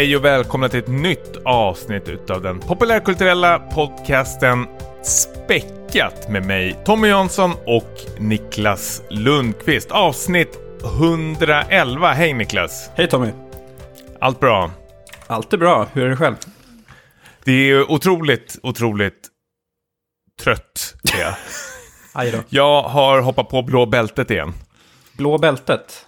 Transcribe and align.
hej 0.00 0.16
och 0.16 0.24
välkomna 0.24 0.68
till 0.68 0.78
ett 0.78 0.88
nytt 0.88 1.36
avsnitt 1.44 2.08
utav 2.08 2.42
den 2.42 2.60
populärkulturella 2.60 3.58
podcasten 3.58 4.66
Späckat 5.02 6.28
med 6.28 6.46
mig 6.46 6.80
Tommy 6.84 7.08
Jansson 7.08 7.52
och 7.66 8.00
Niklas 8.18 9.02
Lundqvist. 9.10 9.90
Avsnitt 9.90 10.58
111. 10.84 12.12
Hej 12.12 12.32
Niklas! 12.32 12.90
Hej 12.94 13.08
Tommy! 13.08 13.30
Allt 14.20 14.40
bra? 14.40 14.70
Allt 15.26 15.52
är 15.52 15.58
bra, 15.58 15.86
hur 15.92 16.04
är 16.04 16.08
det 16.08 16.16
själv? 16.16 16.36
Det 17.44 17.52
är 17.52 17.90
otroligt, 17.90 18.58
otroligt 18.62 19.28
trött 20.42 20.94
är 21.14 21.20
jag. 21.20 21.34
Jag 22.48 22.82
har 22.82 23.20
hoppat 23.20 23.48
på 23.48 23.62
blå 23.62 23.86
bältet 23.86 24.30
igen. 24.30 24.52
Blå 25.12 25.38
bältet. 25.38 26.06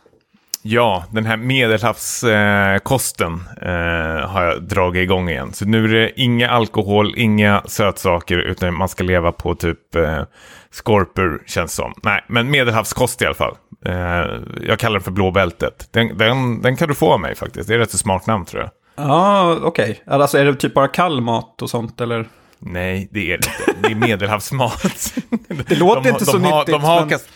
Ja, 0.65 1.05
den 1.11 1.27
här 1.27 1.37
medelhavskosten 1.37 3.33
eh, 3.62 4.29
har 4.29 4.45
jag 4.45 4.62
dragit 4.62 5.03
igång 5.03 5.29
igen. 5.29 5.53
Så 5.53 5.65
nu 5.65 5.84
är 5.84 5.89
det 5.89 6.20
inga 6.20 6.51
alkohol, 6.51 7.15
inga 7.16 7.62
sötsaker, 7.66 8.39
utan 8.39 8.75
man 8.75 8.89
ska 8.89 9.05
leva 9.05 9.33
på 9.33 9.55
typ 9.55 9.95
eh, 9.95 10.23
skorpor, 10.70 11.43
känns 11.47 11.75
som. 11.75 11.95
Nej, 12.03 12.25
men 12.29 12.51
medelhavskost 12.51 13.23
i 13.23 13.27
alla 13.27 13.34
fall. 13.34 13.56
Eh, 13.87 14.25
jag 14.67 14.79
kallar 14.79 14.93
den 14.95 15.03
för 15.03 15.11
blå 15.11 15.30
bältet. 15.30 15.89
Den, 15.91 16.19
den, 16.19 16.62
den 16.62 16.77
kan 16.77 16.89
du 16.89 16.95
få 16.95 17.12
av 17.12 17.20
mig 17.20 17.34
faktiskt. 17.34 17.69
Det 17.69 17.75
är 17.75 17.79
ett 17.79 17.83
rätt 17.83 17.91
så 17.91 17.98
smart 17.98 18.27
namn 18.27 18.45
tror 18.45 18.62
jag. 18.62 18.70
Ja, 19.06 19.56
okej. 19.62 20.03
Alltså 20.06 20.39
är 20.39 20.44
det 20.44 20.55
typ 20.55 20.75
bara 20.75 20.89
kall 20.89 21.20
mat 21.20 21.62
och 21.62 21.70
sånt 21.70 22.00
eller? 22.00 22.27
Nej, 22.59 23.09
det 23.11 23.20
är 23.20 23.25
det 23.27 23.33
inte. 23.34 23.50
Det 23.83 23.89
är 23.89 23.94
medelhavsmat. 23.94 24.83
Det 25.69 25.75
låter 25.78 26.03
De- 26.03 26.09
inte 26.09 26.25
så 26.25 26.33
de 26.39 26.44
har, 26.44 26.59
nyttigt. 26.59 26.72
De 26.75 26.84
har 26.84 27.00
men... 27.00 27.09
kast... 27.09 27.28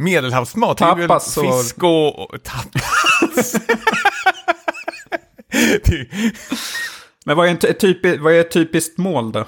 Medelhavsmat, 0.00 0.78
Tapas 0.78 1.36
och- 1.36 1.44
fisk 1.44 1.82
och... 1.82 2.36
tapas. 2.44 3.54
men 7.24 7.36
vad 7.36 7.46
är, 7.46 7.50
en 7.50 7.58
ty- 7.58 7.68
ett 7.68 7.80
typi... 7.80 8.16
vad 8.16 8.32
är 8.32 8.40
ett 8.40 8.50
typiskt 8.50 8.98
mål 8.98 9.32
då? 9.32 9.40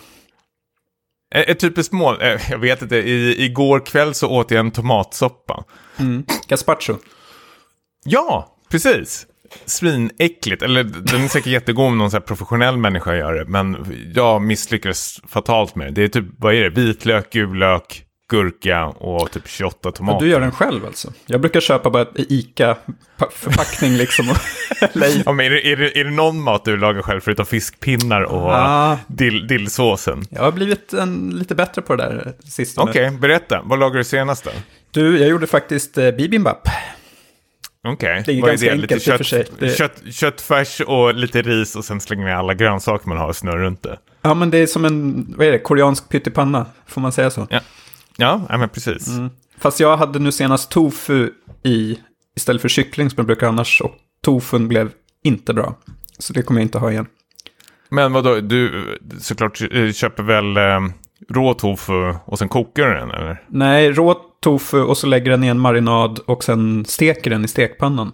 Ett 1.34 1.48
ett 1.48 1.58
typiskt 1.61 1.92
mål, 1.92 2.23
eh, 2.23 2.50
jag 2.50 2.58
vet 2.58 2.83
inte, 2.83 2.97
I, 2.97 3.45
igår 3.45 3.86
kväll 3.86 4.14
så 4.14 4.28
åt 4.30 4.50
jag 4.50 4.61
en 4.61 4.70
tomatsoppa. 4.70 5.64
Mm. 5.98 6.25
Gazpacho. 6.48 6.97
Ja, 8.05 8.56
precis. 8.70 9.27
Svinäckligt, 9.64 10.62
eller 10.62 10.84
den 10.84 11.25
är 11.25 11.28
säkert 11.28 11.53
jättegod 11.53 11.86
om 11.86 11.98
någon 11.98 12.11
så 12.11 12.20
professionell 12.20 12.77
människa 12.77 13.14
gör 13.17 13.34
det, 13.34 13.45
men 13.45 13.86
jag 14.14 14.42
misslyckades 14.42 15.20
fatalt 15.28 15.75
med 15.75 15.86
det. 15.86 15.92
Det 15.92 16.03
är 16.03 16.08
typ, 16.08 16.25
vad 16.39 16.55
är 16.55 16.62
det, 16.62 16.70
vitlök, 16.70 17.33
gul 17.33 17.58
lök, 17.58 18.05
gurka 18.37 18.85
och 18.87 19.31
typ 19.31 19.49
28 19.49 19.79
Ja, 19.83 19.91
tomater. 19.91 20.25
du 20.25 20.31
gör 20.31 20.41
den 20.41 20.53
själv 20.53 20.87
alltså? 20.87 21.13
Jag 21.27 21.41
brukar 21.41 21.61
köpa 21.61 21.91
bara 21.91 22.07
ICA-förpackning 22.15 23.97
liksom 23.97 24.31
och. 24.31 24.37
Ja, 25.25 25.33
men 25.33 25.47
är, 25.47 25.51
det, 25.51 25.67
är, 25.73 25.77
det, 25.77 25.99
är 26.01 26.05
det 26.05 26.11
någon 26.11 26.41
mat 26.43 26.65
du 26.65 26.77
lagar 26.77 27.03
själv 27.03 27.21
förutom 27.21 27.47
fiskpinnar 27.47 28.23
och 28.23 28.51
Ah. 28.53 28.99
dill, 29.07 29.47
dillsåsen? 29.47 30.25
Jag 30.31 30.43
har 30.43 30.53
blivit 30.53 30.93
en, 30.93 31.31
lite 31.31 31.55
bättre 31.55 31.83
på 31.83 31.97
det 31.97 32.03
där 32.03 32.33
sistone. 32.45 32.91
Okej, 32.91 33.11
berätta. 33.11 33.61
Vad 33.65 33.79
lagade 33.79 33.99
du 34.01 34.05
senast 34.05 34.45
då? 34.45 34.51
Du, 34.91 35.19
jag 35.19 35.29
gjorde 35.29 35.47
faktiskt 35.47 35.99
eh, 35.99 36.11
bibimbap. 36.11 36.69
Okej, 37.89 38.23
Det 38.27 38.33
är 38.33 38.41
vad 38.41 38.51
ganska 38.51 38.75
Lite 38.75 38.83
enkelt 38.95 39.09
i 39.09 39.11
och 39.13 39.17
för 39.17 39.25
sig. 39.25 39.45
kött, 39.45 39.53
Det- 39.59 39.77
kött, 39.79 40.03
köttfärs 40.15 40.81
och 40.81 41.15
lite 41.15 41.43
ris 41.43 41.77
och 41.77 41.85
sen 41.85 42.01
slänger 42.01 42.25
ni 42.25 42.33
alla 42.33 42.55
grönsaker 42.55 43.09
man 43.09 43.19
har 43.19 43.29
och 43.29 43.37
snurrar 43.37 43.59
runt 43.59 43.83
det. 43.83 43.99
Ja, 44.23 44.35
men 44.35 44.51
det 44.51 44.59
är 44.59 44.67
som 44.67 44.85
en, 44.85 45.27
vad 45.39 45.47
är 45.47 45.53
det, 45.53 45.59
koreansk 45.59 46.09
pyttipanna, 46.09 46.67
får 46.87 47.01
man 47.01 47.13
säga 47.13 47.31
så? 47.31 47.47
Ja, 47.51 47.61
ja, 48.17 48.40
ja 48.48 48.58
men 48.58 48.68
precis. 48.68 49.08
Mm. 49.08 49.30
Fast 49.58 49.80
jag 49.80 49.96
hade 49.96 50.18
nu 50.18 50.33
senast 50.33 50.70
tofu 50.70 51.30
i 51.62 51.98
istället 52.36 52.62
för 52.62 52.68
kyckling 52.68 53.11
som 53.11 53.17
jag 53.17 53.27
brukar 53.27 53.48
annars. 53.48 53.80
Och 53.80 53.95
tofun 54.24 54.68
blev 54.68 54.90
inte 55.23 55.55
bra. 55.55 55.74
Så 56.18 56.33
det 56.33 56.42
kommer 56.42 56.61
jag 56.61 56.64
inte 56.64 56.78
ha 56.78 56.90
igen. 56.90 57.06
Men 57.89 58.12
vadå, 58.12 58.40
du 58.40 58.98
såklart 59.20 59.61
eh, 59.73 59.92
köper 59.92 60.23
väl 60.23 60.56
eh, 60.56 60.95
rå 61.28 61.55
tofu 61.55 62.14
och 62.24 62.39
sen 62.39 62.48
kokar 62.48 62.89
du 62.89 62.95
den 62.95 63.11
eller? 63.11 63.45
Nej, 63.48 63.92
rå 63.92 64.14
tofu 64.40 64.83
och 64.83 64.98
så 64.98 65.06
lägger 65.06 65.30
den 65.30 65.44
i 65.44 65.46
en 65.46 65.58
marinad 65.58 66.18
och 66.18 66.44
sen 66.44 66.84
steker 66.84 67.30
den 67.30 67.44
i 67.44 67.48
stekpannan. 67.48 68.12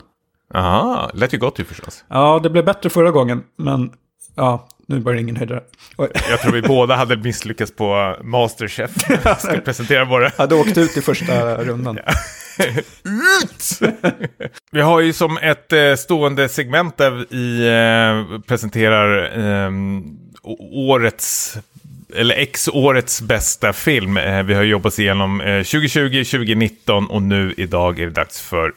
Aha, 0.54 1.10
lät 1.15 1.34
ju 1.34 1.38
gott 1.38 1.59
ju 1.59 1.65
förstås. 1.65 2.04
Ja, 2.09 2.41
det 2.42 2.50
blev 2.50 2.65
bättre 2.65 2.91
förra 2.91 3.10
gången, 3.10 3.42
men 3.56 3.91
ja, 4.34 4.69
nu 4.88 4.99
var 4.99 5.12
det 5.15 5.21
ingen 5.21 5.37
höjdare. 5.37 5.60
Jag 6.31 6.41
tror 6.41 6.53
vi 6.53 6.62
båda 6.62 6.94
hade 6.97 7.16
misslyckats 7.16 7.76
på 7.76 8.16
Masterchef. 8.25 8.91
Ska 9.38 9.60
presentera 9.60 10.04
våra 10.04 10.25
Jag 10.25 10.31
hade 10.37 10.54
åkt 10.54 10.78
ut 10.78 10.97
i 10.97 11.00
första 11.03 11.56
rundan. 11.65 11.99
ut! 13.04 13.93
Vi 14.71 14.81
har 14.81 15.00
ju 15.00 15.12
som 15.12 15.38
ett 15.38 15.72
eh, 15.72 15.94
stående 15.94 16.48
segment 16.48 16.97
där 16.97 17.10
vi 17.31 17.66
eh, 17.69 18.41
presenterar 18.41 19.38
eh, 19.66 19.71
å- 20.43 20.88
årets 20.91 21.59
eller 22.16 22.34
ex-årets 22.34 23.21
bästa 23.22 23.72
film. 23.72 24.16
Eh, 24.16 24.43
vi 24.43 24.54
har 24.54 24.62
jobbat 24.62 24.93
oss 24.93 24.98
igenom 24.98 25.41
eh, 25.41 25.62
2020, 25.62 26.25
2019 26.25 27.06
och 27.06 27.22
nu 27.22 27.54
idag 27.56 27.98
är 28.00 28.04
det 28.06 28.12
dags 28.12 28.41
för 28.41 28.71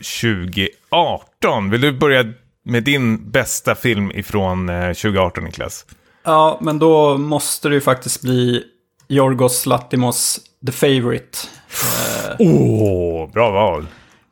2018. 0.89 1.69
Vill 1.69 1.81
du 1.81 1.91
börja 1.91 2.25
med 2.66 2.83
din 2.83 3.31
bästa 3.31 3.75
film 3.75 4.11
ifrån 4.11 4.69
eh, 4.69 4.88
2018, 4.88 5.44
Niklas? 5.44 5.85
Ja, 6.23 6.57
men 6.61 6.79
då 6.79 7.17
måste 7.17 7.69
det 7.69 7.75
ju 7.75 7.81
faktiskt 7.81 8.21
bli 8.21 8.63
Yorgos 9.09 9.65
Latimos 9.65 10.39
The 10.65 10.71
Favourite. 10.71 11.37
Eh, 11.69 12.35
Åh, 12.39 13.31
bra 13.31 13.51
val. 13.51 13.87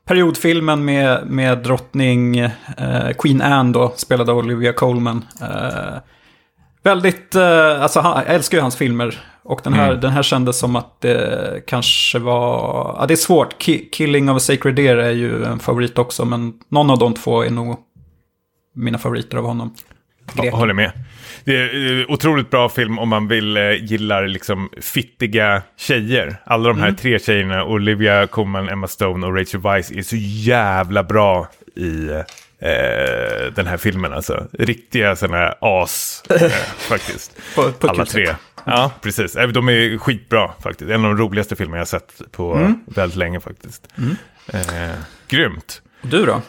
periodfilmen 0.05 0.85
med, 0.85 1.27
med 1.27 1.57
drottning 1.57 2.37
eh, 2.37 3.11
Queen 3.17 3.41
Anne 3.41 3.73
då, 3.73 3.93
spelad 3.95 4.29
av 4.29 4.37
Olivia 4.37 4.73
Colman. 4.73 5.25
Eh, 5.41 5.99
väldigt, 6.83 7.35
eh, 7.35 7.81
alltså 7.81 7.99
han, 7.99 8.23
jag 8.25 8.35
älskar 8.35 8.57
ju 8.57 8.61
hans 8.61 8.75
filmer. 8.75 9.19
Och 9.43 9.61
den 9.63 9.73
här, 9.73 9.95
den 9.95 10.11
här 10.11 10.23
kändes 10.23 10.59
som 10.59 10.75
att 10.75 11.01
det 11.01 11.63
kanske 11.67 12.19
var, 12.19 12.95
ja 12.99 13.05
det 13.07 13.13
är 13.13 13.15
svårt. 13.15 13.61
Ki 13.61 13.89
Killing 13.91 14.29
of 14.29 14.37
a 14.37 14.39
Sacred 14.39 14.75
Deer 14.75 14.97
är 14.97 15.11
ju 15.11 15.43
en 15.43 15.59
favorit 15.59 15.97
också, 15.97 16.25
men 16.25 16.53
någon 16.69 16.89
av 16.89 16.99
de 16.99 17.13
två 17.13 17.43
är 17.43 17.49
nog 17.49 17.77
mina 18.75 18.97
favoriter 18.97 19.37
av 19.37 19.45
honom. 19.45 19.75
Grek. 20.33 20.53
håller 20.53 20.73
med. 20.73 20.91
Det 21.43 21.55
är 21.57 21.99
eh, 21.99 22.05
otroligt 22.09 22.49
bra 22.49 22.69
film 22.69 22.99
om 22.99 23.09
man 23.09 23.27
vill 23.27 23.57
eh, 23.57 23.71
gillar 23.73 24.27
liksom 24.27 24.69
fittiga 24.81 25.61
tjejer. 25.77 26.35
Alla 26.43 26.67
de 26.69 26.77
här 26.79 26.87
Mm. 26.87 26.95
tre 26.95 27.19
tjejerna, 27.19 27.63
Olivia 27.65 28.27
Colman, 28.27 28.69
Emma 28.69 28.87
Stone 28.87 29.27
och 29.27 29.35
Rachel 29.37 29.59
Weisz 29.61 29.91
är 29.91 30.01
så 30.01 30.15
jävla 30.19 31.03
bra 31.03 31.47
i 31.75 32.09
eh, 32.09 33.53
den 33.55 33.67
här 33.67 33.77
filmen. 33.77 34.13
Alltså. 34.13 34.47
Riktiga 34.59 35.15
sådana 35.15 35.55
as 35.61 36.23
eh, 36.29 36.49
faktiskt. 36.77 37.37
På, 37.55 37.71
på 37.71 37.87
Alla 37.87 38.05
tre. 38.05 38.35
Ja, 38.65 38.91
precis. 39.01 39.35
Eh, 39.35 39.47
De 39.47 39.69
är 39.69 39.97
skitbra 39.97 40.51
faktiskt. 40.63 40.91
En 40.91 41.05
av 41.05 41.15
de 41.15 41.17
roligaste 41.23 41.55
filmer 41.55 41.77
jag 41.77 41.87
sett 41.87 42.21
på 42.31 42.53
Mm. 42.55 42.79
väldigt 42.85 43.17
länge 43.17 43.39
faktiskt. 43.39 43.87
Eh, 44.53 44.59
grymt. 45.27 45.81
Och 46.01 46.07
Du 46.07 46.25
då? 46.25 46.41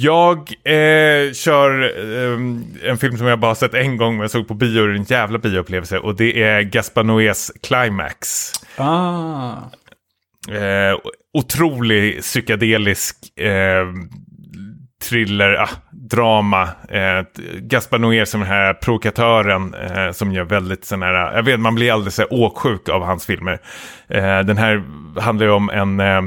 Jag 0.00 0.38
eh, 0.64 1.32
kör 1.32 1.82
eh, 1.82 2.90
en 2.90 2.98
film 2.98 3.18
som 3.18 3.26
jag 3.26 3.40
bara 3.40 3.54
sett 3.54 3.74
en 3.74 3.96
gång 3.96 4.12
men 4.12 4.20
jag 4.20 4.30
såg 4.30 4.48
på 4.48 4.54
bio, 4.54 4.86
det 4.86 4.92
är 4.92 4.96
en 4.96 5.02
jävla 5.02 5.38
bioupplevelse 5.38 5.98
och 5.98 6.16
det 6.16 6.42
är 6.42 6.62
Gaspar 6.62 7.04
Noés 7.04 7.52
Climax. 7.62 8.52
Ah, 8.76 9.54
Eh, 10.48 10.98
otrolig 11.38 12.20
psykedelisk 12.20 13.38
eh, 13.38 13.86
thriller, 15.08 15.54
ah, 15.54 15.68
drama. 15.90 16.62
Eh, 16.88 17.24
Gaspar 17.60 17.98
Noé 17.98 18.26
som 18.26 18.40
den 18.40 18.48
här 18.48 18.74
provokatören 18.74 19.74
eh, 19.74 20.12
som 20.12 20.32
gör 20.32 20.44
väldigt 20.44 20.84
sån 20.84 21.02
här, 21.02 21.36
jag 21.36 21.42
vet 21.42 21.60
man 21.60 21.74
blir 21.74 21.92
alldeles 21.92 22.14
så 22.14 22.22
här 22.22 22.32
åksjuk 22.32 22.88
av 22.88 23.04
hans 23.04 23.26
filmer. 23.26 23.58
Eh, 24.08 24.40
den 24.40 24.58
här 24.58 24.82
handlar 25.20 25.46
ju 25.46 25.52
om 25.52 25.70
en 25.70 26.00
eh, 26.00 26.22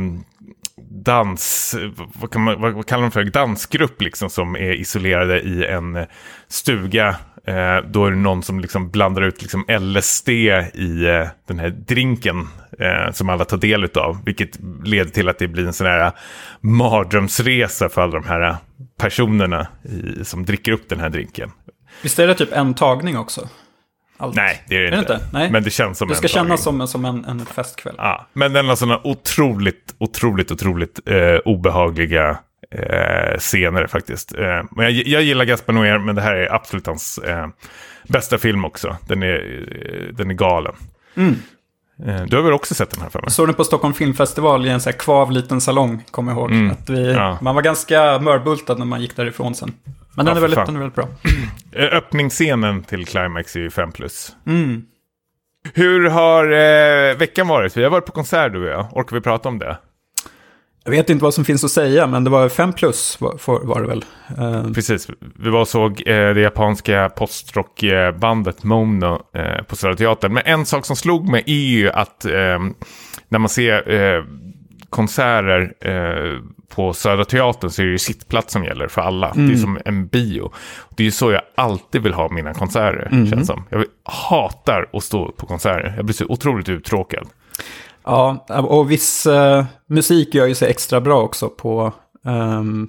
dans, 1.03 1.75
vad, 2.21 2.31
kan 2.31 2.41
man, 2.41 2.61
vad, 2.61 2.85
kallar 2.85 3.01
man 3.01 3.11
för, 3.11 3.23
dansgrupp 3.23 4.01
liksom 4.01 4.29
som 4.29 4.55
är 4.55 4.71
isolerade 4.73 5.41
i 5.41 5.65
en 5.65 6.05
stuga. 6.47 7.15
Eh, 7.47 7.77
då 7.89 8.05
är 8.05 8.11
det 8.11 8.17
någon 8.17 8.43
som 8.43 8.59
liksom 8.59 8.89
blandar 8.89 9.21
ut 9.21 9.41
liksom 9.41 9.65
LSD 9.79 10.29
i 10.29 11.05
eh, 11.07 11.27
den 11.47 11.59
här 11.59 11.69
drinken 11.69 12.47
eh, 12.79 13.11
som 13.11 13.29
alla 13.29 13.45
tar 13.45 13.57
del 13.57 13.89
av. 13.95 14.25
Vilket 14.25 14.59
leder 14.83 15.11
till 15.11 15.29
att 15.29 15.39
det 15.39 15.47
blir 15.47 15.67
en 15.67 15.73
sån 15.73 15.87
här 15.87 16.11
mardrömsresa 16.59 17.89
för 17.89 18.01
alla 18.01 18.13
de 18.13 18.27
här 18.27 18.57
personerna 18.97 19.67
i, 19.83 20.25
som 20.25 20.45
dricker 20.45 20.71
upp 20.71 20.89
den 20.89 20.99
här 20.99 21.09
drinken. 21.09 21.51
visst 22.01 22.19
är 22.19 22.27
det 22.27 22.33
typ 22.33 22.51
en 22.51 22.73
tagning 22.73 23.17
också? 23.17 23.49
Allt. 24.21 24.35
Nej, 24.35 24.63
det 24.67 24.75
är 24.75 24.81
det 24.81 24.89
det 24.89 24.97
inte. 24.99 25.13
inte? 25.13 25.25
Nej. 25.33 25.51
Men 25.51 25.63
det 25.63 25.69
känns 25.69 25.97
som 25.97 26.07
Det 26.07 26.15
ska 26.15 26.27
en 26.27 26.31
tagning. 26.33 26.47
kännas 26.47 26.63
som, 26.63 26.87
som 26.87 27.05
en, 27.05 27.25
en 27.25 27.45
festkväll. 27.45 27.95
Ja, 27.97 28.27
men 28.33 28.53
den 28.53 28.67
har 28.67 28.75
sådana 28.75 29.01
otroligt, 29.03 29.95
otroligt, 29.97 30.51
otroligt 30.51 30.99
eh, 31.05 31.35
obehagliga 31.45 32.37
eh, 32.71 33.37
scener 33.39 33.87
faktiskt. 33.87 34.33
Eh, 34.35 34.61
men 34.71 34.85
jag, 34.85 34.91
jag 35.07 35.21
gillar 35.23 35.45
Gaspar 35.45 35.73
Noé, 35.73 35.99
men 35.99 36.15
det 36.15 36.21
här 36.21 36.35
är 36.35 36.53
absolut 36.55 36.87
hans 36.87 37.17
eh, 37.17 37.47
bästa 38.07 38.37
film 38.37 38.65
också. 38.65 38.97
Den 39.07 39.23
är, 39.23 39.35
eh, 39.35 40.15
den 40.15 40.29
är 40.29 40.33
galen. 40.33 40.73
Mm. 41.15 41.35
Eh, 42.05 42.23
du 42.25 42.35
har 42.35 42.43
väl 42.43 42.53
också 42.53 42.75
sett 42.75 42.89
den 42.91 43.01
här 43.01 43.09
för 43.09 43.19
mig? 43.19 43.25
Jag 43.25 43.31
såg 43.31 43.47
den 43.47 43.55
på 43.55 43.63
Stockholm 43.63 43.93
Filmfestival 43.93 44.65
i 44.65 44.69
en 44.69 44.81
så 44.81 44.89
här 44.89 44.97
kvav 44.97 45.31
liten 45.31 45.61
salong, 45.61 46.03
kommer 46.11 46.31
jag 46.31 46.39
ihåg. 46.39 46.51
Mm, 46.51 46.71
Att 46.71 46.89
vi, 46.89 47.13
ja. 47.13 47.37
Man 47.41 47.55
var 47.55 47.61
ganska 47.61 48.19
mörbultad 48.19 48.75
när 48.77 48.85
man 48.85 49.01
gick 49.01 49.15
därifrån 49.15 49.55
sen. 49.55 49.73
Men 50.15 50.25
den, 50.25 50.33
Ja, 50.35 50.37
är 50.37 50.41
väldigt, 50.41 50.55
fan. 50.57 50.65
den 50.65 50.75
är 50.75 50.79
väldigt 50.79 50.95
bra. 50.95 51.07
Eh, 51.73 51.97
Öppningsscenen 51.97 52.83
till 52.83 53.05
Climax 53.05 53.55
är 53.55 53.59
ju 53.59 53.69
5 53.69 53.91
plus. 53.91 54.35
Mm. 54.47 54.83
Hur 55.73 56.09
har 56.09 56.43
eh, 56.51 57.17
veckan 57.17 57.47
varit? 57.47 57.77
Vi 57.77 57.83
har 57.83 57.89
varit 57.89 58.05
på 58.05 58.11
konsert 58.11 58.53
du 58.53 58.63
och 58.63 58.69
jag. 58.69 58.97
Orkar 58.97 59.15
vi 59.15 59.21
prata 59.21 59.49
om 59.49 59.59
det? 59.59 59.77
Jag 60.83 60.91
vet 60.91 61.09
inte 61.09 61.23
vad 61.23 61.33
som 61.33 61.45
finns 61.45 61.63
att 61.63 61.71
säga, 61.71 62.07
men 62.07 62.23
det 62.23 62.29
var 62.29 62.49
fem 62.49 62.73
plus 62.73 63.21
var, 63.21 63.37
för- 63.37 63.59
var 63.65 63.81
det 63.81 63.87
väl. 63.87 64.05
Eh, 64.37 64.71
Precis, 64.73 65.07
vi 65.35 65.49
var 65.49 65.59
och 65.61 65.67
såg 65.67 65.91
eh, 66.07 66.33
det 66.33 66.41
japanska 66.41 67.09
postrockbandet 67.09 68.63
Mono 68.63 69.21
eh, 69.35 69.63
på 69.63 69.75
Södra 69.75 69.95
Teatern. 69.95 70.33
Men 70.33 70.43
en 70.45 70.65
sak 70.65 70.85
som 70.85 70.95
slog 70.95 71.29
mig 71.29 71.43
är 71.47 71.53
ju 71.79 71.89
att 71.89 72.25
eh, 72.25 72.59
när 73.29 73.39
man 73.39 73.49
ser 73.49 73.91
eh, 73.91 74.23
konserter 74.89 75.73
eh, 75.81 76.39
på 76.75 76.93
Södra 76.93 77.25
Teatern 77.25 77.69
så 77.69 77.81
är 77.81 77.85
det 77.85 77.91
ju 77.91 77.97
sittplats 77.97 78.53
som 78.53 78.63
gäller 78.63 78.87
för 78.87 79.01
alla. 79.01 79.31
Det 79.33 79.53
är 79.53 79.57
som 79.57 79.79
en 79.85 80.07
bio. 80.07 80.51
Det 80.89 81.03
är 81.03 81.05
ju 81.05 81.11
så 81.11 81.31
jag 81.31 81.41
alltid 81.55 82.01
vill 82.03 82.13
ha 82.13 82.29
mina 82.29 82.53
konserter, 82.53 83.09
känns 83.29 83.47
som. 83.47 83.63
Jag 83.69 83.85
hatar 84.03 84.89
att 84.93 85.03
stå 85.03 85.31
på 85.31 85.45
konserter. 85.45 85.93
Jag 85.95 86.05
blir 86.05 86.13
så 86.15 86.25
otroligt 86.25 86.69
uttråkad. 86.69 87.27
Ja, 88.03 88.45
och 88.49 88.91
viss 88.91 89.25
eh, 89.25 89.65
musik 89.87 90.35
gör 90.35 90.45
ju 90.45 90.55
sig 90.55 90.69
extra 90.69 91.01
bra 91.01 91.21
också 91.21 91.49
på, 91.49 91.93
ehm, 92.25 92.87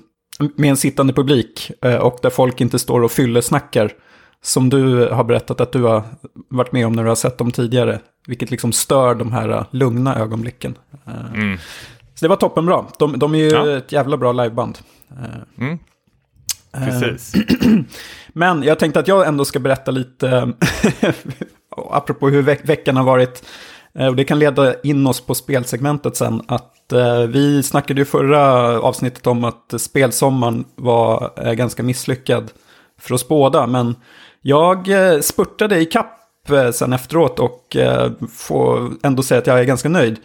med 0.57 0.71
en 0.71 0.77
sittande 0.77 1.13
publik. 1.13 1.71
eh, 1.85 1.95
och 1.97 2.19
där 2.23 2.31
folk 2.31 2.61
inte 2.61 2.79
står 2.79 3.03
och 3.03 3.13
fyllesnackar. 3.13 3.91
Som 4.45 4.69
du 4.69 5.09
har 5.09 5.25
berättat 5.25 5.61
att 5.61 5.73
du 5.73 5.83
har 5.83 6.03
varit 6.49 6.73
med 6.73 6.87
om 6.87 6.93
när 6.93 7.03
du 7.03 7.09
har 7.09 7.17
sett 7.17 7.39
dem 7.39 7.51
tidigare. 7.51 8.01
Vilket 8.27 8.51
liksom 8.51 8.73
stör 8.73 9.15
de 9.15 9.33
här 9.33 9.49
eh, 9.49 9.65
lugna 9.71 10.17
ögonblicken. 10.17 10.75
Eh, 11.07 11.35
Mm. 11.35 11.59
Så 12.23 12.25
det 12.25 12.29
var 12.29 12.37
toppenbra. 12.37 12.85
De, 12.99 13.19
de 13.19 13.35
är 13.35 13.39
ju 13.39 13.49
Ja. 13.51 13.77
ett 13.77 13.93
jävla 13.93 14.17
bra 14.17 14.33
liveband. 14.33 14.79
Eh, 15.11 15.65
Mm. 15.65 15.79
eh, 16.75 17.01
Precis. 17.01 17.33
Men 18.29 18.63
jag 18.63 18.79
tänkte 18.79 19.01
att 19.01 19.09
jag 19.09 19.27
ändå 19.27 19.45
ska 19.45 19.59
berätta 19.59 19.91
lite, 19.91 20.53
apropå 21.91 22.29
hur 22.29 22.43
veck 22.43 22.69
veckan 22.69 22.97
har 22.97 23.05
varit. 23.05 23.45
Eh, 23.99 24.07
Och 24.07 24.17
det 24.17 24.25
kan 24.25 24.39
leda 24.39 24.81
in 24.81 25.07
oss 25.07 25.21
på 25.21 25.35
spelsegmentet 25.35 26.17
sen. 26.17 26.43
Att 26.49 26.93
eh, 26.93 27.21
vi 27.23 27.63
snackade 27.63 28.01
ju 28.01 28.05
förra 28.05 28.43
avsnittet 28.81 29.27
om 29.27 29.45
att 29.45 29.75
spelsommaren 29.77 30.65
var 30.75 31.31
eh, 31.37 31.53
ganska 31.53 31.83
misslyckad 31.83 32.51
för 33.01 33.15
oss 33.15 33.29
båda. 33.29 33.67
Men 33.67 33.97
jag 34.41 34.89
eh, 34.89 35.21
spurtade 35.21 35.79
i 35.81 35.85
kapp 35.87 36.51
eh, 36.51 36.71
sen 36.71 36.93
efteråt 36.93 37.39
och 37.41 37.77
eh, 37.77 38.11
får 38.33 38.91
ändå 39.03 39.23
säga 39.23 39.39
att 39.39 39.47
jag 39.47 39.61
är 39.61 39.65
ganska 39.65 39.89
nöjd. 39.89 40.17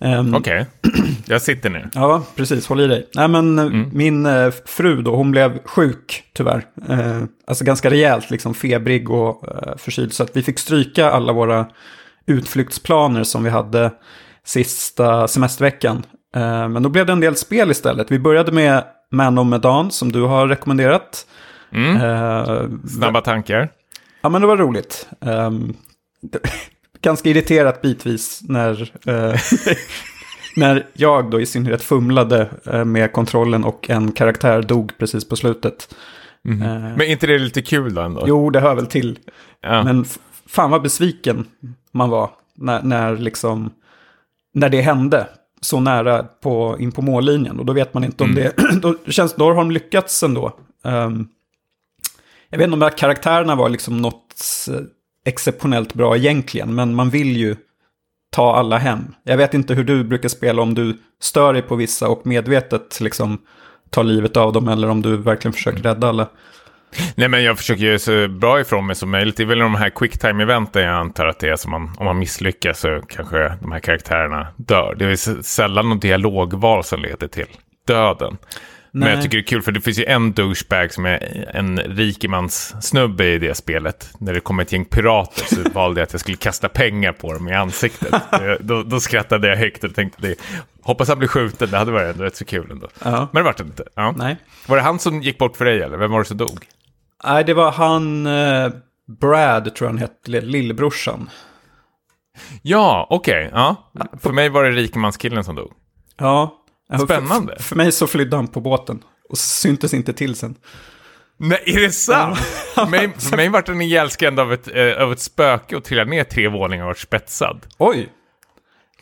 Ehm, 0.00 0.34
Okej, 0.34 0.66
jag 1.26 1.42
sitter 1.42 1.70
ner. 1.70 1.90
Ja, 1.94 2.22
precis. 2.36 2.66
Håll 2.66 2.80
i 2.80 2.86
dig. 2.86 3.08
Nej, 3.14 3.28
men 3.28 3.58
eh, 3.58 3.86
min 3.92 4.26
eh, 4.26 4.50
fru 4.66 5.02
då, 5.02 5.16
hon 5.16 5.30
blev 5.30 5.58
sjuk 5.64 6.22
tyvärr. 6.32 6.64
Eh, 6.88 7.22
alltså 7.46 7.64
ganska 7.64 7.90
rejält, 7.90 8.30
liksom 8.30 8.54
febrig 8.54 9.10
och 9.10 9.48
eh, 9.48 9.76
förkyld. 9.76 10.12
Så 10.12 10.22
att 10.22 10.36
vi 10.36 10.42
fick 10.42 10.58
stryka 10.58 11.10
alla 11.10 11.32
våra 11.32 11.66
utflyktsplaner 12.26 13.24
som 13.24 13.44
vi 13.44 13.50
hade 13.50 13.92
sista 14.44 15.28
semesterveckan. 15.28 16.02
Eh, 16.36 16.68
men 16.68 16.82
då 16.82 16.88
blev 16.88 17.06
det 17.06 17.12
en 17.12 17.20
del 17.20 17.36
spel 17.36 17.70
istället. 17.70 18.10
Vi 18.10 18.18
började 18.18 18.52
med 18.52 18.84
Man 19.12 19.38
of 19.38 19.46
Medan 19.46 19.90
som 19.90 20.12
du 20.12 20.22
har 20.22 20.48
rekommenderat. 20.48 21.26
Mm. 21.72 21.96
Eh, 21.96 22.62
Snabba 22.88 23.20
tankar. 23.20 23.68
Ja, 24.20 24.28
men 24.28 24.40
det 24.40 24.46
var 24.46 24.56
roligt. 24.56 25.08
Ganska 27.02 27.28
irriterat 27.28 27.82
bitvis 27.82 28.40
när, 28.48 28.92
eh, 29.06 29.40
när 30.56 30.86
jag 30.92 31.30
då 31.30 31.40
i 31.40 31.46
synnerhet 31.46 31.82
fumlade 31.82 32.48
eh, 32.66 32.84
med 32.84 33.12
kontrollen 33.12 33.64
och 33.64 33.90
en 33.90 34.12
karaktär 34.12 34.62
dog 34.62 34.92
precis 34.98 35.28
på 35.28 35.36
slutet. 35.36 35.94
Eh, 36.48 36.54
Men 36.96 37.02
inte 37.02 37.26
det 37.26 37.38
lite 37.38 37.62
kul 37.62 37.94
då 37.94 38.00
ändå? 38.02 38.24
jo, 38.26 38.50
det 38.50 38.60
hör 38.60 38.74
väl 38.74 38.86
till. 38.86 39.18
Ja. 39.60 39.84
Men 39.84 40.04
fan 40.46 40.70
vad 40.70 40.82
besviken 40.82 41.46
man 41.92 42.10
var 42.10 42.30
när, 42.56 42.82
när, 42.82 43.16
liksom, 43.16 43.70
när 44.54 44.68
det 44.68 44.80
hände. 44.80 45.26
Så 45.60 45.80
nära 45.80 46.22
på, 46.22 46.76
in 46.80 46.92
på 46.92 47.02
mållinjen. 47.02 47.58
Och 47.58 47.66
då 47.66 47.72
vet 47.72 47.94
man 47.94 48.04
inte 48.04 48.24
om 48.24 48.34
det... 48.34 48.52
Då, 48.82 48.94
känns, 49.06 49.34
då 49.34 49.44
har 49.44 49.54
de 49.54 49.70
lyckats 49.70 50.22
ändå. 50.22 50.52
Um, 50.84 51.28
jag 52.50 52.58
vet 52.58 52.64
inte 52.64 52.74
om 52.74 52.80
de 52.80 52.84
här 52.86 52.98
karaktärerna 52.98 53.54
var 53.54 53.68
liksom 53.68 54.02
något 54.02 54.34
eh, 54.70 54.80
exceptionellt 55.28 55.94
bra 55.94 56.16
egentligen. 56.16 56.74
Men 56.74 56.94
man 56.94 57.10
vill 57.10 57.36
ju 57.36 57.56
ta 58.32 58.56
alla 58.56 58.78
hem. 58.78 59.14
Jag 59.24 59.36
vet 59.36 59.54
inte 59.54 59.74
hur 59.74 59.84
du 59.84 60.04
brukar 60.04 60.28
spela 60.28 60.62
om 60.62 60.74
du 60.74 60.98
stör 61.20 61.52
dig 61.52 61.62
på 61.62 61.76
vissa 61.76 62.08
och 62.08 62.26
medvetet 62.26 63.00
liksom 63.00 63.38
tar 63.90 64.04
livet 64.04 64.36
av 64.36 64.52
dem. 64.52 64.68
Eller 64.68 64.88
om 64.88 65.02
du 65.02 65.16
verkligen 65.16 65.52
försöker 65.52 65.82
rädda 65.82 66.08
alla. 66.08 66.28
Nej 67.14 67.28
men 67.28 67.44
jag 67.44 67.58
försöker 67.58 67.84
göra 67.84 67.98
så 67.98 68.28
bra 68.28 68.60
ifrån 68.60 68.86
mig 68.86 68.96
som 68.96 69.10
möjligt. 69.10 69.36
Det 69.36 69.42
är 69.42 69.46
väl 69.46 69.58
de 69.58 69.74
här 69.74 69.90
quicktime-eventen 69.90 70.82
jag 70.82 70.94
antar 70.94 71.26
att 71.26 71.38
det 71.38 71.48
är 71.48 71.56
som 71.56 71.70
man, 71.70 71.94
om 71.98 72.04
man 72.04 72.18
misslyckas 72.18 72.80
så 72.80 73.02
kanske 73.08 73.52
de 73.60 73.72
här 73.72 73.80
karaktärerna 73.80 74.46
dör. 74.56 74.94
Det 74.98 75.04
är 75.04 75.42
sällan 75.42 75.88
något 75.88 76.02
dialogval 76.02 76.84
som 76.84 77.02
leder 77.02 77.28
till 77.28 77.46
döden. 77.86 78.36
Men 78.92 79.00
Nej. 79.00 79.10
jag 79.10 79.22
tycker 79.22 79.36
det 79.38 79.42
är 79.42 79.46
kul 79.46 79.62
för 79.62 79.72
det 79.72 79.80
finns 79.80 79.98
ju 79.98 80.04
en 80.04 80.32
douchebag 80.32 80.92
som 80.92 81.06
är 81.06 81.50
en 81.54 81.78
rikemans 81.78 82.74
snubbe 82.80 83.24
i 83.24 83.38
det 83.38 83.54
spelet. 83.54 84.10
När 84.18 84.34
det 84.34 84.40
kommer 84.40 84.62
ett 84.62 84.72
gäng 84.72 84.84
pirater 84.84 85.44
så 85.54 85.70
valde 85.74 86.00
jag 86.00 86.06
att 86.06 86.12
jag 86.12 86.20
skulle 86.20 86.36
kasta 86.36 86.68
pengar 86.68 87.12
på 87.12 87.32
dem 87.32 87.48
i 87.48 87.52
ansiktet. 87.54 88.14
Då, 88.60 88.82
då 88.82 89.00
skrattade 89.00 89.48
jag 89.48 89.56
högt 89.56 89.84
och 89.84 89.94
tänkte 89.94 90.22
det, 90.22 90.34
hoppas 90.82 91.08
han 91.08 91.18
blir 91.18 91.28
skjuten, 91.28 91.70
det 91.70 91.78
hade 91.78 91.92
varit 91.92 92.20
rätt 92.20 92.36
så 92.36 92.44
kul 92.44 92.70
ändå. 92.70 92.88
Ja. 93.04 93.28
Men 93.32 93.40
det 93.40 93.42
vart 93.42 93.56
det 93.56 93.64
inte. 93.64 93.84
Ja. 93.94 94.14
Nej. 94.16 94.36
Var 94.66 94.76
det 94.76 94.82
han 94.82 94.98
som 94.98 95.22
gick 95.22 95.38
bort 95.38 95.56
för 95.56 95.64
dig 95.64 95.82
eller? 95.82 95.96
Vem 95.96 96.10
var 96.10 96.18
det 96.18 96.24
som 96.24 96.36
dog? 96.36 96.66
Nej, 97.24 97.44
det 97.44 97.54
var 97.54 97.70
han 97.72 98.26
eh, 98.26 98.70
Brad, 99.20 99.74
tror 99.74 99.86
jag 99.86 99.92
han 99.92 99.98
hette, 99.98 100.40
lillebrorsan. 100.40 101.30
Ja, 102.62 103.06
okej. 103.10 103.50
ja. 103.52 103.90
För 104.20 104.32
mig 104.32 104.48
var 104.48 104.64
det 104.64 104.70
rikemanskillen 104.70 105.44
som 105.44 105.54
dog. 105.54 105.72
Ja. 106.18 106.54
Spännande. 107.04 107.56
För, 107.56 107.62
för 107.62 107.76
mig 107.76 107.92
så 107.92 108.06
flydde 108.06 108.36
han 108.36 108.48
på 108.48 108.60
båten 108.60 109.02
och 109.28 109.38
syntes 109.38 109.94
inte 109.94 110.12
till 110.12 110.34
sen. 110.34 110.54
Nej, 111.36 111.62
är 111.66 111.80
det 111.80 111.92
sant? 111.92 112.38
för, 112.74 112.86
mig, 112.86 113.12
mig 113.36 113.48
var 113.48 113.62
den 113.62 113.80
ihjälskränd 113.80 114.40
av 114.40 114.52
ett, 114.52 114.76
eh, 114.76 115.02
av 115.02 115.12
ett 115.12 115.20
spöke 115.20 115.76
och 115.76 115.84
trillade 115.84 116.10
ner 116.10 116.24
tre 116.24 116.48
våningar 116.48 116.84
och 116.84 116.88
var 116.88 116.94
spetsad. 116.94 117.66
Oj! 117.78 118.08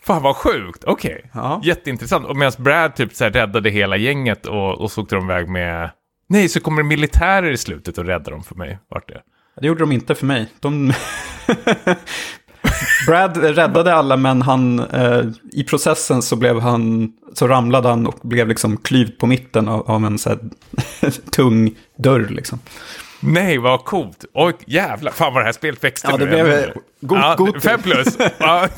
Fan 0.03 0.23
vad 0.23 0.37
sjukt, 0.37 0.85
okej. 0.85 1.31
Ja. 1.35 1.61
Jätteintressant. 1.65 2.27
Och 2.27 2.37
medan 2.37 2.53
Brad 2.59 2.97
typ 2.97 3.15
så 3.15 3.25
här 3.25 3.31
räddade 3.31 3.71
hela 3.71 3.97
gänget 3.97 4.47
och, 4.47 4.81
och 4.81 4.91
så 4.91 5.03
åkte 5.03 5.15
de 5.15 5.25
iväg 5.25 5.49
med... 5.49 5.91
Nej, 6.29 6.49
så 6.49 6.61
kommer 6.61 6.83
det 6.83 6.89
militärer 6.89 7.51
i 7.51 7.57
slutet 7.57 7.99
och 7.99 8.05
räddar 8.05 8.33
dem 8.33 8.45
för 8.45 8.55
mig. 8.55 8.79
Vart 8.89 9.09
det? 9.09 9.23
Det 9.61 9.67
gjorde 9.67 9.81
de 9.81 9.93
inte 9.93 10.15
för 10.15 10.27
mig. 10.27 10.47
De... 10.61 10.93
Brad 13.07 13.37
räddade 13.37 13.95
alla 13.95 14.17
men 14.17 14.43
han, 14.43 14.79
eh, 14.81 15.23
i 15.53 15.65
processen 15.65 16.23
så 16.23 16.37
blev 16.37 16.61
han, 16.61 17.13
så 17.35 17.49
ramlade 17.49 17.89
han 17.89 18.07
och 18.07 18.19
blev 18.23 18.49
liksom 18.49 18.77
klyvd 18.77 19.19
på 19.19 19.27
mitten 19.27 19.69
av, 19.69 19.91
av 19.91 20.05
en 20.05 20.19
så 20.19 20.29
här 20.29 20.39
tung 21.31 21.71
dörr 21.99 22.27
liksom. 22.31 22.59
Nej, 23.21 23.59
vad 23.59 23.85
coolt. 23.85 24.25
Oj, 24.35 24.53
jävlar. 24.67 25.13
Fan 25.13 25.35
vad 25.35 25.43
det 25.43 25.47
här 25.47 25.53
spelet 25.53 25.85
växte 25.85 26.09
Ja, 26.11 26.17
nu. 26.17 26.25
det 26.25 26.31
blev, 26.31 26.47
Jag 26.49 26.59
eh, 26.69 26.71
god- 27.01 27.19
ja, 27.19 27.35
god 27.39 27.63
Fem 27.63 27.83
plus. 27.83 28.17
Ja. 28.39 28.69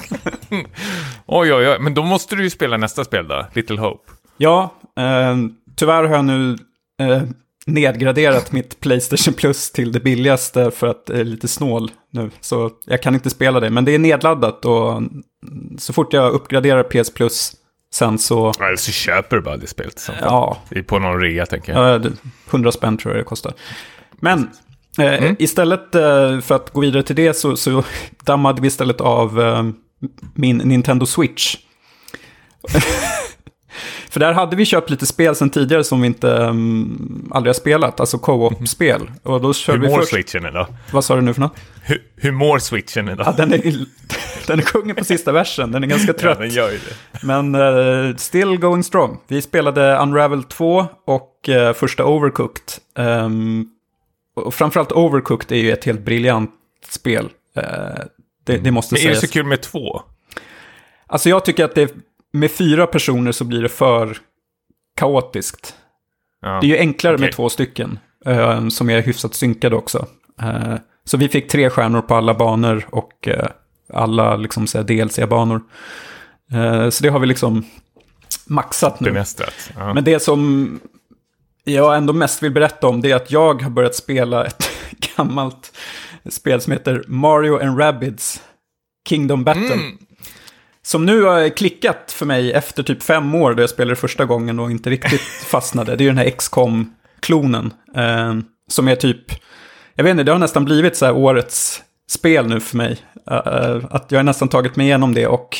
oj, 1.26 1.52
oj, 1.54 1.68
oj. 1.68 1.78
Men 1.80 1.94
då 1.94 2.02
måste 2.04 2.36
du 2.36 2.42
ju 2.42 2.50
spela 2.50 2.76
nästa 2.76 3.04
spel 3.04 3.28
då. 3.28 3.46
Little 3.52 3.80
Hope. 3.80 4.12
Ja, 4.36 4.74
eh, 4.98 5.36
tyvärr 5.76 6.04
har 6.04 6.14
jag 6.16 6.24
nu 6.24 6.56
eh, 7.00 7.22
nedgraderat 7.68 8.52
mitt 8.52 8.80
Playstation 8.80 9.34
Plus 9.34 9.70
till 9.70 9.92
det 9.92 10.00
billigaste 10.00 10.70
för 10.70 10.86
att 10.86 11.06
det 11.06 11.20
är 11.20 11.24
lite 11.24 11.48
snål 11.48 11.90
nu. 12.12 12.30
Så 12.40 12.70
jag 12.86 13.02
kan 13.02 13.14
inte 13.14 13.30
spela 13.30 13.60
det, 13.60 13.70
men 13.70 13.84
det 13.84 13.94
är 13.94 13.98
nedladdat 13.98 14.64
och 14.64 14.92
mm, 14.92 15.22
så 15.78 15.92
fort 15.92 16.12
jag 16.12 16.32
uppgraderar 16.32 16.82
PS 16.82 17.10
Plus 17.14 17.52
sen 17.94 18.18
så, 18.18 18.52
Eller 18.60 18.76
så 18.76 18.92
köper 18.92 19.36
du 19.36 19.42
bara 19.42 19.56
det 19.56 19.66
spelet. 19.66 19.98
Som 19.98 20.14
ja, 20.20 20.58
på 20.86 20.98
någon 20.98 21.20
rea, 21.20 21.46
tänker 21.46 21.72
jag. 21.72 21.88
Ja, 21.94 21.98
det- 21.98 22.12
100 22.50 22.72
spänn 22.72 22.96
tror 22.98 23.14
jag 23.14 23.20
det 23.20 23.24
kostar. 23.28 23.52
Men 24.20 24.50
eh, 24.98 25.32
istället 25.38 25.94
eh, 25.94 26.40
för 26.40 26.54
att 26.54 26.70
gå 26.70 26.80
vidare 26.80 27.02
till 27.02 27.16
det 27.16 27.34
så, 27.34 27.56
så 27.56 27.84
dammade 28.24 28.62
vi 28.62 28.68
istället 28.68 29.00
av 29.00 29.40
eh, 29.40 29.62
min 30.34 30.56
Nintendo 30.56 31.06
Switch. 31.06 31.56
för 34.18 34.24
där 34.24 34.32
hade 34.32 34.56
vi 34.56 34.64
köpt 34.64 34.90
lite 34.90 35.06
spel 35.06 35.34
sen 35.34 35.50
tidigare 35.50 35.84
som 35.84 36.00
vi 36.00 36.06
inte 36.06 36.28
um, 36.28 37.28
aldrig 37.30 37.48
har 37.48 37.54
spelat, 37.54 38.00
alltså 38.00 38.18
co-op-spel. 38.18 39.10
Och 39.22 39.40
då 39.40 39.46
Hur 39.46 39.52
körde 39.52 39.78
vi 39.78 39.88
mår 39.88 39.98
först... 39.98 40.10
switchen 40.10 40.46
idag? 40.46 40.66
Vad 40.92 41.04
sa 41.04 41.16
du 41.16 41.20
nu 41.22 41.34
för 41.34 41.40
något? 41.40 41.56
Hur, 41.82 42.02
hur 42.16 42.32
mår 42.32 42.58
switchen 42.58 43.08
idag? 43.08 43.26
Ja, 43.26 43.32
den, 43.32 43.52
är, 43.52 43.60
den 44.46 44.58
är 44.58 44.62
kungen 44.62 44.96
på 44.96 45.04
sista 45.04 45.32
versen, 45.32 45.72
den 45.72 45.84
är 45.84 45.88
ganska 45.88 46.12
Ja, 46.12 46.18
trött. 46.18 46.38
den 46.38 46.50
gör 46.50 46.70
ju 46.70 46.78
det. 46.78 47.26
Men 47.26 47.54
eh, 47.54 48.16
still 48.16 48.58
going 48.58 48.82
strong. 48.82 49.18
Vi 49.28 49.42
spelade 49.42 49.98
Unravel 49.98 50.42
2 50.42 50.86
och 51.06 51.48
eh, 51.48 51.72
första 51.72 52.04
Overcooked. 52.04 52.64
Ehm, 52.96 53.66
och 54.36 54.54
framförallt 54.54 54.92
Overcooked 54.92 55.52
är 55.52 55.60
ju 55.62 55.72
ett 55.72 55.84
helt 55.84 56.00
briljant 56.00 56.50
spel. 56.88 57.28
Eh, 57.56 57.62
det, 58.44 58.58
det 58.58 58.70
måste 58.70 58.94
Men 58.94 59.02
är 59.02 59.08
det 59.08 59.14
sägas. 59.14 59.30
så 59.30 59.32
kul 59.32 59.46
med 59.46 59.62
två? 59.62 60.02
Alltså 61.06 61.28
jag 61.28 61.44
tycker 61.44 61.64
att 61.64 61.74
det, 61.74 61.94
med 62.38 62.50
fyra 62.50 62.86
personer 62.86 63.32
så 63.32 63.44
blir 63.44 63.62
det 63.62 63.68
för 63.68 64.18
kaotiskt. 64.96 65.74
Ja. 66.42 66.48
Det 66.60 66.66
är 66.66 66.68
ju 66.68 66.78
enklare 66.78 67.12
med 67.18 67.26
Okej. 67.26 67.32
två 67.32 67.48
stycken. 67.48 67.98
eh, 68.26 68.68
som 68.68 68.90
är 68.90 69.02
hyfsat 69.02 69.34
synkade 69.34 69.76
också. 69.76 70.06
Eh, 70.42 70.74
så 71.04 71.16
vi 71.16 71.28
fick 71.28 71.48
tre 71.48 71.70
stjärnor 71.70 72.00
på 72.00 72.14
alla 72.14 72.34
banor 72.34 72.86
och 72.90 73.28
eh, 73.28 73.48
alla 73.92 74.36
liksom, 74.36 74.64
DLC-banor. 74.64 75.60
Eh, 76.52 76.88
så 76.90 77.02
det 77.02 77.08
har 77.08 77.18
vi 77.18 77.26
liksom 77.26 77.64
maxat 78.46 79.00
nu. 79.00 79.10
Bemästrat. 79.10 79.70
Ja. 79.76 79.94
Men 79.94 80.04
det 80.04 80.20
som 80.20 80.80
jag 81.64 81.96
ändå 81.96 82.12
mest 82.12 82.42
vill 82.42 82.52
berätta 82.52 82.86
om 82.86 83.00
det 83.00 83.10
är 83.10 83.16
att 83.16 83.30
jag 83.30 83.62
har 83.62 83.70
börjat 83.70 83.94
spela 83.94 84.44
ett 84.44 84.70
gammalt 85.16 85.72
spel 86.30 86.60
som 86.60 86.72
heter 86.72 87.04
Mario 87.08 87.58
and 87.62 87.78
Rabbids 87.80 88.42
Kingdom 89.08 89.44
Battle. 89.44 89.72
Mm. 89.74 89.98
Som 90.88 91.06
nu 91.06 91.22
har 91.22 91.48
klickat 91.48 92.12
för 92.12 92.26
mig 92.26 92.52
efter 92.52 92.82
typ 92.82 93.02
fem 93.02 93.34
år 93.34 93.54
då 93.54 93.62
jag 93.62 93.70
spelade 93.70 93.96
första 93.96 94.24
gången 94.24 94.58
och 94.58 94.70
inte 94.70 94.90
riktigt 94.90 95.20
fastnade. 95.46 95.96
Det 95.96 96.02
är 96.02 96.04
ju 96.04 96.10
den 96.10 96.18
här 96.18 96.30
XCOM-klonen. 96.30 97.72
Eh, 97.96 98.34
som 98.68 98.88
är 98.88 98.96
typ, 98.96 99.24
jag 99.94 100.04
vet 100.04 100.10
inte, 100.10 100.22
det 100.22 100.32
har 100.32 100.38
nästan 100.38 100.64
blivit 100.64 100.96
så 100.96 101.06
här 101.06 101.16
årets 101.16 101.82
spel 102.10 102.46
nu 102.46 102.60
för 102.60 102.76
mig. 102.76 102.98
Eh, 103.30 103.76
att 103.90 104.06
jag 104.08 104.18
har 104.18 104.22
nästan 104.22 104.48
tagit 104.48 104.76
mig 104.76 104.86
igenom 104.86 105.14
det 105.14 105.26
och 105.26 105.56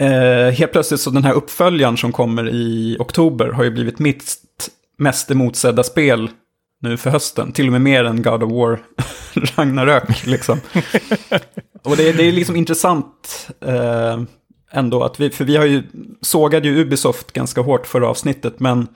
eh, 0.00 0.50
helt 0.50 0.72
plötsligt 0.72 1.00
så 1.00 1.10
den 1.10 1.24
här 1.24 1.34
uppföljaren 1.34 1.96
som 1.96 2.12
kommer 2.12 2.48
i 2.48 2.96
oktober 2.98 3.48
har 3.48 3.64
ju 3.64 3.70
blivit 3.70 3.98
mitt 3.98 4.34
mest 4.98 5.30
emotsedda 5.30 5.82
spel 5.82 6.30
nu 6.80 6.96
för 6.96 7.10
hösten. 7.10 7.52
Till 7.52 7.66
och 7.66 7.72
med 7.72 7.80
mer 7.80 8.04
än 8.04 8.22
God 8.22 8.42
of 8.42 8.52
War 8.52 8.78
Ragnarök 9.56 10.26
liksom. 10.26 10.60
och 11.84 11.96
det, 11.96 12.12
det 12.12 12.28
är 12.28 12.32
liksom 12.32 12.56
intressant 12.56 13.48
eh, 13.60 14.22
ändå 14.70 15.04
att 15.04 15.20
vi, 15.20 15.30
för 15.30 15.44
vi 15.44 15.56
har 15.56 15.64
ju 15.64 15.82
sågade 16.20 16.68
ju 16.68 16.80
Ubisoft 16.80 17.32
ganska 17.32 17.60
hårt 17.60 17.86
förra 17.86 18.08
avsnittet, 18.08 18.60
men 18.60 18.88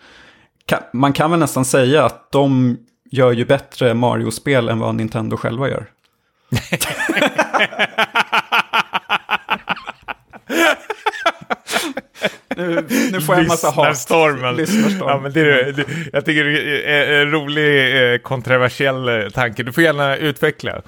ka, 0.66 0.80
man 0.92 1.12
kan 1.12 1.30
väl 1.30 1.40
nästan 1.40 1.64
säga 1.64 2.04
att 2.04 2.32
de 2.32 2.76
gör 3.10 3.32
ju 3.32 3.44
bättre 3.44 3.94
Mario-spel 3.94 4.68
än 4.68 4.78
vad 4.78 4.94
Nintendo 4.94 5.36
själva 5.36 5.68
gör. 5.68 5.86
nu, 12.56 12.86
nu 13.12 13.20
får 13.20 13.34
jag 13.34 13.42
en 13.42 13.48
massa 13.48 13.70
hat. 13.70 13.88
Lyssnarstormen. 13.88 14.56
Lyssnarstorm. 14.56 15.08
Ja, 15.08 15.20
men 15.22 15.32
det 15.32 15.40
är, 15.40 15.72
det, 15.72 15.84
jag 16.12 16.24
tycker 16.24 16.44
det 16.44 16.90
är 16.90 17.22
en 17.22 17.30
rolig, 17.30 18.12
eh, 18.12 18.18
kontroversiell 18.18 19.08
eh, 19.08 19.28
tanke. 19.28 19.62
Du 19.62 19.72
får 19.72 19.82
gärna 19.82 20.16
utveckla. 20.16 20.82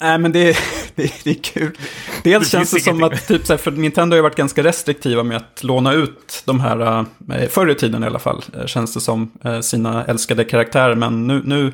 Nej, 0.00 0.18
men 0.18 0.32
det, 0.32 0.56
det, 0.94 1.24
det 1.24 1.30
är 1.30 1.42
kul. 1.42 1.78
Dels 2.24 2.50
Det 2.50 2.50
känns 2.50 2.70
det 2.70 2.80
som 2.80 3.02
att, 3.02 3.26
typ, 3.26 3.46
så 3.46 3.52
här, 3.52 3.58
för 3.58 3.70
Nintendo 3.70 4.14
har 4.14 4.16
ju 4.16 4.22
varit 4.22 4.36
ganska 4.36 4.62
restriktiva 4.62 5.22
med 5.22 5.36
att 5.36 5.64
låna 5.64 5.92
ut 5.92 6.42
de 6.46 6.60
här, 6.60 7.06
eh, 7.32 7.48
förr 7.48 7.70
i 7.70 7.74
tiden 7.74 8.04
i 8.04 8.06
alla 8.06 8.18
fall, 8.18 8.44
eh, 8.58 8.66
känns 8.66 8.94
det 8.94 9.00
som, 9.00 9.32
eh, 9.44 9.60
sina 9.60 10.04
älskade 10.04 10.44
karaktärer. 10.44 10.94
Men 10.94 11.26
nu, 11.26 11.42
nu, 11.44 11.72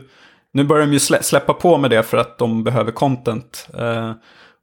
nu 0.53 0.65
börjar 0.65 0.87
de 0.87 0.93
ju 0.93 0.99
slä, 0.99 1.23
släppa 1.23 1.53
på 1.53 1.79
med 1.79 1.91
det 1.91 2.03
för 2.03 2.17
att 2.17 2.39
de 2.39 2.65
behöver 2.65 2.93
content. 2.93 3.69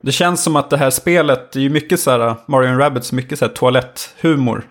Det 0.03 0.11
känns 0.11 0.43
som 0.43 0.55
att 0.55 0.69
det 0.69 0.77
här 0.77 0.89
spelet, 0.89 1.51
det 1.51 1.59
är 1.59 1.63
ju 1.63 1.69
mycket 1.69 1.99
så 1.99 2.11
här, 2.11 2.35
Mario 2.47 2.77
Rabbids, 2.77 3.11
mycket 3.11 3.39
så 3.39 3.45
här 3.45 3.53
toaletthumor. 3.53 4.63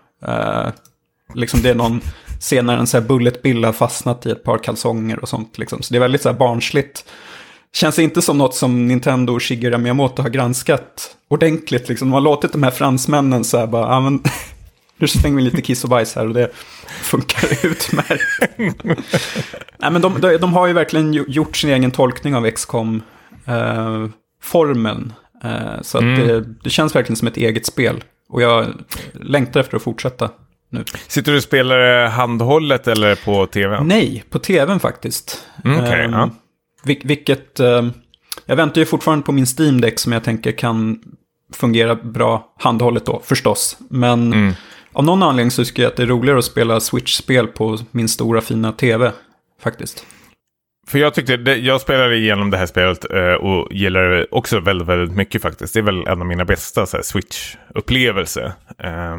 Liksom 1.35 1.63
det 1.63 1.71
är 1.71 1.75
någon 1.75 2.01
scen 2.41 2.67
när 2.67 2.79
en 2.79 2.87
så 2.87 3.01
här 3.01 3.05
Bullet 3.05 3.43
Bill 3.43 3.65
har 3.65 3.73
fastnat 3.73 4.27
i 4.27 4.31
ett 4.31 4.45
par 4.45 4.59
kalsonger 4.59 5.19
och 5.19 5.29
sånt. 5.29 5.59
Liksom. 5.59 5.83
Så 5.83 5.95
det 5.95 5.99
är 5.99 6.01
väldigt 6.01 6.23
så 6.23 6.29
här 6.29 6.37
barnsligt. 6.37 7.05
Känns 7.77 7.99
inte 7.99 8.23
som 8.23 8.39
något 8.39 8.55
som 8.55 8.89
Nintendo 8.89 9.33
och 9.33 9.43
Shigeru 9.43 9.79
Miyamoto 9.79 10.23
har 10.23 10.29
granskat 10.31 11.17
ordentligt. 11.29 11.89
Liksom. 11.89 12.09
De 12.09 12.13
har 12.13 12.21
låtit 12.21 12.53
de 12.53 12.63
här 12.63 12.71
fransmännen 12.71 13.45
så 13.45 13.59
här 13.59 13.67
bara, 13.67 13.87
ah, 13.87 14.01
men, 14.01 14.23
nu 14.99 15.09
slänger 15.09 15.37
vi 15.37 15.43
lite 15.43 15.63
kiss 15.63 15.85
och 15.85 15.91
bajs 15.91 16.15
här 16.17 16.27
och 16.29 16.35
det 16.35 16.51
funkar 17.03 17.49
utmärkt. 17.67 18.57
Nej, 19.79 19.91
men 19.91 20.03
de, 20.03 20.21
de, 20.21 20.37
de 20.37 20.53
har 20.53 20.67
ju 20.67 20.73
verkligen 20.73 21.13
gjort 21.13 21.57
sin 21.57 21.71
egen 21.71 21.91
tolkning 21.91 22.35
av 22.35 22.51
XCOM-formeln. 22.51 25.13
Eh, 25.45 25.81
så 25.83 25.99
att 25.99 26.05
Mm. 26.05 26.27
det, 26.29 26.45
det 26.65 26.71
känns 26.71 26.97
verkligen 26.97 27.17
som 27.17 27.29
ett 27.29 27.37
eget 27.37 27.67
spel. 27.67 28.05
Och 28.29 28.43
jag 28.43 28.67
längtar 29.13 29.61
efter 29.61 29.77
att 29.77 29.83
fortsätta 29.83 30.31
nu. 30.71 30.85
Sitter 31.09 31.33
du 31.33 31.37
och 31.39 31.45
spelar 31.45 32.05
eh, 32.05 32.11
handhållet 32.11 32.89
eller 32.89 33.15
på 33.15 33.47
tvn? 33.47 33.89
Nej, 33.89 34.25
på 34.31 34.39
tvn 34.39 34.81
faktiskt. 34.81 35.47
Mm, 35.65 35.85
okej, 35.85 36.05
Ehm, 36.05 36.13
ja. 36.13 36.31
Vil- 36.87 37.03
vilket, 37.05 37.61
ehm, 37.61 37.93
jag 38.47 38.57
väntar 38.57 38.81
ju 38.81 38.85
fortfarande 38.87 39.25
på 39.25 39.33
min 39.33 39.47
Steam 39.59 39.81
Deck 39.81 39.99
som 39.99 40.13
jag 40.13 40.25
tänker 40.25 40.53
kan 40.53 40.99
fungera 41.53 41.95
bra 41.95 42.55
handhållet 42.59 43.07
då, 43.07 43.21
förstås. 43.25 43.77
Men 43.91 44.33
Mm. 44.33 44.53
av 44.93 45.05
någon 45.05 45.23
anledning 45.23 45.51
så 45.51 45.65
tycker 45.65 45.83
jag 45.83 45.91
att 45.91 45.97
det 45.97 46.03
är 46.03 46.07
roligare 46.07 46.39
att 46.39 46.45
spela 46.45 46.81
Switch-spel 46.81 47.47
på 47.47 47.79
min 47.91 48.09
stora 48.09 48.41
fina 48.41 48.73
tv, 48.73 49.13
faktiskt. 49.63 50.07
För 50.89 50.99
jag 50.99 51.15
tyckte, 51.15 51.37
det, 51.37 51.57
jag 51.57 51.81
spelade 51.81 52.17
igenom 52.17 52.51
det 52.51 52.57
här 52.59 52.67
spelet 52.67 53.11
eh, 53.13 53.33
och 53.33 53.73
gillar 53.73 54.03
det 54.03 54.27
också 54.31 54.61
väldigt, 54.61 54.89
väldigt 54.89 55.17
mycket 55.17 55.43
faktiskt. 55.43 55.75
Det 55.75 55.81
är 55.81 55.83
väl 55.83 56.07
en 56.07 56.21
av 56.21 56.27
mina 56.27 56.45
bästa 56.45 56.85
Switch-upplevelser. 56.85 58.53
Eh, 58.79 59.17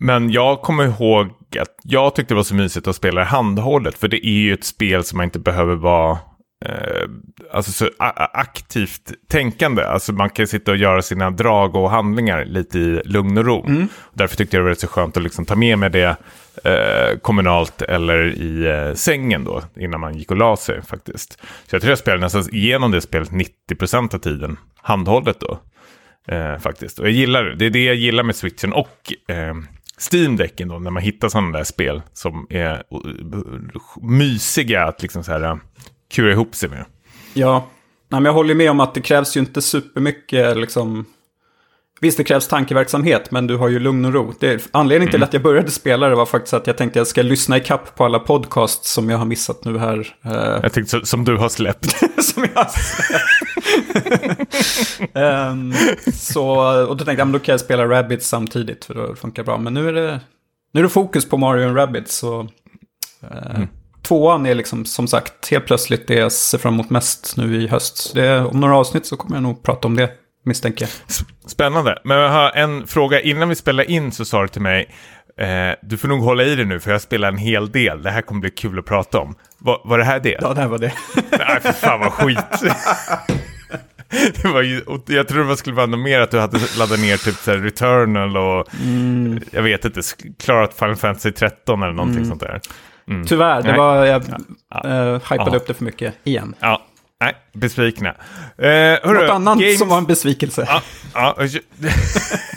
men 0.00 0.30
jag 0.30 0.60
kommer 0.62 0.84
ihåg 0.84 1.26
att 1.60 1.68
jag 1.82 2.14
tyckte 2.14 2.34
det 2.34 2.36
var 2.36 2.42
så 2.42 2.54
mysigt 2.54 2.88
att 2.88 2.96
spela 2.96 3.24
handhållet. 3.24 3.98
För 3.98 4.08
det 4.08 4.26
är 4.26 4.30
ju 4.40 4.54
ett 4.54 4.64
spel 4.64 5.04
som 5.04 5.16
man 5.16 5.24
inte 5.24 5.38
behöver 5.38 5.74
vara 5.74 6.10
eh, 6.10 6.18
alltså 7.52 7.72
så 7.72 7.90
aktivt 8.32 9.12
tänkande. 9.28 9.82
Alltså 9.82 10.12
man 10.12 10.30
kan 10.30 10.46
sitta 10.46 10.70
och 10.70 10.76
göra 10.76 11.02
sina 11.02 11.30
drag 11.30 11.76
och 11.76 11.90
handlingar 11.90 12.44
lite 12.44 12.78
i 12.78 13.02
lugn 13.04 13.38
och 13.38 13.44
ro. 13.44 13.66
Därför 14.12 14.36
tyckte 14.36 14.56
jag 14.56 14.64
det 14.64 14.68
var 14.68 14.74
så 14.74 14.86
skönt 14.86 15.16
att 15.16 15.22
liksom 15.22 15.44
ta 15.44 15.56
med 15.56 15.78
mig 15.78 15.90
det 15.90 16.16
eh, 16.64 17.18
kommunalt 17.18 17.82
eller 17.82 18.24
i 18.24 18.66
eh, 18.66 18.94
sängen 18.94 19.44
då, 19.44 19.62
innan 19.76 20.00
man 20.00 20.18
gick 20.18 20.30
och 20.30 20.36
la 20.36 20.56
sig 20.56 20.82
faktiskt. 20.82 21.32
Så 21.66 21.74
jag 21.74 21.82
tror 21.82 21.90
jag 21.90 21.98
spelade 21.98 22.22
nästan 22.22 22.54
igenom 22.54 22.90
det 22.90 23.00
spelet 23.00 23.30
90% 23.30 24.14
av 24.14 24.18
tiden, 24.18 24.56
handhållet 24.76 25.40
då. 25.40 25.58
Eh, 26.28 26.58
faktiskt. 26.58 26.98
Och 26.98 27.06
jag 27.06 27.12
gillar 27.12 27.44
det. 27.44 27.54
Det 27.56 27.66
är 27.66 27.70
det 27.70 27.84
jag 27.84 27.94
gillar 27.94 28.22
med 28.22 28.36
switchen 28.36 28.72
och 28.72 29.12
eh, 29.28 29.54
Steam-däcken 30.10 30.68
då, 30.68 30.78
när 30.78 30.90
man 30.90 31.02
hittar 31.02 31.28
sådana 31.28 31.58
där 31.58 31.64
spel 31.64 32.02
som 32.12 32.46
är 32.50 32.72
eh, 32.72 32.80
mysiga 34.02 34.84
att 34.84 35.02
liksom 35.02 35.24
så 35.24 35.32
här 35.32 35.42
eh, 35.42 35.56
kura 36.14 36.32
ihop 36.32 36.54
sig 36.54 36.68
med. 36.68 36.84
Ja, 37.34 37.66
Nej, 38.08 38.20
men 38.20 38.24
jag 38.24 38.32
håller 38.32 38.54
med 38.54 38.70
om 38.70 38.80
att 38.80 38.94
det 38.94 39.00
krävs 39.00 39.36
ju 39.36 39.40
inte 39.40 39.62
supermycket 39.62 40.56
liksom... 40.56 41.04
Visst, 42.00 42.16
det 42.16 42.24
krävs 42.24 42.48
tankeverksamhet, 42.48 43.30
men 43.30 43.46
du 43.46 43.56
har 43.56 43.68
ju 43.68 43.78
lugn 43.78 44.04
och 44.04 44.12
ro. 44.12 44.34
Det, 44.40 44.68
anledningen 44.72 45.10
till 45.12 45.22
att 45.22 45.32
jag 45.32 45.42
började 45.42 45.70
spela 45.70 46.08
det 46.08 46.14
var 46.14 46.26
faktiskt 46.26 46.54
att 46.54 46.66
jag 46.66 46.76
tänkte 46.78 46.98
att 46.98 47.00
jag 47.00 47.06
ska 47.06 47.22
lyssna 47.22 47.56
i 47.56 47.60
kapp 47.60 47.94
på 47.96 48.04
alla 48.04 48.18
podcasts 48.18 48.92
som 48.92 49.10
jag 49.10 49.18
har 49.18 49.24
missat 49.24 49.64
nu 49.64 49.78
här. 49.78 50.16
eh, 50.24 50.32
Jag 50.62 50.72
tänkte 50.72 51.06
som 51.06 51.24
du 51.24 51.36
har 51.36 51.48
släppt. 51.48 51.96
som 52.24 52.46
jag 52.54 52.62
har 52.64 52.70
släppt. 52.70 53.24
Ehm, 55.16 55.72
så, 56.14 56.48
och 56.88 56.96
då 56.96 57.04
tänkte 57.04 57.20
jag, 57.20 57.26
men 57.26 57.32
då 57.32 57.38
kan 57.38 57.52
jag 57.52 57.60
spela 57.60 57.86
Rabbids 57.88 58.28
samtidigt, 58.28 58.84
för 58.84 58.94
då 58.94 59.14
funkar 59.14 59.42
bra. 59.44 59.58
Men 59.58 59.74
nu 59.74 59.88
är 59.88 59.92
det, 59.92 60.20
nu 60.72 60.80
är 60.80 60.82
det 60.84 60.88
fokus 60.90 61.28
på 61.28 61.36
Mario 61.36 61.66
och 61.68 61.76
Rabbids. 61.76 62.16
Så, 62.16 62.40
eh, 63.22 63.60
Tvåan 64.08 64.46
är 64.46 64.54
liksom, 64.54 64.84
som 64.84 65.08
sagt, 65.08 65.50
helt 65.50 65.66
plötsligt 65.66 66.06
det 66.06 66.14
jag 66.14 66.32
ser 66.32 66.58
fram 66.58 66.74
emot 66.74 66.90
mest 66.90 67.36
nu 67.36 67.62
i 67.62 67.68
höst. 67.68 68.14
Det, 68.14 68.40
om 68.40 68.60
några 68.60 68.76
avsnitt 68.76 69.06
så 69.06 69.16
kommer 69.16 69.36
jag 69.36 69.42
nog 69.42 69.62
prata 69.62 69.88
om 69.88 69.96
det, 69.96 70.10
misstänker 70.44 70.84
jag. 70.84 70.90
Spännande. 71.50 71.98
Men 72.04 72.16
jag 72.16 72.28
har 72.28 72.50
en 72.50 72.86
fråga. 72.86 73.20
Innan 73.20 73.48
vi 73.48 73.54
spelar 73.54 73.90
in 73.90 74.12
så 74.12 74.24
sa 74.24 74.42
du 74.42 74.48
till 74.48 74.62
mig, 74.62 74.94
eh, 75.40 75.46
du 75.82 75.96
får 75.96 76.08
nog 76.08 76.22
hålla 76.22 76.44
i 76.44 76.54
dig 76.54 76.64
nu 76.64 76.80
för 76.80 76.90
jag 76.90 77.00
spelar 77.00 77.28
en 77.28 77.38
hel 77.38 77.72
del. 77.72 78.02
Det 78.02 78.10
här 78.10 78.22
kommer 78.22 78.40
bli 78.40 78.50
kul 78.50 78.78
att 78.78 78.84
prata 78.84 79.18
om. 79.18 79.34
Var, 79.58 79.80
var 79.84 79.98
det 79.98 80.04
här 80.04 80.20
det? 80.20 80.38
Ja, 80.40 80.54
det 80.54 80.60
här 80.60 80.68
var 80.68 80.78
det. 80.78 80.92
Nej, 81.30 81.60
för 81.60 81.72
fan 81.72 82.00
vad 82.00 82.12
skit. 82.12 82.38
Det 84.42 84.48
var 84.48 84.62
ju, 84.62 84.82
jag 85.06 85.28
tror 85.28 85.48
det 85.48 85.56
skulle 85.56 85.76
vara 85.76 85.86
något 85.86 86.00
mer 86.00 86.20
att 86.20 86.30
du 86.30 86.40
hade 86.40 86.58
laddat 86.78 87.00
ner 87.00 87.16
typ 87.16 87.34
så 87.34 87.52
Returnal 87.52 88.36
och 88.36 88.66
jag 89.50 89.62
vet 89.62 89.84
inte, 89.84 90.00
klarat 90.38 90.74
Final 90.74 90.96
Fantasy 90.96 91.32
13 91.32 91.82
eller 91.82 91.92
någonting 91.92 92.24
sånt 92.24 92.40
där. 92.40 92.60
Mm. 93.08 93.26
Tyvärr, 93.26 93.62
det 93.62 93.68
Nej. 93.68 93.78
var, 93.78 94.04
jag 94.04 94.22
Ja. 94.70 94.88
eh, 95.14 95.20
hypade 95.32 95.56
upp 95.56 95.66
det 95.66 95.74
för 95.74 95.84
mycket 95.84 96.14
igen. 96.24 96.54
Ja, 96.60 96.82
nej, 97.20 97.34
besvikna. 97.52 98.08
Eh, 98.58 98.66
hörru, 98.68 99.12
Något 99.20 99.30
annat 99.30 99.58
games- 99.58 99.76
som 99.78 99.88
var 99.88 99.98
en 99.98 100.04
besvikelse. 100.04 100.66
Ja, 100.68 100.82
ja, 101.14 101.46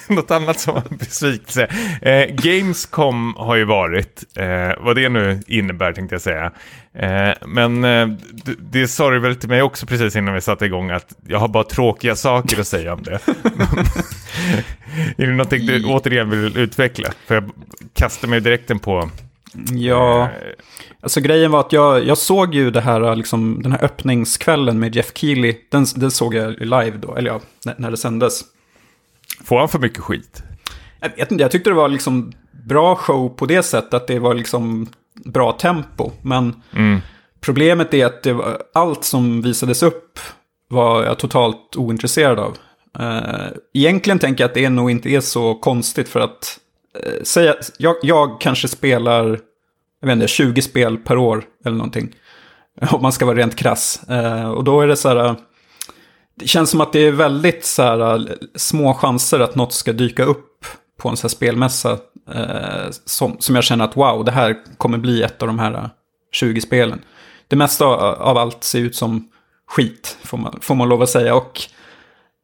något 0.13 0.31
annat 0.31 0.59
som 0.59 0.73
var 0.73 0.83
en 0.91 0.97
besvikelse. 0.97 1.67
Eh, 2.01 2.25
Gamescom 2.35 3.33
har 3.37 3.55
ju 3.55 3.63
varit, 3.65 4.23
eh, 4.35 4.71
vad 4.79 4.95
det 4.95 5.09
nu 5.09 5.39
innebär 5.47 5.93
tänkte 5.93 6.15
jag 6.15 6.21
säga. 6.21 6.51
Eh, 6.93 7.33
men 7.47 7.83
eh, 7.83 8.07
det, 8.45 8.55
det 8.59 8.87
sa 8.87 9.09
du 9.09 9.19
väl 9.19 9.35
till 9.35 9.49
mig 9.49 9.61
också 9.61 9.85
precis 9.85 10.15
innan 10.15 10.33
vi 10.33 10.41
satte 10.41 10.65
igång 10.65 10.89
att 10.91 11.13
jag 11.27 11.39
har 11.39 11.47
bara 11.47 11.63
tråkiga 11.63 12.15
saker 12.15 12.59
att 12.59 12.67
säga 12.67 12.93
om 12.93 13.03
det. 13.03 13.19
är 15.17 15.27
det 15.27 15.31
någonting 15.31 15.65
du 15.65 15.85
återigen 15.85 16.29
vill 16.29 16.57
utveckla? 16.57 17.09
För 17.27 17.35
jag 17.35 17.51
kastar 17.93 18.27
mig 18.27 18.41
direkt 18.41 18.69
in 18.69 18.79
på... 18.79 19.09
Ja. 19.73 20.23
eh, 20.23 20.29
Alltså 21.01 21.21
grejen 21.21 21.51
var 21.51 21.59
att 21.59 21.73
jag, 21.73 22.05
jag 22.05 22.17
såg 22.17 22.55
ju 22.55 22.71
det 22.71 22.81
här, 22.81 23.15
liksom, 23.15 23.59
den 23.63 23.71
här 23.71 23.83
öppningskvällen 23.83 24.79
med 24.79 24.95
Jeff 24.95 25.11
Keely. 25.15 25.55
Den, 25.71 25.85
den 25.95 26.11
såg 26.11 26.33
jag 26.33 26.59
live 26.59 26.97
då, 26.97 27.15
eller 27.15 27.29
ja, 27.31 27.39
när, 27.65 27.75
när 27.77 27.91
det 27.91 27.97
sändes. 27.97 28.41
får 29.43 29.59
han 29.59 29.69
för 29.69 29.79
mycket 29.79 29.99
skit? 29.99 30.43
Jag 30.99 31.09
vet 31.17 31.31
inte, 31.31 31.41
jag 31.41 31.51
tyckte 31.51 31.69
det 31.69 31.73
var 31.75 31.89
liksom 31.89 32.31
bra 32.65 32.95
show 32.95 33.29
på 33.29 33.45
det 33.45 33.63
sättet 33.63 33.93
att 33.93 34.07
det 34.07 34.19
var 34.19 34.33
liksom 34.33 34.87
bra 35.25 35.51
tempo. 35.51 36.11
Men 36.21 36.61
Mm. 36.75 36.99
problemet 37.41 37.93
är 37.93 38.05
att 38.05 38.25
var, 38.25 38.61
allt 38.73 39.03
som 39.03 39.41
visades 39.41 39.83
upp 39.83 40.19
var 40.69 41.03
jag 41.03 41.19
totalt 41.19 41.75
ointresserad 41.75 42.39
av. 42.39 42.57
Uh, 42.99 43.47
egentligen 43.73 44.19
tänker 44.19 44.43
jag 44.43 44.49
att 44.49 44.53
det 44.55 44.69
nog 44.69 44.91
inte 44.91 45.09
är 45.09 45.21
så 45.21 45.55
konstigt 45.55 46.09
för 46.09 46.19
att 46.19 46.57
Säg 47.03 47.25
säga, 47.25 47.55
jag, 47.77 47.95
jag 48.01 48.41
kanske 48.41 48.67
spelar 48.67 49.39
jag 49.99 50.07
vet 50.07 50.13
inte, 50.13 50.27
20 50.27 50.61
spel 50.61 50.97
per 50.97 51.17
år 51.17 51.43
eller 51.65 51.77
någonting. 51.77 52.15
Om 52.91 53.01
man 53.01 53.11
ska 53.11 53.25
vara 53.25 53.37
rent 53.37 53.55
krass. 53.55 54.09
Eh, 54.09 54.49
och 54.49 54.63
då 54.63 54.81
är 54.81 54.87
det 54.87 54.97
så 54.97 55.09
här, 55.09 55.25
eh, 55.25 55.35
det 56.35 56.47
känns 56.47 56.69
som 56.69 56.81
att 56.81 56.93
det 56.93 56.99
är 56.99 57.11
väldigt 57.11 57.65
så 57.65 57.83
här, 57.83 58.37
små 58.55 58.93
chanser 58.93 59.39
att 59.39 59.55
något 59.55 59.73
ska 59.73 59.93
dyka 59.93 60.23
upp 60.23 60.65
på 61.01 61.09
en 61.09 61.17
så 61.17 61.27
här 61.27 61.29
spelmässa. 61.29 61.97
Eh, 62.33 62.89
som, 63.05 63.35
som 63.39 63.55
jag 63.55 63.63
känner 63.63 63.85
att 63.85 63.97
wow, 63.97 64.25
det 64.25 64.31
här 64.31 64.77
kommer 64.77 64.97
bli 64.97 65.23
ett 65.23 65.41
av 65.41 65.47
de 65.47 65.59
här 65.59 65.89
20 66.31 66.61
spelen. 66.61 67.01
Det 67.47 67.55
mesta 67.55 67.85
av 67.85 68.37
allt 68.37 68.63
ser 68.63 68.79
ut 68.79 68.95
som 68.95 69.29
skit, 69.67 70.17
får 70.23 70.37
man, 70.37 70.59
får 70.61 70.75
man 70.75 70.89
lov 70.89 71.01
att 71.01 71.09
säga. 71.09 71.35
Och 71.35 71.61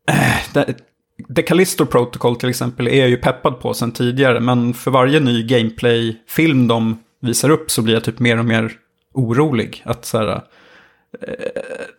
eh, 0.10 0.54
det, 0.54 0.76
The 1.36 1.42
Callisto 1.42 1.86
Protocol 1.86 2.36
till 2.36 2.50
exempel 2.50 2.88
är 2.88 3.00
jag 3.00 3.10
ju 3.10 3.18
peppad 3.18 3.60
på 3.60 3.74
sen 3.74 3.92
tidigare. 3.92 4.40
Men 4.40 4.74
för 4.74 4.92
varje 4.92 5.20
ny 5.20 5.44
gameplay-film 5.44 6.68
de 6.68 7.00
visar 7.22 7.50
upp 7.50 7.72
så 7.72 7.82
blir 7.82 7.94
jag 7.94 8.04
typ 8.04 8.20
mer 8.20 8.40
och 8.40 8.46
mer 8.46 8.72
orolig. 9.14 9.82
Att 9.86 10.06
så 10.06 10.18
här, 10.18 10.42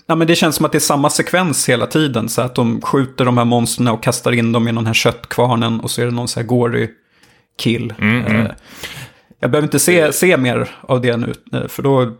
Ja, 0.06 0.14
men 0.14 0.26
det 0.26 0.34
känns 0.34 0.56
som 0.56 0.66
att 0.66 0.72
det 0.72 0.78
är 0.78 0.80
samma 0.80 1.10
sekvens 1.10 1.68
hela 1.68 1.86
tiden. 1.86 2.28
Så 2.28 2.42
att 2.42 2.54
de 2.54 2.80
skjuter 2.80 3.24
de 3.24 3.38
här 3.38 3.44
monstren 3.44 3.88
och 3.88 4.02
kastar 4.02 4.32
in 4.32 4.52
dem 4.52 4.68
i 4.68 4.72
den 4.72 4.86
här 4.86 4.94
köttkvarnen. 4.94 5.80
Och 5.80 5.90
så 5.90 6.02
är 6.02 6.06
det 6.06 6.12
någon 6.12 6.28
så 6.28 6.40
här 6.40 6.46
gory 6.46 6.90
kill. 7.58 7.94
Mm, 7.98 8.26
mm. 8.26 8.52
Jag 9.40 9.50
behöver 9.50 9.66
inte 9.66 9.78
se, 9.78 10.12
se 10.12 10.36
mer 10.36 10.70
av 10.80 11.00
det 11.00 11.16
nu. 11.16 11.34
För 11.68 11.82
då... 11.82 12.12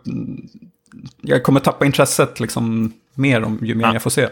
Jag 1.21 1.43
kommer 1.43 1.59
tappa 1.59 1.85
intresset 1.85 2.39
liksom 2.39 2.93
mer 3.13 3.43
om 3.43 3.59
ju 3.61 3.75
mer 3.75 3.85
ja. 3.85 3.93
jag 3.93 4.01
får 4.01 4.09
se. 4.09 4.27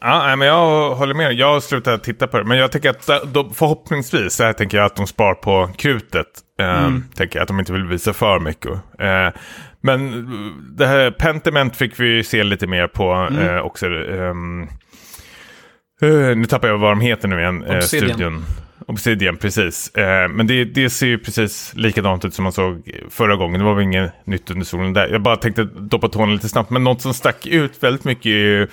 Ja, 0.00 0.36
men 0.36 0.48
jag 0.48 0.94
håller 0.94 1.14
med. 1.14 1.32
Jag 1.32 1.52
har 1.52 1.60
slutat 1.60 2.04
titta 2.04 2.26
på 2.26 2.38
det. 2.38 2.44
Men 2.44 2.58
jag 2.58 2.72
tänker 2.72 2.90
att 2.90 3.34
de, 3.34 3.54
förhoppningsvis 3.54 4.38
här 4.38 4.52
tänker 4.52 4.78
jag 4.78 4.86
att 4.86 4.96
de 4.96 5.06
spar 5.06 5.34
på 5.34 5.70
krutet. 5.76 6.26
Mm. 6.60 6.96
Eh, 6.96 7.16
tänker 7.16 7.38
jag 7.38 7.42
att 7.42 7.48
de 7.48 7.58
inte 7.58 7.72
vill 7.72 7.84
visa 7.84 8.12
för 8.12 8.40
mycket. 8.40 8.72
Eh, 8.98 9.40
men 9.80 10.26
det 10.76 10.86
här 10.86 11.10
Pentiment 11.10 11.76
fick 11.76 12.00
vi 12.00 12.24
se 12.24 12.44
lite 12.44 12.66
mer 12.66 12.86
på 12.86 13.12
mm. 13.12 13.48
eh, 13.48 13.60
också. 13.60 13.86
Um, 13.86 14.68
uh, 16.02 16.36
nu 16.36 16.44
tappar 16.44 16.68
jag 16.68 16.78
vad 16.78 16.90
de 16.90 17.00
heter 17.00 17.28
nu 17.28 17.40
igen. 17.40 17.64
Eh, 17.64 17.76
Obsidian. 17.76 18.10
studion. 18.10 18.44
Obsidian, 18.86 19.36
precis. 19.36 19.94
Eh, 19.94 20.28
men 20.28 20.46
det, 20.46 20.64
det, 20.64 20.90
ser 20.90 21.06
ju 21.06 21.18
precis 21.18 21.72
likadant 21.74 22.24
ut 22.24 22.34
som 22.34 22.42
man 22.42 22.52
såg 22.52 22.90
förra 23.10 23.36
gången. 23.36 23.60
Det 23.60 23.64
var 23.64 23.74
väl 23.74 23.84
inget 23.84 24.26
nytt 24.26 24.50
under 24.50 24.64
solen 24.64 24.92
där. 24.92 25.08
Jag 25.08 25.22
bara 25.22 25.36
tänkte 25.36 25.64
doppa 25.64 26.08
tårna 26.08 26.32
lite 26.32 26.48
snabbt. 26.48 26.70
Men 26.70 26.84
något 26.84 27.02
som 27.02 27.14
stack 27.14 27.46
ut 27.46 27.82
väldigt 27.82 28.04
mycket 28.04 28.26
är 28.26 28.30
ju 28.30 28.68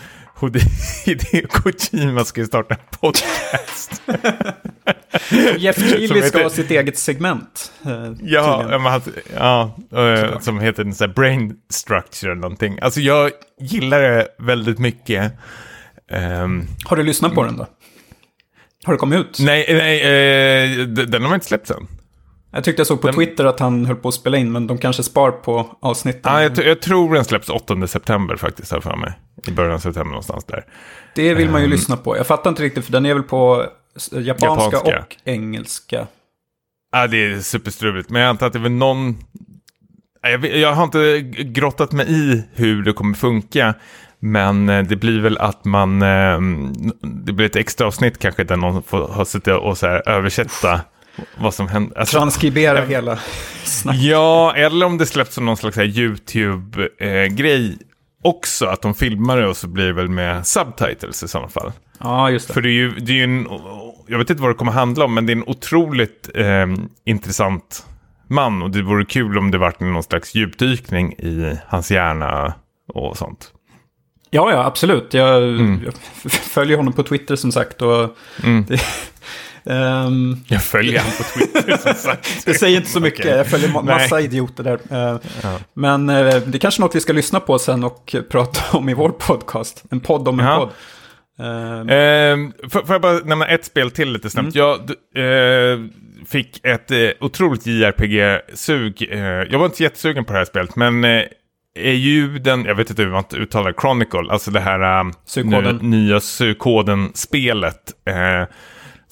Hideo 1.05 1.47
Kojima 1.50 2.25
ska 2.25 2.45
starta 2.45 2.73
en 2.75 2.81
podcast. 3.00 4.01
Jeff 5.57 5.89
Keely 5.89 6.21
ska 6.21 6.43
ha 6.43 6.50
sitt 6.50 6.71
eget 6.71 6.97
segment. 6.97 7.71
Eh, 7.85 8.12
ja, 8.21 8.65
ja, 8.69 9.01
ja 9.35 9.75
eh, 10.00 10.39
som 10.39 10.59
heter 10.59 10.91
så 10.91 11.07
Brain 11.07 11.55
Structure 11.69 12.31
eller 12.31 12.41
någonting. 12.41 12.79
Alltså 12.81 13.00
jag 13.00 13.31
gillar 13.59 14.01
det 14.01 14.27
väldigt 14.39 14.79
mycket. 14.79 15.33
Um, 16.11 16.68
har 16.85 16.98
du 16.98 17.03
lyssnat 17.03 17.33
på 17.33 17.44
den 17.44 17.57
då? 17.57 17.68
Har 18.85 18.94
det 18.94 19.00
kommit 19.00 19.20
ut? 19.20 19.39
Nej, 19.39 19.65
nej 19.70 20.01
eh, 20.01 20.87
den 20.87 21.24
har 21.24 21.35
inte 21.35 21.48
släppts 21.48 21.72
än. 21.72 21.87
Jag 22.53 22.63
tyckte 22.63 22.79
jag 22.79 22.87
såg 22.87 23.01
på 23.01 23.07
den... 23.07 23.16
Twitter 23.16 23.46
att 23.46 23.59
han 23.59 23.85
höll 23.85 23.96
på 23.96 24.07
att 24.07 24.13
spela 24.13 24.37
in, 24.37 24.51
men 24.51 24.68
de 24.68 24.77
kanske 24.77 25.03
spar 25.03 25.31
på 25.31 25.77
avsnitten. 25.79 26.33
Ja, 26.33 26.44
jag, 26.44 26.57
jag 26.57 26.81
tror 26.81 27.13
den 27.13 27.25
släpps 27.25 27.50
8 27.50 27.87
september 27.87 28.35
faktiskt, 28.35 28.72
här 28.72 28.79
för 28.79 28.96
mig. 28.96 29.13
I 29.48 29.51
början 29.51 29.74
av 29.74 29.79
september 29.79 30.11
någonstans 30.11 30.46
där. 30.46 30.66
Det 31.16 31.33
vill 31.33 31.50
man 31.50 31.61
ju 31.61 31.66
um, 31.66 31.72
lyssna 31.72 31.98
på. 31.98 32.18
Jag 32.18 32.27
fattar 32.27 32.50
inte 32.50 32.63
riktigt, 32.63 32.85
för 32.85 32.92
den 32.92 33.05
är 33.05 33.13
väl 33.13 33.24
på 33.24 33.66
japanska, 34.11 34.77
japanska. 34.77 35.00
och 35.00 35.16
engelska. 35.24 36.07
Ja, 36.92 37.07
det 37.07 37.18
är 37.18 37.39
superstruligt. 37.39 38.09
Men 38.09 38.22
jag 38.22 38.29
antar 38.29 38.48
att 38.48 38.53
det 38.53 38.59
är 38.59 38.63
väl 38.63 38.72
någon... 38.72 39.18
Jag, 40.22 40.46
jag 40.46 40.74
har 40.74 40.83
inte 40.83 41.22
grottat 41.44 41.92
mig 41.92 42.05
i 42.09 42.44
hur 42.53 42.83
det 42.83 42.94
kommer 42.94 43.13
funka. 43.13 43.74
Men 44.20 44.70
eh, 44.70 44.83
det 44.83 44.96
blir 44.96 45.22
väl 45.22 45.37
att 45.37 45.66
man... 45.66 46.01
Ehm, 46.01 46.74
det 47.01 47.33
blir 47.33 47.46
ett 47.46 47.55
extra 47.55 47.87
avsnitt 47.87 48.20
kanske 48.20 48.44
där 48.44 48.57
någon 48.57 48.83
får 48.83 49.07
ha 49.07 49.25
suttit 49.25 49.53
och 49.53 49.77
så 49.77 49.87
här 49.87 50.09
översätta 50.09 50.81
vad 51.37 51.53
som 51.53 51.67
händer. 51.67 51.97
Alltså, 51.97 52.17
Transkribera 52.17 52.79
jag, 52.79 52.87
hela 52.87 53.19
snacket. 53.63 54.01
Ja, 54.01 54.53
eller 54.55 54.85
om 54.85 54.97
det 54.97 55.05
släpps 55.05 55.33
som 55.33 55.45
någon 55.45 55.57
slags 55.57 55.77
YouTube-grej 55.77 57.77
också. 58.23 58.65
Att 58.65 58.81
de 58.81 58.93
filmar 58.93 59.37
det 59.37 59.47
och 59.47 59.57
så 59.57 59.67
blir 59.67 59.85
det 59.85 59.93
väl 59.93 60.09
med 60.09 60.47
subtitles 60.47 61.23
i 61.23 61.27
sådana 61.27 61.49
fall. 61.49 61.71
Ja, 61.99 62.29
just 62.29 62.47
det. 62.47 62.53
För 62.53 62.61
det 62.61 62.69
är 62.69 62.71
ju, 62.71 62.91
det 62.91 63.11
är 63.11 63.15
ju 63.15 63.23
en, 63.23 63.47
jag 64.07 64.17
vet 64.17 64.29
inte 64.29 64.41
vad 64.41 64.51
det 64.51 64.55
kommer 64.55 64.71
handla 64.71 65.05
om, 65.05 65.13
men 65.13 65.25
det 65.25 65.33
är 65.33 65.35
en 65.35 65.47
otroligt 65.47 66.29
eh, 66.35 66.65
intressant 67.05 67.85
man. 68.27 68.61
Och 68.61 68.71
det 68.71 68.81
vore 68.81 69.05
kul 69.05 69.37
om 69.37 69.51
det 69.51 69.57
vart 69.57 69.79
någon 69.79 70.03
slags 70.03 70.35
djupdykning 70.35 71.13
i 71.13 71.57
hans 71.67 71.91
hjärna 71.91 72.53
och 72.87 73.17
sånt. 73.17 73.51
Ja, 74.29 74.51
ja, 74.51 74.65
absolut. 74.65 75.13
Jag, 75.13 75.43
mm. 75.43 75.81
jag 75.85 75.93
följer 76.31 76.77
honom 76.77 76.93
på 76.93 77.03
Twitter 77.03 77.35
som 77.35 77.51
sagt. 77.51 77.81
Och 77.81 78.17
mm. 78.43 78.65
det, 78.67 78.81
Um, 79.65 80.43
jag 80.47 80.63
följer 80.63 80.99
honom 80.99 81.13
på 81.17 81.23
Twitter 81.23 81.77
som 81.77 81.93
sagt. 81.95 82.45
det 82.45 82.53
säger 82.53 82.77
inte 82.77 82.89
så 82.89 82.99
mycket, 82.99 83.25
jag 83.25 83.47
följer 83.47 83.69
ma 83.69 83.81
massa 83.81 84.15
Nej. 84.15 84.23
idioter 84.23 84.63
där. 84.63 84.79
Uh, 84.91 85.19
ja. 85.43 85.59
Men 85.73 86.09
uh, 86.09 86.25
det 86.25 86.57
är 86.57 86.59
kanske 86.59 86.81
något 86.81 86.95
vi 86.95 87.01
ska 87.01 87.13
lyssna 87.13 87.39
på 87.39 87.59
sen 87.59 87.83
och 87.83 88.15
prata 88.29 88.77
om 88.77 88.89
i 88.89 88.93
vår 88.93 89.09
podcast. 89.09 89.83
En 89.91 89.99
podd 89.99 90.27
om 90.27 90.39
en 90.39 90.45
ja. 90.45 90.57
podd. 90.57 90.69
Uh, 91.39 92.69
får, 92.69 92.83
jag 92.87 93.01
bara 93.01 93.19
nämna 93.19 93.47
ett 93.47 93.65
spel 93.65 93.91
till 93.91 94.13
lite 94.13 94.29
snabbt? 94.29 94.55
Mm. 94.55 94.67
Jag 95.15 95.75
uh, 95.79 95.85
fick 96.27 96.65
ett 96.65 96.91
uh, 96.91 97.09
otroligt 97.19 97.65
JRPG-sug. 97.65 99.01
jag 99.49 99.59
var 99.59 99.65
inte 99.65 99.83
jättesugen 99.83 100.25
på 100.25 100.33
det 100.33 100.39
här 100.39 100.45
spelet, 100.45 100.75
men 100.75 101.03
är 101.75 101.93
ju 101.93 102.39
den, 102.39 102.65
jag 102.65 102.75
vet 102.75 102.89
inte 102.89 103.01
hur 103.01 103.11
man 103.11 103.23
uttalar 103.33 103.73
Chronicle, 103.81 104.31
alltså 104.31 104.51
det 104.51 104.59
här 104.59 105.05
uh, 105.05 105.81
nya 105.81 106.19
Suikoden-spelet 106.19 107.93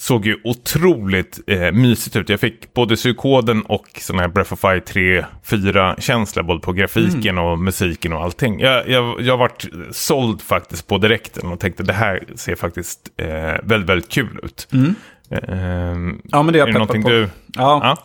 såg 0.01 0.25
ju 0.25 0.37
otroligt 0.43 1.39
eh, 1.47 1.71
mysigt 1.71 2.15
ut. 2.15 2.29
Jag 2.29 2.39
fick 2.39 2.73
både 2.73 2.95
psykoden 2.95 3.61
och 3.61 3.87
sån 3.99 4.19
här 4.19 4.27
Breath 4.27 4.53
of 4.53 4.59
Fire 4.59 4.79
3, 4.79 5.25
4-känsla 5.45 6.43
både 6.43 6.59
på 6.59 6.73
grafiken 6.73 7.37
mm. 7.37 7.43
och 7.43 7.59
musiken 7.59 8.13
och 8.13 8.23
allting. 8.23 8.59
Jag, 8.59 8.89
jag, 8.89 9.21
jag 9.21 9.37
varit 9.37 9.67
såld 9.91 10.41
faktiskt 10.41 10.87
på 10.87 10.97
direkten 10.97 11.51
och 11.51 11.59
tänkte 11.59 11.83
det 11.83 11.93
här 11.93 12.23
ser 12.35 12.55
faktiskt 12.55 12.99
eh, 13.17 13.27
väldigt, 13.63 13.89
väldigt 13.89 14.09
kul 14.09 14.39
ut. 14.43 14.67
Mm. 14.71 14.95
Eh, 15.29 16.19
ja, 16.23 16.43
men 16.43 16.53
det 16.53 16.59
är 16.59 16.59
jag 16.59 16.69
är 16.69 16.73
det 16.73 16.79
någonting 16.79 17.03
på. 17.03 17.09
du... 17.09 17.29
Ja. 17.47 17.97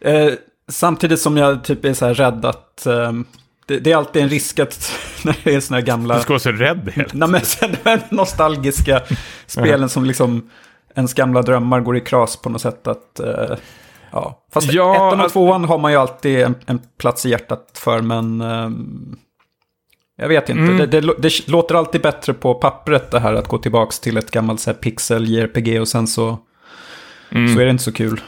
ja. 0.00 0.10
Eh, 0.10 0.32
samtidigt 0.68 1.20
som 1.20 1.36
jag 1.36 1.64
typ 1.64 1.84
är 1.84 1.92
så 1.94 2.06
här 2.06 2.14
rädd 2.14 2.44
att... 2.44 2.86
Um 2.86 3.26
det, 3.66 3.78
det, 3.78 3.92
är 3.92 3.96
alltid 3.96 4.22
en 4.22 4.28
risk 4.28 4.58
att 4.58 4.92
när 5.24 5.36
det 5.44 5.54
är 5.54 5.60
såna 5.60 5.78
här 5.78 5.86
gamla... 5.86 6.14
Du 6.14 6.20
ska 6.20 6.32
vara 6.32 6.40
så 6.40 6.52
rädd 6.52 6.90
helt. 6.94 7.14
Nej, 7.14 7.28
men 7.28 7.40
sen 7.44 7.76
nostalgiska 8.08 9.02
spelen 9.46 9.88
som 9.88 10.04
liksom 10.04 10.50
ens 10.94 11.14
gamla 11.14 11.42
drömmar 11.42 11.80
går 11.80 11.96
i 11.96 12.00
kras 12.00 12.36
på 12.36 12.50
något 12.50 12.60
sätt. 12.60 12.86
Att, 12.86 13.20
uh, 13.20 13.56
ja. 14.10 14.44
Fast 14.52 14.72
ja, 14.72 14.96
ettan 14.96 15.20
och 15.20 15.32
tvåan 15.32 15.64
har 15.64 15.78
man 15.78 15.92
ju 15.92 15.98
alltid 15.98 16.40
en, 16.40 16.54
en 16.66 16.80
plats 16.98 17.26
i 17.26 17.30
hjärtat 17.30 17.70
för, 17.74 18.00
men 18.00 18.40
um, 18.40 19.16
jag 20.16 20.28
vet 20.28 20.48
inte. 20.48 20.62
Mm. 20.62 20.76
Det, 20.76 20.86
det, 20.86 21.14
det, 21.18 21.48
låter 21.48 21.74
alltid 21.74 22.00
bättre 22.00 22.34
på 22.34 22.54
pappret 22.54 23.10
det 23.10 23.20
här 23.20 23.34
att 23.34 23.48
gå 23.48 23.58
tillbaka 23.58 23.92
till 24.02 24.16
ett 24.16 24.30
gammalt 24.30 24.60
så 24.60 24.70
här, 24.70 24.78
pixel 24.78 25.28
JRPG 25.28 25.80
och 25.80 25.88
sen 25.88 26.06
så, 26.06 26.38
mm. 27.30 27.54
så 27.54 27.60
är 27.60 27.64
det 27.64 27.70
inte 27.70 27.84
så 27.84 27.92
kul. 27.92 28.20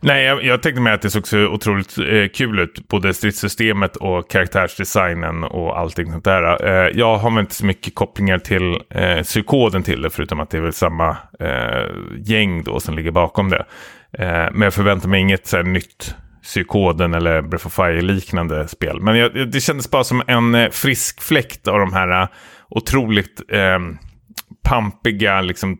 Nej, 0.00 0.24
jag, 0.24 0.44
jag 0.44 0.62
tänkte 0.62 0.80
mig 0.80 0.92
att 0.92 1.02
det 1.02 1.10
såg 1.10 1.26
så 1.26 1.46
otroligt 1.46 1.98
eh, 1.98 2.28
kul 2.34 2.58
ut. 2.58 2.88
Både 2.88 3.14
stridssystemet 3.14 3.96
och 3.96 4.30
karaktärsdesignen 4.30 5.44
och 5.44 5.78
allting 5.78 6.12
sånt 6.12 6.24
där. 6.24 6.66
Eh, 6.66 6.90
jag 6.94 7.16
har 7.16 7.30
väl 7.30 7.40
inte 7.40 7.54
så 7.54 7.66
mycket 7.66 7.94
kopplingar 7.94 8.38
till 8.38 8.78
eh, 8.90 9.22
psykoden 9.22 9.82
till 9.82 10.02
det, 10.02 10.10
förutom 10.10 10.40
att 10.40 10.50
det 10.50 10.56
är 10.56 10.62
väl 10.62 10.72
samma 10.72 11.16
eh, 11.40 11.86
gäng 12.18 12.64
då 12.64 12.80
som 12.80 12.94
ligger 12.94 13.10
bakom 13.10 13.50
det. 13.50 13.64
Eh, 14.18 14.48
men 14.52 14.60
jag 14.60 14.74
förväntar 14.74 15.08
mig 15.08 15.20
inget 15.20 15.46
så 15.46 15.56
här, 15.56 15.64
nytt 15.64 16.14
psykoden 16.42 17.14
eller 17.14 17.42
Breath 17.42 17.66
of 17.66 17.72
Fire-liknande 17.72 18.68
spel. 18.68 19.00
Men 19.00 19.16
jag, 19.16 19.50
det 19.50 19.60
kändes 19.60 19.90
bara 19.90 20.04
som 20.04 20.22
en 20.26 20.54
eh, 20.54 20.70
frisk 20.70 21.22
fläkt 21.22 21.68
av 21.68 21.78
de 21.78 21.92
här 21.92 22.22
eh, 22.22 22.28
otroligt 22.68 23.42
eh, 23.48 23.78
pampiga 24.66 25.40
liksom, 25.40 25.78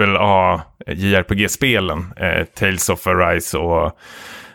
AAA 0.00 0.62
JRPG-spelen. 0.86 2.12
Eh, 2.16 2.44
Tales 2.44 2.88
of 2.88 3.06
Arise 3.06 3.58
och 3.58 3.98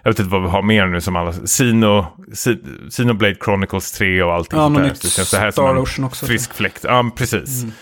jag 0.03 0.11
vet 0.11 0.19
inte 0.19 0.31
vad 0.31 0.41
vi 0.41 0.49
har 0.49 0.61
mer 0.61 0.87
nu 0.87 1.01
som 1.01 1.15
alla. 1.15 1.33
Sino, 1.33 2.05
Sino 2.89 3.13
Blade 3.13 3.35
Chronicles 3.35 3.91
3 3.91 4.23
och 4.23 4.33
allting 4.33 4.59
ja, 4.59 4.65
sånt 4.65 4.77
där. 4.77 4.83
Det 4.83 5.09
känns 5.09 5.31
det 5.31 5.37
här 5.37 5.51
Star 5.51 5.85
som 5.85 6.03
en 6.03 6.07
också, 6.07 6.25
frisk 6.25 6.53
fläkt. 6.53 6.83
Ja, 6.83 7.11
precis. 7.15 7.63
Mm. 7.63 7.73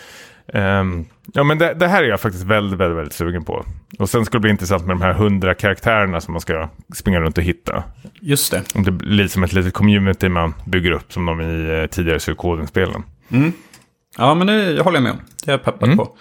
Um, 0.53 1.05
ja, 1.33 1.43
men 1.43 1.57
det, 1.57 1.73
det, 1.73 1.87
här 1.87 2.03
är 2.03 2.07
jag 2.07 2.21
faktiskt 2.21 2.43
väldigt, 2.43 2.79
väldigt, 2.79 2.97
väldigt 2.97 3.13
sugen 3.13 3.43
på. 3.45 3.65
Och 3.99 4.09
sen 4.09 4.25
ska 4.25 4.37
det 4.37 4.39
bli 4.39 4.49
intressant 4.49 4.85
med 4.85 4.95
de 4.95 5.01
här 5.01 5.13
hundra 5.13 5.53
karaktärerna 5.53 6.21
som 6.21 6.31
man 6.31 6.41
ska 6.41 6.69
springa 6.95 7.19
runt 7.19 7.37
och 7.37 7.43
hitta. 7.43 7.83
Just 8.21 8.51
det. 8.51 8.63
Om 8.75 8.83
det 8.83 8.91
blir 8.91 9.27
som 9.27 9.43
ett 9.43 9.53
litet 9.53 9.73
community 9.73 10.29
man 10.29 10.53
bygger 10.65 10.91
upp 10.91 11.13
som 11.13 11.25
de 11.25 11.41
i 11.41 11.79
eh, 11.81 11.87
tidigare 11.87 12.19
Suikoden-spelen. 12.19 13.03
Mm. 13.29 13.53
Ja, 14.17 14.33
men 14.33 14.47
det 14.47 14.81
håller 14.83 14.97
jag 14.97 15.03
med 15.03 15.11
om. 15.11 15.21
Det 15.45 15.51
är 15.51 15.53
jag 15.53 15.63
peppad 15.63 15.89
mm. 15.89 15.97
på. 15.97 16.17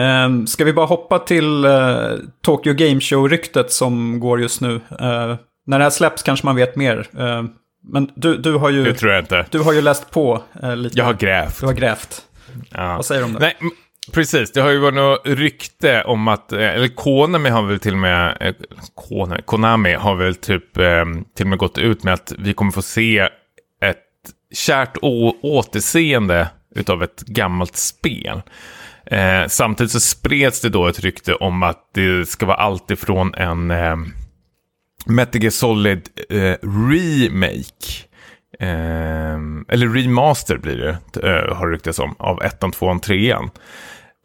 Um, 0.00 0.46
ska 0.46 0.64
vi 0.64 0.72
bara 0.72 0.86
hoppa 0.86 1.18
till 1.18 1.64
uh, 1.64 2.12
Tokyo 2.42 2.74
Game 2.74 3.00
Show-ryktet 3.00 3.70
som 3.70 4.20
går 4.20 4.40
just 4.40 4.60
nu? 4.60 4.74
Uh, 4.74 4.80
när 5.66 5.78
det 5.78 5.84
här 5.84 5.90
släpps 5.90 6.22
kanske 6.22 6.46
man 6.46 6.56
vet 6.56 6.76
mer. 6.76 7.08
Uh, 7.18 7.44
men 7.88 8.10
du, 8.14 8.36
du 8.36 8.54
har 8.54 8.70
ju... 8.70 8.84
Det 8.84 8.94
tror 8.94 9.12
jag 9.12 9.22
inte. 9.22 9.46
Du 9.50 9.60
har 9.60 9.72
ju 9.72 9.82
läst 9.82 10.10
på 10.10 10.42
lite. 10.76 10.98
Jag 10.98 11.04
har 11.04 11.14
grävt. 11.14 11.60
Du 11.60 11.66
har 11.66 11.72
grävt. 11.72 12.22
Ja. 12.70 12.96
Vad 12.96 13.04
säger 13.04 13.20
du 13.20 13.26
om 13.26 13.32
det? 13.32 13.38
Nej, 13.38 13.56
precis. 14.12 14.52
Det 14.52 14.60
har 14.60 14.70
ju 14.70 14.78
varit 14.78 14.94
något 14.94 15.20
rykte 15.24 16.02
om 16.02 16.28
att, 16.28 16.52
eller 16.52 16.88
Konami 16.88 17.50
har 17.50 17.62
väl 17.62 17.78
till 17.78 17.92
och 17.92 17.98
med, 17.98 18.54
Konami, 18.94 19.42
Konami 19.44 19.94
har 19.94 20.14
väl 20.14 20.34
typ 20.34 20.74
till 21.34 21.44
och 21.44 21.46
med 21.46 21.58
gått 21.58 21.78
ut 21.78 22.04
med 22.04 22.14
att 22.14 22.32
vi 22.38 22.52
kommer 22.52 22.72
få 22.72 22.82
se 22.82 23.18
ett 23.82 24.04
kärt 24.54 24.96
återseende 25.42 26.48
utav 26.76 27.02
ett 27.02 27.20
gammalt 27.20 27.76
spel. 27.76 28.42
Eh, 29.06 29.46
samtidigt 29.48 29.92
så 29.92 30.00
spreds 30.00 30.60
det 30.60 30.68
då 30.68 30.86
ett 30.86 31.00
rykte 31.00 31.34
om 31.34 31.62
att 31.62 31.90
det 31.94 32.28
ska 32.28 32.46
vara 32.46 32.56
allt 32.56 32.90
ifrån 32.90 33.34
en 33.34 33.70
eh, 33.70 33.96
Metal 35.06 35.42
Gear 35.42 35.50
Solid 35.50 36.08
eh, 36.28 36.56
remake. 36.88 38.06
Eh, 38.60 39.36
eller 39.68 39.88
remaster 39.88 40.56
blir 40.58 40.76
det, 40.76 41.28
eh, 41.28 41.56
har 41.56 41.66
det 41.66 41.74
ryktats 41.74 41.98
om, 41.98 42.14
av 42.18 42.42
ettan, 42.42 42.72
tvåan, 42.72 43.00
trean. 43.00 43.50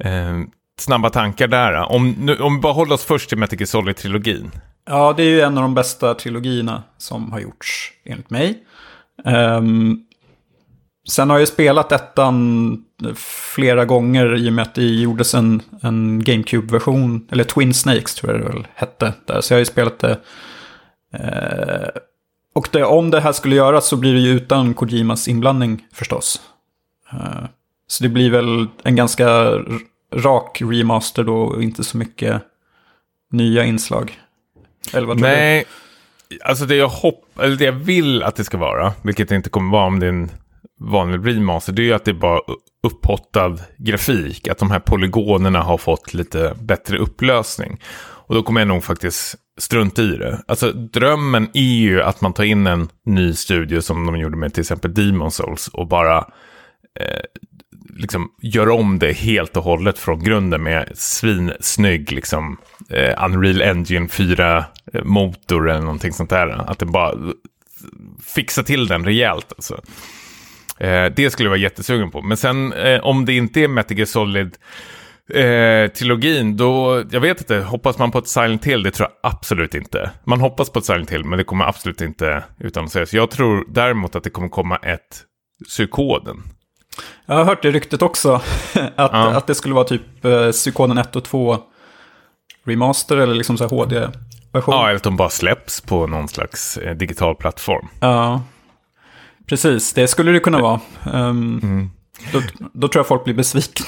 Eh, 0.03 0.39
snabba 0.79 1.09
tankar 1.09 1.47
där. 1.47 1.91
Om, 1.91 2.11
nu, 2.11 2.37
om 2.37 2.55
vi 2.55 2.61
bara 2.61 2.73
håller 2.73 2.93
oss 2.93 3.05
först 3.05 3.29
till 3.29 3.37
Metal 3.37 3.59
Gear 3.59 3.65
Solid-trilogin. 3.65 4.51
Ja, 4.85 5.13
det 5.17 5.23
är 5.23 5.29
ju 5.29 5.41
en 5.41 5.57
av 5.57 5.61
de 5.61 5.73
bästa 5.73 6.13
trilogierna 6.13 6.83
som 6.97 7.31
har 7.31 7.39
gjorts, 7.39 7.91
enligt 8.05 8.29
mig. 8.29 8.63
Um, 9.25 10.05
Sen 11.09 11.29
har 11.29 11.39
jag 11.39 11.47
spelat 11.47 11.91
ettan 11.91 12.85
flera 13.55 13.85
gånger 13.85 14.35
i 14.35 14.49
och 14.49 14.53
med 14.53 14.61
att 14.61 14.75
det 14.75 14.85
gjordes 14.85 15.33
en, 15.33 15.61
en 15.81 16.23
GameCube-version, 16.23 17.27
eller 17.31 17.43
Twin 17.43 17.73
Snakes 17.73 18.15
tror 18.15 18.31
jag 18.31 18.41
det 18.41 18.49
väl 18.49 18.67
hette. 18.75 19.13
Där. 19.25 19.41
Så 19.41 19.53
jag 19.53 19.55
har 19.55 19.61
ju 19.61 19.65
spelat 19.65 19.99
det. 19.99 20.19
Eh, 21.13 22.01
och 22.55 22.69
det, 22.71 22.83
om 22.83 23.11
det 23.11 23.21
här 23.21 23.31
skulle 23.31 23.55
göras 23.55 23.87
så 23.87 23.97
blir 23.97 24.13
det 24.13 24.19
ju 24.19 24.31
utan 24.31 24.73
Kojimas 24.73 25.27
inblandning 25.27 25.85
förstås. 25.93 26.41
Eh, 27.13 27.45
så 27.87 28.03
det 28.03 28.09
blir 28.09 28.31
väl 28.31 28.67
en 28.83 28.95
ganska 28.95 29.51
rak 30.15 30.61
remaster 30.61 31.23
då 31.23 31.37
och 31.37 31.63
inte 31.63 31.83
så 31.83 31.97
mycket 31.97 32.41
nya 33.31 33.63
inslag. 33.63 34.19
Eller 34.93 35.07
vad 35.07 35.17
tror 35.17 35.27
Nej, 35.27 35.65
du? 36.29 36.37
alltså 36.43 36.65
det 36.65 36.75
jag, 36.75 36.87
hopp, 36.87 37.39
eller 37.39 37.55
det 37.55 37.65
jag 37.65 37.71
vill 37.71 38.23
att 38.23 38.35
det 38.35 38.43
ska 38.43 38.57
vara, 38.57 38.93
vilket 39.01 39.29
det 39.29 39.35
inte 39.35 39.49
kommer 39.49 39.71
vara 39.71 39.85
om 39.85 39.99
det 39.99 40.05
är 40.05 40.09
en 40.09 40.31
vanlig 40.81 41.27
remaster, 41.27 41.73
det 41.73 41.81
är 41.81 41.85
ju 41.85 41.93
att 41.93 42.05
det 42.05 42.11
är 42.11 42.15
bara 42.15 42.41
upphottad 42.83 43.57
grafik. 43.77 44.47
Att 44.47 44.57
de 44.57 44.71
här 44.71 44.79
polygonerna 44.79 45.61
har 45.61 45.77
fått 45.77 46.13
lite 46.13 46.55
bättre 46.61 46.97
upplösning. 46.97 47.79
Och 48.31 48.35
då 48.35 48.43
kommer 48.43 48.61
jag 48.61 48.67
nog 48.67 48.83
faktiskt 48.83 49.35
strunta 49.59 50.01
i 50.01 50.17
det. 50.17 50.41
Alltså 50.47 50.71
drömmen 50.71 51.49
är 51.53 51.61
ju 51.61 52.01
att 52.01 52.21
man 52.21 52.33
tar 52.33 52.43
in 52.43 52.67
en 52.67 52.89
ny 53.05 53.33
studio 53.33 53.81
som 53.81 54.05
de 54.05 54.17
gjorde 54.17 54.37
med 54.37 54.53
till 54.53 54.61
exempel 54.61 54.93
Demon 54.93 55.31
Souls 55.31 55.67
och 55.67 55.87
bara 55.87 56.17
eh, 56.99 57.21
liksom 57.95 58.31
gör 58.41 58.69
om 58.69 58.99
det 58.99 59.13
helt 59.13 59.57
och 59.57 59.63
hållet 59.63 59.99
från 59.99 60.23
grunden 60.23 60.63
med 60.63 60.91
svinsnygg 60.93 62.11
liksom 62.11 62.57
eh, 62.89 63.25
Unreal 63.25 63.61
Engine 63.61 64.07
4-motor 64.07 65.69
eh, 65.69 65.75
eller 65.75 65.85
någonting 65.85 66.13
sånt 66.13 66.29
där. 66.29 66.69
Att 66.71 66.79
det 66.79 66.85
bara 66.85 67.11
eh, 67.11 67.17
fixar 68.25 68.63
till 68.63 68.87
den 68.87 69.05
rejält 69.05 69.53
alltså. 69.57 69.81
Eh, 70.81 71.05
det 71.15 71.29
skulle 71.29 71.47
jag 71.47 71.51
vara 71.51 71.59
jättesugen 71.59 72.11
på. 72.11 72.21
Men 72.21 72.37
sen 72.37 72.73
eh, 72.73 72.99
om 73.03 73.25
det 73.25 73.33
inte 73.33 73.59
är 73.59 73.67
Metal 73.67 73.97
Gear 73.97 74.05
Solid 74.05 74.57
eh, 75.33 75.91
trilogin, 75.91 76.57
då, 76.57 77.03
jag 77.11 77.21
vet 77.21 77.39
inte, 77.39 77.59
hoppas 77.59 77.97
man 77.97 78.11
på 78.11 78.17
ett 78.17 78.27
Silent 78.27 78.65
Hill? 78.65 78.83
Det 78.83 78.91
tror 78.91 79.09
jag 79.09 79.31
absolut 79.31 79.75
inte. 79.75 80.11
Man 80.23 80.41
hoppas 80.41 80.69
på 80.69 80.79
ett 80.79 80.85
Silent 80.85 81.11
Hill, 81.11 81.23
men 81.23 81.37
det 81.37 81.43
kommer 81.43 81.65
absolut 81.65 82.01
inte 82.01 82.43
utan 82.59 82.85
att 82.85 82.91
säga. 82.91 83.05
Så 83.05 83.17
jag 83.17 83.31
tror 83.31 83.65
däremot 83.69 84.15
att 84.15 84.23
det 84.23 84.29
kommer 84.29 84.49
komma 84.49 84.77
ett 84.77 85.23
Psykoden. 85.65 86.43
Jag 87.25 87.35
har 87.35 87.43
hört 87.43 87.61
det 87.61 87.71
ryktet 87.71 88.01
också, 88.01 88.33
att, 88.73 89.11
ja. 89.13 89.29
att 89.29 89.47
det 89.47 89.55
skulle 89.55 89.75
vara 89.75 89.85
typ 89.85 90.25
eh, 90.25 90.51
Psykoden 90.51 90.97
1 90.97 91.15
och 91.15 91.23
2 91.23 91.57
remaster 92.65 93.17
eller 93.17 93.35
liksom 93.35 93.57
så 93.57 93.67
HD-version. 93.67 94.75
Ja, 94.75 94.85
eller 94.85 94.95
att 94.95 95.03
de 95.03 95.17
bara 95.17 95.29
släpps 95.29 95.81
på 95.81 96.07
någon 96.07 96.27
slags 96.27 96.77
eh, 96.77 96.95
digital 96.95 97.35
plattform. 97.35 97.87
Ja, 97.99 98.41
Precis, 99.51 99.93
det 99.93 100.07
skulle 100.07 100.31
det 100.31 100.39
kunna 100.39 100.61
vara. 100.61 100.79
Um, 101.13 101.59
mm. 101.63 101.89
då, 102.33 102.41
då, 102.73 102.87
tror 102.87 102.99
jag 102.99 103.07
folk 103.07 103.23
blir 103.23 103.33
besvikna. 103.33 103.85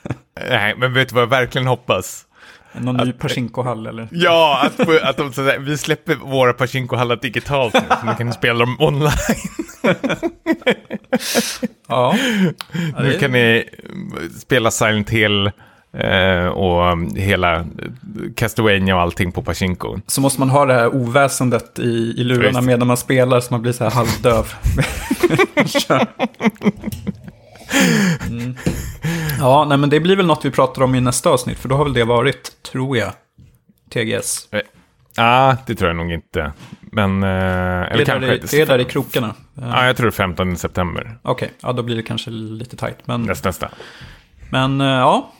Nej, 0.48 0.74
men 0.76 0.92
vet 0.92 1.08
du 1.08 1.14
vad 1.14 1.22
jag 1.22 1.28
verkligen 1.28 1.66
hoppas? 1.66 2.26
Någon 2.72 3.00
att, 3.00 3.06
ny 3.06 3.12
Pachinko-hall 3.12 3.86
eller? 3.86 4.08
Ja, 4.10 4.60
att, 4.62 5.02
att 5.02 5.16
de, 5.16 5.32
så 5.32 5.52
vi 5.58 5.78
släpper 5.78 6.14
våra 6.14 6.52
Pachinko-hallar 6.52 7.16
digitalt 7.16 7.74
nu, 7.74 7.80
så 8.00 8.06
man 8.06 8.16
kan 8.16 8.32
spela 8.32 8.58
dem 8.58 8.76
online. 8.80 9.10
ja. 11.88 12.16
Nu 12.98 13.18
kan 13.20 13.32
ni 13.32 13.68
spela 14.40 14.70
Silent 14.70 15.10
Hill 15.10 15.50
Eh, 15.98 16.46
och 16.46 16.98
hela 17.16 17.66
Castlevania 18.36 18.96
och 18.96 19.02
allting 19.02 19.32
på 19.32 19.42
Pachinko. 19.42 19.98
Så 20.06 20.20
måste 20.20 20.40
man 20.40 20.50
ha 20.50 20.66
det 20.66 20.74
här 20.74 20.94
oväsendet 20.94 21.78
i, 21.78 22.14
i 22.16 22.24
lurarna 22.24 22.60
medan 22.60 22.88
man 22.88 22.96
spelar 22.96 23.40
så 23.40 23.54
man 23.54 23.62
blir 23.62 23.72
så 23.72 23.84
här 23.84 23.90
halvdöv. 23.90 24.52
mm. 28.28 28.56
Ja, 29.40 29.64
nej, 29.64 29.78
men 29.78 29.90
det 29.90 30.00
blir 30.00 30.16
väl 30.16 30.26
något 30.26 30.44
vi 30.44 30.50
pratar 30.50 30.82
om 30.82 30.94
i 30.94 31.00
nästa 31.00 31.30
avsnitt, 31.30 31.58
för 31.58 31.68
då 31.68 31.76
har 31.76 31.84
väl 31.84 31.94
det 31.94 32.04
varit, 32.04 32.62
tror 32.62 32.96
jag, 32.96 33.12
TGS. 33.90 34.48
Ja, 34.50 34.60
ah, 35.16 35.56
det 35.66 35.74
tror 35.74 35.88
jag 35.88 35.96
nog 35.96 36.12
inte. 36.12 36.52
Men, 36.80 37.22
eh, 37.22 37.28
eller 37.28 37.96
det, 37.96 38.04
kanske, 38.04 38.26
där, 38.26 38.40
det 38.50 38.60
är 38.60 38.66
där 38.66 38.78
i 38.78 38.84
krokarna. 38.84 39.34
Ja, 39.54 39.62
ah, 39.74 39.86
jag 39.86 39.96
tror 39.96 40.10
15 40.10 40.56
september. 40.56 41.18
Okej, 41.22 41.46
okay. 41.46 41.48
ja 41.62 41.72
då 41.72 41.82
blir 41.82 41.96
det 41.96 42.02
kanske 42.02 42.30
lite 42.30 42.76
tajt. 42.76 42.98
Men, 43.04 43.22
nästa, 43.22 43.48
nästa. 43.48 43.70
Men 44.50 44.80
eh, 44.80 44.86
ja, 44.86 45.32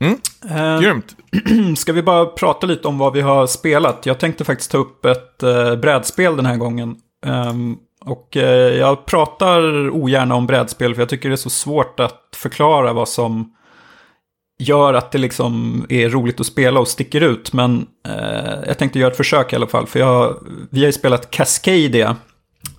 Mm. 0.00 0.18
Eh, 0.50 0.80
Grymt. 0.80 1.16
Ska 1.78 1.92
vi 1.92 2.02
bara 2.02 2.26
prata 2.26 2.66
lite 2.66 2.88
om 2.88 2.98
vad 2.98 3.12
vi 3.12 3.20
har 3.20 3.46
spelat? 3.46 4.06
Jag 4.06 4.18
tänkte 4.18 4.44
faktiskt 4.44 4.70
ta 4.70 4.78
upp 4.78 5.04
ett 5.04 5.42
eh, 5.42 5.76
brädspel 5.76 6.36
den 6.36 6.46
här 6.46 6.56
gången. 6.56 6.96
Um, 7.26 7.78
och 8.04 8.36
eh, 8.36 8.76
jag 8.76 9.06
pratar 9.06 9.90
ogärna 9.90 10.34
om 10.34 10.46
brädspel 10.46 10.94
för 10.94 11.02
jag 11.02 11.08
tycker 11.08 11.28
det 11.28 11.34
är 11.34 11.36
så 11.36 11.50
svårt 11.50 12.00
att 12.00 12.22
förklara 12.36 12.92
vad 12.92 13.08
som 13.08 13.54
gör 14.58 14.94
att 14.94 15.12
det 15.12 15.18
liksom 15.18 15.84
är 15.88 16.08
roligt 16.08 16.40
att 16.40 16.46
spela 16.46 16.80
och 16.80 16.88
sticker 16.88 17.20
ut. 17.20 17.52
Men 17.52 17.86
eh, 18.08 18.54
jag 18.66 18.78
tänkte 18.78 18.98
göra 18.98 19.10
ett 19.10 19.16
försök 19.16 19.52
i 19.52 19.56
alla 19.56 19.66
fall. 19.66 19.86
För 19.86 19.98
jag, 19.98 20.46
vi 20.70 20.80
har 20.80 20.86
ju 20.86 20.92
spelat 20.92 21.30
Cascadia. 21.30 22.16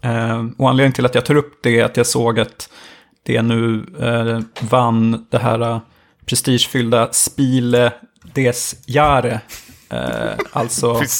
Eh, 0.01 0.45
och 0.57 0.69
anledningen 0.69 0.93
till 0.93 1.05
att 1.05 1.15
jag 1.15 1.25
tar 1.25 1.35
upp 1.35 1.59
det 1.63 1.79
är 1.79 1.85
att 1.85 1.97
jag 1.97 2.07
såg 2.07 2.39
att 2.39 2.69
det 3.23 3.41
nu 3.41 3.85
eh, 3.99 4.39
vann 4.69 5.27
det 5.29 5.37
här 5.37 5.79
prestigefyllda 6.29 7.09
Spiele 7.11 7.93
des 8.35 8.75
Jahre. 8.85 9.41
Eh, 9.89 10.31
alltså... 10.51 11.01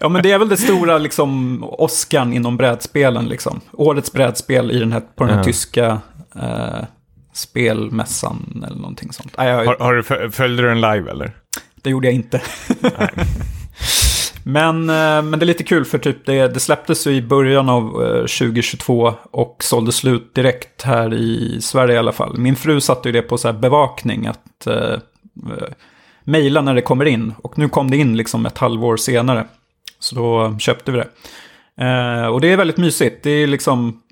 Ja, 0.00 0.08
men 0.08 0.22
det 0.22 0.32
är 0.32 0.38
väl 0.38 0.48
det 0.48 0.56
stora 0.56 0.98
liksom, 0.98 1.64
Oscarn 1.64 2.32
inom 2.32 2.56
brädspelen. 2.56 3.28
Liksom. 3.28 3.60
Årets 3.72 4.12
brädspel 4.12 4.70
i 4.70 4.78
den 4.78 4.92
här, 4.92 5.00
på 5.00 5.24
den 5.24 5.28
här 5.28 5.34
mm. 5.34 5.44
tyska 5.44 6.00
eh, 6.34 6.84
spelmässan 7.32 8.64
eller 8.66 8.76
någonting 8.76 9.12
sånt. 9.12 9.32
Ah, 9.36 9.44
jag, 9.44 9.64
har, 9.64 9.76
har 9.78 9.94
du, 9.94 10.30
följde 10.30 10.62
du 10.62 10.68
den 10.68 10.80
live 10.80 11.10
eller? 11.10 11.36
Det 11.82 11.90
gjorde 11.90 12.06
jag 12.06 12.14
inte. 12.14 12.42
Men, 14.48 14.90
eh, 14.90 15.22
men 15.22 15.30
det 15.30 15.44
är 15.44 15.46
lite 15.46 15.64
kul 15.64 15.84
för 15.84 15.98
typ 15.98 16.26
det, 16.26 16.48
det 16.48 16.60
släpptes 16.60 17.06
i 17.06 17.22
början 17.22 17.68
av 17.68 17.84
eh, 17.84 18.20
2022 18.20 19.14
och 19.30 19.56
sålde 19.60 19.92
slut 19.92 20.34
direkt 20.34 20.82
här 20.82 21.14
i 21.14 21.58
Sverige 21.60 21.94
i 21.94 21.98
alla 21.98 22.12
fall. 22.12 22.38
Min 22.38 22.56
fru 22.56 22.80
satte 22.80 23.08
ju 23.08 23.12
det 23.12 23.22
på 23.22 23.38
så 23.38 23.52
bevakning 23.52 24.26
att 24.26 24.66
eh, 24.66 24.74
eh, 24.74 25.68
mejla 26.24 26.60
när 26.60 26.74
det 26.74 26.82
kommer 26.82 27.04
in. 27.04 27.34
Och 27.42 27.58
nu 27.58 27.68
kom 27.68 27.90
det 27.90 27.96
in 27.96 28.16
liksom 28.16 28.46
ett 28.46 28.58
halvår 28.58 28.96
senare. 28.96 29.46
Så 29.98 30.14
då 30.14 30.58
köpte 30.58 30.92
vi 30.92 30.98
det. 30.98 31.08
Eh, 31.84 32.26
och 32.26 32.40
det 32.40 32.52
är 32.52 32.56
väldigt 32.56 32.76
mysigt. 32.76 33.22
Det 33.22 33.30
är 33.30 33.46
liksom, 33.46 34.02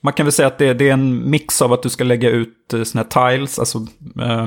man 0.00 0.12
kan 0.12 0.26
väl 0.26 0.32
säga 0.32 0.48
att 0.48 0.58
det, 0.58 0.74
det 0.74 0.88
är 0.88 0.92
en 0.92 1.30
mix 1.30 1.62
av 1.62 1.72
att 1.72 1.82
du 1.82 1.88
ska 1.88 2.04
lägga 2.04 2.30
ut 2.30 2.54
såna 2.70 2.84
sådana 2.84 3.08
här 3.14 3.30
tiles, 3.30 3.58
alltså 3.58 3.78
eh, 4.22 4.46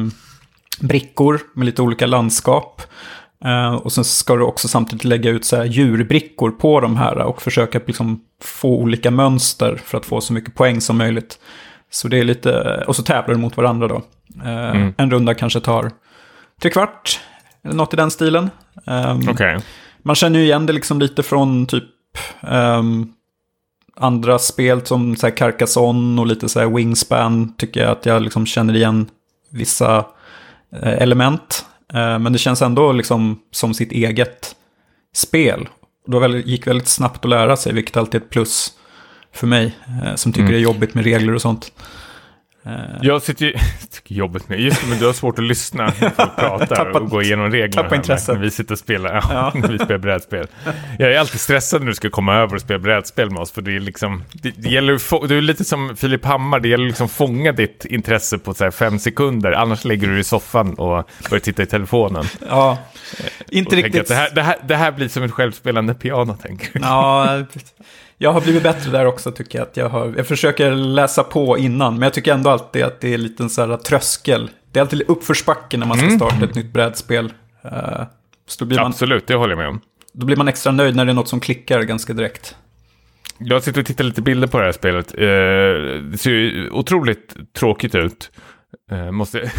brickor 0.80 1.40
med 1.54 1.66
lite 1.66 1.82
olika 1.82 2.06
landskap. 2.06 2.82
Uh, 3.46 3.74
och 3.74 3.92
sen 3.92 4.04
ska 4.04 4.36
du 4.36 4.44
också 4.44 4.68
samtidigt 4.68 5.04
lägga 5.04 5.30
ut 5.30 5.46
så 5.46 5.56
här 5.56 5.66
djurbrickor 5.66 6.52
på 6.52 6.80
de 6.80 6.98
här 6.98 7.18
och 7.18 7.42
försöka 7.42 7.82
liksom 7.88 8.22
få 8.42 8.70
olika 8.70 9.12
mönster 9.12 9.82
för 9.86 9.98
att 9.98 10.06
få 10.06 10.22
så 10.22 10.34
mycket 10.34 10.56
poäng 10.56 10.82
som 10.82 10.98
möjligt. 10.98 11.40
Så 11.92 12.08
det 12.08 12.20
är 12.20 12.24
lite, 12.24 12.84
och 12.88 12.96
så 12.96 13.04
tävlar 13.04 13.36
du 13.36 13.42
mot 13.42 13.58
varandra 13.58 13.88
då. 13.88 14.02
Eh, 14.44 14.70
Mm. 14.70 14.94
En 14.98 15.12
runda 15.12 15.34
kanske 15.34 15.60
tar 15.60 15.92
tre 16.62 16.72
kvart, 16.72 17.20
eller 17.64 17.76
något 17.76 17.94
i 17.94 17.98
den 17.98 18.12
stilen. 18.12 18.50
Um, 18.86 19.30
Okej. 19.30 19.60
Man 20.04 20.16
känner 20.16 20.40
ju 20.40 20.46
igen 20.46 20.66
det 20.66 20.74
liksom 20.74 21.00
lite 21.00 21.24
från 21.24 21.66
typ 21.66 21.84
ehm, 22.42 23.08
andra 23.96 24.40
spel 24.40 24.86
som 24.86 25.16
så 25.16 25.28
här 25.28 25.38
Carcassonne 25.38 26.22
och 26.22 26.28
lite 26.28 26.50
så 26.50 26.60
här 26.60 26.68
Wingspan. 26.68 27.54
Tycker 27.58 27.82
jag 27.82 27.92
att 27.92 28.06
jag 28.06 28.22
liksom 28.22 28.46
känner 28.46 28.76
igen 28.76 29.10
vissa 29.50 30.06
eh, 30.82 31.02
element. 31.02 31.66
Eh, 31.94 32.20
men 32.20 32.34
det 32.34 32.40
känns 32.40 32.62
ändå 32.62 32.92
liksom 32.92 33.40
som 33.52 33.74
sitt 33.74 33.92
eget 33.92 34.56
spel. 35.16 35.68
Då 36.08 36.38
gick 36.38 36.68
väldigt 36.68 36.88
snabbt 36.88 37.26
att 37.26 37.30
lära 37.30 37.58
sig, 37.58 37.74
vilket 37.74 37.98
alltid 37.98 38.22
är 38.22 38.26
ett 38.26 38.30
plus 38.32 38.74
för 39.34 39.48
mig. 39.48 39.76
Eh, 40.06 40.16
som 40.16 40.32
tycker 40.32 40.42
Mm. 40.42 40.52
det 40.52 40.58
är 40.58 40.62
jobbigt 40.62 40.94
med 40.94 41.04
regler 41.04 41.36
och 41.36 41.42
sånt. 41.42 41.72
Eh, 42.66 42.72
Jag 43.02 43.22
sitter 43.22 43.46
ju... 43.46 43.54
jobbet 44.08 44.50
med... 44.50 44.60
Just 44.60 44.82
det, 44.82 44.88
men 44.88 45.00
du 45.00 45.06
har 45.06 45.14
svårt 45.14 45.40
att 45.40 45.46
lyssna 45.46 45.84
när 45.84 46.10
folk 46.10 46.36
pratar 46.36 46.90
och 47.02 47.10
gå 47.10 47.22
igenom 47.22 47.52
reglerna. 47.52 47.90
med, 47.90 47.98
intresset. 47.98 48.36
När 48.36 48.42
vi 48.42 48.52
sitter 48.52 48.72
och 48.74 48.80
spelar, 48.80 49.14
ja, 49.14 49.22
Ja. 49.32 49.52
när 49.56 49.68
vi 49.72 49.80
spelar 49.80 49.98
brädspel. 49.98 50.48
Jag 51.00 51.12
är 51.14 51.20
alltid 51.20 51.40
stressad 51.40 51.82
när 51.82 51.88
du 51.88 51.96
ska 51.96 52.10
komma 52.10 52.36
över 52.36 52.56
och 52.56 52.62
spela 52.62 52.80
brädspel 52.80 53.30
med 53.32 53.40
oss. 53.42 53.52
För 53.52 53.62
det 53.62 53.76
är 53.76 53.80
liksom... 53.80 54.24
Det, 54.34 54.52
det 54.58 54.70
gäller 54.70 55.28
du 55.28 55.38
är 55.38 55.42
lite 55.42 55.64
som 55.64 55.96
Filip 55.96 56.26
Hammar. 56.26 56.60
Det 56.60 56.68
gäller 56.68 56.86
liksom 56.86 57.10
fånga 57.10 57.52
ditt 57.52 57.86
intresse 57.86 58.38
på 58.38 58.54
så 58.54 58.72
fem 58.72 59.00
sekunder. 59.00 59.52
Annars 59.52 59.86
lägger 59.86 60.08
du 60.08 60.14
dig 60.14 60.22
i 60.22 60.24
soffan 60.24 60.74
och 60.74 61.10
börjar 61.30 61.40
titta 61.42 61.64
i 61.64 61.66
telefonen. 61.66 62.26
ja, 62.50 62.78
inte 63.50 63.76
riktigt. 63.76 64.08
det, 64.08 64.16
här, 64.16 64.30
det, 64.36 64.42
här, 64.42 64.56
det 64.68 64.76
här 64.76 64.92
blir 64.92 65.08
som 65.08 65.24
ett 65.24 65.32
självspelande 65.32 65.94
piano, 65.94 66.38
tänker 66.42 66.70
du. 66.74 66.80
Ja, 66.80 67.44
jag 68.24 68.34
har 68.34 68.42
blivit 68.42 68.64
bättre 68.64 68.92
där 68.92 69.06
också 69.06 69.32
tycker 69.32 69.58
jag. 69.60 69.68
Att 69.68 69.78
jag, 69.78 69.90
har, 69.90 70.14
jag 70.18 70.28
försöker 70.28 70.72
läsa 70.72 71.24
på 71.24 71.58
innan, 71.58 71.94
men 71.94 72.02
jag 72.04 72.14
tycker 72.14 72.34
ändå 72.34 72.50
alltid 72.50 72.84
att 72.84 73.02
det 73.02 73.10
är 73.10 73.14
en 73.14 73.24
liten 73.24 73.50
så 73.50 73.66
här 73.66 73.78
tröskel. 73.78 74.50
Det 74.72 74.80
är 74.80 74.82
alltid 74.82 75.02
uppförsbacke 75.08 75.78
när 75.78 75.86
man 75.88 75.98
ska 75.98 76.06
Mm. 76.06 76.20
starta 76.20 76.46
ett 76.46 76.56
nytt 76.56 76.74
brädspel. 76.74 77.34
Eh, 77.64 77.72
man, 78.62 78.80
Absolut, 78.80 79.28
det 79.28 79.36
håller 79.36 79.52
jag 79.52 79.58
med 79.58 79.68
om. 79.68 79.82
då 80.14 80.26
blir 80.26 80.36
man 80.38 80.48
extra 80.48 80.72
nöjd 80.72 80.96
när 80.96 81.06
det 81.06 81.12
är 81.12 81.14
något 81.14 81.28
som 81.28 81.40
klickar 81.40 81.82
ganska 81.82 82.14
direkt. 82.14 82.56
Jag 83.38 83.64
sitter 83.64 83.82
och 83.82 83.88
tittar 83.88 84.04
lite 84.04 84.22
bilder 84.22 84.48
på 84.48 84.58
det 84.60 84.66
här 84.66 84.72
spelet. 84.72 85.14
Eh, 85.14 86.02
det 86.12 86.18
ser 86.18 86.32
ju 86.32 86.70
otroligt 86.70 87.36
tråkigt 87.58 87.96
ut. 87.96 88.32
Eh, 88.92 89.12
måste 89.12 89.40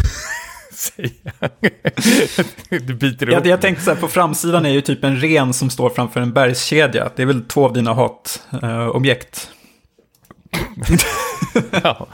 säga. 0.85 1.49
du 2.69 2.93
biter 2.93 3.29
ihop. 3.29 3.45
Jag, 3.45 3.47
jag 3.47 3.61
tänkte 3.61 3.83
så 3.83 3.93
här, 3.93 3.97
på 4.01 4.07
framsidan 4.07 4.65
är 4.65 4.69
ju 4.69 4.81
typ 4.81 5.03
en 5.03 5.19
ren 5.19 5.53
som 5.53 5.69
står 5.69 5.89
framför 5.89 6.21
en 6.21 6.33
bergskedja. 6.33 7.09
Det 7.15 7.21
är 7.21 7.25
väl 7.25 7.45
två 7.45 7.65
av 7.65 7.73
dina 7.73 7.93
hatobjekt. 7.93 9.49
ja. 11.83 12.07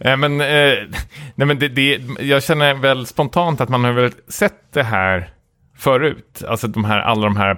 Nej, 0.00 0.16
men, 0.16 0.40
eh, 0.40 0.74
nej, 1.34 1.46
men 1.46 1.58
det, 1.58 1.68
det, 1.68 2.00
jag 2.20 2.42
känner 2.42 2.74
väl 2.74 3.06
spontant 3.06 3.60
att 3.60 3.68
man 3.68 3.84
har 3.84 3.92
väl 3.92 4.12
sett 4.28 4.72
det 4.72 4.82
här 4.82 5.30
förut. 5.78 6.42
Alltså 6.48 6.68
de 6.68 6.84
här, 6.84 7.00
alla 7.00 7.22
de 7.22 7.36
här 7.36 7.56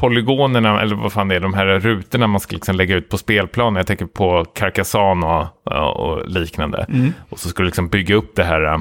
polygonerna, 0.00 0.80
eller 0.82 0.96
vad 0.96 1.12
fan 1.12 1.28
det 1.28 1.34
är, 1.34 1.40
de 1.40 1.54
här 1.54 1.66
rutorna 1.66 2.26
man 2.26 2.40
ska 2.40 2.54
liksom 2.54 2.76
lägga 2.76 2.96
ut 2.96 3.08
på 3.08 3.18
spelplanen. 3.18 3.76
Jag 3.76 3.86
tänker 3.86 4.06
på 4.06 4.44
Carcassonne 4.54 5.26
och, 5.26 5.96
och 5.96 6.28
liknande. 6.28 6.86
Och 7.28 7.38
så 7.38 7.48
ska 7.48 7.62
du 7.62 7.66
liksom 7.66 7.88
bygga 7.88 8.14
upp 8.14 8.36
det 8.36 8.44
här 8.44 8.80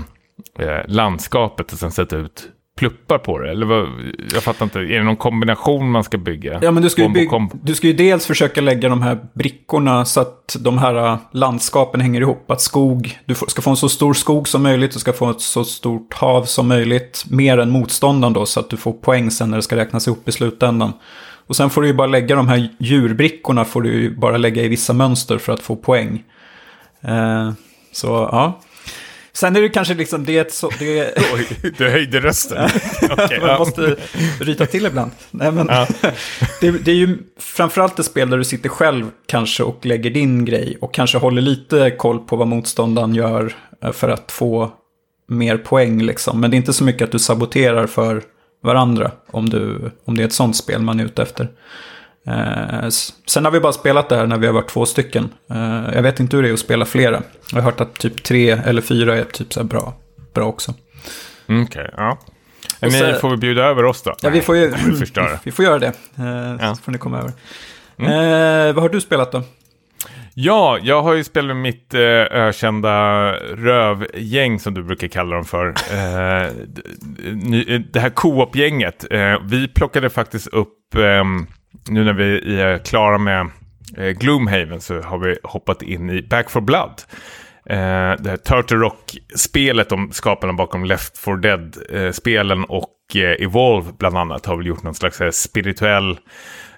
eh, 0.59 0.87
landskapet 0.87 1.71
och 1.71 1.79
sen 1.79 1.91
sätta 1.91 2.17
ut 2.17 2.51
pluppar 2.77 3.17
på 3.17 3.39
det. 3.39 3.51
Eller 3.51 3.65
vad, 3.65 3.87
jag 4.33 4.43
fattar 4.43 4.65
inte, 4.65 4.79
är 4.79 4.97
det 4.97 5.03
någon 5.03 5.15
kombination 5.15 5.91
man 5.91 6.03
ska 6.03 6.17
bygga? 6.17 6.59
Ja, 6.61 6.71
men 6.71 6.83
du 6.83 6.89
ska, 6.89 7.01
ju 7.01 7.25
kombo. 7.25 7.57
du 7.63 7.75
ska 7.75 7.87
ju 7.87 7.93
dels 7.93 8.25
försöka 8.25 8.61
lägga 8.61 8.89
de 8.89 9.01
här 9.01 9.19
brickorna 9.33 10.05
så 10.05 10.21
att 10.21 10.57
de 10.59 10.77
här 10.77 10.95
äh, 10.95 11.17
landskapen 11.31 12.01
hänger 12.01 12.21
ihop. 12.21 12.51
Att 12.51 12.61
skog, 12.61 13.19
du 13.25 13.35
ska 13.35 13.61
få 13.61 13.69
en 13.69 13.77
så 13.77 13.89
stor 13.89 14.13
skog 14.13 14.47
som 14.47 14.63
möjligt, 14.63 14.93
du 14.93 14.99
ska 14.99 15.13
få 15.13 15.29
ett 15.29 15.41
så 15.41 15.63
stort 15.63 16.13
hav 16.13 16.43
som 16.43 16.67
möjligt. 16.67 17.25
Mer 17.29 17.57
än 17.57 17.69
motståndaren 17.69 18.33
då, 18.33 18.45
så 18.45 18.59
att 18.59 18.69
du 18.69 18.77
får 18.77 18.93
poäng 18.93 19.31
sen 19.31 19.49
när 19.49 19.57
det 19.57 19.63
ska 19.63 19.75
räknas 19.75 20.07
ihop 20.07 20.27
i 20.27 20.31
slutändan. 20.31 20.93
Och 21.47 21.55
sen 21.55 21.69
får 21.69 21.81
du 21.81 21.87
ju 21.87 21.93
bara 21.93 22.07
lägga 22.07 22.35
de 22.35 22.47
här 22.47 22.69
djurbrickorna, 22.79 23.65
får 23.65 23.81
du 23.81 24.01
ju 24.01 24.15
bara 24.15 24.37
lägga 24.37 24.63
i 24.63 24.67
vissa 24.67 24.93
mönster 24.93 25.37
för 25.37 25.53
att 25.53 25.59
få 25.59 25.75
poäng. 25.75 26.23
Eh, 27.01 27.51
så, 27.91 28.07
ja. 28.07 28.59
Sen 29.33 29.55
är 29.55 29.61
det 29.61 29.69
kanske 29.69 29.93
liksom, 29.93 30.25
det 30.25 30.53
så, 30.53 30.69
det 30.79 31.13
Oj, 31.33 31.71
du 31.77 31.89
höjde 31.89 32.19
rösten. 32.19 32.69
Okej, 33.11 33.39
man 33.41 33.59
måste 33.59 33.95
ryta 34.39 34.65
till 34.65 34.85
ibland. 34.85 35.11
Nej, 35.31 35.51
men, 35.51 35.67
Ja. 35.69 35.87
det, 36.61 36.71
det 36.71 36.91
är 36.91 36.95
ju 36.95 37.17
framförallt 37.39 37.99
ett 37.99 38.05
spel 38.05 38.29
där 38.29 38.37
du 38.37 38.43
sitter 38.43 38.69
själv 38.69 39.05
kanske 39.25 39.63
och 39.63 39.85
lägger 39.85 40.09
din 40.09 40.45
grej. 40.45 40.77
Och 40.81 40.93
kanske 40.93 41.17
håller 41.17 41.41
lite 41.41 41.91
koll 41.91 42.19
på 42.19 42.35
vad 42.35 42.47
motståndaren 42.47 43.15
gör 43.15 43.55
eh, 43.83 43.91
för 43.91 44.09
att 44.09 44.31
få 44.31 44.71
mer 45.27 45.57
poäng. 45.57 46.01
Liksom. 46.01 46.41
Men 46.41 46.51
det 46.51 46.55
är 46.55 46.57
inte 46.57 46.73
så 46.73 46.83
mycket 46.83 47.01
att 47.01 47.11
du 47.11 47.19
saboterar 47.19 47.87
för 47.87 48.23
varandra 48.63 49.11
om, 49.27 49.49
du, 49.49 49.91
om 50.05 50.17
det 50.17 50.23
är 50.23 50.27
ett 50.27 50.33
sånt 50.33 50.55
spel 50.55 50.81
man 50.81 50.99
är 50.99 51.05
ute 51.05 51.21
efter. 51.21 51.47
Eh, 52.27 52.87
sen 53.27 53.45
har 53.45 53.51
vi 53.51 53.59
bara 53.59 53.73
spelat 53.73 54.09
det 54.09 54.15
här 54.15 54.27
när 54.27 54.37
vi 54.37 54.47
har 54.47 54.53
varit 54.53 54.69
två 54.69 54.85
stycken. 54.85 55.29
Eh, 55.51 55.95
jag 55.95 56.01
vet 56.01 56.19
inte 56.19 56.35
hur 56.35 56.43
det 56.43 56.49
är 56.49 56.53
att 56.53 56.59
spela 56.59 56.85
flera. 56.85 57.21
Jag 57.51 57.57
har 57.57 57.61
hört 57.61 57.81
att 57.81 57.93
typ 57.93 58.23
tre 58.23 58.49
eller 58.49 58.81
fyra 58.81 59.15
är 59.17 59.23
typ 59.23 59.53
så 59.53 59.63
bra, 59.63 59.93
bra 60.33 60.45
också. 60.45 60.73
Mm, 61.47 61.63
Okej, 61.63 61.89
ja. 61.97 62.17
Och 62.81 62.87
Ni 62.87 62.99
så- 62.99 63.13
får 63.13 63.29
vi 63.29 63.37
bjuda 63.37 63.63
över 63.65 63.85
oss 63.85 64.01
då? 64.03 64.15
Ja, 64.21 64.29
vi 64.29 64.41
får 64.41 64.55
ju 64.57 64.73
vi 65.43 65.51
får 65.51 65.65
göra 65.65 65.79
det. 65.79 65.87
Eh, 65.87 65.93
Ja. 66.17 66.23
Mm. 66.59 66.75
Så 66.75 66.81
får 66.81 66.91
ni 66.91 66.97
komma 66.97 67.17
över. 67.17 67.31
Eh, 67.97 68.73
vad 68.73 68.83
har 68.83 68.89
du 68.89 69.01
spelat 69.01 69.31
då? 69.31 69.43
Ja, 70.33 70.79
jag 70.81 71.03
har 71.03 71.13
ju 71.13 71.23
spelat 71.23 71.47
med 71.47 71.55
mitt 71.55 71.93
eh, 71.93 72.01
ökända 72.31 72.91
rövgäng 73.55 74.59
som 74.59 74.73
du 74.73 74.83
brukar 74.83 75.07
kalla 75.07 75.35
dem 75.35 75.45
för. 75.45 75.67
Eh, 75.91 76.51
det 77.91 77.99
här 77.99 78.09
co-op-gänget. 78.09 79.05
Eh, 79.11 79.35
vi 79.45 79.67
plockade 79.67 80.09
faktiskt 80.09 80.47
upp, 80.47 80.95
ehm, 80.95 81.47
nu 81.89 82.03
när 82.03 82.13
vi 82.13 82.61
är 82.61 82.77
klara 82.77 83.17
med 83.17 83.49
eh, 83.97 84.09
Gloomhaven 84.09 84.81
så 84.81 85.01
har 85.01 85.17
vi 85.17 85.37
hoppat 85.43 85.81
in 85.81 86.09
i 86.09 86.21
Back 86.21 86.49
for 86.49 86.61
Blood. 86.61 87.01
Eh, 87.65 88.15
det 88.19 88.29
här 88.29 88.37
Turtle 88.37 88.77
Rock-spelet 88.77 89.91
om 89.91 90.11
skaparna 90.11 90.53
bakom 90.53 90.85
Left 90.85 91.17
4 91.17 91.35
Dead-spelen 91.35 92.63
och 92.63 93.15
eh, 93.15 93.45
Evolve 93.45 93.91
bland 93.97 94.17
annat 94.17 94.45
har 94.45 94.57
väl 94.57 94.67
gjort 94.67 94.83
någon 94.83 94.95
slags 94.95 95.21
eh, 95.21 95.31
spirituell 95.31 96.19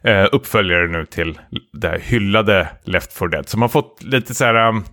eh, 0.03 0.25
uppföljare 0.31 0.87
nu 0.87 1.05
till 1.05 1.39
det 1.73 1.87
här 1.87 1.99
hyllade 1.99 2.69
Left 2.83 3.13
4 3.17 3.27
Dead. 3.27 3.49
Som 3.49 3.61
har 3.61 3.69
fått 3.69 4.03
lite 4.03 4.35
så 4.35 4.45
här, 4.45 4.67
um, 4.67 4.83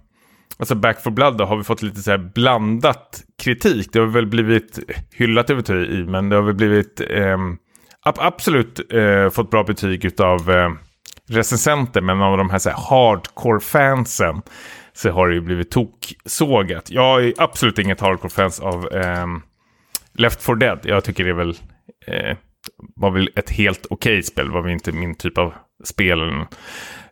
alltså 0.58 0.74
Back 0.74 1.02
4 1.04 1.10
Blood 1.10 1.36
då, 1.36 1.44
har 1.44 1.56
vi 1.56 1.64
fått 1.64 1.82
lite 1.82 2.00
så 2.00 2.10
här 2.10 2.30
blandat 2.34 3.22
kritik. 3.42 3.92
Det 3.92 3.98
har 3.98 4.06
väl 4.06 4.26
blivit 4.26 4.78
hyllat 5.14 5.50
över 5.50 5.90
i, 5.90 6.04
men 6.04 6.28
det 6.28 6.36
har 6.36 6.42
väl 6.42 6.54
blivit 6.54 7.00
ehm, 7.10 7.56
absolut 8.04 8.92
eh, 8.92 9.30
fått 9.30 9.50
bra 9.50 9.64
betyg 9.64 10.20
av 10.20 10.50
eh, 10.50 10.70
recensenter, 11.28 12.00
men 12.00 12.22
av 12.22 12.36
de 12.36 12.50
här, 12.50 12.58
så 12.58 12.70
här 12.70 12.76
hardcore-fansen 12.76 14.42
så 14.92 15.10
har 15.10 15.28
det 15.28 15.34
ju 15.34 15.40
blivit 15.40 15.70
toksågat. 15.70 16.90
Jag 16.90 17.24
är 17.24 17.32
absolut 17.38 17.78
inget 17.78 18.00
hardcore-fans 18.00 18.60
av 18.60 18.88
eh, 18.92 19.26
Left 20.14 20.42
4 20.42 20.54
Dead. 20.54 20.80
Jag 20.84 21.04
tycker 21.04 21.24
det 21.24 21.30
är 21.30 21.34
väl, 21.34 21.56
eh, 22.06 22.36
var 22.96 23.10
väl 23.10 23.30
ett 23.36 23.50
helt 23.50 23.86
okej 23.90 24.22
spel. 24.22 24.50
var 24.50 24.62
väl 24.62 24.72
inte 24.72 24.92
min 24.92 25.14
typ 25.14 25.38
av 25.38 25.54
spel. 25.84 26.20
eller 26.20 26.46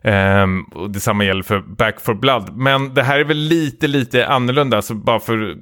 ehm, 0.01 0.63
och 0.63 0.91
detsamma 0.91 1.25
gäller 1.25 1.43
för 1.43 1.59
Back 1.59 2.01
4 2.05 2.15
Blood. 2.15 2.57
Men 2.57 2.93
det 2.93 3.03
här 3.03 3.19
är 3.19 3.23
väl 3.23 3.37
lite, 3.37 3.87
lite 3.87 4.27
annorlunda. 4.27 4.81
Så 4.81 4.93
bara 4.93 5.19
för 5.19 5.57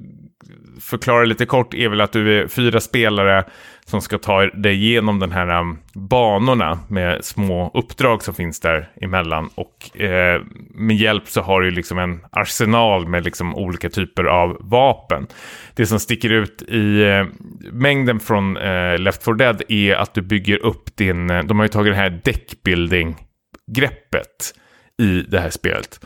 förklara 0.80 1.24
lite 1.24 1.46
kort 1.46 1.74
är 1.74 1.88
väl 1.88 2.00
att 2.00 2.12
du 2.12 2.40
är 2.40 2.48
fyra 2.48 2.80
spelare 2.80 3.44
som 3.88 4.00
ska 4.00 4.18
ta 4.18 4.46
dig 4.46 4.74
igenom 4.74 5.18
den 5.18 5.32
här 5.32 5.60
um, 5.60 5.78
banorna 5.94 6.78
med 6.88 7.24
små 7.24 7.70
uppdrag 7.74 8.22
som 8.22 8.34
finns 8.34 8.60
där 8.60 8.90
emellan. 9.00 9.50
Och 9.54 10.00
eh, 10.00 10.42
med 10.70 10.96
hjälp 10.96 11.28
så 11.28 11.40
har 11.40 11.60
du 11.60 11.70
liksom 11.70 11.98
en 11.98 12.20
arsenal 12.30 13.08
med 13.08 13.24
liksom 13.24 13.54
olika 13.54 13.90
typer 13.90 14.24
av 14.24 14.56
vapen. 14.60 15.26
Det 15.74 15.86
som 15.86 16.00
sticker 16.00 16.30
ut 16.30 16.62
i 16.62 17.02
eh, 17.02 17.26
mängden 17.72 18.20
från 18.20 18.56
eh, 18.56 18.98
Left 18.98 19.24
4 19.24 19.34
Dead 19.34 19.62
är 19.68 19.94
att 19.94 20.14
du 20.14 20.22
bygger 20.22 20.66
upp 20.66 20.96
din, 20.96 21.30
eh, 21.30 21.44
de 21.44 21.58
har 21.58 21.64
ju 21.64 21.68
tagit 21.68 21.92
det 21.92 21.96
här 21.96 22.20
deckbuilding-greppet 22.24 24.54
i 24.98 25.22
det 25.28 25.40
här 25.40 25.50
spelet. 25.50 26.00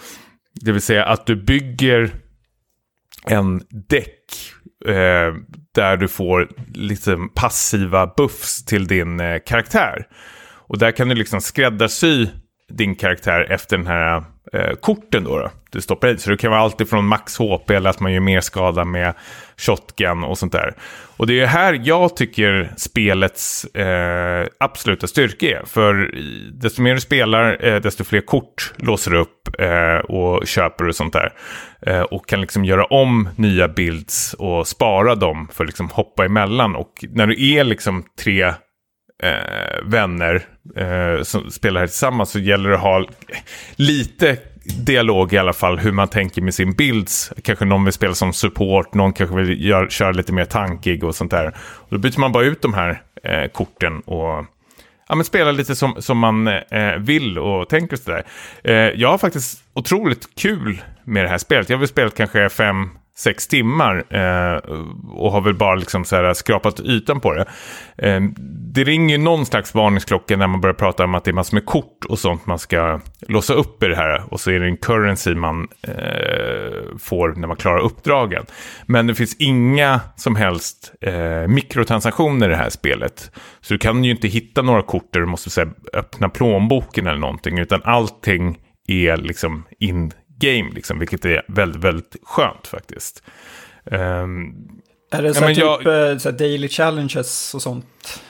Det 0.60 0.72
vill 0.72 0.82
säga 0.82 1.04
att 1.04 1.26
du 1.26 1.36
bygger 1.36 2.10
en 3.26 3.62
däck 3.88 4.52
eh, 4.86 5.34
där 5.74 5.96
du 5.96 6.08
får 6.08 6.48
liksom 6.74 7.28
passiva 7.34 8.06
buffs 8.16 8.64
till 8.64 8.86
din 8.86 9.20
eh, 9.20 9.38
karaktär. 9.46 10.06
Och 10.68 10.78
där 10.78 10.90
kan 10.90 11.08
du 11.08 11.14
liksom 11.14 11.40
skräddarsy 11.40 12.26
din 12.68 12.94
karaktär 12.94 13.46
efter 13.50 13.76
den 13.76 13.86
här 13.86 14.24
eh, 14.52 14.72
korten 14.80 15.24
då, 15.24 15.38
då 15.38 15.50
du 15.72 15.80
stoppar 15.80 16.08
i. 16.08 16.18
Så 16.18 16.30
det 16.30 16.36
kan 16.36 16.50
vara 16.50 16.60
allt 16.60 16.80
ifrån 16.80 17.06
max 17.06 17.38
HP 17.38 17.70
eller 17.70 17.90
att 17.90 18.00
man 18.00 18.12
gör 18.12 18.20
mer 18.20 18.40
skada 18.40 18.84
med 18.84 19.14
shotgun 19.56 20.24
och 20.24 20.38
sånt 20.38 20.52
där. 20.52 20.74
Och 21.16 21.26
det 21.26 21.40
är 21.40 21.46
här 21.46 21.80
jag 21.84 22.16
tycker 22.16 22.72
spelets 22.76 23.64
eh, 23.64 24.46
absoluta 24.60 25.06
styrka 25.06 25.46
är. 25.46 25.62
För 25.66 26.14
desto 26.52 26.82
mer 26.82 26.94
du 26.94 27.00
spelar, 27.00 27.66
eh, 27.66 27.80
desto 27.80 28.04
fler 28.04 28.20
kort 28.20 28.72
låser 28.76 29.10
du 29.10 29.18
upp 29.18 29.60
eh, 29.60 29.96
och 29.96 30.46
köper 30.46 30.88
och 30.88 30.96
sånt 30.96 31.12
där. 31.12 31.32
Eh, 31.86 32.00
och 32.00 32.28
kan 32.28 32.40
liksom 32.40 32.64
göra 32.64 32.84
om 32.84 33.28
nya 33.36 33.68
builds 33.68 34.34
och 34.34 34.68
spara 34.68 35.14
dem 35.14 35.48
för 35.52 35.64
att 35.64 35.68
liksom 35.68 35.88
hoppa 35.88 36.24
emellan. 36.24 36.76
Och 36.76 36.92
när 37.10 37.26
du 37.26 37.52
är 37.54 37.64
liksom 37.64 38.04
tre 38.20 38.52
eh, 39.22 39.84
vänner 39.84 40.42
eh, 40.76 41.22
som 41.22 41.50
spelar 41.50 41.80
här 41.80 41.86
tillsammans 41.86 42.30
så 42.30 42.38
gäller 42.38 42.70
det 42.70 42.76
att 42.76 42.82
ha 42.82 43.06
lite 43.76 44.36
dialog 44.64 45.32
i 45.32 45.38
alla 45.38 45.52
fall 45.52 45.78
hur 45.78 45.92
man 45.92 46.08
tänker 46.08 46.42
med 46.42 46.54
sin 46.54 46.72
builds. 46.72 47.32
Kanske 47.42 47.64
någon 47.64 47.84
vill 47.84 47.92
spela 47.92 48.14
som 48.14 48.32
support, 48.32 48.94
någon 48.94 49.12
kanske 49.12 49.36
vill 49.36 49.64
gör, 49.64 49.88
köra 49.88 50.12
lite 50.12 50.32
mer 50.32 50.44
tankig 50.44 51.04
och 51.04 51.14
sånt 51.14 51.30
där. 51.30 51.46
Och 51.58 51.88
då 51.90 51.98
byter 51.98 52.20
man 52.20 52.32
bara 52.32 52.44
ut 52.44 52.62
de 52.62 52.74
här 52.74 53.02
eh, 53.24 53.50
korten 53.50 54.00
och 54.00 54.44
ja, 55.08 55.14
men 55.14 55.24
spela 55.24 55.52
lite 55.52 55.76
som, 55.76 56.02
som 56.02 56.18
man 56.18 56.48
eh, 56.48 56.96
vill 56.98 57.38
och 57.38 57.68
tänker 57.68 57.96
sådär. 57.96 58.24
Eh, 58.64 58.74
jag 58.74 59.08
har 59.08 59.18
faktiskt 59.18 59.62
otroligt 59.74 60.28
kul 60.36 60.82
med 61.04 61.24
det 61.24 61.28
här 61.28 61.38
spelet. 61.38 61.68
Jag 61.68 61.76
har 61.76 61.80
väl 61.80 61.88
spelat 61.88 62.16
kanske 62.16 62.48
fem, 62.48 62.90
sex 63.16 63.48
timmar 63.48 64.04
eh, 64.10 64.56
och 65.12 65.32
har 65.32 65.40
väl 65.40 65.54
bara 65.54 65.74
liksom 65.74 66.04
så 66.04 66.16
här 66.16 66.34
skrapat 66.34 66.80
ytan 66.80 67.20
på 67.20 67.34
det. 67.34 67.46
Eh, 67.96 68.20
det 68.74 68.84
ringer 68.84 69.16
ju 69.16 69.22
någon 69.22 69.46
slags 69.46 69.74
varningsklocka 69.74 70.36
när 70.36 70.46
man 70.46 70.60
börjar 70.60 70.74
prata 70.74 71.04
om 71.04 71.14
att 71.14 71.24
det 71.24 71.30
är 71.30 71.32
massor 71.32 71.56
med 71.56 71.66
kort 71.66 72.04
och 72.08 72.18
sånt 72.18 72.46
man 72.46 72.58
ska 72.58 73.00
låsa 73.28 73.54
upp 73.54 73.82
i 73.82 73.86
det 73.86 73.96
här. 73.96 74.22
Och 74.28 74.40
så 74.40 74.50
är 74.50 74.60
det 74.60 74.66
en 74.66 74.76
currency 74.76 75.34
man 75.34 75.68
eh, 75.82 76.98
får 76.98 77.34
när 77.36 77.48
man 77.48 77.56
klarar 77.56 77.78
uppdragen. 77.78 78.44
Men 78.86 79.06
det 79.06 79.14
finns 79.14 79.36
inga 79.38 80.00
som 80.16 80.36
helst 80.36 80.92
eh, 81.00 81.48
mikrotransaktioner 81.48 82.46
i 82.46 82.50
det 82.50 82.56
här 82.56 82.70
spelet. 82.70 83.30
Så 83.60 83.74
du 83.74 83.78
kan 83.78 84.04
ju 84.04 84.10
inte 84.10 84.28
hitta 84.28 84.62
några 84.62 84.82
kort 84.82 85.12
där 85.12 85.20
du 85.20 85.26
måste 85.26 85.60
här, 85.60 85.70
öppna 85.92 86.28
plånboken 86.28 87.06
eller 87.06 87.20
någonting. 87.20 87.58
Utan 87.58 87.80
allting 87.84 88.58
är 88.88 89.16
liksom 89.16 89.64
in 89.78 90.12
game, 90.42 90.70
liksom, 90.74 90.98
vilket 90.98 91.24
är 91.24 91.42
väldigt, 91.48 91.84
väldigt 91.84 92.16
skönt 92.22 92.66
faktiskt. 92.66 93.22
Um, 93.84 94.54
är 95.10 95.22
det 95.22 95.34
så 95.34 95.44
ja, 95.44 95.48
typ 95.48 95.58
jag... 95.58 96.10
Eh, 96.10 96.18
så 96.18 96.30
daily 96.30 96.68
challenges 96.68 97.54
och 97.54 97.62
sånt? 97.62 98.22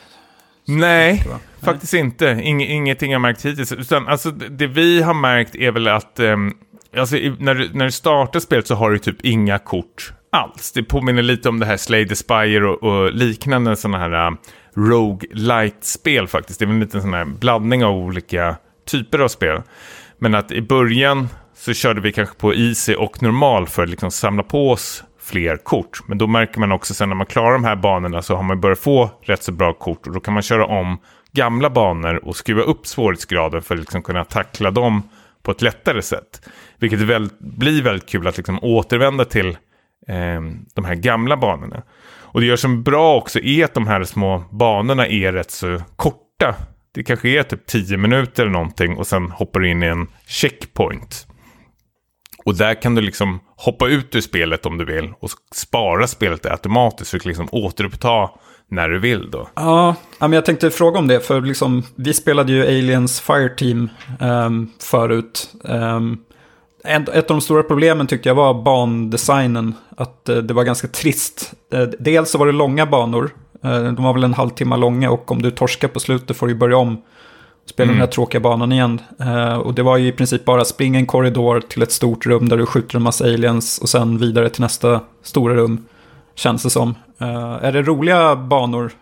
Nej, 0.64 1.24
Nej, 1.26 1.38
faktiskt 1.62 1.94
inte. 1.94 2.26
Ing, 2.26 2.62
ingenting 2.62 3.12
jag 3.12 3.20
märkt 3.20 3.46
hittills. 3.46 3.72
Utan, 3.72 4.08
alltså, 4.08 4.30
det 4.30 4.66
vi 4.66 5.02
har 5.02 5.14
märkt 5.14 5.54
är 5.54 5.72
väl 5.72 5.88
att 5.88 6.20
um, 6.20 6.54
alltså, 6.96 7.16
när, 7.16 7.54
du, 7.54 7.70
när 7.72 7.84
du 7.84 7.90
startar 7.90 8.40
spelet 8.40 8.66
så 8.66 8.74
har 8.74 8.90
du 8.90 8.98
typ 8.98 9.16
inga 9.22 9.58
kort 9.58 10.12
alls. 10.32 10.72
Det 10.72 10.82
påminner 10.82 11.22
lite 11.22 11.48
om 11.48 11.60
det 11.60 11.66
här 11.66 11.76
Slay 11.76 12.08
the 12.08 12.16
Spire 12.16 12.68
och, 12.68 12.82
och 12.82 13.12
liknande 13.12 13.76
sådana 13.76 13.98
här 13.98 14.30
uh, 14.30 14.36
rogue 14.76 15.28
light 15.32 15.84
spel 15.84 16.28
faktiskt. 16.28 16.58
Det 16.58 16.64
är 16.64 16.66
väl 16.66 16.74
en 16.74 16.80
liten 16.80 17.02
sån 17.02 17.14
här 17.14 17.24
blandning 17.24 17.84
av 17.84 17.96
olika 17.96 18.56
typer 18.86 19.18
av 19.18 19.28
spel. 19.28 19.62
Men 20.18 20.34
att 20.34 20.52
i 20.52 20.62
början 20.62 21.28
så 21.64 21.74
körde 21.74 22.00
vi 22.00 22.12
kanske 22.12 22.34
på 22.34 22.54
easy 22.54 22.94
och 22.94 23.22
normal 23.22 23.66
för 23.66 23.82
att 23.82 23.88
liksom 23.88 24.10
samla 24.10 24.42
på 24.42 24.70
oss 24.70 25.04
fler 25.20 25.56
kort. 25.56 26.00
Men 26.06 26.18
då 26.18 26.26
märker 26.26 26.60
man 26.60 26.72
också 26.72 26.94
sen 26.94 27.08
när 27.08 27.16
man 27.16 27.26
klarar 27.26 27.52
de 27.52 27.64
här 27.64 27.76
banorna 27.76 28.22
så 28.22 28.36
har 28.36 28.42
man 28.42 28.60
börjat 28.60 28.78
få 28.78 29.10
rätt 29.22 29.42
så 29.42 29.52
bra 29.52 29.72
kort 29.72 30.06
och 30.06 30.12
då 30.12 30.20
kan 30.20 30.34
man 30.34 30.42
köra 30.42 30.66
om 30.66 30.98
gamla 31.32 31.70
banor 31.70 32.24
och 32.24 32.36
skruva 32.36 32.62
upp 32.62 32.86
svårighetsgraden 32.86 33.62
för 33.62 33.74
att 33.74 33.80
liksom 33.80 34.02
kunna 34.02 34.24
tackla 34.24 34.70
dem 34.70 35.02
på 35.42 35.50
ett 35.50 35.62
lättare 35.62 36.02
sätt. 36.02 36.48
Vilket 36.78 37.00
väl, 37.00 37.28
blir 37.38 37.82
väldigt 37.82 38.08
kul 38.08 38.26
att 38.26 38.36
liksom 38.36 38.58
återvända 38.62 39.24
till 39.24 39.48
eh, 40.08 40.40
de 40.74 40.84
här 40.84 40.94
gamla 40.94 41.36
banorna. 41.36 41.82
Och 42.04 42.40
det 42.40 42.46
gör 42.46 42.56
som 42.56 42.82
bra 42.82 43.16
också 43.16 43.38
är 43.38 43.64
att 43.64 43.74
de 43.74 43.86
här 43.86 44.04
små 44.04 44.44
banorna 44.50 45.06
är 45.06 45.32
rätt 45.32 45.50
så 45.50 45.82
korta. 45.96 46.54
Det 46.94 47.04
kanske 47.04 47.28
är 47.28 47.42
typ 47.42 47.66
10 47.66 47.96
minuter 47.96 48.42
eller 48.42 48.52
någonting 48.52 48.96
och 48.96 49.06
sen 49.06 49.30
hoppar 49.30 49.60
du 49.60 49.70
in 49.70 49.82
i 49.82 49.86
en 49.86 50.06
checkpoint. 50.26 51.26
Och 52.44 52.56
där 52.56 52.82
kan 52.82 52.94
du 52.94 53.02
liksom 53.02 53.40
hoppa 53.56 53.88
ut 53.88 54.14
ur 54.14 54.20
spelet 54.20 54.66
om 54.66 54.78
du 54.78 54.84
vill 54.84 55.12
och 55.20 55.30
spara 55.54 56.06
spelet 56.06 56.46
automatiskt 56.46 57.10
så 57.10 57.16
du 57.16 57.20
kan 57.20 57.30
liksom 57.30 57.48
återuppta 57.52 58.30
när 58.68 58.88
du 58.88 58.98
vill 58.98 59.30
då. 59.30 59.48
Ja, 59.54 59.94
men 60.18 60.32
jag 60.32 60.44
tänkte 60.44 60.70
fråga 60.70 60.98
om 60.98 61.08
det, 61.08 61.20
för 61.20 61.40
liksom, 61.40 61.82
vi 61.94 62.14
spelade 62.14 62.52
ju 62.52 62.62
Aliens 62.62 63.20
Fireteam 63.20 63.88
um, 64.20 64.28
ehm, 64.28 64.70
förut. 64.78 65.54
Um, 65.64 66.24
ett 66.84 67.30
av 67.30 67.36
de 67.36 67.40
stora 67.40 67.62
problemen 67.62 68.06
tyckte 68.06 68.28
jag 68.28 68.34
var 68.34 68.62
bandesignen. 68.62 69.74
Att 69.96 70.28
eh, 70.28 70.36
det 70.36 70.54
var 70.54 70.64
ganska 70.64 70.88
trist. 70.88 71.52
Eh, 71.72 71.82
dels 71.82 72.30
så 72.30 72.38
var 72.38 72.46
det 72.46 72.52
långa 72.52 72.86
banor. 72.86 73.30
Eh, 73.64 73.82
de 73.82 74.04
var 74.04 74.12
väl 74.12 74.24
en 74.24 74.34
halvtimme 74.34 74.76
långa 74.76 75.10
och 75.10 75.30
om 75.30 75.42
du 75.42 75.50
torskar 75.50 75.88
på 75.88 76.00
slutet 76.00 76.36
får 76.36 76.46
du 76.46 76.54
börja 76.54 76.76
om 76.76 77.02
spela 77.66 77.84
mm. 77.84 77.96
den 77.96 78.00
här 78.00 78.12
tråkiga 78.12 78.40
banan 78.40 78.72
igen. 78.72 79.00
Uh, 79.20 79.54
och 79.54 79.74
det 79.74 79.82
var 79.82 79.96
ju 79.96 80.08
i 80.08 80.12
princip 80.12 80.44
bara 80.44 80.64
springa 80.64 80.98
en 80.98 81.06
korridor 81.06 81.60
till 81.60 81.82
ett 81.82 81.92
stort 81.92 82.26
rum 82.26 82.48
där 82.48 82.56
du 82.56 82.66
skjuter 82.66 82.96
en 82.96 83.02
massa 83.02 83.24
aliens 83.24 83.78
och 83.78 83.88
sen 83.88 84.18
vidare 84.18 84.48
till 84.48 84.62
nästa 84.62 85.00
stora 85.22 85.54
rum. 85.54 85.86
Känns 86.34 86.62
det 86.62 86.70
som. 86.70 86.94
Uh, 87.22 87.64
är 87.64 87.72
det 87.72 87.82
roliga 87.82 88.36
banor? 88.36 88.92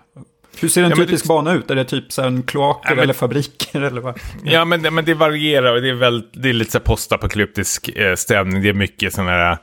Hur 0.60 0.68
ser 0.68 0.82
en 0.82 0.90
ja, 0.90 0.96
typisk 0.96 1.24
det... 1.24 1.28
bana 1.28 1.52
ut? 1.52 1.70
Är 1.70 1.74
det 1.74 1.84
typ 1.84 2.12
så 2.12 2.22
en 2.22 2.42
kloaker 2.42 2.88
ja, 2.88 2.94
men... 2.94 3.04
eller 3.04 3.14
fabriker? 3.14 3.80
Eller 3.82 4.00
vad? 4.00 4.18
Ja, 4.44 4.64
men, 4.64 4.94
men 4.94 5.04
det 5.04 5.14
varierar. 5.14 5.80
Det 5.80 5.88
är, 5.88 5.94
väl, 5.94 6.22
det 6.32 6.48
är 6.48 6.52
lite 6.52 6.70
så 6.70 6.80
postapokalyptisk 6.80 7.88
eh, 7.88 8.14
stämning. 8.14 8.62
Det 8.62 8.68
är 8.68 8.72
mycket 8.72 9.14
sådana 9.14 9.30
här 9.30 9.58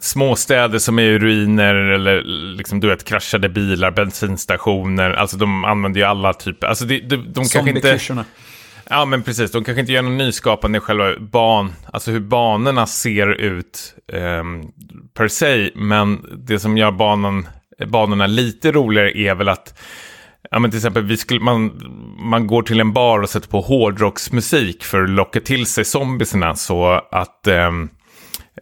småstäder 0.00 0.78
som 0.78 0.98
är 0.98 1.02
i 1.02 1.18
ruiner 1.18 1.74
eller 1.74 2.22
liksom, 2.56 2.80
du 2.80 2.88
vet, 2.88 3.04
kraschade 3.04 3.48
bilar, 3.48 3.90
bensinstationer. 3.90 5.10
Alltså 5.10 5.36
de 5.36 5.64
använder 5.64 6.00
ju 6.00 6.06
alla 6.06 6.32
typer. 6.32 6.66
Alltså 6.66 6.84
de, 6.84 7.00
de, 7.00 7.16
de 7.16 7.44
kanske 7.48 7.70
inte... 7.70 7.98
Ja, 8.90 9.04
men 9.04 9.22
precis. 9.22 9.50
De 9.50 9.64
kanske 9.64 9.80
inte 9.80 9.92
gör 9.92 10.02
någon 10.02 10.16
nyskapande 10.16 10.78
i 10.78 10.80
själva 10.80 11.18
ban, 11.18 11.72
alltså 11.92 12.10
hur 12.10 12.20
banorna 12.20 12.86
ser 12.86 13.32
ut 13.32 13.94
eh, 14.12 14.44
per 15.14 15.28
se. 15.28 15.70
Men 15.74 16.26
det 16.46 16.58
som 16.58 16.76
gör 16.76 16.90
banan, 16.90 17.48
banorna 17.86 18.26
lite 18.26 18.72
roligare 18.72 19.18
är 19.18 19.34
väl 19.34 19.48
att 19.48 19.78
Ja, 20.50 20.58
men 20.58 20.70
till 20.70 20.78
exempel, 20.78 21.04
vi 21.04 21.16
skulle, 21.16 21.40
man, 21.40 21.82
man 22.18 22.46
går 22.46 22.62
till 22.62 22.80
en 22.80 22.92
bar 22.92 23.20
och 23.20 23.30
sätter 23.30 23.48
på 23.48 23.60
hårdrocksmusik 23.60 24.84
för 24.84 25.02
att 25.02 25.10
locka 25.10 25.40
till 25.40 25.66
sig 25.66 25.84
zombiesarna 25.84 26.54
så 26.54 27.00
att 27.10 27.46
Eh, 27.46 27.70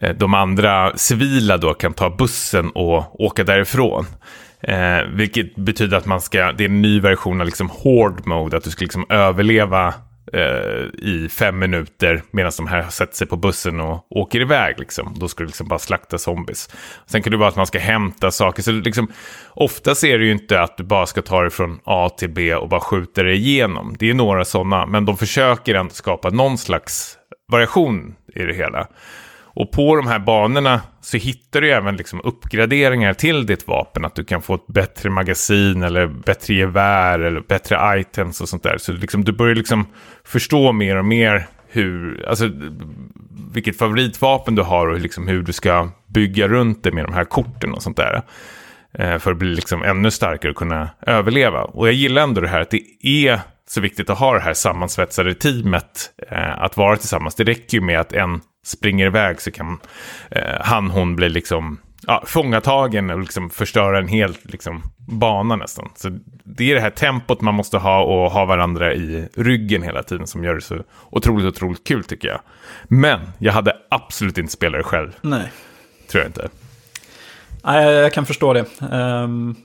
Eh, 0.01 0.15
de 0.15 0.33
andra 0.33 0.97
civila 0.97 1.57
då 1.57 1.73
kan 1.73 1.93
ta 1.93 2.09
bussen 2.09 2.69
och 2.69 3.21
åka 3.21 3.43
därifrån. 3.43 4.05
Eh, 4.61 5.01
vilket 5.13 5.55
betyder 5.55 5.97
att 5.97 6.05
man 6.05 6.21
ska, 6.21 6.51
det 6.51 6.63
är 6.63 6.69
en 6.69 6.81
ny 6.81 6.99
version 6.99 7.41
av 7.41 7.45
liksom 7.45 7.69
hård 7.69 8.27
mode, 8.27 8.57
att 8.57 8.63
du 8.63 8.69
ska 8.69 8.83
liksom 8.83 9.05
överleva 9.09 9.93
eh, 10.33 10.85
i 10.93 11.29
fem 11.31 11.59
minuter 11.59 12.21
medan 12.31 12.51
de 12.57 12.67
här 12.67 12.89
sätter 12.89 13.15
sig 13.15 13.27
på 13.27 13.37
bussen 13.37 13.79
och 13.79 14.07
åker 14.09 14.41
iväg. 14.41 14.79
Liksom. 14.79 15.15
Då 15.19 15.27
ska 15.27 15.43
du 15.43 15.47
liksom 15.47 15.67
bara 15.67 15.79
slakta 15.79 16.17
zombies. 16.17 16.69
Sen 17.05 17.23
kan 17.23 17.31
det 17.31 17.37
vara 17.37 17.49
att 17.49 17.55
man 17.55 17.67
ska 17.67 17.79
hämta 17.79 18.31
saker. 18.31 18.63
Så 18.63 18.71
liksom, 18.71 19.11
ofta 19.53 19.95
ser 19.95 20.19
det 20.19 20.25
ju 20.25 20.31
inte 20.31 20.61
att 20.61 20.77
du 20.77 20.83
bara 20.83 21.05
ska 21.05 21.21
ta 21.21 21.41
dig 21.41 21.51
från 21.51 21.79
A 21.83 22.09
till 22.17 22.29
B 22.29 22.55
och 22.55 22.69
bara 22.69 22.81
skjuta 22.81 23.23
dig 23.23 23.35
igenom. 23.35 23.95
Det 23.99 24.09
är 24.09 24.13
några 24.13 24.45
sådana, 24.45 24.85
men 24.85 25.05
de 25.05 25.17
försöker 25.17 25.75
ändå 25.75 25.93
skapa 25.93 26.29
någon 26.29 26.57
slags 26.57 27.17
variation 27.51 28.15
i 28.35 28.43
det 28.43 28.53
hela. 28.53 28.87
Och 29.55 29.71
på 29.71 29.95
de 29.95 30.07
här 30.07 30.19
banorna 30.19 30.81
så 31.01 31.17
hittar 31.17 31.61
du 31.61 31.71
även 31.71 31.95
liksom 31.95 32.21
uppgraderingar 32.23 33.13
till 33.13 33.45
ditt 33.45 33.67
vapen. 33.67 34.05
Att 34.05 34.15
du 34.15 34.23
kan 34.23 34.41
få 34.41 34.55
ett 34.55 34.67
bättre 34.67 35.09
magasin 35.09 35.83
eller 35.83 36.07
bättre 36.07 36.53
gevär 36.53 37.19
eller 37.19 37.39
bättre 37.39 37.99
items 37.99 38.41
och 38.41 38.49
sånt 38.49 38.63
där. 38.63 38.77
Så 38.77 38.93
liksom, 38.93 39.23
du 39.23 39.31
börjar 39.31 39.55
liksom 39.55 39.85
förstå 40.25 40.71
mer 40.71 40.95
och 40.95 41.05
mer 41.05 41.47
hur, 41.67 42.25
alltså, 42.27 42.49
vilket 43.53 43.77
favoritvapen 43.77 44.55
du 44.55 44.61
har 44.61 44.87
och 44.87 44.99
liksom 44.99 45.27
hur 45.27 45.43
du 45.43 45.53
ska 45.53 45.89
bygga 46.07 46.47
runt 46.47 46.83
det 46.83 46.91
med 46.91 47.05
de 47.05 47.13
här 47.13 47.25
korten 47.25 47.73
och 47.73 47.83
sånt 47.83 47.97
där. 47.97 48.21
Eh, 48.93 49.17
för 49.17 49.31
att 49.31 49.37
bli 49.37 49.55
liksom 49.55 49.83
ännu 49.83 50.11
starkare 50.11 50.51
och 50.51 50.57
kunna 50.57 50.89
överleva. 51.01 51.63
Och 51.63 51.87
jag 51.87 51.93
gillar 51.93 52.21
ändå 52.21 52.41
det 52.41 52.47
här 52.47 52.61
att 52.61 52.69
det 52.69 52.81
är 53.01 53.39
så 53.69 53.81
viktigt 53.81 54.09
att 54.09 54.19
ha 54.19 54.33
det 54.33 54.39
här 54.39 54.53
sammansvetsade 54.53 55.33
teamet 55.33 56.11
eh, 56.31 56.61
att 56.61 56.77
vara 56.77 56.97
tillsammans. 56.97 57.35
Det 57.35 57.43
räcker 57.43 57.77
ju 57.77 57.83
med 57.83 57.99
att 57.99 58.13
en 58.13 58.41
springer 58.65 59.05
iväg 59.05 59.41
så 59.41 59.51
kan 59.51 59.79
eh, 60.31 60.61
han, 60.61 60.89
hon 60.89 61.15
bli 61.15 61.29
liksom 61.29 61.79
ja, 62.07 62.23
fångatagen 62.27 63.09
och 63.09 63.19
liksom 63.19 63.49
förstöra 63.49 63.99
en 63.99 64.07
hel 64.07 64.37
liksom, 64.41 64.83
bana 65.07 65.55
nästan. 65.55 65.89
Så 65.95 66.19
det 66.43 66.71
är 66.71 66.75
det 66.75 66.81
här 66.81 66.89
tempot 66.89 67.41
man 67.41 67.53
måste 67.53 67.77
ha 67.77 68.03
och 68.03 68.31
ha 68.31 68.45
varandra 68.45 68.93
i 68.93 69.29
ryggen 69.35 69.83
hela 69.83 70.03
tiden 70.03 70.27
som 70.27 70.43
gör 70.43 70.55
det 70.55 70.61
så 70.61 70.77
otroligt, 71.09 71.47
otroligt 71.47 71.87
kul 71.87 72.03
tycker 72.03 72.27
jag. 72.27 72.39
Men 72.83 73.19
jag 73.37 73.53
hade 73.53 73.77
absolut 73.89 74.37
inte 74.37 74.53
spelat 74.53 74.79
det 74.79 74.83
själv. 74.83 75.11
Nej. 75.21 75.51
Tror 76.11 76.23
jag 76.23 76.29
inte. 76.29 76.49
Nej, 77.63 77.93
jag 77.93 78.13
kan 78.13 78.25
förstå 78.25 78.53
det. 78.53 78.65
Um, 78.91 79.55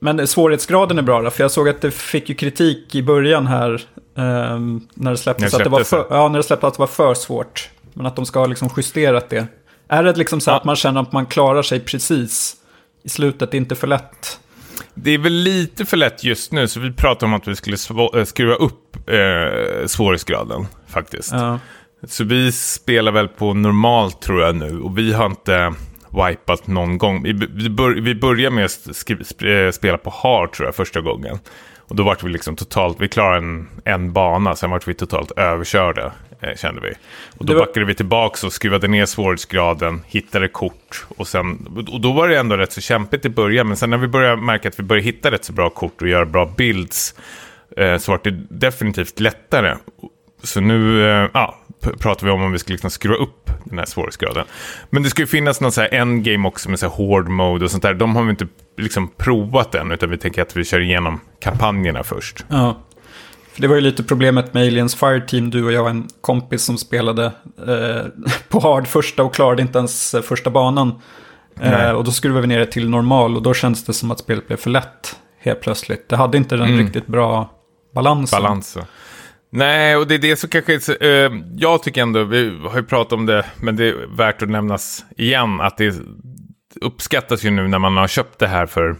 Men 0.00 0.26
svårighetsgraden 0.26 0.98
är 0.98 1.02
bra 1.02 1.30
för 1.30 1.44
jag 1.44 1.50
såg 1.50 1.68
att 1.68 1.80
det 1.80 1.90
fick 1.90 2.28
ju 2.28 2.34
kritik 2.34 2.94
i 2.94 3.02
början 3.02 3.46
här 3.46 3.82
um, 4.14 4.88
när 4.94 5.10
det 5.10 5.16
släpptes. 5.16 5.52
När 5.52 5.58
det 5.58 5.62
att 5.62 5.64
det 5.64 5.70
var 5.70 5.78
släpptes, 5.78 6.08
för, 6.08 6.16
ja, 6.16 6.28
när 6.28 6.36
det 6.36 6.42
släpptes 6.42 6.68
att 6.68 6.74
det 6.74 6.80
var 6.80 6.86
för 6.86 7.14
svårt. 7.14 7.70
Men 8.00 8.06
att 8.06 8.16
de 8.16 8.26
ska 8.26 8.38
ha 8.38 8.46
liksom 8.46 8.68
justerat 8.76 9.30
det. 9.30 9.46
Är 9.88 10.02
det 10.02 10.12
liksom 10.18 10.40
så 10.40 10.50
Ja. 10.50 10.56
att 10.56 10.64
man 10.64 10.76
känner 10.76 11.00
att 11.00 11.12
man 11.12 11.26
klarar 11.26 11.62
sig 11.62 11.80
precis 11.80 12.56
i 13.04 13.08
slutet, 13.08 13.54
inte 13.54 13.74
för 13.76 13.86
lätt? 13.86 14.40
Det 14.94 15.10
är 15.10 15.18
väl 15.18 15.32
lite 15.32 15.86
för 15.86 15.96
lätt 15.96 16.24
just 16.24 16.52
nu, 16.52 16.68
så 16.68 16.80
vi 16.80 16.92
pratade 16.92 17.26
om 17.26 17.34
att 17.34 17.48
vi 17.48 17.56
skulle 17.56 17.76
äh, 18.14 18.24
skruva 18.24 18.54
upp 18.54 18.96
eh, 19.10 19.86
svårighetsgraden 19.86 20.66
faktiskt. 20.88 21.32
Ja. 21.32 21.58
Så 22.08 22.24
vi 22.24 22.52
spelar 22.52 23.12
väl 23.12 23.28
på 23.28 23.54
normalt 23.54 24.22
tror 24.22 24.42
jag 24.42 24.56
nu 24.56 24.80
och 24.80 24.98
vi 24.98 25.12
har 25.12 25.26
inte 25.26 25.74
wipat 26.28 26.66
någon 26.66 26.98
gång. 26.98 27.22
Vi, 27.22 27.34
bör, 27.70 27.90
vi 27.90 28.14
började 28.14 28.56
med 28.56 28.64
att 28.64 28.86
eh, 29.42 29.70
spela 29.72 29.98
på 29.98 30.10
hard 30.10 30.52
tror 30.52 30.66
jag 30.68 30.74
första 30.74 31.00
gången. 31.00 31.38
Och 31.78 31.96
då 31.96 32.02
vart 32.02 32.22
vi 32.22 32.28
liksom 32.28 32.56
totalt, 32.56 32.96
vi 33.00 33.08
klarade 33.08 33.36
en, 33.38 33.68
en 33.84 34.12
bana, 34.12 34.56
sen 34.56 34.70
vart 34.70 34.88
vi 34.88 34.94
totalt 34.94 35.30
överkörda 35.30 36.04
eh, 36.04 36.29
kände 36.56 36.80
vi. 36.80 36.92
Och 37.38 37.46
då 37.46 37.52
var- 37.52 37.60
backade 37.60 37.86
vi 37.86 37.94
tillbaka 37.94 38.46
och 38.46 38.52
skruvade 38.52 38.88
ner 38.88 39.06
svårighetsgraden, 39.06 40.02
hittade 40.06 40.48
kort 40.48 41.06
och 41.16 41.28
sen, 41.28 41.66
och 41.92 42.00
då 42.00 42.12
var 42.12 42.28
det 42.28 42.38
ändå 42.38 42.56
rätt 42.56 42.72
så 42.72 42.80
kämpigt 42.80 43.24
i 43.24 43.28
början. 43.28 43.68
Men 43.68 43.76
sen 43.76 43.90
när 43.90 43.96
vi 43.98 44.06
började 44.08 44.42
märka 44.42 44.68
att 44.68 44.78
vi 44.78 44.82
började 44.82 45.04
hitta 45.06 45.30
rätt 45.30 45.44
så 45.44 45.52
bra 45.52 45.70
kort 45.70 46.02
och 46.02 46.08
göra 46.08 46.26
bra 46.26 46.52
builds 46.56 47.14
eh, 47.76 47.96
så 47.98 48.12
vart 48.12 48.24
det 48.24 48.30
definitivt 48.50 49.20
lättare. 49.20 49.76
Så 50.42 50.60
nu 50.60 51.10
eh, 51.10 51.28
ja, 51.34 51.58
pratar 51.98 52.26
vi 52.26 52.32
om 52.32 52.42
om 52.42 52.52
vi 52.52 52.58
ska 52.58 52.72
liksom 52.72 52.90
skruva 52.90 53.14
upp 53.16 53.50
den 53.64 53.78
här 53.78 53.86
svårighetsgraden. 53.86 54.44
Men 54.90 55.02
det 55.02 55.10
ska 55.10 55.22
ju 55.22 55.26
finnas 55.26 55.60
någon 55.60 55.72
så 55.72 55.80
här 55.80 55.94
endgame 55.94 56.48
också 56.48 56.70
med 56.70 56.78
så 56.78 56.88
här 56.88 56.94
hård 56.96 57.28
mode 57.28 57.64
och 57.64 57.70
sånt 57.70 57.82
där. 57.82 57.94
De 57.94 58.16
har 58.16 58.22
vi 58.22 58.30
inte 58.30 58.46
liksom 58.76 59.08
provat 59.16 59.74
än, 59.74 59.92
utan 59.92 60.10
vi 60.10 60.18
tänker 60.18 60.42
att 60.42 60.56
vi 60.56 60.64
kör 60.64 60.80
igenom 60.80 61.20
kampanjerna 61.40 62.02
först. 62.04 62.44
Ja. 62.48 62.78
Det 63.60 63.68
var 63.68 63.74
ju 63.74 63.80
lite 63.80 64.02
problemet 64.02 64.54
med 64.54 64.62
Aliens 64.66 64.94
Fireteam, 64.94 65.50
du 65.50 65.64
och 65.64 65.72
jag 65.72 65.82
och 65.84 65.90
en 65.90 66.08
kompis 66.20 66.62
som 66.62 66.78
spelade 66.78 67.24
eh, 67.66 68.06
på 68.48 68.60
hard 68.60 68.86
första 68.86 69.22
och 69.22 69.34
klarade 69.34 69.62
inte 69.62 69.78
ens 69.78 70.14
eh, 70.14 70.22
första 70.22 70.50
banan. 70.50 71.00
Eh, 71.60 71.90
och 71.90 72.04
då 72.04 72.10
skruvade 72.10 72.40
vi 72.40 72.46
ner 72.46 72.58
det 72.58 72.66
till 72.66 72.88
normal 72.88 73.36
och 73.36 73.42
då 73.42 73.54
känns 73.54 73.84
det 73.84 73.92
som 73.92 74.10
att 74.10 74.18
spelet 74.18 74.46
blev 74.46 74.56
för 74.56 74.70
lätt 74.70 75.16
helt 75.38 75.60
plötsligt. 75.60 76.08
Det 76.08 76.16
hade 76.16 76.38
inte 76.38 76.56
den 76.56 76.66
Mm. 76.68 76.78
riktigt 76.78 77.06
bra 77.06 77.50
balansen. 77.94 78.42
balans. 78.42 78.68
så. 78.68 78.80
Nej, 79.52 79.96
och 79.96 80.06
det 80.06 80.14
är 80.14 80.18
det 80.18 80.36
som 80.36 80.48
kanske... 80.50 80.96
Eh, 81.00 81.32
jag 81.56 81.82
tycker 81.82 82.02
ändå, 82.02 82.24
vi 82.24 82.58
har 82.70 82.76
ju 82.76 82.84
pratat 82.84 83.12
om 83.12 83.26
det, 83.26 83.44
men 83.62 83.76
det 83.76 83.88
är 83.88 84.16
värt 84.16 84.42
att 84.42 84.48
nämnas 84.48 85.04
igen, 85.16 85.60
att 85.60 85.76
det 85.78 85.94
uppskattas 86.80 87.44
ju 87.44 87.50
nu 87.50 87.68
när 87.68 87.78
man 87.78 87.96
har 87.96 88.08
köpt 88.08 88.38
det 88.38 88.46
här 88.46 88.66
för 88.66 88.96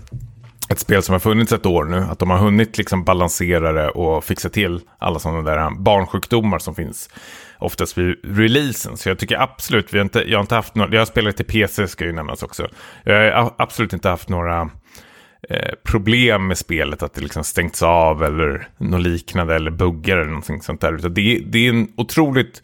ett 0.70 0.78
spel 0.78 1.02
som 1.02 1.12
har 1.12 1.20
funnits 1.20 1.52
ett 1.52 1.66
år 1.66 1.84
nu, 1.84 1.96
att 1.96 2.18
de 2.18 2.30
har 2.30 2.38
hunnit 2.38 2.78
liksom 2.78 3.04
balansera 3.04 3.72
det 3.72 3.88
och 3.88 4.24
fixa 4.24 4.48
till 4.48 4.80
alla 4.98 5.18
sådana 5.18 5.42
där 5.42 5.70
barnsjukdomar 5.70 6.58
som 6.58 6.74
finns 6.74 7.10
oftast 7.58 7.98
vid 7.98 8.16
releasen. 8.22 8.96
Så 8.96 9.08
jag 9.08 9.18
tycker 9.18 9.40
absolut, 9.40 9.94
vi 9.94 9.98
har 9.98 10.04
inte, 10.04 10.18
jag 10.26 10.38
har 10.38 10.42
inte 10.42 10.54
haft 10.54 10.74
några, 10.74 10.92
jag 10.92 11.00
har 11.00 11.06
spelat 11.06 11.36
till 11.36 11.46
PC 11.46 11.88
ska 11.88 12.04
ju 12.04 12.12
nämnas 12.12 12.42
också. 12.42 12.68
Jag 13.04 13.42
har 13.42 13.54
absolut 13.58 13.92
inte 13.92 14.08
haft 14.08 14.28
några 14.28 14.70
eh, 15.48 15.74
problem 15.84 16.46
med 16.46 16.58
spelet, 16.58 17.02
att 17.02 17.14
det 17.14 17.20
liksom 17.20 17.44
stängts 17.44 17.82
av 17.82 18.24
eller 18.24 18.68
något 18.78 19.02
liknande, 19.02 19.54
eller 19.54 19.70
buggar 19.70 20.16
eller 20.16 20.30
någonting 20.30 20.62
sånt 20.62 20.80
där. 20.80 20.92
Utan 20.92 21.14
det, 21.14 21.42
det 21.46 21.58
är 21.58 21.70
en 21.70 21.88
otroligt, 21.96 22.62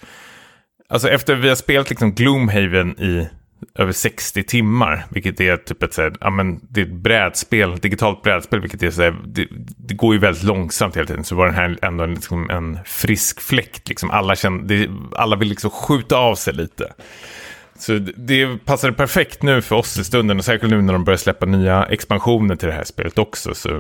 alltså 0.89 1.09
efter 1.09 1.35
vi 1.35 1.49
har 1.49 1.57
spelat 1.57 1.91
liksom 1.91 2.15
Gloomhaven 2.15 3.01
i 3.01 3.29
över 3.75 3.93
60 3.93 4.43
timmar, 4.43 5.07
vilket 5.11 5.41
är 5.41 5.57
typ 5.57 5.83
ett, 5.83 5.95
så 5.95 6.03
här, 6.03 6.13
ja, 6.21 6.31
men 6.31 6.61
det 6.71 6.81
är 6.81 6.85
ett 6.85 6.93
brädspel, 6.93 7.73
ett 7.75 7.83
digitalt 7.83 8.23
brädspel, 8.23 8.61
vilket 8.61 8.83
är 8.83 8.91
så 8.91 9.03
här, 9.03 9.17
det, 9.27 9.47
det 9.77 9.95
går 9.95 10.15
ju 10.15 10.21
väldigt 10.21 10.43
långsamt 10.43 10.97
hela 10.97 11.07
tiden, 11.07 11.25
så 11.25 11.35
var 11.35 11.47
den 11.47 11.55
här 11.55 11.79
ändå 11.83 12.05
en, 12.05 12.15
liksom 12.15 12.51
en 12.51 12.79
frisk 12.85 13.41
fläkt, 13.41 13.89
liksom 13.89 14.11
alla, 14.11 14.37
känner, 14.37 14.63
det, 14.65 14.89
alla 15.13 15.37
vill 15.37 15.49
liksom 15.49 15.71
skjuta 15.71 16.17
av 16.17 16.35
sig 16.35 16.55
lite. 16.55 16.93
Så 17.79 17.93
det- 17.93 18.13
det 18.17 18.65
passade 18.65 18.93
perfekt 18.93 19.43
nu 19.43 19.63
för 19.63 19.77
oss 19.77 19.99
i 19.99 20.05
stunden, 20.05 20.39
och 20.39 20.45
särskilt 20.45 20.71
nu 20.71 20.83
när 20.83 20.93
de 20.93 21.05
börjar 21.05 21.19
släppa 21.19 21.47
nya 21.47 21.85
expansioner 21.85 22.57
till 22.57 22.69
det 22.69 22.75
här 22.75 22.85
spelet 22.85 23.19
också. 23.19 23.55
Så, 23.55 23.71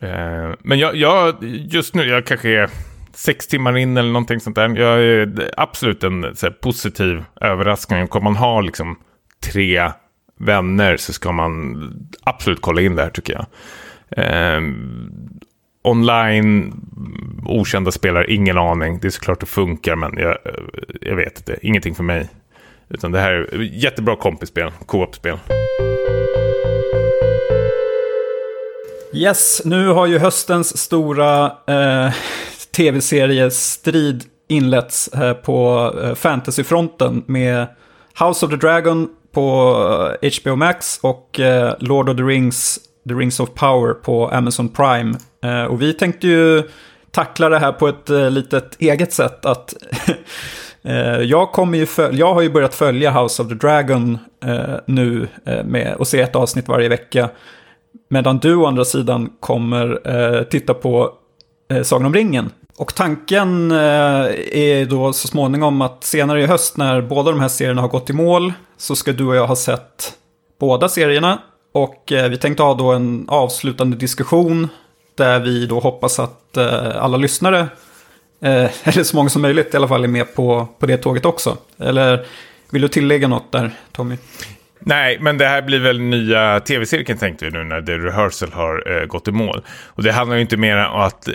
eh, 0.00 0.50
men 0.60 0.78
jag, 0.78 0.96
jag, 0.96 1.36
just 1.70 1.94
nu, 1.94 2.04
jag 2.04 2.26
kanske 2.26 2.48
är 2.50 2.70
sex 3.18 3.46
timmar 3.46 3.76
in 3.76 3.96
eller 3.96 4.12
någonting 4.12 4.40
sånt 4.40 4.56
där. 4.56 4.76
Jag 4.76 5.02
är 5.02 5.50
absolut 5.56 6.04
en 6.04 6.36
så 6.36 6.46
här, 6.46 6.50
positiv 6.52 7.24
överraskning. 7.40 8.08
Kommer 8.08 8.24
man 8.24 8.36
ha 8.36 8.60
liksom 8.60 8.98
tre 9.52 9.90
vänner 10.40 10.96
så 10.96 11.12
ska 11.12 11.32
man 11.32 11.76
absolut 12.22 12.60
kolla 12.60 12.80
in 12.80 12.96
det 12.96 13.02
här 13.02 13.10
tycker 13.10 13.32
jag. 13.32 13.46
Eh, 14.10 14.60
online, 15.82 16.74
okända 17.46 17.92
spelare, 17.92 18.32
ingen 18.32 18.58
aning. 18.58 18.98
Det 19.00 19.08
är 19.08 19.10
såklart 19.10 19.40
det 19.40 19.46
funkar, 19.46 19.96
men 19.96 20.18
jag, 20.18 20.38
jag 21.00 21.16
vet 21.16 21.38
inte. 21.38 21.58
Ingenting 21.62 21.94
för 21.94 22.04
mig. 22.04 22.28
Utan 22.88 23.12
det 23.12 23.20
här 23.20 23.32
är 23.32 23.58
jättebra 23.60 24.16
kompisspel, 24.16 24.70
co-op-spel. 24.86 25.38
Yes, 29.12 29.62
nu 29.64 29.88
har 29.88 30.06
ju 30.06 30.18
höstens 30.18 30.78
stora 30.78 31.46
eh, 31.66 32.12
tv-seriestrid 32.78 34.24
inletts 34.48 35.08
eh, 35.08 35.32
på 35.32 35.90
eh, 36.02 36.14
fantasyfronten 36.14 37.24
med 37.26 37.66
House 38.18 38.46
of 38.46 38.50
the 38.50 38.56
Dragon 38.56 39.08
på 39.32 39.76
eh, 40.22 40.30
HBO 40.42 40.56
Max 40.56 40.98
och 41.02 41.40
Lord 41.78 42.08
of 42.08 42.16
the 42.16 42.22
Rings, 42.22 42.78
The 43.08 43.14
Rings 43.14 43.40
of 43.40 43.48
Power 43.54 43.94
på 43.94 44.28
Amazon 44.28 44.68
Prime. 44.68 45.14
Och 45.68 45.82
vi 45.82 45.92
tänkte 45.92 46.26
ju 46.28 46.62
tackla 47.10 47.48
det 47.48 47.58
här 47.58 47.72
på 47.72 47.88
ett 47.88 48.08
litet 48.30 48.76
eget 48.80 49.12
sätt. 49.12 49.46
att 49.46 49.74
jag, 51.24 51.52
kommer 51.52 51.78
ju 51.78 51.86
jag 52.12 52.34
har 52.34 52.42
ju 52.42 52.50
börjat 52.50 52.74
följa 52.74 53.22
House 53.22 53.42
of 53.42 53.48
the 53.48 53.54
Dragon 53.54 54.18
nu 54.86 55.28
med, 55.64 55.94
och 55.98 56.08
se 56.08 56.20
ett 56.20 56.36
avsnitt 56.36 56.68
varje 56.68 56.88
vecka. 56.88 57.30
Medan 58.08 58.38
du 58.38 58.54
å 58.54 58.66
andra 58.66 58.84
sidan 58.84 59.32
kommer 59.40 60.44
titta 60.50 60.74
på 60.74 61.12
Sagan 61.82 62.06
om 62.06 62.14
ringen. 62.14 62.50
Och 62.78 62.94
tanken 62.94 63.70
eh, 63.70 64.26
är 64.52 64.86
då 64.86 65.12
så 65.12 65.28
småningom 65.28 65.82
att 65.82 66.04
senare 66.04 66.42
i 66.42 66.46
höst 66.46 66.76
när 66.76 67.00
båda 67.00 67.30
de 67.30 67.40
här 67.40 67.48
serierna 67.48 67.80
har 67.80 67.88
gått 67.88 68.10
i 68.10 68.12
mål 68.12 68.52
så 68.76 68.96
ska 68.96 69.12
du 69.12 69.26
och 69.26 69.36
jag 69.36 69.46
ha 69.46 69.56
sett 69.56 70.12
båda 70.60 70.88
serierna. 70.88 71.42
Och 71.72 72.12
eh, 72.12 72.28
vi 72.28 72.36
tänkte 72.36 72.62
ha 72.62 72.74
då 72.74 72.92
en 72.92 73.24
avslutande 73.28 73.96
diskussion 73.96 74.68
där 75.14 75.40
vi 75.40 75.66
då 75.66 75.80
hoppas 75.80 76.18
att 76.18 76.56
eh, 76.56 77.04
alla 77.04 77.16
lyssnare, 77.16 77.68
eller 78.40 79.02
så 79.02 79.16
många 79.16 79.28
som 79.28 79.42
möjligt 79.42 79.74
i 79.74 79.76
alla 79.76 79.88
fall, 79.88 80.04
är 80.04 80.08
med 80.08 80.34
på, 80.34 80.68
på 80.78 80.86
det 80.86 80.96
tåget 80.96 81.24
också. 81.24 81.56
Eller 81.78 82.26
vill 82.70 82.82
du 82.82 82.88
tillägga 82.88 83.28
något 83.28 83.52
där, 83.52 83.74
Tommy? 83.92 84.16
Nej, 84.80 85.18
men 85.20 85.38
det 85.38 85.46
här 85.46 85.62
blir 85.62 85.80
väl 85.80 86.00
nya 86.00 86.60
tv-cirkeln 86.60 87.18
tänkte 87.18 87.44
vi 87.44 87.50
nu 87.50 87.64
när 87.64 87.82
The 87.82 87.98
Rehearsal 87.98 88.52
har 88.52 89.00
eh, 89.00 89.06
gått 89.06 89.28
i 89.28 89.32
mål. 89.32 89.62
Och 89.86 90.02
det 90.02 90.12
handlar 90.12 90.36
ju 90.36 90.42
inte 90.42 90.56
mer 90.56 90.76
om 90.76 91.00
att, 91.00 91.28
eh, 91.28 91.34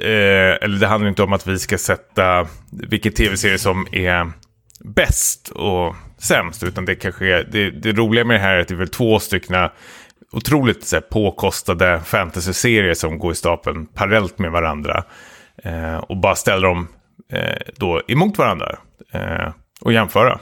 eller 0.62 0.80
det 0.80 0.88
handlar 0.88 1.10
inte 1.10 1.24
om 1.24 1.34
att 1.34 1.48
vi 1.48 1.60
ska 1.60 1.78
sätta 1.78 2.48
vilken 2.72 3.14
tv-serie 3.14 3.58
som 3.58 3.88
är 3.92 4.32
bäst 4.84 5.50
och 5.50 5.96
sämst, 6.18 6.64
utan 6.64 6.86
det 6.86 6.96
kanske 6.96 7.26
är, 7.26 7.48
det, 7.52 7.70
det 7.70 7.92
roliga 7.92 8.26
med 8.26 8.36
det 8.36 8.40
här 8.44 8.56
är 8.56 8.60
att 8.60 8.68
det 8.68 8.74
är 8.74 8.78
väl 8.78 8.88
två 8.88 9.20
stycken 9.20 9.70
otroligt 10.34 10.84
så 10.84 10.96
här, 10.96 11.02
påkostade 11.02 12.02
fantasy-serier 12.06 12.94
som 12.94 13.20
går 13.20 13.32
i 13.32 13.36
stapeln 13.36 13.86
parallellt 13.86 14.40
med 14.40 14.52
varandra. 14.52 15.04
Eh, 15.64 15.96
och 15.96 16.18
bara 16.18 16.36
ställer 16.36 16.68
dem 16.68 16.88
eh, 17.32 17.74
då 17.76 18.02
emot 18.08 18.38
varandra 18.38 18.76
eh, 19.12 19.54
och 19.82 19.94
jämföra. 19.94 20.40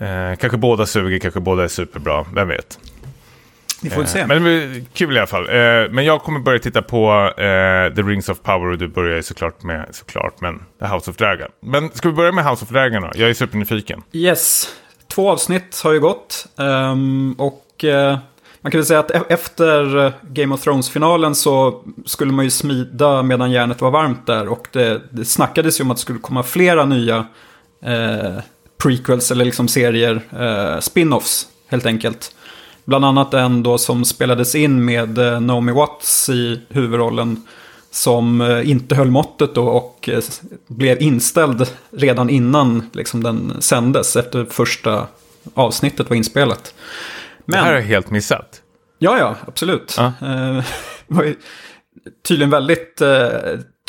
Eh, 0.00 0.36
kanske 0.40 0.56
båda 0.58 0.86
suger, 0.86 1.18
kanske 1.18 1.40
båda 1.40 1.64
är 1.64 1.68
superbra, 1.68 2.24
vem 2.34 2.48
vet. 2.48 2.78
Vi 3.82 3.90
får 3.90 3.96
väl 3.98 4.06
se. 4.06 4.20
Eh, 4.20 4.26
men 4.26 4.36
det 4.36 4.42
blir 4.42 4.84
kul 4.94 5.16
i 5.16 5.18
alla 5.18 5.26
fall. 5.26 5.48
Eh, 5.48 5.90
men 5.90 6.04
jag 6.04 6.22
kommer 6.22 6.40
börja 6.40 6.58
titta 6.58 6.82
på 6.82 7.12
eh, 7.36 7.94
The 7.94 8.02
Rings 8.02 8.28
of 8.28 8.40
Power 8.42 8.70
och 8.72 8.78
du 8.78 8.88
börjar 8.88 9.16
ju 9.16 9.22
såklart 9.22 9.62
med, 9.62 9.86
såklart, 9.90 10.40
men 10.40 10.58
The 10.80 10.86
House 10.86 11.10
of 11.10 11.16
Dragon. 11.16 11.48
Men 11.60 11.90
ska 11.92 12.08
vi 12.08 12.14
börja 12.14 12.32
med 12.32 12.44
House 12.44 12.64
of 12.64 12.70
Dragon 12.70 13.02
då? 13.02 13.10
Jag 13.14 13.30
är 13.30 13.34
supernyfiken. 13.34 14.02
Yes, 14.12 14.68
två 15.08 15.30
avsnitt 15.30 15.80
har 15.84 15.92
ju 15.92 16.00
gått. 16.00 16.46
ehm, 16.58 17.34
och 17.38 17.84
eh, 17.84 18.18
man 18.60 18.72
kan 18.72 18.78
väl 18.78 18.86
säga 18.86 19.00
att 19.00 19.10
e- 19.10 19.22
efter 19.28 20.04
eh, 20.06 20.12
Game 20.22 20.54
of 20.54 20.62
Thrones-finalen 20.62 21.34
så 21.34 21.84
skulle 22.06 22.32
man 22.32 22.44
ju 22.44 22.50
smida 22.50 23.22
medan 23.22 23.50
järnet 23.50 23.80
var 23.80 23.90
varmt 23.90 24.26
där. 24.26 24.48
Och 24.48 24.68
det, 24.72 25.00
det 25.10 25.24
snackades 25.24 25.80
ju 25.80 25.84
om 25.84 25.90
att 25.90 25.96
det 25.96 26.00
skulle 26.00 26.18
komma 26.18 26.42
flera 26.42 26.84
nya 26.84 27.26
eh, 27.84 28.38
prequels 28.82 29.30
eller 29.30 29.44
liksom 29.44 29.68
serier, 29.68 30.20
eh, 30.32 30.80
spin-offs 30.80 31.46
helt 31.68 31.86
enkelt. 31.86 32.34
Bland 32.84 33.04
annat 33.04 33.34
en 33.34 33.62
då 33.62 33.78
som 33.78 34.04
spelades 34.04 34.54
in 34.54 34.84
med 34.84 35.18
eh, 35.18 35.40
Naomi 35.40 35.72
Watts 35.72 36.28
i 36.28 36.60
huvudrollen. 36.68 37.46
Som 37.90 38.40
eh, 38.40 38.70
inte 38.70 38.94
höll 38.94 39.10
måttet 39.10 39.54
då 39.54 39.68
och 39.68 40.08
eh, 40.08 40.22
blev 40.66 41.02
inställd 41.02 41.66
redan 41.90 42.30
innan 42.30 42.90
liksom, 42.92 43.22
den 43.22 43.52
sändes. 43.62 44.16
Efter 44.16 44.44
första 44.44 45.06
avsnittet 45.54 46.10
var 46.10 46.16
inspelat. 46.16 46.74
Det 47.46 47.56
här 47.56 47.64
har 47.64 47.72
Men 47.72 47.80
jag 47.80 47.88
helt 47.88 48.10
missat. 48.10 48.62
Ja, 48.98 49.18
ja, 49.18 49.36
absolut. 49.46 49.96
Det 51.08 51.14
var 51.14 51.34
tydligen 52.28 52.50
väldigt 52.50 53.00
eh, 53.00 53.28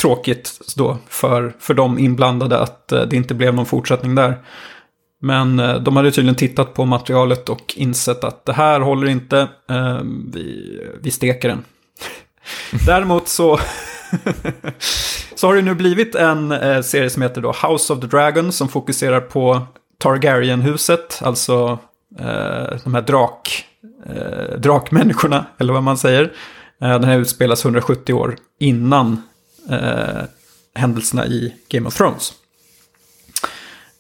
tråkigt 0.02 0.60
då 0.76 0.98
för, 1.08 1.54
för 1.60 1.74
de 1.74 2.00
inblandade 2.00 2.60
att 2.60 2.91
eh, 2.91 3.02
det 3.02 3.16
inte 3.16 3.34
blev 3.34 3.56
någon 3.56 3.66
fortsättning 3.66 4.16
där. 4.16 4.38
Men 5.26 5.59
eh, 5.59 5.76
de 5.76 5.95
hade 5.95 6.11
tydligen 6.11 6.36
tittat 6.36 6.74
på 6.74 6.86
materialet 6.86 7.49
och 7.49 7.74
insett 7.78 8.24
att 8.24 8.45
det 8.45 8.53
här 8.53 8.80
håller 8.80 9.07
inte, 9.07 9.39
eh, 9.69 9.99
vi, 10.34 10.80
vi 11.01 11.11
steker 11.11 11.49
den. 11.49 11.63
Däremot 12.86 13.28
så, 13.28 13.59
så 15.36 15.47
har 15.47 15.55
det 15.55 15.61
nu 15.61 15.76
blivit 15.76 16.15
en 16.15 16.51
eh, 16.51 16.82
serie 16.82 17.09
som 17.09 17.21
heter 17.21 17.41
då 17.41 17.55
House 17.67 17.93
of 17.93 17.99
the 17.99 18.07
Dragon 18.07 18.51
som 18.51 18.69
fokuserar 18.69 19.21
på 19.21 19.61
Targaryen-huset, 19.97 21.19
alltså 21.21 21.80
de 22.84 22.93
här 22.93 23.01
drak, 23.01 23.65
drakmänniskorna, 24.57 25.45
eller 25.57 25.74
vad 25.74 25.84
man 25.84 25.97
säger. 25.97 26.34
Den 26.80 27.03
här 27.03 27.17
utspelas 27.17 27.65
170 27.65 28.13
år 28.13 28.36
innan 28.59 29.21
händelserna 30.76 31.26
i 31.26 31.53
Game 31.69 31.88
of 31.88 31.95
Thrones. 31.95 32.34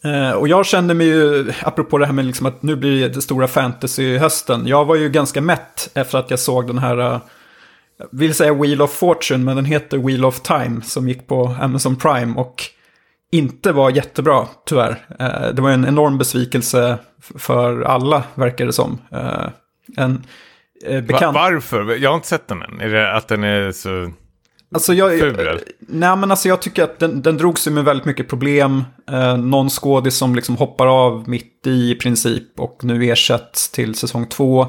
Eh, 0.03 0.31
och 0.31 0.47
jag 0.47 0.65
kände 0.65 0.93
mig 0.93 1.07
ju, 1.07 1.51
apropå 1.61 1.97
det 1.97 2.05
här 2.05 2.13
med 2.13 2.25
liksom 2.25 2.45
att 2.45 2.63
nu 2.63 2.75
blir 2.75 3.09
det, 3.09 3.21
stora 3.21 3.47
fantasy-hösten. 3.47 4.67
Jag 4.67 4.85
var 4.85 4.95
ju 4.95 5.09
ganska 5.09 5.41
mätt 5.41 5.89
efter 5.93 6.17
att 6.17 6.29
jag 6.29 6.39
såg 6.39 6.67
den 6.67 6.77
här, 6.77 6.97
eh, 6.97 7.21
jag 7.97 8.07
vill 8.11 8.33
säga 8.33 8.53
Wheel 8.53 8.81
of 8.81 8.93
Fortune, 8.93 9.43
men 9.43 9.55
den 9.55 9.65
heter 9.65 9.97
Wheel 9.97 10.25
of 10.25 10.39
Time, 10.39 10.81
som 10.81 11.09
gick 11.09 11.27
på 11.27 11.55
Amazon 11.61 11.95
Prime 11.95 12.39
och 12.39 12.63
inte 13.31 13.71
var 13.71 13.89
jättebra, 13.89 14.47
tyvärr. 14.65 15.05
Eh, 15.19 15.53
det 15.53 15.61
var 15.61 15.69
en 15.69 15.85
enorm 15.85 16.17
besvikelse 16.17 16.97
för 17.37 17.81
alla, 17.81 18.23
verkar 18.35 18.65
det 18.65 18.73
som. 18.73 18.97
En 19.97 20.23
bekant... 21.07 21.35
varför? 21.35 21.95
Jag 21.95 22.09
har 22.09 22.15
inte 22.15 22.27
sett 22.27 22.47
den 22.47 22.61
än. 22.61 22.81
Är 22.81 22.89
det 22.89 23.15
att 23.15 23.27
den 23.27 23.43
är 23.43 23.71
så... 23.71 24.11
Alltså 24.73 24.93
jag, 24.93 25.19
Ful, 25.19 25.59
nej 25.79 26.15
men 26.15 26.31
alltså 26.31 26.47
jag 26.47 26.61
tycker 26.61 26.83
att 26.83 26.99
den, 26.99 27.21
den 27.21 27.37
drog 27.37 27.59
sig 27.59 27.73
med 27.73 27.83
väldigt 27.83 28.05
mycket 28.05 28.27
problem. 28.27 28.83
Eh, 29.11 29.37
någon 29.37 29.69
skådis 29.69 30.17
som 30.17 30.35
liksom 30.35 30.57
hoppar 30.57 30.87
av 30.87 31.29
mitt 31.29 31.67
i 31.67 31.91
i 31.91 31.95
princip 31.95 32.59
och 32.59 32.79
nu 32.83 33.11
ersätts 33.11 33.71
till 33.71 33.95
säsong 33.95 34.27
två. 34.27 34.67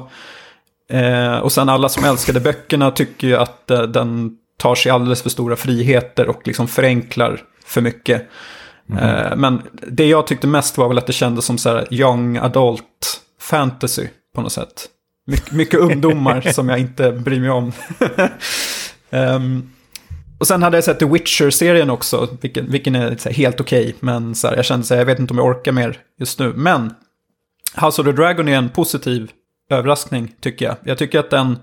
Eh, 0.89 1.37
och 1.37 1.51
sen 1.51 1.69
alla 1.69 1.89
som 1.89 2.03
älskade 2.03 2.39
böckerna 2.39 2.91
tycker 2.91 3.27
ju 3.27 3.35
att 3.35 3.71
eh, 3.71 3.81
den 3.81 4.31
tar 4.57 4.75
sig 4.75 4.91
alldeles 4.91 5.21
för 5.21 5.29
stora 5.29 5.55
friheter 5.55 6.27
och 6.29 6.41
liksom 6.47 6.67
förenklar 6.67 7.41
för 7.65 7.81
mycket. 7.81 8.29
Eh, 9.01 9.35
men 9.35 9.61
det 9.71 10.05
jag 10.05 10.27
tyckte 10.27 10.47
mest 10.47 10.77
var 10.77 10.87
väl 10.87 10.97
att 10.97 11.07
det 11.07 11.13
kändes 11.13 11.45
som 11.45 11.57
så 11.57 11.69
här 11.69 11.93
young 11.93 12.37
adult 12.37 13.21
fantasy 13.41 14.07
på 14.35 14.41
något 14.41 14.51
sätt. 14.51 14.89
My 15.27 15.37
mycket 15.51 15.79
ungdomar 15.79 16.41
som 16.53 16.69
jag 16.69 16.79
inte 16.79 17.11
bryr 17.11 17.39
mig 17.39 17.49
om. 17.49 17.71
Ehm, 19.09 19.69
och 20.39 20.47
sen 20.47 20.63
hade 20.63 20.77
jag 20.77 20.83
sett 20.83 20.99
The 20.99 21.05
Witcher-serien 21.05 21.89
också, 21.89 22.27
vilken, 22.41 22.71
vilken 22.71 22.95
är 22.95 23.15
så 23.17 23.29
här, 23.29 23.35
helt 23.35 23.61
okej. 23.61 23.95
men 23.99 24.35
så 24.35 24.47
här, 24.47 24.55
jag 24.55 24.65
kände 24.65 24.83
att 24.83 24.99
jag 24.99 25.05
vet 25.05 25.19
inte 25.19 25.33
om 25.33 25.37
jag 25.37 25.47
orkar 25.47 25.71
mer 25.71 25.97
just 26.19 26.39
nu. 26.39 26.53
Men 26.55 26.93
House 27.75 28.01
of 28.01 28.05
the 28.05 28.11
Dragon 28.11 28.47
är 28.47 28.57
en 28.57 28.69
positiv 28.69 29.31
överraskning, 29.69 30.35
tycker 30.41 30.65
jag. 30.65 30.75
Jag 30.83 30.97
tycker 30.97 31.19
att 31.19 31.29
den 31.29 31.59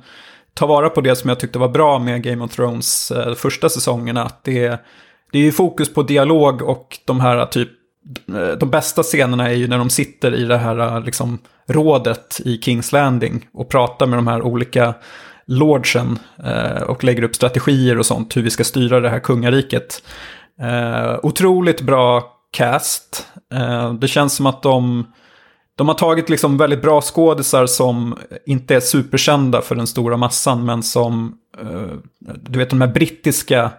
tar 0.55 0.67
vara 0.67 0.91
på 0.91 1.01
det 1.01 1.17
som 1.17 1.29
jag 1.29 1.41
tyckte 1.41 1.59
var 1.59 1.69
bra 1.69 1.99
med 1.99 2.23
Game 2.23 2.45
of 2.45 2.55
Thrones 2.55 3.11
eh, 3.11 3.35
första 3.35 3.69
säsongerna. 3.69 4.25
Att 4.25 4.45
det, 4.45 4.81
det 5.33 5.39
är 5.39 5.43
ju 5.43 5.53
fokus 5.53 5.95
på 5.95 6.03
dialog 6.03 6.63
och 6.63 6.99
de 7.05 7.21
här 7.21 7.47
typ 7.47 7.69
eh, 8.29 8.59
de 8.59 8.71
bästa 8.71 9.03
scenerna 9.03 9.49
är 9.49 9.55
ju 9.55 9.69
när 9.69 9.79
de 9.79 9.91
sitter 9.91 10.35
i 10.35 10.45
det 10.45 10.59
här 10.59 10.79
eh, 10.79 11.05
liksom, 11.05 11.39
rådet 11.67 12.41
i 12.45 12.59
Kings 12.59 12.93
Landing 12.93 13.49
och 13.53 13.69
pratar 13.69 14.07
med 14.07 14.19
de 14.19 14.27
här 14.27 14.43
olika 14.43 14.95
lordsen 15.47 16.19
eh, 16.45 16.83
och 16.83 17.05
lägger 17.05 17.23
upp 17.23 17.35
strategier 17.35 17.99
och 17.99 18.07
sånt, 18.07 18.37
hur 18.37 18.43
vi 18.43 18.51
ska 18.51 18.65
styra 18.65 19.01
det 19.01 19.09
här 19.09 19.19
kungariket. 19.19 20.03
Eh, 20.61 21.19
otroligt 21.23 21.81
bra 21.81 22.25
cast. 22.51 23.27
Eh, 23.55 23.95
det 23.95 24.09
känns 24.09 24.37
som 24.37 24.47
att 24.47 24.63
de, 24.63 25.07
de 25.77 25.89
har 25.89 25.95
tagit 25.95 26.29
liksom 26.29 26.59
väldigt 26.59 26.83
bra 26.83 27.01
skådisar 27.01 27.67
som 27.67 28.19
inte 28.47 28.75
är 28.75 28.81
superkända 28.81 29.63
för 29.63 29.75
den 29.75 29.87
stora 29.87 30.17
massan, 30.17 30.65
men 30.65 30.83
som, 30.83 31.39
du 32.41 32.59
vet 32.59 32.71
de 32.71 32.81
här 32.81 32.89
brittiska 32.89 33.71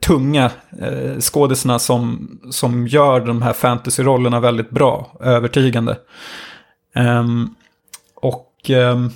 tunga 0.00 0.50
eh, 0.80 1.18
skådisarna 1.20 1.78
som, 1.78 2.30
som 2.50 2.86
gör 2.86 3.20
de 3.20 3.42
här 3.42 3.52
fantasy-rollerna 3.52 4.40
väldigt 4.40 4.70
bra, 4.70 5.16
övertygande. 5.20 5.96
Um, 6.94 7.54
och 8.14 8.70
um, 8.70 9.10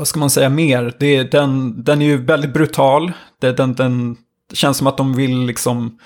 vad 0.00 0.08
ska 0.08 0.20
man 0.20 0.30
säga 0.30 0.48
mer? 0.48 0.94
Det, 0.98 1.16
är- 1.16 1.24
den, 1.24 1.74
den 1.84 2.02
är 2.02 2.06
ju 2.06 2.16
väldigt 2.24 2.52
brutal. 2.52 3.12
Det, 3.40 3.52
den, 3.52 3.74
den 3.74 4.16
det 4.50 4.56
känns 4.56 4.76
som 4.76 4.86
att 4.86 4.96
de 4.96 5.14
vill 5.14 5.40
liksom 5.46 5.98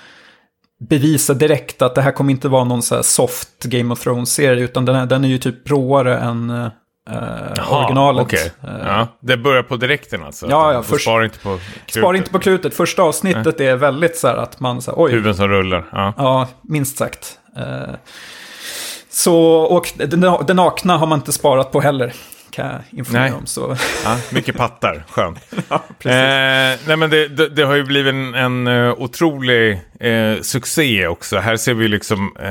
bevisa 0.89 1.33
direkt 1.33 1.81
att 1.81 1.95
det 1.95 2.01
här 2.01 2.11
kommer 2.11 2.31
inte 2.31 2.47
vara 2.47 2.63
någon 2.63 2.81
så 2.81 3.03
soft 3.03 3.63
Game 3.63 3.93
of 3.93 3.99
Thrones-serie, 4.03 4.63
utan 4.63 4.85
den 4.85 4.95
är, 4.95 5.05
den 5.05 5.23
är 5.25 5.27
ju 5.29 5.37
typ 5.37 5.69
råare 5.69 6.17
än 6.17 6.49
eh, 6.49 6.67
Jaha, 7.55 7.79
originalet. 7.79 8.23
okej. 8.25 8.51
Eh, 8.63 8.69
Ja, 8.87 9.07
det 9.21 9.37
börjar 9.37 9.63
på 9.63 9.75
direkten 9.77 10.23
alltså? 10.23 10.47
Ja, 10.49 10.73
ja, 10.73 10.83
först- 10.83 11.03
sparar 11.03 11.23
inte 11.23 11.39
på 11.39 11.59
Spara 11.87 12.17
inte 12.17 12.31
på 12.31 12.39
klutet. 12.39 12.73
Första 12.73 13.01
avsnittet 13.03 13.59
är 13.59 13.75
väldigt 13.75 14.17
så 14.17 14.27
här 14.27 14.35
att 14.35 14.59
man 14.59 14.81
så 14.81 14.91
här, 14.91 15.03
oj, 15.03 15.11
huvuden 15.11 15.35
som 15.35 15.47
rullar. 15.47 15.85
Ja. 15.91 16.13
Ja, 16.17 16.47
minst 16.61 16.97
sagt. 16.97 17.39
Eh, 17.57 17.95
Så, 19.09 19.37
och 19.47 19.91
det, 19.95 20.05
det 20.47 20.53
nakna 20.53 20.97
har 20.97 21.07
man 21.07 21.19
inte 21.19 21.31
sparat 21.31 21.71
på 21.71 21.81
heller. 21.81 22.13
Kan 22.55 22.65
jag 22.65 22.81
informera 22.99 23.23
Nej. 23.23 23.33
om. 23.33 23.45
Så, 23.45 23.77
Ja, 24.03 24.17
mycket 24.31 24.57
pattar, 24.57 25.03
skönt. 25.09 25.39
ja. 25.69 25.75
Eh, 25.99 26.79
nej 26.87 26.97
men 26.97 27.09
det, 27.09 27.27
det, 27.27 27.49
det 27.49 27.63
har 27.63 27.75
ju 27.75 27.83
blivit 27.83 28.13
en, 28.13 28.33
en 28.33 28.67
eh, 28.67 28.93
otrolig 28.97 29.79
eh, 29.99 30.41
succé 30.41 31.07
också. 31.07 31.37
Här 31.37 31.57
ser 31.57 31.73
vi 31.73 31.87
liksom 31.87 32.35
eh, 32.39 32.45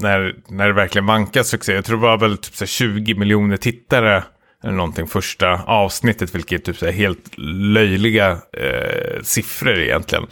när, 0.00 0.34
när 0.48 0.66
det 0.66 0.72
verkligen 0.72 1.06
vankas 1.06 1.48
succé. 1.48 1.72
Jag 1.72 1.84
tror 1.84 1.96
det 1.96 2.02
var 2.02 2.18
väl 2.18 2.36
typ 2.36 2.56
så 2.56 2.64
här 2.64 2.66
20 2.66 3.14
miljoner 3.14 3.56
tittare 3.56 4.22
eller 4.64 4.74
någonting 4.74 5.06
första 5.06 5.62
avsnittet, 5.62 6.34
vilket 6.34 6.60
är 6.60 6.72
typ 6.72 6.78
så 6.78 6.90
helt 6.90 7.38
löjliga 7.38 8.30
eh, 8.30 9.22
siffror 9.22 9.78
egentligen. 9.78 10.26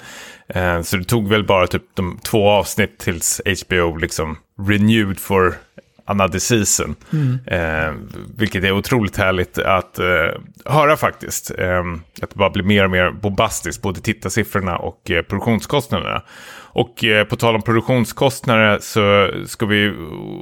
Eh, 0.49 0.83
så 0.83 0.97
det 0.97 1.05
tog 1.05 1.29
väl 1.29 1.45
bara 1.45 1.66
typ 1.66 1.85
de 1.95 2.18
två 2.23 2.49
avsnitt 2.49 2.99
tills 2.99 3.41
HBO 3.47 3.97
liksom 3.97 4.39
renewed 4.68 5.21
for 5.21 5.55
another 6.11 6.38
season. 6.38 6.96
Eh, 7.46 7.94
vilket 8.36 8.64
är 8.64 8.72
otroligt 8.72 9.16
härligt 9.16 9.58
att 9.58 9.98
eh, 9.98 10.06
höra 10.64 10.96
faktiskt. 10.96 11.50
Eh, 11.58 11.80
att 12.22 12.30
det 12.30 12.36
bara 12.36 12.50
blir 12.50 12.64
mer 12.64 12.84
och 12.84 12.90
mer 12.90 13.11
bombastiskt, 13.11 13.82
både 13.82 14.00
tittarsiffrorna 14.00 14.76
och 14.76 15.11
eh, 15.11 15.22
produktionskostnaderna. 15.22 16.22
Och 16.72 17.04
eh, 17.04 17.24
på 17.24 17.36
tal 17.36 17.54
om 17.54 17.62
produktionskostnader 17.62 18.78
så 18.80 19.30
ska 19.46 19.66
vi, 19.66 19.88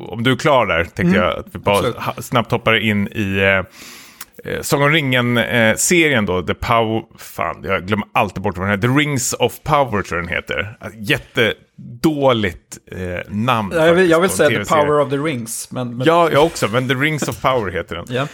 om 0.08 0.22
du 0.22 0.32
är 0.32 0.36
klar 0.36 0.66
där, 0.66 0.84
tänkte 0.84 1.18
jag 1.18 1.38
att 1.38 1.46
vi 1.52 1.58
bara 1.58 1.76
absolut. 1.76 2.24
snabbt 2.24 2.50
hoppar 2.50 2.76
in 2.76 3.08
i 3.08 3.62
eh, 4.44 4.52
Eh, 4.52 4.62
Sagan 4.62 4.86
om 4.86 4.92
ringen-serien 4.92 6.26
då, 6.26 6.42
The 6.42 6.54
Power... 6.54 7.02
Fan, 7.18 7.60
jag 7.64 7.86
glömmer 7.86 8.06
alltid 8.14 8.42
bort 8.42 8.58
vad 8.58 8.66
den 8.68 8.74
heter. 8.74 8.88
The 8.88 8.94
Rings 8.94 9.32
of 9.32 9.62
Power 9.62 10.02
tror 10.02 10.20
jag 10.20 10.28
den 10.28 10.28
heter. 10.28 10.76
Jättedåligt 10.98 12.78
eh, 12.92 12.98
namn. 13.28 13.72
jag 13.74 13.94
vill, 13.94 14.10
jag 14.10 14.20
vill 14.20 14.30
säga 14.30 14.64
The. 14.64 14.74
Power 14.74 15.00
of 15.00 15.10
the 15.10 15.16
Rings. 15.16 15.70
Men, 15.70 15.96
men, 15.96 16.06
Ja, 16.06 16.30
jag 16.32 16.44
också, 16.44 16.68
men 16.68 16.88
The 16.88 16.94
Rings 16.94 17.28
of 17.28 17.42
Power 17.42 17.70
heter 17.70 17.96
den. 17.96 18.04
ja. 18.08 18.26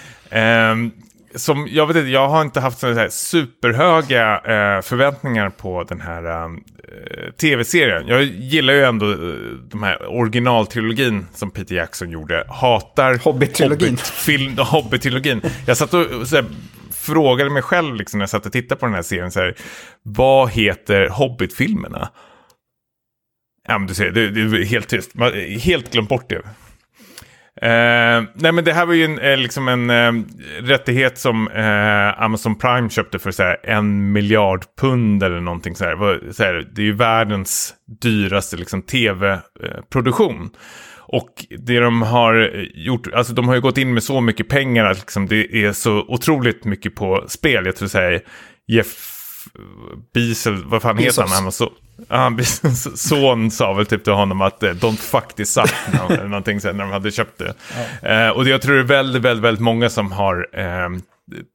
Som, 1.37 1.69
jag 1.71 1.87
vet 1.87 1.97
inte, 1.97 2.09
jag 2.09 2.29
har 2.29 2.43
inte 2.43 2.61
haft 2.61 2.79
sådana 2.79 3.01
här 3.01 3.09
superhöga 3.09 4.35
eh, 4.37 4.83
förväntningar 4.83 5.51
på 5.51 5.85
den 5.85 6.01
här 6.01 6.45
eh, 6.45 6.51
tv-serien. 7.41 8.07
Jag 8.07 8.23
gillar 8.23 8.75
ju 8.75 8.83
ändå 8.85 9.11
eh, 9.13 9.17
de 9.71 9.83
här 9.83 10.07
originaltrilogin 10.07 11.27
som 11.35 11.51
Peter 11.51 11.75
Jackson 11.75 12.11
gjorde. 12.11 12.45
Hatar 12.49 13.15
Hobbit-trilogin. 13.15 13.89
Hobbit-film- 13.91 14.57
Hobbit-trilogin. 14.59 15.41
Jag 15.67 15.77
satt 15.77 15.95
och 15.95 16.29
så 16.29 16.37
här, 16.37 16.45
frågade 16.93 17.51
mig 17.51 17.63
själv 17.63 17.95
liksom, 17.95 18.19
när 18.19 18.23
jag 18.23 18.31
satt 18.31 18.47
och 18.47 18.53
tittade 18.53 18.79
på 18.79 18.87
den 18.87 18.95
här 18.95 19.03
serien. 19.03 19.31
Så 19.31 19.41
här, 19.41 19.55
vad 20.03 20.51
heter 20.51 21.09
Hobbit-filmerna? 21.09 22.09
Ja, 23.69 23.79
men 23.79 23.87
du 23.87 23.95
ser, 23.95 24.11
det, 24.11 24.31
det 24.31 24.41
är 24.41 24.65
helt 24.65 24.89
tyst. 24.89 25.15
Man, 25.15 25.33
helt 25.61 25.93
glömt 25.93 26.09
bort 26.09 26.29
det. 26.29 26.43
Eh, 27.65 28.25
nej 28.35 28.53
men 28.53 28.65
det 28.65 28.73
här 28.73 28.87
var 28.87 28.95
ju 28.95 29.05
en, 29.05 29.19
eh, 29.19 29.37
liksom 29.37 29.69
en 29.69 29.91
eh, 29.91 30.13
rättighet 30.63 31.19
som 31.19 31.49
eh, 31.49 32.23
Amazon 32.23 32.59
Prime 32.59 32.91
köpte 32.91 33.19
för 33.19 33.31
så 33.31 33.43
här, 33.43 33.57
en 33.63 34.13
miljard 34.13 34.65
pund 34.81 35.23
eller 35.23 35.41
någonting 35.41 35.77
så 35.77 35.85
här. 35.85 35.91
Det 35.91 35.97
var 35.97 36.33
Så 36.33 36.43
här. 36.43 36.67
Det 36.75 36.83
är 36.83 36.87
ju 36.87 36.93
världens 36.93 37.75
dyraste 38.03 38.57
liksom, 38.57 38.83
tv-produktion. 38.83 40.51
Och 40.99 41.45
det 41.59 41.81
de 41.81 42.03
har 42.03 42.35
eh, 42.35 42.65
gjort, 42.75 43.07
alltså 43.15 43.33
de 43.33 43.49
har 43.49 43.55
ju 43.55 43.61
gått 43.61 43.79
in 43.79 43.95
med 43.95 44.03
så 44.03 44.21
mycket 44.21 44.49
pengar 44.49 44.85
att 44.85 44.99
liksom, 44.99 45.27
det 45.27 45.65
är 45.65 45.73
så 45.73 46.05
otroligt 46.09 46.65
mycket 46.65 46.95
på 46.95 47.25
spel. 47.29 47.67
Jag 47.67 47.77
tror 47.77 47.89
säga 47.89 48.21
Jeff 48.69 49.14
Bezos, 50.15 50.61
vad 50.65 50.83
fan 50.83 50.99
heter 50.99 51.23
han? 51.23 51.27
Bezos. 51.27 51.35
han? 51.35 51.45
var 51.45 51.51
så, 51.51 51.73
ja, 52.09 52.17
han 52.17 52.45
son 52.97 53.51
sa 53.51 53.73
väl 53.73 53.87
typ 53.87 54.05
till 54.05 54.13
honom 54.13 54.41
att 54.41 54.63
eh, 54.63 54.71
don't 54.71 54.97
fuck 54.97 55.35
this 55.35 55.57
up, 55.57 55.71
eller 56.11 56.29
någonting 56.29 56.61
sen 56.61 56.77
när 56.77 56.85
de 56.85 56.93
hade 56.93 57.11
köpt 57.11 57.39
det. 57.39 57.55
Eh, 58.03 58.29
och 58.29 58.49
jag 58.49 58.63
tror 58.63 58.75
det 58.75 58.81
är 58.81 58.85
väldigt, 58.85 59.23
väldigt, 59.23 59.45
väldigt 59.45 59.63
många 59.63 59.91
som 59.91 60.13
har 60.13 60.49
eh, 60.53 60.89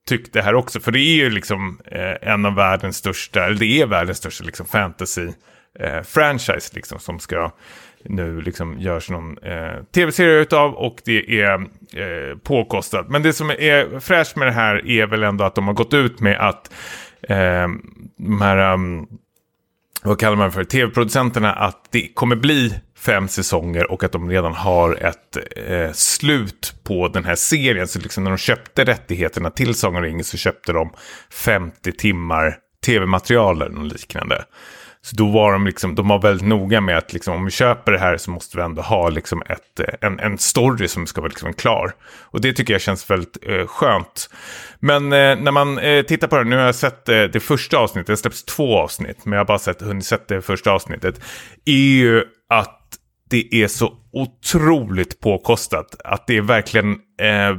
tyckt 0.10 0.34
det 0.34 0.42
här 0.42 0.56
också. 0.56 0.80
För 0.80 0.92
det 0.92 1.00
är 1.00 1.16
ju 1.16 1.30
liksom 1.30 1.80
eh, 1.86 2.32
en 2.34 2.46
av 2.46 2.56
världens 2.56 2.98
största, 2.98 3.46
eller 3.46 3.60
det 3.60 3.82
är 3.82 3.86
världens 3.86 4.18
största 4.18 4.44
liksom 4.44 4.66
fantasy-franchise 4.66 6.76
liksom 6.76 7.00
som 7.00 7.20
ska 7.20 7.52
nu 8.04 8.42
liksom 8.42 8.80
görs 8.80 9.10
någon 9.10 9.38
eh, 9.38 9.84
tv-serie 9.96 10.42
utav 10.42 10.74
och 10.74 11.02
det 11.06 11.42
är 11.42 11.54
eh, 11.94 12.38
påkostat. 12.44 13.10
Men 13.10 13.24
det 13.24 13.34
som 13.34 13.50
är 13.50 14.00
fräscht 14.00 14.36
med 14.36 14.48
det 14.48 14.52
här 14.52 14.88
är 14.88 15.08
väl 15.08 15.24
ändå 15.24 15.44
att 15.44 15.56
de 15.56 15.68
har 15.68 15.74
gått 15.74 15.94
ut 15.94 16.20
med 16.20 16.40
att 16.40 16.72
eh, 17.22 17.68
de 18.18 18.42
här, 18.42 18.74
um, 18.74 19.08
vad 20.04 20.20
kallar 20.20 20.36
man 20.36 20.52
för, 20.52 20.64
tv-producenterna, 20.64 21.54
att 21.54 21.88
det 21.92 22.08
kommer 22.14 22.36
bli 22.36 22.80
fem 22.98 23.28
säsonger 23.28 23.92
och 23.92 24.04
att 24.04 24.12
de 24.12 24.30
redan 24.30 24.54
har 24.54 24.96
ett 24.96 25.38
eh, 25.68 25.92
slut 25.94 26.76
på 26.84 27.08
den 27.08 27.26
här 27.26 27.36
serien. 27.36 27.88
Så 27.88 28.00
liksom 28.00 28.24
när 28.24 28.32
de 28.32 28.38
köpte 28.38 28.84
rättigheterna 28.84 29.50
till 29.50 29.76
Sagan 29.76 29.96
och 29.96 30.02
ringen 30.02 30.24
så 30.24 30.38
köpte 30.38 30.74
de 30.74 30.94
50 31.30 31.92
timmar 31.92 32.58
tv-material 32.86 33.62
eller 33.62 33.76
något 33.76 33.92
liknande. 33.92 34.46
Så 35.02 35.16
då 35.16 35.28
var 35.28 35.52
de 35.52 35.66
liksom, 35.66 35.96
de 35.96 36.08
var 36.08 36.22
väldigt 36.22 36.48
noga 36.48 36.82
med 36.82 36.98
att 36.98 37.14
liksom, 37.14 37.36
om 37.36 37.46
vi 37.46 37.52
köper 37.52 37.92
det 37.92 38.00
här 38.00 38.18
så 38.18 38.32
måste 38.32 38.58
vi 38.58 38.64
ändå 38.64 38.82
ha 38.82 39.10
liksom 39.10 39.44
ett, 39.50 39.80
eh, 39.80 40.08
en, 40.08 40.20
en 40.20 40.38
story 40.38 40.88
som 40.88 41.08
ska 41.08 41.22
vara 41.22 41.30
liksom 41.30 41.54
klar. 41.54 41.92
Och 42.22 42.42
det 42.42 42.54
tycker 42.54 42.74
jag 42.74 42.82
känns 42.82 43.10
väldigt 43.10 43.38
eh, 43.42 43.68
skönt. 43.68 44.30
Men 44.80 45.04
eh, 45.04 45.36
när 45.36 45.52
man 45.52 45.78
eh, 45.78 46.02
tittar 46.06 46.28
på 46.28 46.38
det, 46.38 46.44
nu 46.44 46.56
har 46.56 46.64
jag 46.64 46.76
sett 46.76 47.10
eh, 47.10 47.24
det 47.24 47.40
första 47.40 47.78
avsnittet, 47.78 48.08
det 48.08 48.18
släpps 48.18 48.44
två 48.44 48.78
avsnitt, 48.78 49.26
men 49.26 49.34
jag 49.34 49.40
har 49.40 49.46
bara 49.46 49.60
sett, 49.60 49.82
hunnit 49.82 50.06
sett 50.06 50.28
det 50.28 50.42
första 50.42 50.72
avsnittet. 50.72 51.22
Är 51.66 51.74
ju 51.74 52.24
att 52.50 52.80
det 53.30 53.56
är 53.64 53.68
så 53.68 53.94
otroligt 54.12 55.20
påkostat. 55.20 55.96
Att 56.04 56.28
det 56.28 56.38
är 56.38 56.42
verkligen, 56.42 56.92
eh, 57.22 57.58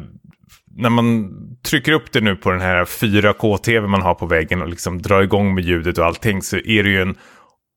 när 0.77 0.91
man 0.91 1.31
trycker 1.63 1.93
upp 1.93 2.13
det 2.13 2.21
nu 2.21 2.37
på 2.37 2.51
den 2.51 2.61
här 2.61 2.85
4K-tv 2.85 3.87
man 3.87 4.03
har 4.03 4.15
på 4.15 4.27
väggen 4.27 4.63
och 4.63 4.69
liksom 4.69 5.03
drar 5.03 5.23
igång 5.23 5.55
med 5.55 5.65
ljudet 5.65 5.99
och 5.99 6.07
allting 6.07 6.43
så 6.43 6.57
är 6.57 6.83
det 6.83 6.91
ju 6.91 7.03
en 7.03 7.15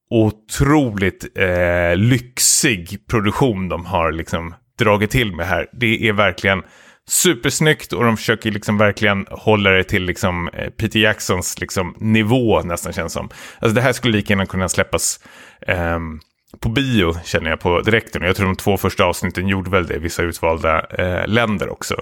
otroligt 0.10 1.38
eh, 1.38 1.96
lyxig 1.96 3.08
produktion 3.08 3.70
de 3.70 3.86
har 3.86 4.12
liksom 4.12 4.54
dragit 4.80 5.12
till 5.12 5.36
med 5.36 5.48
här. 5.48 5.68
Det 5.74 6.08
är 6.08 6.14
verkligen 6.14 6.64
supersnyggt 7.10 7.94
och 7.94 8.04
de 8.04 8.18
försöker 8.18 8.52
liksom 8.52 8.78
verkligen 8.78 9.26
hålla 9.30 9.70
det 9.70 9.84
till 9.84 10.04
liksom 10.04 10.50
eh, 10.54 10.70
Peter 10.70 11.00
Jacksons 11.00 11.60
liksom 11.60 11.96
nivå 12.00 12.62
nästan 12.62 12.94
känns 12.94 13.14
som. 13.14 13.30
Alltså 13.60 13.76
det 13.76 13.82
här 13.82 13.94
skulle 13.94 14.18
lika 14.18 14.34
gärna 14.34 14.46
kunna 14.46 14.70
släppas 14.70 15.20
eh, 15.68 16.00
på 16.60 16.70
bio 16.70 17.14
känner 17.24 17.50
jag 17.50 17.60
på 17.60 17.82
direkten. 17.82 18.22
Jag 18.22 18.36
tror 18.36 18.46
de 18.46 18.56
två 18.56 18.78
första 18.78 19.06
avsnitten 19.06 19.48
gjorde 19.48 19.70
väl 19.70 19.88
det 19.88 19.96
i 19.96 20.00
vissa 20.00 20.24
utvalda 20.24 20.86
eh, 20.86 21.28
länder 21.28 21.70
också. 21.70 21.96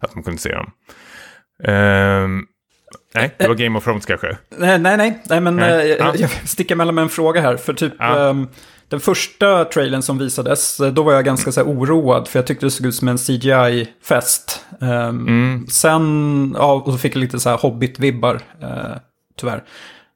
Att 0.00 0.14
man 0.14 0.24
kunde 0.24 0.40
se 0.40 0.54
dem. 0.54 0.70
Um, 1.64 2.46
nej, 3.14 3.34
det 3.38 3.48
var 3.48 3.54
Game 3.54 3.78
of 3.78 3.84
Thrones 3.84 4.06
kanske. 4.06 4.36
Nej, 4.56 4.78
nej, 4.78 4.96
nej, 4.96 5.22
nej 5.28 5.40
men 5.40 5.56
nej. 5.56 5.92
Eh, 5.92 6.12
jag 6.18 6.30
sticker 6.30 6.76
mellan 6.76 6.94
med 6.94 7.02
en 7.02 7.08
fråga 7.08 7.40
här. 7.40 7.56
För 7.56 7.74
typ 7.74 7.92
ja. 7.98 8.28
um, 8.28 8.48
den 8.88 9.00
första 9.00 9.64
trailern 9.64 10.02
som 10.02 10.18
visades, 10.18 10.80
eh, 10.80 10.92
då 10.92 11.02
var 11.02 11.12
jag 11.12 11.24
ganska 11.24 11.52
så 11.52 11.60
här, 11.60 11.68
oroad. 11.68 12.28
För 12.28 12.38
jag 12.38 12.46
tyckte 12.46 12.66
det 12.66 12.70
såg 12.70 12.86
ut 12.86 12.94
som 12.94 13.08
en 13.08 13.18
CGI-fest. 13.18 14.64
Um, 14.80 14.88
mm. 14.88 15.66
Sen, 15.70 16.54
ja, 16.58 16.72
och 16.72 16.92
så 16.92 16.98
fick 16.98 17.14
jag 17.14 17.20
lite 17.20 17.40
så 17.40 17.48
här 17.48 17.56
Hobbit-vibbar, 17.56 18.34
uh, 18.34 18.96
tyvärr. 19.36 19.64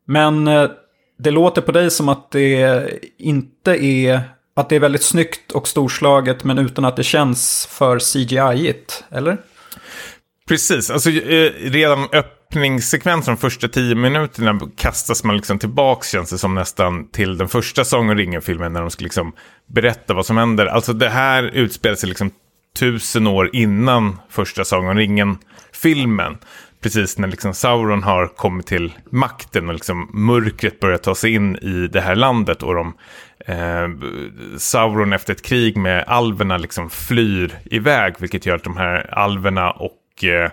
Men 0.06 0.48
uh, 0.48 0.70
det 1.18 1.30
låter 1.30 1.62
på 1.62 1.72
dig 1.72 1.90
som 1.90 2.08
att 2.08 2.30
det 2.30 2.88
inte 3.18 3.84
är... 3.84 4.20
Att 4.54 4.68
det 4.68 4.76
är 4.76 4.80
väldigt 4.80 5.02
snyggt 5.02 5.52
och 5.52 5.68
storslaget 5.68 6.44
men 6.44 6.58
utan 6.58 6.84
att 6.84 6.96
det 6.96 7.02
känns 7.02 7.66
för 7.70 7.98
CGI-igt, 7.98 9.04
eller? 9.10 9.38
Precis, 10.49 10.90
alltså 10.90 11.11
eh, 11.11 11.53
redan 11.70 12.09
öppningssekvensen, 12.12 13.34
de 13.34 13.40
första 13.40 13.68
tio 13.68 13.95
minuterna 13.95 14.61
kastas 14.76 15.24
man 15.24 15.36
liksom 15.36 15.59
tillbaks 15.59 16.11
känns 16.11 16.30
det 16.30 16.38
som 16.38 16.55
nästan 16.55 17.11
till 17.11 17.38
den 17.38 17.49
första 17.49 17.84
Sång 17.84 18.11
och 18.11 18.16
ringen-filmen 18.16 18.72
när 18.72 18.80
de 18.80 18.90
ska 18.90 19.03
liksom 19.03 19.32
berätta 19.66 20.14
vad 20.14 20.26
som 20.26 20.36
händer. 20.36 20.66
Alltså 20.66 20.93
det 20.93 21.09
här 21.09 21.43
utspelar 21.43 21.97
sig 21.97 22.09
liksom 22.09 22.30
tusen 22.78 23.26
år 23.26 23.51
innan 23.53 24.18
första 24.30 24.64
Sång 24.64 24.88
och 24.88 24.95
ringen-filmen 24.95 26.38
precis 26.82 27.18
när 27.18 27.28
liksom 27.28 27.55
Sauron 27.55 28.03
har 28.03 28.26
kommit 28.26 28.66
till 28.66 28.93
makten 29.11 29.68
och 29.68 29.74
liksom 29.74 30.11
mörkret 30.12 30.80
börjar 30.80 30.99
ta 30.99 31.14
sig 31.14 31.34
in 31.34 31.57
i 31.57 31.88
det 31.93 32.01
här 32.01 32.14
landet 32.14 32.62
och 32.62 32.74
de, 32.74 32.95
eh, 33.47 33.88
Sauron 34.59 35.12
efter 35.12 35.32
ett 35.32 35.43
krig 35.43 35.76
med 35.76 36.05
alverna 36.07 36.57
liksom 36.57 36.90
flyr 36.90 37.59
iväg 37.64 38.14
vilket 38.18 38.47
gör 38.47 38.57
att 38.57 38.64
de 38.64 38.76
här 38.76 39.14
alverna 39.14 39.70
och 39.70 39.93
och 40.12 40.24
eh, 40.24 40.50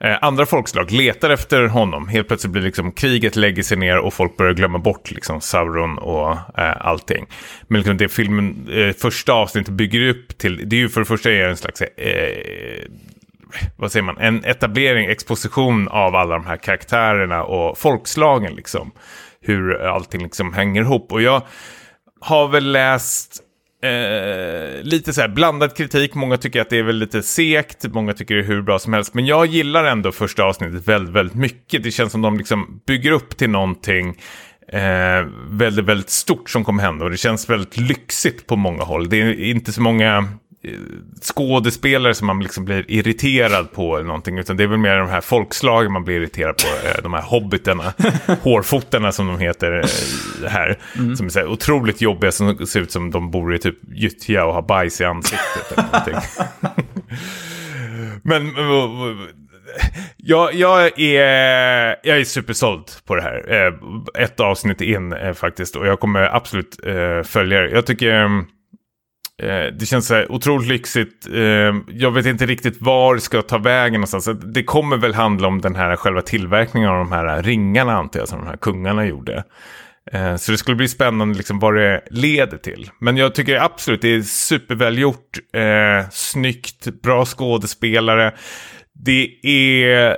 eh, 0.00 0.18
andra 0.22 0.46
folkslag 0.46 0.90
letar 0.90 1.30
efter 1.30 1.66
honom. 1.66 2.08
Helt 2.08 2.28
plötsligt 2.28 2.52
blir 2.52 2.62
liksom 2.62 2.92
kriget 2.92 3.36
lägger 3.36 3.62
sig 3.62 3.76
ner 3.76 3.98
och 3.98 4.14
folk 4.14 4.36
börjar 4.36 4.52
glömma 4.52 4.78
bort 4.78 5.10
liksom 5.10 5.40
Sauron 5.40 5.98
och 5.98 6.30
eh, 6.58 6.86
allting. 6.86 7.26
Men 7.68 7.78
liksom 7.78 7.96
det 7.96 8.08
filmen, 8.08 8.68
eh, 8.70 8.92
första 8.92 9.32
avsnittet 9.32 9.74
bygger 9.74 10.08
upp 10.08 10.38
till, 10.38 10.68
det 10.68 10.76
är 10.76 10.80
ju 10.80 10.88
för 10.88 11.00
det 11.00 11.06
första 11.06 11.30
är 11.30 11.48
en 11.48 11.56
slags 11.56 11.82
eh, 11.82 12.88
vad 13.76 13.92
säger 13.92 14.04
man, 14.04 14.18
en 14.18 14.44
etablering, 14.44 15.10
exposition 15.10 15.88
av 15.88 16.16
alla 16.16 16.34
de 16.34 16.46
här 16.46 16.56
karaktärerna 16.56 17.44
och 17.44 17.78
folkslagen 17.78 18.54
liksom. 18.54 18.92
Hur 19.40 19.82
allting 19.82 20.22
liksom 20.22 20.52
hänger 20.52 20.82
ihop. 20.82 21.12
Och 21.12 21.22
jag 21.22 21.42
har 22.20 22.48
väl 22.48 22.72
läst 22.72 23.42
eh, 23.82 24.82
lite 24.82 25.12
så 25.12 25.20
här 25.20 25.28
blandad 25.28 25.76
kritik. 25.76 26.14
Många 26.14 26.36
tycker 26.36 26.60
att 26.60 26.70
det 26.70 26.78
är 26.78 26.82
väl 26.82 26.96
lite 26.96 27.22
sekt, 27.22 27.84
många 27.92 28.12
tycker 28.12 28.34
det 28.34 28.40
är 28.40 28.44
hur 28.44 28.62
bra 28.62 28.78
som 28.78 28.92
helst. 28.92 29.14
Men 29.14 29.26
jag 29.26 29.46
gillar 29.46 29.84
ändå 29.84 30.12
första 30.12 30.44
avsnittet 30.44 30.88
väldigt, 30.88 31.14
väldigt 31.14 31.36
mycket. 31.36 31.82
Det 31.82 31.90
känns 31.90 32.12
som 32.12 32.22
de 32.22 32.38
liksom 32.38 32.80
bygger 32.86 33.10
upp 33.10 33.36
till 33.36 33.50
någonting 33.50 34.16
eh, 34.72 35.26
väldigt, 35.50 35.84
väldigt 35.84 36.10
stort 36.10 36.50
som 36.50 36.64
kommer 36.64 36.82
hända. 36.82 37.04
Och 37.04 37.10
det 37.10 37.16
känns 37.16 37.50
väldigt 37.50 37.76
lyxigt 37.76 38.46
på 38.46 38.56
många 38.56 38.82
håll. 38.84 39.08
Det 39.08 39.16
är 39.16 39.44
inte 39.44 39.72
så 39.72 39.82
många 39.82 40.28
skådespelare 41.20 42.14
som 42.14 42.26
man 42.26 42.40
liksom 42.40 42.64
blir 42.64 42.90
irriterad 42.90 43.72
på 43.72 43.96
eller 43.96 44.06
någonting. 44.06 44.38
Utan 44.38 44.56
det 44.56 44.62
är 44.62 44.66
väl 44.66 44.78
mer 44.78 44.96
de 44.96 45.08
här 45.08 45.20
folkslagen 45.20 45.92
man 45.92 46.04
blir 46.04 46.16
irriterad 46.16 46.56
på. 46.56 46.88
Eh, 46.88 47.02
de 47.02 47.14
här 47.14 47.22
hobbiterna, 47.22 47.92
hårfotarna 48.42 49.12
som 49.12 49.26
de 49.26 49.38
heter 49.38 49.72
eh, 49.72 50.50
här. 50.50 50.78
Mm. 50.98 51.16
Som 51.16 51.26
är 51.26 51.30
så 51.30 51.46
otroligt 51.46 52.00
jobbiga, 52.00 52.32
som 52.32 52.66
ser 52.66 52.80
ut 52.80 52.92
som 52.92 53.10
de 53.10 53.30
bor 53.30 53.54
i 53.54 53.58
typ 53.58 53.78
gyttja 53.94 54.44
och 54.44 54.54
har 54.54 54.62
bajs 54.62 55.00
i 55.00 55.04
ansiktet. 55.04 55.72
Eller 55.72 55.84
någonting. 55.84 56.14
Men 58.22 58.52
jag, 60.16 60.54
jag, 60.54 61.00
är, 61.00 61.96
jag 62.02 62.18
är 62.18 62.24
supersåld 62.24 62.84
på 63.06 63.14
det 63.14 63.22
här. 63.22 63.66
Eh, 63.66 63.72
ett 64.22 64.40
avsnitt 64.40 64.80
in 64.80 65.14
faktiskt. 65.34 65.76
Och 65.76 65.86
jag 65.86 66.00
kommer 66.00 66.36
absolut 66.36 66.76
följa 67.24 67.60
det. 67.60 67.70
Jag 67.70 67.86
tycker 67.86 68.12
Eh, 68.12 68.28
Eh, 69.42 69.72
det 69.72 69.86
känns 69.86 70.06
så 70.06 70.14
här 70.14 70.32
otroligt 70.32 70.68
lyxigt. 70.68 71.26
Eh, 71.34 71.74
jag 71.88 72.10
vet 72.10 72.26
inte 72.26 72.46
riktigt 72.46 72.80
var 72.80 73.14
det 73.14 73.20
ska 73.20 73.42
ta 73.42 73.58
vägen 73.58 74.00
någonstans. 74.00 74.28
Det 74.54 74.64
kommer 74.64 74.96
väl 74.96 75.14
handla 75.14 75.48
om 75.48 75.60
den 75.60 75.76
här 75.76 75.96
själva 75.96 76.22
tillverkningen 76.22 76.90
av 76.90 76.98
de 76.98 77.12
här 77.12 77.42
ringarna 77.42 77.92
antar 77.92 78.20
jag, 78.20 78.28
som 78.28 78.38
de 78.38 78.46
här 78.46 78.56
kungarna 78.56 79.06
gjorde. 79.06 79.44
Eh, 80.12 80.36
så 80.36 80.52
det 80.52 80.58
skulle 80.58 80.76
bli 80.76 80.88
spännande 80.88 81.36
liksom 81.38 81.58
vad 81.58 81.74
det 81.74 82.02
leder 82.10 82.58
till. 82.58 82.90
Men 82.98 83.16
jag 83.16 83.34
tycker 83.34 83.56
absolut 83.56 84.02
det 84.02 84.14
är 84.14 84.22
supervälgjort, 84.22 85.38
eh, 85.54 86.08
snyggt, 86.10 87.02
bra 87.02 87.24
skådespelare. 87.24 88.34
Det 88.94 89.28
är 89.42 90.16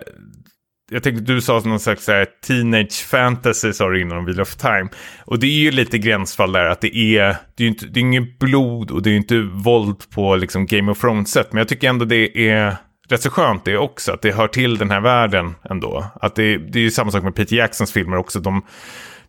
jag 0.95 1.03
tänkte 1.03 1.33
du 1.33 1.41
sa 1.41 1.61
någon 1.65 1.81
slags 1.81 2.09
här, 2.09 2.27
teenage 2.47 3.07
fantasy 3.07 3.73
sa 3.73 3.89
du 3.89 4.01
innan 4.01 4.19
om 4.19 4.25
Wheel 4.25 4.41
of 4.41 4.57
Time. 4.57 4.89
Och 5.25 5.39
det 5.39 5.47
är 5.47 5.61
ju 5.61 5.71
lite 5.71 5.99
gränsfall 5.99 6.53
där 6.53 6.65
att 6.65 6.81
det 6.81 6.97
är, 6.97 7.37
det 7.55 7.65
är, 7.65 7.69
inte, 7.69 7.87
det 7.87 8.01
är 8.01 8.03
inget 8.03 8.39
blod 8.39 8.91
och 8.91 9.03
det 9.03 9.11
är 9.11 9.17
inte 9.17 9.41
våld 9.41 10.11
på 10.15 10.37
liksom 10.37 10.67
Game 10.67 10.93
of 10.93 11.01
Thrones-sätt. 11.01 11.49
Men 11.53 11.59
jag 11.59 11.69
tycker 11.69 11.89
ändå 11.89 12.05
det 12.05 12.49
är 12.49 12.77
rätt 13.09 13.23
så 13.23 13.31
skönt 13.31 13.65
det 13.65 13.79
också, 13.79 14.13
att 14.13 14.23
det 14.23 14.33
hör 14.33 14.49
till 14.49 14.79
den 14.79 14.91
här 14.91 15.01
världen 15.01 15.55
ändå. 15.71 16.07
Att 16.15 16.35
det, 16.35 16.57
det 16.57 16.79
är 16.79 16.83
ju 16.83 16.91
samma 16.91 17.11
sak 17.11 17.23
med 17.23 17.35
Peter 17.35 17.57
Jacksons 17.57 17.93
filmer 17.93 18.17
också. 18.17 18.41
De, 18.41 18.63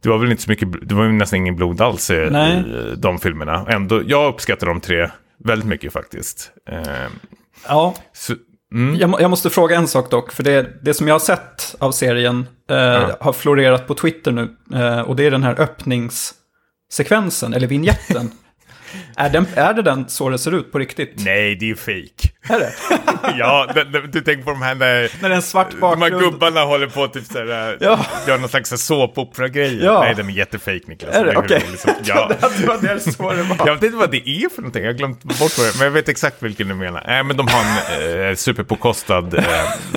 det 0.02 0.10
var 0.10 0.18
väl 0.18 0.32
inte 0.32 0.44
så 0.44 0.52
mycket, 0.52 0.90
det 0.90 0.96
var 0.96 1.08
nästan 1.08 1.38
ingen 1.38 1.56
blod 1.56 1.82
alls 1.82 2.12
i, 2.12 2.14
i 2.14 2.64
de 2.98 3.20
filmerna. 3.20 3.66
Ändå, 3.70 4.02
jag 4.08 4.34
uppskattar 4.34 4.68
de 4.68 4.82
tre 4.82 5.10
väldigt 5.38 5.68
mycket 5.70 5.94
faktiskt. 5.94 6.52
Eh, 6.70 7.08
ja. 7.68 7.96
Så, 8.14 8.34
Mm. 8.74 8.96
Jag, 8.96 9.22
jag, 9.22 9.30
måste 9.30 9.50
fråga 9.50 9.76
en 9.76 9.88
sak 9.88 10.12
dock, 10.12 10.32
för 10.32 10.44
det, 10.44 10.70
det 10.82 10.94
som 10.94 11.08
jag 11.08 11.16
har 11.16 11.20
sett 11.20 11.76
av 11.80 11.92
serien 11.92 12.48
eh, 12.70 12.78
ja. 12.78 13.18
har 13.20 13.34
florerat 13.34 13.88
på 13.88 13.94
Twitter 13.94 14.32
nu. 14.32 14.56
Eh, 14.74 15.00
och 15.00 15.16
det 15.16 15.26
är 15.26 15.32
den 15.32 15.44
här 15.44 15.62
öppningssekvensen, 15.62 17.54
eller 17.54 17.68
vignetten. 17.68 18.32
är, 19.18 19.30
den, 19.30 19.48
är 19.56 19.74
det 19.74 19.82
den 19.82 20.10
så 20.10 20.30
det 20.30 20.38
ser 20.40 20.52
ut 20.56 20.72
på 20.72 20.80
riktigt? 20.80 21.14
Nej, 21.16 21.56
det 21.56 21.70
är 21.72 21.76
fake. 21.76 22.30
Är 22.50 22.60
det? 22.60 22.72
ja, 23.38 23.72
det, 23.76 23.84
det, 23.84 24.08
du 24.08 24.22
tänker 24.22 24.44
på 24.44 24.50
de 24.52 24.62
här 24.62 24.76
när, 24.76 25.02
När 25.22 25.30
det 25.30 25.36
är 25.36 25.38
en 25.38 25.42
svart 25.42 25.72
de 25.72 25.80
bakgrund. 25.80 26.14
här 26.14 26.20
gubbarna 26.22 26.62
håller 26.62 26.88
på 26.88 27.08
typ 27.08 27.26
såhär, 27.26 27.78
Ja. 27.80 28.06
gör 28.28 28.38
någon 28.38 28.50
slags 28.50 28.70
såpopera-grejer. 28.70 29.86
Ja. 29.86 30.02
Nej, 30.02 30.16
den 30.16 30.30
är 30.30 30.34
jättefake 30.34 30.80
Niklas. 30.88 31.16
Är 31.16 31.26
det? 31.26 31.36
Okej. 31.36 31.64
liksom- 31.72 31.92
Ja. 32.04 32.32
det 32.60 32.68
var 32.68 32.78
det 32.82 33.00
så 33.00 33.32
det 33.32 33.44
var. 33.44 33.58
Jag 33.68 33.74
vet 33.74 33.84
inte 33.84 33.98
vad 33.98 34.12
det 34.12 34.30
är 34.30 34.50
för 34.50 34.62
någonting, 34.62 34.84
jag 34.84 34.90
har 34.92 34.98
glömt 34.98 35.24
bort 35.24 35.40
vad 35.40 35.50
det 35.68 35.70
är, 35.70 35.78
men 35.78 35.84
jag 35.86 35.92
vet 35.92 36.10
exakt 36.10 36.44
vilken 36.44 36.68
du 36.68 36.74
menar. 36.76 37.04
Nej, 37.08 37.24
men 37.24 37.38
de 37.38 37.48
har 37.48 37.62
en 38.04 38.30
eh, 38.30 38.36
superpåkostad, 38.36 39.34
eh, 39.38 39.44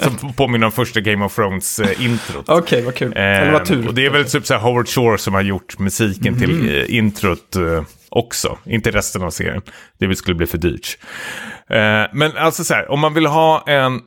som 0.02 0.32
påminner 0.32 0.66
om 0.66 0.72
första 0.72 1.00
Game 1.00 1.24
of 1.24 1.34
Thrones-introt. 1.38 2.44
Okej, 2.48 2.82
vad 2.82 2.94
kul. 2.94 3.12
Eller 3.16 3.52
vad 3.52 3.64
tur. 3.64 3.88
Och 3.88 3.94
det 3.94 4.06
är 4.06 4.10
väl 4.10 4.24
typ 4.30 4.46
så 4.46 4.54
här 4.54 4.60
Howard 4.60 4.88
Shore 4.88 5.18
som 5.18 5.34
har 5.34 5.42
gjort 5.42 5.78
musiken 5.78 6.32
Mhm. 6.34 6.40
till 6.40 6.76
eh, 6.78 6.96
introt 6.96 7.56
eh, 7.56 7.82
också. 8.10 8.58
Inte 8.64 8.90
resten 8.90 9.22
av 9.22 9.30
serien. 9.30 9.62
Det 9.98 10.16
skulle 10.16 10.34
bli 10.34 10.46
för 10.46 10.58
dyrt. 10.58 10.98
Eh, 11.70 12.04
men 12.12 12.36
alltså 12.36 12.64
så 12.64 12.74
här, 12.74 12.90
om 12.90 13.00
man 13.00 13.14
vill 13.14 13.26
ha 13.26 13.64
en 13.66 14.00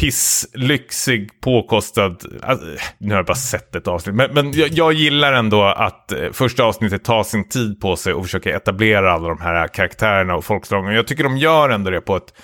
pisslyxig, 0.00 1.40
påkostad... 1.40 2.16
Alltså, 2.42 2.66
nu 2.98 3.08
har 3.08 3.16
jag 3.16 3.26
bara 3.26 3.34
sett 3.34 3.74
ett 3.74 3.88
avsnitt. 3.88 4.14
Men, 4.14 4.34
men 4.34 4.52
jag, 4.52 4.68
jag 4.68 4.92
gillar 4.92 5.32
ändå 5.32 5.64
att 5.64 6.12
eh, 6.12 6.30
första 6.32 6.64
avsnittet 6.64 7.04
tar 7.04 7.22
sin 7.22 7.48
tid 7.48 7.80
på 7.80 7.96
sig 7.96 8.12
och 8.12 8.24
försöker 8.24 8.56
etablera 8.56 9.12
alla 9.12 9.28
de 9.28 9.40
här 9.40 9.68
karaktärerna 9.68 10.34
och 10.36 10.44
folkslagen. 10.44 10.94
Jag 10.94 11.06
tycker 11.06 11.24
de 11.24 11.36
gör 11.36 11.70
ändå 11.70 11.90
det 11.90 12.00
på 12.00 12.16
ett 12.16 12.34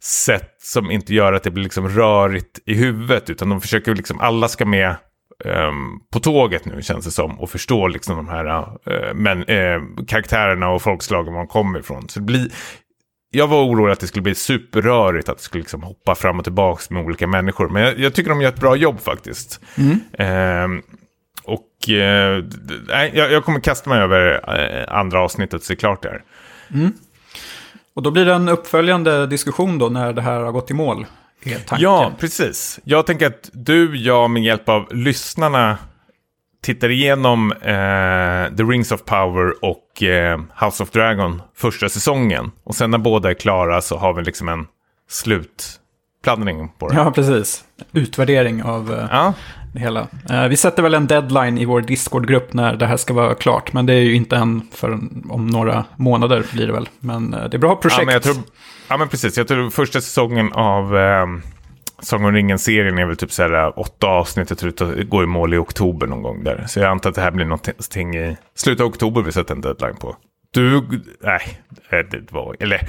sätt 0.00 0.54
som 0.58 0.90
inte 0.90 1.14
gör 1.14 1.32
att 1.32 1.42
det 1.42 1.50
blir 1.50 1.64
liksom 1.64 1.88
rörigt 1.88 2.58
i 2.66 2.74
huvudet. 2.74 3.30
Utan 3.30 3.48
de 3.48 3.60
försöker 3.60 3.94
liksom, 3.94 4.20
alla 4.20 4.48
ska 4.48 4.66
med 4.66 4.96
på 6.12 6.20
tåget 6.20 6.64
nu 6.64 6.82
känns 6.82 7.04
det 7.04 7.10
som. 7.10 7.40
Och 7.40 7.50
förstå 7.50 7.86
liksom 7.86 8.16
de 8.16 8.28
här 8.28 8.46
eh, 8.86 9.14
men, 9.14 9.44
eh, 9.44 9.80
karaktärerna 10.06 10.70
och 10.70 10.82
folkslagen 10.82 11.34
man 11.34 11.46
kommer 11.46 11.78
ifrån. 11.78 12.08
Så 12.08 12.20
det 12.20 12.24
blir, 12.24 12.48
jag 13.30 13.46
var 13.46 13.64
orolig 13.64 13.92
att 13.92 14.00
det 14.00 14.06
skulle 14.06 14.22
bli 14.22 14.34
superrörigt, 14.34 15.28
att 15.28 15.36
det 15.36 15.42
skulle 15.42 15.62
liksom 15.62 15.82
hoppa 15.82 16.14
fram 16.14 16.38
och 16.38 16.44
tillbaka 16.44 16.82
med 16.94 17.04
olika 17.04 17.26
människor. 17.26 17.68
Men 17.68 17.82
jag, 17.82 17.98
jag 17.98 18.14
tycker 18.14 18.30
de 18.30 18.40
gör 18.40 18.48
ett 18.48 18.60
bra 18.60 18.76
jobb 18.76 19.00
faktiskt. 19.00 19.60
Ehm, 20.18 20.82
och 21.44 21.88
eh, 21.90 22.44
nej, 22.88 23.10
jag, 23.14 23.32
jag 23.32 23.44
kommer 23.44 23.60
kasta 23.60 23.90
mig 23.90 24.00
över 24.00 24.44
andra 24.90 25.20
avsnittet 25.20 25.54
och 25.60 25.66
se 25.66 25.76
klart 25.76 26.02
det 26.02 26.08
här. 26.08 26.22
Och 27.94 28.02
då 28.02 28.10
blir 28.10 28.24
det 28.24 28.34
en 28.34 28.48
uppföljande 28.48 29.26
diskussion 29.26 29.78
då 29.78 29.88
när 29.88 30.12
det 30.12 30.22
här 30.22 30.40
har 30.40 30.52
gått 30.52 30.70
i 30.70 30.74
mål. 30.74 31.06
Är 31.46 31.58
tanken. 31.58 31.78
Ja, 31.84 32.12
precis. 32.18 32.80
Jag 32.84 33.06
tänker 33.06 33.26
att 33.26 33.50
du, 33.52 33.96
jag 33.96 34.30
med 34.30 34.42
hjälp 34.42 34.68
av 34.68 34.94
lyssnarna 34.94 35.78
tittar 36.62 36.88
igenom 36.88 37.52
eh, 37.52 38.56
The 38.56 38.62
Rings 38.62 38.92
of 38.92 39.04
Power 39.04 39.64
och 39.64 40.02
eh, 40.02 40.40
House 40.64 40.82
of 40.82 40.90
Dragon 40.90 41.42
första 41.56 41.88
säsongen. 41.88 42.50
Och 42.64 42.74
sen 42.74 42.90
när 42.90 42.98
båda 42.98 43.30
är 43.30 43.34
klara 43.34 43.80
så 43.80 43.96
har 43.96 44.12
vi 44.12 44.22
liksom 44.22 44.48
en 44.48 44.66
slutpladdning 45.08 46.68
på 46.78 46.88
det. 46.88 46.94
Ja, 46.94 47.10
precis. 47.10 47.64
Utvärdering 47.92 48.62
av 48.62 48.92
eh, 48.92 49.06
Ja, 49.10 49.32
det 49.74 49.80
hela. 49.80 50.06
Eh, 50.30 50.48
vi 50.48 50.56
sätter 50.56 50.82
väl 50.82 50.94
en 50.94 51.06
deadline 51.06 51.58
i 51.58 51.64
vår 51.64 51.80
Discord-grupp 51.80 52.52
när 52.52 52.76
det 52.76 52.86
här 52.86 52.96
ska 52.96 53.14
vara 53.14 53.34
klart. 53.34 53.72
Men 53.72 53.86
det 53.86 53.92
är 53.92 54.00
ju 54.00 54.14
inte 54.14 54.36
än 54.36 54.68
för 54.72 54.92
om 55.30 55.46
några 55.46 55.84
månader 55.96 56.44
blir 56.52 56.66
det 56.66 56.72
väl. 56.72 56.88
Men 57.00 57.34
eh, 57.34 57.48
det 57.48 57.56
är 57.56 57.58
bra 57.58 57.76
projekt. 57.76 58.26
ja, 58.26 58.34
ja, 58.88 58.96
men 58.96 59.08
precis. 59.08 59.38
Jag 59.38 59.48
tror 59.48 59.70
första 59.70 60.00
säsongen 60.00 60.52
av 60.52 60.96
eh, 60.96 61.26
Sång 61.98 62.24
om 62.24 62.32
ringen-serien 62.32 62.98
är 62.98 63.06
väl 63.06 63.16
typ 63.16 63.32
så 63.32 63.42
här 63.42 63.52
eh, 63.52 63.72
åtta 63.76 64.06
avsnitt. 64.06 64.50
Jag 64.50 64.58
tror 64.58 64.94
det 64.96 65.04
går 65.04 65.24
i 65.24 65.26
mål 65.26 65.54
i 65.54 65.56
oktober 65.56 66.06
någon 66.06 66.22
gång 66.22 66.44
där. 66.44 66.64
Så 66.66 66.80
jag 66.80 66.90
antar 66.90 67.10
att 67.10 67.16
det 67.16 67.22
här 67.22 67.30
blir 67.30 67.44
någonting 67.44 68.16
i 68.16 68.36
slutet 68.54 68.80
av 68.80 68.86
oktober 68.86 69.22
vi 69.22 69.32
sätter 69.32 69.54
en 69.54 69.60
deadline 69.60 69.96
på. 69.96 70.16
Du, 70.50 70.82
nej, 71.20 71.60
eh, 71.90 71.98
det 71.98 72.32
var, 72.32 72.56
eller 72.60 72.88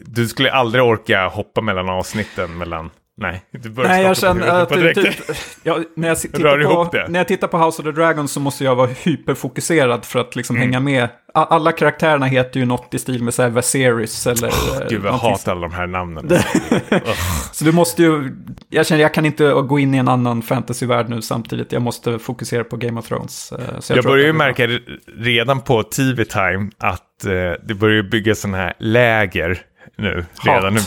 du 0.00 0.28
skulle 0.28 0.52
aldrig 0.52 0.84
orka 0.84 1.28
hoppa 1.28 1.60
mellan 1.60 1.88
avsnitten 1.88 2.58
mellan, 2.58 2.90
nej, 3.16 3.42
du 3.50 3.70
börjar 3.70 3.90
Nej, 3.90 4.02
jag 4.04 4.16
känner 4.16 4.46
att 4.48 4.68
direkt. 4.68 5.00
typ, 5.00 5.36
ja, 5.62 5.78
när, 5.96 6.08
jag 6.08 6.20
tittar 6.20 6.64
på, 6.64 7.08
när 7.08 7.20
jag 7.20 7.28
tittar 7.28 7.48
på 7.48 7.58
House 7.58 7.82
of 7.82 7.86
the 7.86 7.92
Dragon 7.92 8.28
så 8.28 8.40
måste 8.40 8.64
jag 8.64 8.74
vara 8.74 8.86
hyperfokuserad 8.86 10.04
för 10.04 10.18
att 10.20 10.26
Mm. 10.26 10.38
liksom 10.38 10.56
hänga 10.56 10.80
med. 10.80 11.08
Alla 11.34 11.72
karaktärerna 11.72 12.26
heter 12.26 12.60
ju 12.60 12.66
något 12.66 12.94
i 12.94 12.98
stil 12.98 13.22
med 13.22 13.34
så 13.34 13.42
här 13.42 13.48
Viserys 13.50 14.26
eller... 14.26 14.48
eh, 14.48 14.88
Gud, 14.88 14.92
jag 14.92 15.02
någonting 15.04 15.30
hatar 15.30 15.52
alla 15.52 15.60
de 15.68 15.72
här 15.74 15.86
namnen. 15.86 16.30
Så 17.52 17.64
du 17.64 17.72
måste 17.72 18.02
ju, 18.02 18.30
jag 18.68 18.86
känner 18.86 19.02
jag 19.02 19.14
kan 19.14 19.26
inte 19.26 19.52
gå 19.52 19.78
in 19.78 19.94
i 19.94 19.98
en 19.98 20.08
annan 20.08 20.42
fantasyvärld 20.42 21.08
nu 21.08 21.22
samtidigt. 21.22 21.72
Jag 21.72 21.82
måste 21.82 22.18
fokusera 22.18 22.64
på 22.64 22.76
Game 22.76 23.00
of 23.00 23.08
Thrones. 23.08 23.52
eh, 23.52 23.58
Jag, 23.74 23.84
tror 23.84 24.02
börjar 24.02 24.26
ju 24.26 24.32
märka 24.32 24.66
re- 24.66 24.98
redan 25.18 25.60
på 25.60 25.82
TV 25.82 26.24
Time 26.24 26.70
att 26.78 27.24
eh, 27.24 27.30
det 27.68 27.74
börjar 27.74 28.02
byggas 28.02 28.40
sådana 28.40 28.56
här 28.58 28.74
läger 28.78 29.58
nu. 29.96 30.24
Hat. 30.36 30.56
Redan 30.56 30.74
nu, 30.74 30.80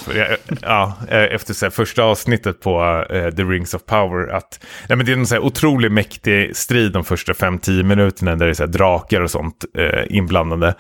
ja, 0.62 0.94
eh, 1.10 1.24
efter 1.24 1.54
så 1.54 1.72
första 1.72 2.04
avsnittet 2.04 2.62
på 2.62 3.06
eh, 3.10 3.30
The 3.30 3.44
Rings 3.44 3.74
of 3.74 3.86
Power. 3.86 4.34
Att, 4.36 4.60
nej, 4.90 4.98
men 4.98 5.06
det 5.06 5.12
är 5.12 5.18
en 5.18 5.28
så 5.28 5.40
otroligt 5.40 5.92
mäktig 5.92 6.56
strid 6.56 6.92
de 6.92 7.04
första 7.04 7.34
5-10 7.34 7.84
minuterna 7.84 8.36
där 8.36 8.46
det 8.46 8.52
är 8.52 8.54
så 8.54 8.66
drakar 8.66 9.22
och 9.22 9.32
sånt 9.32 9.66
eh, 9.78 10.18
inblandade. 10.18 10.76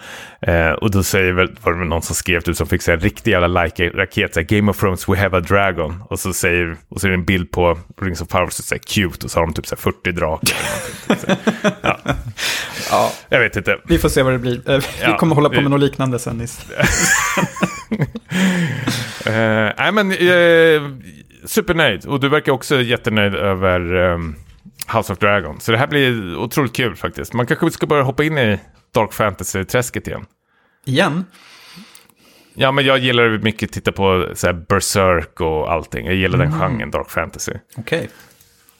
Och 0.81 0.91
då 0.91 1.03
säger 1.03 1.33
väl, 1.33 1.55
var 1.61 1.73
det 1.73 1.85
någon 1.85 2.01
som 2.01 2.15
skrev 2.15 2.41
ut 2.49 2.57
som 2.57 2.67
fick 2.67 2.87
här 2.87 2.97
riktig 2.97 3.31
jävla 3.31 3.47
like-raket, 3.63 4.33
så 4.33 4.39
här, 4.39 4.47
Game 4.47 4.71
of 4.71 4.79
Thrones, 4.79 5.09
we 5.09 5.17
have 5.17 5.37
a 5.37 5.39
dragon. 5.39 6.03
Och 6.09 6.19
så, 6.19 6.33
säger, 6.33 6.75
och 6.89 7.01
så 7.01 7.07
är 7.07 7.11
det 7.11 7.17
en 7.17 7.25
bild 7.25 7.51
på 7.51 7.79
Rings 8.01 8.21
of 8.21 8.27
Power, 8.27 8.49
så 8.49 8.63
säger 8.63 8.81
cute, 8.83 9.25
och 9.25 9.31
så 9.31 9.39
har 9.39 9.45
de 9.45 9.53
typ 9.53 9.67
så 9.67 9.75
här 9.75 9.81
40 9.81 10.11
drakar. 10.11 10.57
ja. 11.81 11.97
Ja, 12.91 13.11
Jag 13.29 13.39
vet 13.39 13.55
inte. 13.55 13.77
vi 13.87 13.99
får 13.99 14.09
se 14.09 14.23
vad 14.23 14.33
det 14.33 14.39
blir. 14.39 14.61
Vi 14.65 14.81
Ja, 15.01 15.17
kommer 15.17 15.35
hålla 15.35 15.49
på 15.49 15.55
vi- 15.55 15.61
med 15.61 15.71
något 15.71 15.79
liknande 15.79 16.19
sen. 16.19 16.47
Eh, 19.25 19.71
nej 19.77 19.91
men, 19.91 20.11
eh, 20.11 20.81
supernöjd. 21.45 22.05
Och 22.05 22.19
du 22.19 22.29
verkar 22.29 22.51
också 22.51 22.81
jättenöjd 22.81 23.35
över 23.35 23.95
ehm, 23.95 24.35
House 24.93 25.13
of 25.13 25.19
Dragon. 25.19 25.59
Så 25.59 25.71
det 25.71 25.77
här 25.77 25.87
blir 25.87 26.37
otroligt 26.37 26.73
kul 26.75 26.95
faktiskt. 26.95 27.33
Man 27.33 27.45
kanske 27.47 27.71
ska 27.71 27.87
börja 27.87 28.03
hoppa 28.03 28.23
in 28.23 28.37
i 28.37 28.59
Dark 28.93 29.13
Fantasy-träsket 29.13 30.07
igen. 30.07 30.25
Igen? 30.85 31.25
Ja, 32.53 32.71
men 32.71 32.85
jag 32.85 32.97
gillar 32.99 33.37
mycket 33.37 33.69
att 33.69 33.73
titta 33.73 33.91
på 33.91 34.29
så 34.33 34.47
här, 34.47 34.53
Berserk 34.53 35.41
och 35.41 35.71
allting. 35.71 36.05
Jag 36.05 36.15
gillar 36.15 36.37
den 36.39 36.51
genren, 36.59 36.91
Dark 36.91 37.09
Fantasy. 37.09 37.53
Okej. 37.77 38.09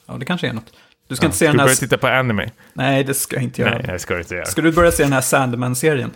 Ja, 0.06 0.14
det 0.14 0.24
kanske 0.24 0.48
är 0.48 0.52
något. 0.52 0.72
Du 1.08 1.16
ska 1.16 1.26
inte 1.26 1.38
se 1.38 1.44
Ska 1.44 1.52
du 1.52 1.52
den 1.52 1.60
här... 1.60 1.66
börja 1.66 1.76
titta 1.76 1.98
på 1.98 2.06
anime? 2.06 2.50
Nej, 2.72 3.04
det 3.04 3.14
ska 3.14 3.36
jag 3.36 3.42
inte 3.42 3.62
göra. 3.62 3.70
Nej, 3.70 3.84
jag 3.88 4.00
ska 4.00 4.18
inte 4.18 4.34
göra. 4.34 4.44
Ska 4.44 4.62
du 4.62 4.72
börja 4.72 4.90
se 4.90 5.02
den 5.02 5.12
här 5.12 5.20
Sandman-serien? 5.20 6.10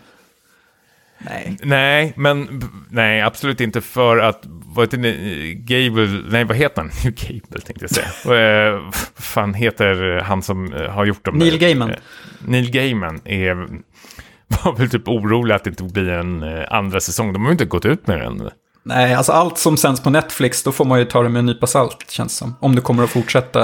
Nej. 1.25 1.57
Nej, 1.63 2.13
men 2.17 2.63
nej, 2.91 3.21
absolut 3.23 3.61
inte 3.61 3.81
för 3.81 4.19
att, 4.19 4.41
vad 4.45 4.85
heter 4.85 4.99
Gable, 5.55 6.23
nej 6.31 6.45
vad 6.45 6.57
heter 6.57 6.83
han? 6.83 6.91
Gable 7.05 7.61
tänkte 7.61 7.85
jag 7.85 7.91
säga. 7.91 8.69
Eh, 8.69 8.73
Vad 8.85 8.95
fan 9.25 9.55
heter 9.55 10.21
han 10.25 10.43
som 10.43 10.73
eh, 10.73 10.91
har 10.91 11.05
gjort 11.05 11.25
dem? 11.25 11.35
Neil 11.39 11.59
Gaiman. 11.59 11.91
Eh, 11.91 11.97
Neil 12.47 12.71
Gaiman 12.71 13.21
är, 13.25 13.55
var 14.65 14.77
väl 14.77 14.91
typ 14.91 15.09
orolig 15.09 15.55
att 15.55 15.65
det 15.65 15.71
inte 15.71 15.83
blir 15.83 16.09
en 16.09 16.43
eh, 16.43 16.65
andra 16.71 17.01
säsong. 17.01 17.33
De 17.33 17.43
har 17.43 17.49
ju 17.49 17.53
inte 17.53 17.65
gått 17.65 17.85
ut 17.85 18.07
med 18.07 18.21
den. 18.21 18.51
Nej, 18.83 19.15
alltså 19.15 19.33
allt 19.33 19.59
som 19.59 19.77
sänds 19.77 20.03
på 20.03 20.11
Netflix, 20.11 20.63
då 20.63 20.73
får 20.73 20.85
man 20.85 20.99
ju 20.99 21.05
ta 21.05 21.23
det 21.23 21.29
med 21.29 21.39
en 21.41 21.47
nypa 21.47 21.67
salt, 21.67 22.11
känns 22.11 22.37
som. 22.37 22.55
Om 22.61 22.75
det 22.75 22.81
kommer 22.81 23.05
att 23.05 23.11
fortsätta. 23.11 23.63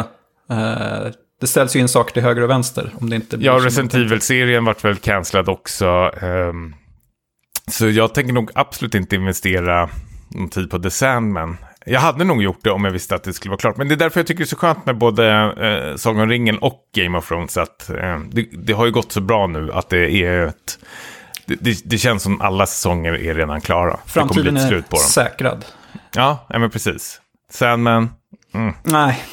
Eh, 0.51 1.07
det 1.41 1.47
ställs 1.47 1.77
ju 1.77 1.81
in 1.81 1.89
saker 1.89 2.13
till 2.13 2.23
höger 2.23 2.43
och 2.43 2.51
vänster. 2.51 2.91
Om 3.01 3.11
det 3.11 3.17
inte 3.17 3.37
blir 3.39 3.47
Ja, 3.47 3.55
Resident. 3.65 3.95
Evil-serien 3.95 4.65
vart 4.65 4.85
väl 4.85 4.97
cancellad 4.97 5.49
också. 5.49 5.87
ehm, 6.23 6.75
så 7.71 7.89
jag 7.89 8.14
tänker 8.14 8.33
nog 8.33 8.51
absolut 8.55 8.95
inte 8.95 9.17
investera 9.17 9.89
någon 10.29 10.49
tid 10.49 10.71
på 10.71 10.79
The 10.79 10.91
Sandman. 10.91 11.57
Jag 11.87 12.01
hade 12.01 12.25
nog 12.25 12.43
gjort 12.43 12.59
det 12.62 12.71
om 12.71 12.85
jag 12.85 12.93
visste 12.93 13.14
att 13.14 13.25
det 13.25 13.33
skulle 13.33 13.51
vara 13.51 13.59
klart. 13.59 13.77
Men 13.77 13.89
det 13.89 13.95
är 13.95 13.97
därför 13.97 14.21
jag 14.21 14.27
tycker 14.27 14.39
det 14.39 14.45
är 14.45 14.47
så 14.47 14.57
skönt 14.57 14.87
med 14.87 14.99
både 14.99 15.33
eh, 15.91 15.97
Sagan 15.97 16.23
om 16.23 16.29
ringen 16.29 16.59
och 16.59 16.81
Game 16.95 17.19
of 17.19 17.29
Thrones. 17.29 17.57
Att, 17.57 17.91
eh, 17.91 18.19
det, 18.31 18.49
det 18.53 18.73
har 18.73 18.87
ju 18.87 18.93
gått 18.93 19.12
så 19.12 19.21
bra 19.21 19.47
nu 19.47 19.73
att 19.73 19.89
det 19.89 20.11
är 20.11 20.47
ett... 20.47 20.79
Det, 21.47 21.55
det, 21.61 21.79
det 21.85 21.99
känns 21.99 22.23
som 22.23 22.41
alla 22.41 22.67
säsonger 22.67 23.12
är 23.12 23.35
redan 23.35 23.61
klara. 23.61 23.91
det 23.91 23.91
kommer 23.93 24.07
Framtiden 24.07 24.55
bli 24.55 24.62
ett 24.62 24.67
är 24.67 24.69
slut 24.69 24.89
på 24.89 24.97
dem. 24.97 25.05
säkrad. 25.05 25.64
Ja, 26.14 26.47
ja, 26.49 26.59
men 26.59 26.71
precis. 26.71 27.21
Sandman. 27.51 28.11
Mm. 28.55 28.75
Nej, 28.83 29.25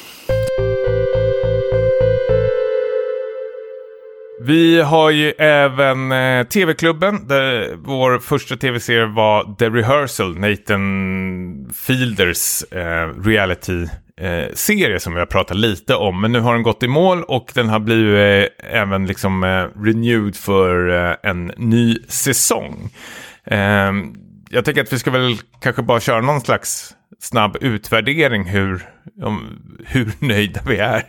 Vi 4.46 4.80
har 4.80 5.10
ju 5.10 5.30
även 5.38 6.12
eh, 6.12 6.46
TV-klubben, 6.46 7.28
där 7.28 7.76
vår 7.76 8.18
första 8.18 8.56
tv-serie 8.56 9.06
var 9.06 9.56
The 9.58 9.70
Rehearsal, 9.70 10.38
Nathan 10.38 11.72
Fielders 11.86 12.62
eh, 12.72 13.22
reality-serie 13.24 15.00
som 15.00 15.12
vi 15.12 15.18
har 15.18 15.26
pratat 15.26 15.56
lite 15.56 15.94
om. 15.94 16.20
Men 16.20 16.32
nu 16.32 16.40
har 16.40 16.54
den 16.54 16.62
gått 16.62 16.82
i 16.82 16.88
mål 16.88 17.22
och 17.22 17.50
den 17.54 17.68
har 17.68 17.78
blivit 17.78 18.50
eh, 18.62 18.80
även 18.80 19.06
liksom 19.06 19.44
eh, 19.44 19.82
renewed 19.84 20.36
för 20.36 20.88
eh, 21.08 21.30
en 21.30 21.52
ny 21.56 21.98
säsong. 22.08 22.90
Eh, 23.46 23.92
jag 24.50 24.64
tänker 24.64 24.82
att 24.82 24.92
vi 24.92 24.98
ska 24.98 25.10
väl 25.10 25.36
kanske 25.60 25.82
bara 25.82 26.00
köra 26.00 26.20
någon 26.20 26.40
slags 26.40 26.94
snabb 27.24 27.56
utvärdering 27.60 28.44
hur, 28.44 28.82
om, 29.22 29.58
hur 29.86 30.12
nöjda 30.26 30.60
vi 30.66 30.76
är. 30.76 31.04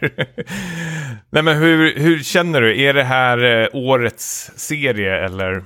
Nej 1.30 1.44
men 1.44 1.58
hur, 1.58 2.00
hur 2.00 2.24
känner 2.24 2.62
du? 2.62 2.82
Är 2.82 2.94
det 2.94 3.04
här 3.04 3.62
eh, 3.62 3.68
årets 3.74 4.52
serie 4.56 5.26
eller? 5.26 5.64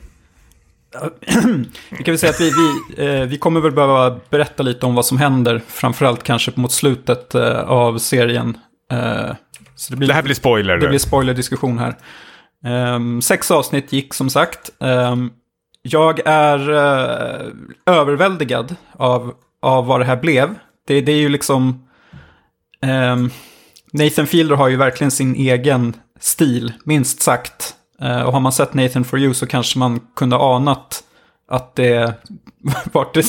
vi 1.89 2.04
kan 2.04 2.12
väl 2.12 2.20
säga 2.20 2.30
att 2.30 2.41
vi, 2.41 2.52
vi, 2.52 3.06
eh, 3.06 3.22
vi 3.22 3.38
kommer 3.38 3.62
väl 3.62 3.72
behöva 3.72 4.20
berätta 4.30 4.64
lite 4.64 4.86
om 4.86 4.95
vad 4.95 5.06
som 5.06 5.18
händer, 5.18 5.62
framförallt 5.68 6.24
kanske 6.24 6.52
mot 6.56 6.72
slutet 6.72 7.36
eh, 7.36 7.60
av 7.60 7.97
serien. 7.97 8.58
Eh, 8.91 9.36
så 9.76 9.93
det, 9.93 9.97
blir, 9.97 10.08
det 10.08 10.14
här 10.14 10.24
blir 10.24 10.36
spoiler. 10.36 10.78
Det 10.78 10.88
blir 10.88 11.00
spoiler-diskussion 11.00 11.80
här. 11.80 11.95
Um, 12.95 13.22
sex 13.22 13.52
avsnitt 13.52 13.93
gick 13.93 14.14
som 14.14 14.30
sagt. 14.30 14.70
Um, 14.80 15.32
jag 15.82 16.20
är 16.26 16.70
uh, 16.70 17.52
överväldigad 17.86 18.76
av, 18.93 19.34
av 19.62 19.86
vad 19.86 20.01
det 20.01 20.05
här 20.05 20.18
blev. 20.18 20.55
Det, 20.88 21.01
det 21.01 21.12
är 21.12 21.18
ju 21.18 21.30
liksom... 21.30 21.86
Um, 22.82 23.32
Nathan 23.93 24.28
Fielder 24.28 24.55
har 24.55 24.68
ju 24.68 24.76
verkligen 24.76 25.12
sin 25.12 25.36
egen 25.36 25.93
stil, 26.20 26.74
minst 26.84 27.22
sagt. 27.22 27.76
Uh, 28.01 28.22
och 28.22 28.34
har 28.34 28.39
man 28.39 28.51
sett 28.51 28.74
Nathan 28.74 29.03
for 29.03 29.20
you 29.20 29.34
så 29.34 29.47
kanske 29.47 29.80
man 29.80 29.99
kunde 30.16 30.36
anat 30.36 31.03
att 31.47 31.76
det... 31.76 32.14
vart 32.91 33.14
det 33.14 33.26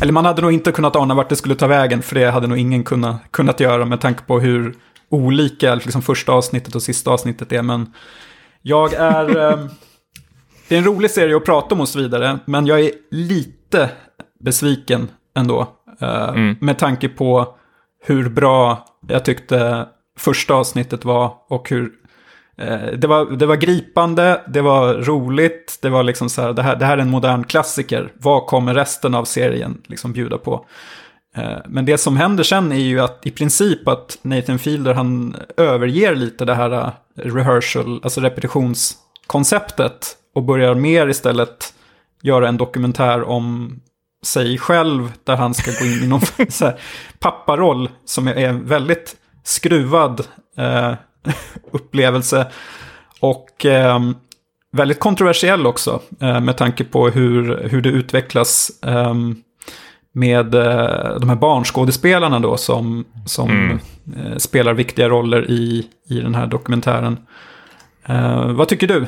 eller 0.00 0.12
man 0.12 0.24
hade 0.24 0.42
nog 0.42 0.52
inte 0.52 0.72
kunnat 0.72 0.96
ana 0.96 1.14
vart 1.14 1.28
det 1.28 1.36
skulle 1.36 1.54
ta 1.54 1.66
vägen, 1.66 2.02
för 2.02 2.14
det 2.14 2.30
hade 2.30 2.46
nog 2.46 2.58
ingen 2.58 2.84
kunnat, 2.84 3.16
kunnat 3.30 3.60
göra 3.60 3.84
med 3.84 4.00
tanke 4.00 4.22
på 4.22 4.40
hur 4.40 4.74
olika 5.08 5.74
liksom, 5.74 6.02
första 6.02 6.32
avsnittet 6.32 6.74
och 6.74 6.82
sista 6.82 7.10
avsnittet 7.10 7.52
är. 7.52 7.62
Men 7.62 7.92
jag 8.62 8.94
är... 8.94 9.36
Ehm, 9.52 9.68
det 10.68 10.74
är 10.74 10.78
en 10.78 10.84
rolig 10.84 11.10
serie 11.10 11.36
att 11.36 11.44
prata 11.44 11.74
om 11.74 11.80
och 11.80 11.88
så 11.88 11.98
vidare, 11.98 12.38
men 12.44 12.66
jag 12.66 12.80
är 12.80 12.90
lite 13.10 13.90
besviken 14.40 15.08
ändå. 15.34 15.68
Eh, 16.00 16.28
mm. 16.28 16.56
Med 16.60 16.78
tanke 16.78 17.08
på 17.08 17.54
hur 18.06 18.28
bra 18.28 18.84
jag 19.08 19.24
tyckte 19.24 19.86
första 20.18 20.54
avsnittet 20.54 21.04
var 21.04 21.34
och 21.48 21.70
hur 21.70 21.92
eh, 22.58 22.86
det, 22.98 23.06
var, 23.06 23.36
det 23.36 23.46
var 23.46 23.56
gripande, 23.56 24.40
det 24.48 24.60
var 24.60 24.94
roligt, 24.94 25.78
det 25.82 25.88
var 25.88 26.02
liksom 26.02 26.28
så 26.28 26.42
här, 26.42 26.52
det 26.52 26.62
här, 26.62 26.76
det 26.76 26.84
här 26.84 26.98
är 26.98 27.02
en 27.02 27.10
modern 27.10 27.44
klassiker. 27.44 28.12
Vad 28.14 28.46
kommer 28.46 28.74
resten 28.74 29.14
av 29.14 29.24
serien 29.24 29.82
liksom 29.86 30.12
bjuda 30.12 30.38
på? 30.38 30.66
Eh, 31.36 31.58
men 31.68 31.84
det 31.84 31.98
som 31.98 32.16
händer 32.16 32.44
sen 32.44 32.72
är 32.72 32.76
ju 32.76 33.00
att 33.00 33.26
i 33.26 33.30
princip 33.30 33.88
att 33.88 34.18
Nathan 34.22 34.58
Fielder 34.58 34.94
han 34.94 35.36
överger 35.56 36.14
lite 36.14 36.44
det 36.44 36.54
här 36.54 36.72
eh, 36.72 36.90
rehearsal, 37.14 38.00
alltså 38.02 38.20
repetitionskonceptet 38.20 40.16
och 40.34 40.42
börjar 40.42 40.74
mer 40.74 41.08
istället 41.08 41.74
göra 42.22 42.48
en 42.48 42.56
dokumentär 42.56 43.22
om 43.22 43.80
sig 44.24 44.58
själv 44.58 45.12
där 45.24 45.36
han 45.36 45.54
ska 45.54 45.70
gå 45.70 45.84
in 45.86 46.02
i 46.02 46.06
någon 46.06 46.20
så 46.48 46.64
här, 46.64 46.78
papparoll 47.18 47.88
som 48.04 48.28
är 48.28 48.36
en 48.36 48.66
väldigt 48.66 49.16
skruvad 49.44 50.20
eh, 50.56 50.92
upplevelse. 51.72 52.46
Och 53.20 53.66
eh, 53.66 54.00
väldigt 54.72 55.00
kontroversiell 55.00 55.66
också 55.66 56.00
eh, 56.20 56.40
med 56.40 56.56
tanke 56.56 56.84
på 56.84 57.08
hur, 57.08 57.68
hur 57.70 57.82
det 57.82 57.88
utvecklas. 57.88 58.70
Um, 58.82 59.44
med 60.14 60.54
eh, 60.54 61.18
de 61.20 61.28
här 61.28 61.36
barnskådespelarna 61.36 62.40
då 62.40 62.56
som, 62.56 63.04
som 63.26 63.50
mm. 63.50 63.78
eh, 64.16 64.36
spelar 64.36 64.74
viktiga 64.74 65.08
roller 65.08 65.50
i, 65.50 65.88
i 66.08 66.20
den 66.20 66.34
här 66.34 66.46
dokumentären. 66.46 67.18
Eh, 68.06 68.52
vad 68.52 68.68
tycker 68.68 68.86
du? 68.86 69.06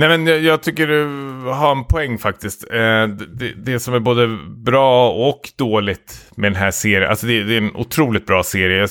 Nej 0.00 0.08
men 0.08 0.26
jag, 0.26 0.40
jag, 0.40 0.62
tycker 0.62 0.86
du 0.86 1.04
har 1.50 1.72
en 1.72 1.84
poäng 1.84 2.18
faktiskt. 2.18 2.64
Eh, 2.70 3.06
det, 3.06 3.52
det, 3.56 3.80
som 3.80 3.94
är 3.94 3.98
både 3.98 4.38
bra 4.48 5.10
och 5.10 5.50
dåligt 5.56 6.30
med 6.34 6.52
den 6.52 6.60
här 6.60 6.70
serien, 6.70 7.10
alltså 7.10 7.26
det, 7.26 7.42
det 7.42 7.54
är 7.54 7.58
en 7.58 7.76
otroligt 7.76 8.26
bra 8.26 8.42
serie. 8.42 8.78
Jag 8.78 8.88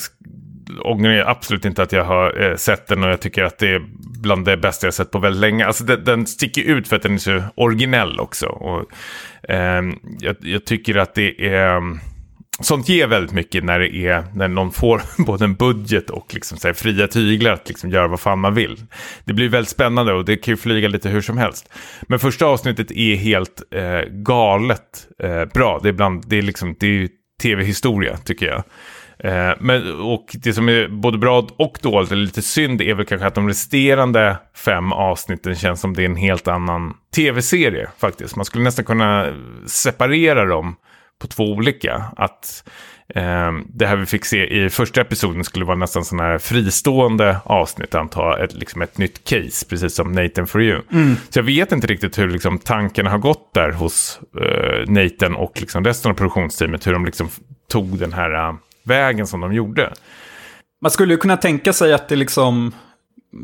ångrar 0.85 1.29
absolut 1.29 1.65
inte 1.65 1.83
att 1.83 1.91
jag 1.91 2.03
har 2.03 2.41
eh, 2.41 2.55
sett 2.55 2.87
den 2.87 3.03
och 3.03 3.09
jag 3.09 3.21
tycker 3.21 3.43
att 3.43 3.57
det 3.57 3.67
är 3.67 3.81
bland 4.21 4.45
det 4.45 4.57
bästa 4.57 4.87
jag 4.87 4.93
sett 4.93 5.11
på 5.11 5.19
väldigt 5.19 5.41
länge. 5.41 5.65
Alltså 5.65 5.83
det, 5.83 5.97
den 5.97 6.25
sticker 6.25 6.61
ut 6.61 6.87
för 6.87 6.95
att 6.95 7.01
den 7.01 7.13
är 7.13 7.17
så 7.17 7.43
originell 7.55 8.19
också. 8.19 8.47
Och, 8.47 8.91
eh, 9.51 9.83
jag, 10.19 10.35
jag, 10.39 10.65
tycker 10.65 10.95
att 10.95 11.15
det 11.15 11.47
är... 11.47 11.77
Ehm, 11.77 11.99
Sånt 12.61 12.89
ger 12.89 13.07
väldigt 13.07 13.33
mycket 13.33 13.63
när 13.63 13.79
det 13.79 13.95
är 13.95 14.23
när 14.33 14.47
någon 14.47 14.71
får 14.71 15.01
både 15.25 15.45
en 15.45 15.55
budget 15.55 16.09
och 16.09 16.33
liksom 16.33 16.57
så 16.57 16.67
här, 16.67 16.73
fria 16.73 17.07
tyglar 17.07 17.53
att 17.53 17.67
liksom 17.67 17.89
göra 17.89 18.07
vad 18.07 18.19
fan 18.19 18.39
man 18.39 18.53
vill. 18.53 18.85
Det 19.25 19.33
blir 19.33 19.49
väldigt 19.49 19.69
spännande 19.69 20.13
och 20.13 20.25
det 20.25 20.37
kan 20.37 20.51
ju 20.51 20.57
flyga 20.57 20.87
lite 20.87 21.09
hur 21.09 21.21
som 21.21 21.37
helst. 21.37 21.69
Men 22.01 22.19
första 22.19 22.45
avsnittet 22.45 22.91
är 22.91 23.15
helt 23.15 23.61
eh, 23.71 24.01
galet 24.09 25.07
eh, 25.23 25.45
bra. 25.45 25.79
Det 25.83 25.89
är, 25.89 25.93
bland, 25.93 26.23
det 26.27 26.37
är 26.37 26.41
liksom 26.41 26.75
det 26.79 26.87
är 26.87 27.09
tv-historia 27.41 28.17
tycker 28.17 28.45
jag. 28.45 28.63
Eh, 29.23 29.55
men, 29.59 29.99
och 30.01 30.25
det 30.33 30.53
som 30.53 30.69
är 30.69 30.87
både 30.87 31.17
bra 31.17 31.47
och 31.57 31.77
dåligt, 31.81 32.11
eller 32.11 32.21
lite 32.21 32.41
synd, 32.41 32.81
är 32.81 32.93
väl 32.93 33.05
kanske 33.05 33.27
att 33.27 33.35
de 33.35 33.47
resterande 33.47 34.37
fem 34.55 34.93
avsnitten 34.93 35.55
känns 35.55 35.81
som 35.81 35.93
det 35.93 36.01
är 36.01 36.05
en 36.05 36.15
helt 36.15 36.47
annan 36.47 36.93
tv-serie 37.15 37.89
faktiskt. 37.97 38.35
Man 38.35 38.45
skulle 38.45 38.63
nästan 38.63 38.85
kunna 38.85 39.33
separera 39.65 40.45
dem 40.45 40.75
på 41.19 41.27
två 41.27 41.43
olika. 41.43 42.03
Att 42.17 42.69
eh, 43.15 43.51
det 43.65 43.85
här 43.85 43.95
vi 43.95 44.05
fick 44.05 44.25
se 44.25 44.65
i 44.65 44.69
första 44.69 45.01
episoden 45.01 45.43
skulle 45.43 45.65
vara 45.65 45.77
nästan 45.77 46.05
sådana 46.05 46.29
här 46.29 46.37
fristående 46.37 47.37
avsnitt, 47.43 47.95
anta 47.95 48.43
ett, 48.43 48.53
liksom 48.53 48.81
ett 48.81 48.97
nytt 48.97 49.23
case, 49.23 49.65
precis 49.69 49.95
som 49.95 50.11
Nathan 50.11 50.47
for 50.47 50.61
you. 50.61 50.81
Mm. 50.91 51.15
Så 51.29 51.39
jag 51.39 51.43
vet 51.43 51.71
inte 51.71 51.87
riktigt 51.87 52.17
hur 52.17 52.29
liksom, 52.29 52.57
tanken 52.57 53.07
har 53.07 53.17
gått 53.17 53.53
där 53.53 53.71
hos 53.71 54.19
eh, 54.41 54.91
Nathan 54.91 55.35
och 55.35 55.59
liksom 55.59 55.83
resten 55.83 56.11
av 56.11 56.15
produktionsteamet, 56.15 56.87
hur 56.87 56.93
de 56.93 57.05
liksom 57.05 57.29
tog 57.67 57.99
den 57.99 58.13
här 58.13 58.55
vägen 58.83 59.27
som 59.27 59.41
de 59.41 59.53
gjorde. 59.53 59.93
Man 60.81 60.91
skulle 60.91 61.13
ju 61.13 61.17
kunna 61.17 61.37
tänka 61.37 61.73
sig 61.73 61.93
att 61.93 62.09
det 62.09 62.15
liksom 62.15 62.73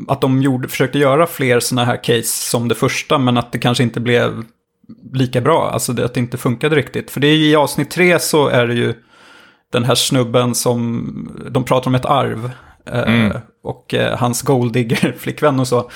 att 0.07 0.21
de 0.21 0.41
gjorde, 0.41 0.67
försökte 0.67 0.99
göra 0.99 1.27
fler 1.27 1.59
sådana 1.59 1.85
här 1.85 2.03
case 2.03 2.49
som 2.49 2.67
det 2.67 2.75
första, 2.75 3.17
men 3.17 3.37
att 3.37 3.51
det 3.51 3.59
kanske 3.59 3.83
inte 3.83 3.99
blev 3.99 4.43
lika 5.13 5.41
bra. 5.41 5.69
Alltså 5.69 5.93
det, 5.93 6.05
att 6.05 6.13
det 6.13 6.19
inte 6.19 6.37
funkade 6.37 6.75
riktigt. 6.75 7.11
För 7.11 7.19
det 7.19 7.27
är 7.27 7.35
i 7.35 7.55
avsnitt 7.55 7.91
tre 7.91 8.19
så 8.19 8.47
är 8.47 8.67
det 8.67 8.73
ju 8.73 8.93
den 9.71 9.83
här 9.83 9.95
snubben 9.95 10.55
som, 10.55 11.47
de 11.51 11.63
pratar 11.63 11.87
om 11.87 11.95
ett 11.95 12.05
arv. 12.05 12.51
Eh, 12.85 12.99
mm. 13.01 13.31
Eh, 13.31 13.37
och 13.63 13.93
eh, 13.93 14.17
hans 14.17 14.41
golddigger-flickvän 14.41 15.59
och 15.59 15.67
så. 15.67 15.89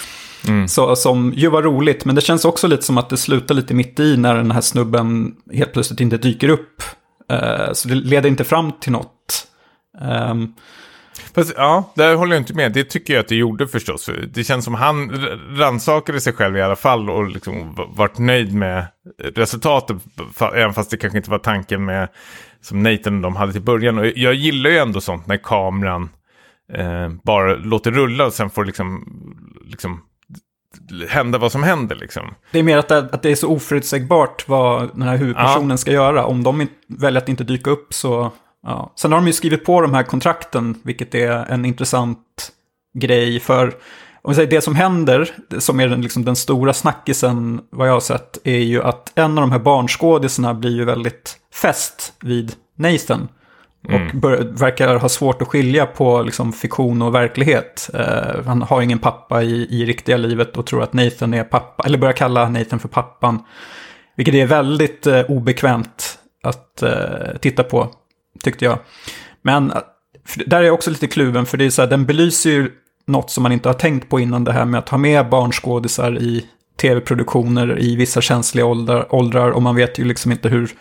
Mm. 0.47 0.67
så. 0.67 0.95
Som 0.95 1.33
ju 1.35 1.49
var 1.49 1.63
roligt, 1.63 2.05
men 2.05 2.15
det 2.15 2.21
känns 2.21 2.45
också 2.45 2.67
lite 2.67 2.83
som 2.83 2.97
att 2.97 3.09
det 3.09 3.17
slutar 3.17 3.55
lite 3.55 3.73
mitt 3.73 3.99
i 3.99 4.17
när 4.17 4.35
den 4.35 4.51
här 4.51 4.61
snubben 4.61 5.35
helt 5.53 5.73
plötsligt 5.73 5.99
inte 5.99 6.17
dyker 6.17 6.49
upp. 6.49 6.83
Eh, 7.31 7.73
så 7.73 7.87
det 7.87 7.95
leder 7.95 8.29
inte 8.29 8.43
fram 8.43 8.71
till 8.71 8.91
något 8.91 9.45
Um, 10.01 10.53
Fast, 11.35 11.53
ja, 11.57 11.93
där 11.95 12.15
håller 12.15 12.35
jag 12.35 12.41
inte 12.41 12.53
med. 12.53 12.73
Det 12.73 12.83
tycker 12.83 13.13
jag 13.13 13.21
att 13.21 13.27
det 13.27 13.35
gjorde 13.35 13.67
förstås. 13.67 14.09
Det 14.33 14.43
känns 14.43 14.65
som 14.65 14.73
han 14.73 15.11
rannsakade 15.57 16.21
sig 16.21 16.33
själv 16.33 16.57
i 16.57 16.61
alla 16.61 16.75
fall 16.75 17.09
och 17.09 17.29
liksom 17.29 17.75
varit 17.95 18.17
nöjd 18.17 18.53
med 18.53 18.85
resultatet. 19.35 19.97
Även 20.55 20.73
fast 20.73 20.91
det 20.91 20.97
kanske 20.97 21.17
inte 21.17 21.31
var 21.31 21.39
tanken 21.39 21.85
med 21.85 22.09
som 22.61 22.83
Nathan 22.83 23.15
och 23.15 23.21
de 23.21 23.35
hade 23.35 23.51
till 23.51 23.61
början. 23.61 23.97
Och 23.97 24.05
jag 24.05 24.33
gillar 24.33 24.69
ju 24.69 24.77
ändå 24.77 25.01
sånt 25.01 25.27
när 25.27 25.37
kameran 25.37 26.09
eh, 26.73 27.09
bara 27.23 27.55
låter 27.55 27.91
rulla 27.91 28.25
och 28.25 28.33
sen 28.33 28.49
får 28.49 28.65
liksom, 28.65 29.05
liksom 29.65 30.01
hända 31.09 31.37
vad 31.37 31.51
som 31.51 31.63
händer 31.63 31.95
liksom. 31.95 32.33
Det 32.51 32.59
är 32.59 32.63
mer 32.63 32.77
att 32.77 32.87
det, 32.87 32.97
att 32.97 33.21
det 33.21 33.31
är 33.31 33.35
så 33.35 33.47
oförutsägbart 33.47 34.47
vad 34.47 34.89
den 34.93 35.01
här 35.07 35.17
huvudpersonen 35.17 35.69
ja. 35.69 35.77
ska 35.77 35.91
göra. 35.91 36.25
Om 36.25 36.43
de 36.43 36.67
väljer 36.87 37.21
att 37.21 37.29
inte 37.29 37.43
dyka 37.43 37.69
upp 37.69 37.93
så 37.93 38.31
Ja. 38.63 38.93
Sen 38.95 39.11
har 39.11 39.19
de 39.19 39.27
ju 39.27 39.33
skrivit 39.33 39.65
på 39.65 39.81
de 39.81 39.93
här 39.93 40.03
kontrakten, 40.03 40.75
vilket 40.83 41.15
är 41.15 41.31
en 41.31 41.65
intressant 41.65 42.51
grej. 42.93 43.39
För 43.39 43.73
om 44.21 44.35
säger, 44.35 44.49
det 44.49 44.61
som 44.61 44.75
händer, 44.75 45.29
som 45.59 45.79
är 45.79 45.87
den, 45.87 46.01
liksom, 46.01 46.25
den 46.25 46.35
stora 46.35 46.73
snackisen 46.73 47.61
vad 47.69 47.87
jag 47.87 47.93
har 47.93 47.99
sett, 47.99 48.37
är 48.43 48.59
ju 48.59 48.83
att 48.83 49.11
en 49.15 49.37
av 49.37 49.41
de 49.41 49.51
här 49.51 49.59
barnskådisarna 49.59 50.53
blir 50.53 50.75
ju 50.75 50.85
väldigt 50.85 51.37
fäst 51.53 52.13
vid 52.21 52.53
Nathan. 52.75 53.27
Mm. 53.87 54.07
Och 54.07 54.15
bör, 54.15 54.37
verkar 54.37 54.95
ha 54.95 55.09
svårt 55.09 55.41
att 55.41 55.47
skilja 55.47 55.85
på 55.85 56.21
liksom, 56.21 56.53
fiktion 56.53 57.01
och 57.01 57.15
verklighet. 57.15 57.89
Uh, 57.93 58.45
han 58.45 58.61
har 58.61 58.81
ingen 58.81 58.99
pappa 58.99 59.43
i, 59.43 59.81
i 59.81 59.85
riktiga 59.85 60.17
livet 60.17 60.57
och 60.57 60.65
tror 60.65 60.83
att 60.83 60.93
Nathan 60.93 61.33
är 61.33 61.43
pappa, 61.43 61.83
eller 61.83 61.97
börjar 61.97 62.13
kalla 62.13 62.49
Nathan 62.49 62.79
för 62.79 62.87
pappan. 62.87 63.43
Vilket 64.15 64.35
är 64.35 64.45
väldigt 64.45 65.07
uh, 65.07 65.21
obekvämt 65.21 66.19
att 66.43 66.83
uh, 66.83 67.37
titta 67.41 67.63
på 67.63 67.89
tyckte 68.43 68.65
jag. 68.65 68.79
Men 69.41 69.71
eh, 69.71 69.77
där 70.45 70.59
är 70.59 70.63
jag 70.63 70.73
också 70.73 70.91
lite 70.91 71.07
kluven, 71.07 71.45
för 71.45 71.57
det 71.57 71.65
är 71.65 71.69
så 71.69 71.81
här, 71.81 71.89
den 71.89 72.05
belyser 72.05 72.49
ju 72.49 72.71
något 73.07 73.31
som 73.31 73.43
man 73.43 73.51
inte 73.51 73.69
har 73.69 73.73
tänkt 73.73 74.09
på 74.09 74.19
innan 74.19 74.43
det 74.43 74.51
här 74.51 74.65
med 74.65 74.79
att 74.79 74.89
ha 74.89 74.97
med 74.97 75.29
barnskådisar 75.29 76.17
i 76.17 76.45
tv-produktioner 76.81 77.79
i 77.79 77.95
vissa 77.95 78.21
känsliga 78.21 78.65
åldrar, 78.65 79.15
åldrar 79.15 79.51
och 79.51 79.61
man 79.61 79.75
vet 79.75 79.99
ju 79.99 80.03
liksom 80.03 80.31
inte 80.31 80.49
hur, 80.49 80.71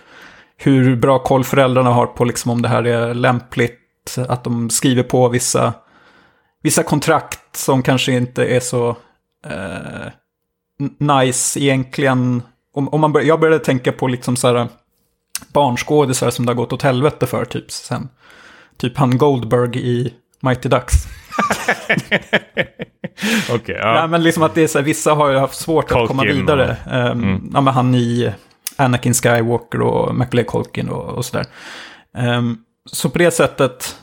hur 0.57 0.97
bra 0.97 1.19
koll 1.19 1.45
föräldrarna 1.45 1.91
har 1.91 2.07
på 2.07 2.25
liksom 2.25 2.51
om 2.51 2.63
det 2.63 2.69
här 2.69 2.85
är 2.85 3.15
lämpligt, 3.15 4.19
att 4.29 4.45
de 4.45 4.71
skriver 4.71 5.03
på 5.03 5.29
vissa, 5.29 5.73
vissa 6.63 6.83
kontrakt 6.83 7.57
som 7.57 7.83
kanske 7.83 8.13
inte 8.13 8.45
är 8.45 8.61
så 8.61 8.97
eh, 9.47 10.13
nice 10.99 11.61
egentligen. 11.61 12.43
Om, 12.75 12.89
om 12.89 13.01
man 13.01 13.13
bör, 13.13 13.21
jag 13.21 13.41
började 13.41 13.65
tänka 13.65 13.93
på 13.93 14.09
liksom 14.09 14.37
så 14.37 14.49
här, 14.49 14.69
barnskådisar 15.53 16.31
som 16.31 16.47
det 16.47 16.51
har 16.51 16.57
gått 16.57 16.73
åt 16.73 16.83
helvete 16.83 17.27
för 17.27 17.45
typ 17.45 17.71
sen. 17.71 18.09
Typ 18.77 18.97
han 18.99 19.19
Goldberg 19.19 19.79
i 19.79 20.15
Mighty 20.43 20.69
Ducks. 20.69 20.95
okay, 23.55 23.77
ja. 23.77 23.95
ja. 23.97 24.07
men 24.07 24.23
liksom 24.23 24.43
att 24.43 24.55
det 24.55 24.63
är 24.63 24.67
så 24.67 24.79
här, 24.79 24.85
vissa 24.85 25.15
har 25.15 25.31
ju 25.31 25.39
haft 25.39 25.59
svårt 25.59 25.89
Culkin 25.89 26.03
att 26.03 26.09
komma 26.09 26.23
vidare. 26.25 26.77
och- 26.87 26.93
Ehm, 26.93 27.23
Mm. 27.23 27.51
ja, 27.55 27.61
men 27.61 27.75
han 27.75 27.95
i 27.95 28.33
Anakin 28.77 29.15
Skywalker 29.15 29.81
och 29.81 30.15
Macaulay 30.15 30.45
Culkin 30.45 30.89
och, 30.89 31.05
och 31.09 31.25
sådär. 31.25 31.47
Ehm, 32.17 32.57
så 32.93 33.11
på 33.11 33.19
det 33.19 33.31
sättet, 33.31 33.97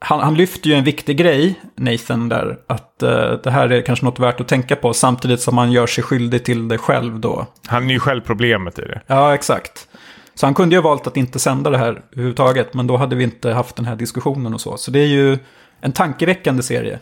han, 0.00 0.20
han 0.20 0.34
lyfter 0.34 0.70
ju 0.70 0.74
en 0.76 0.84
viktig 0.84 1.16
grej, 1.16 1.60
Nathan, 1.76 2.28
där. 2.28 2.58
Att 2.66 3.02
eh, 3.02 3.32
det 3.44 3.50
här 3.50 3.72
är 3.72 3.82
kanske 3.82 4.04
något 4.04 4.18
värt 4.18 4.40
att 4.40 4.48
tänka 4.48 4.76
på, 4.76 4.92
samtidigt 4.92 5.40
som 5.40 5.58
han 5.58 5.72
gör 5.72 5.86
sig 5.86 6.04
skyldig 6.04 6.44
till 6.44 6.68
det 6.68 6.78
själv 6.78 7.20
då. 7.20 7.46
Han 7.66 7.90
är 7.90 7.94
ju 7.94 8.00
själv 8.00 8.20
problemet 8.20 8.78
i 8.78 8.82
det. 8.82 9.00
Ja, 9.06 9.34
exakt. 9.34 9.86
Så 10.34 10.46
han 10.46 10.54
kunde 10.54 10.74
ju 10.74 10.80
ha 10.82 10.88
valt 10.88 11.06
att 11.06 11.16
inte 11.16 11.38
sända 11.38 11.70
det 11.70 11.78
här 11.78 12.02
överhuvudtaget, 12.12 12.74
men 12.74 12.86
då 12.86 12.96
hade 12.96 13.16
vi 13.16 13.24
inte 13.24 13.52
haft 13.52 13.76
den 13.76 13.84
här 13.84 13.96
diskussionen 13.96 14.54
och 14.54 14.60
så. 14.60 14.76
Så 14.76 14.90
det 14.90 14.98
är 14.98 15.06
ju 15.06 15.38
en 15.80 15.92
tankeväckande 15.92 16.62
serie. 16.62 16.98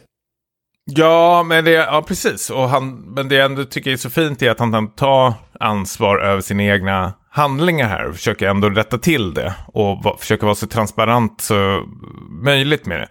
Ja, 0.90 1.42
men 1.42 1.64
det, 1.64 1.70
ja, 1.70 2.04
precis. 2.08 2.50
Och 2.50 2.68
han, 2.68 2.94
men 2.94 3.28
det 3.28 3.34
jag 3.34 3.44
ändå 3.44 3.64
tycker 3.64 3.92
är 3.92 3.96
så 3.96 4.10
fint 4.10 4.42
är 4.42 4.50
att 4.50 4.58
han 4.58 4.72
kan 4.72 4.94
ta 4.94 5.34
ansvar 5.60 6.18
över 6.18 6.40
sina 6.40 6.62
egna 6.62 7.12
handlingar 7.30 7.88
här 7.88 8.06
och 8.08 8.14
försöker 8.14 8.48
ändå 8.48 8.70
rätta 8.70 8.98
till 8.98 9.34
det 9.34 9.54
och 9.66 10.02
va, 10.02 10.16
försöker 10.18 10.44
vara 10.44 10.54
så 10.54 10.66
transparent 10.66 11.40
som 11.40 12.00
möjligt 12.44 12.86
med 12.86 13.00
det. 13.00 13.08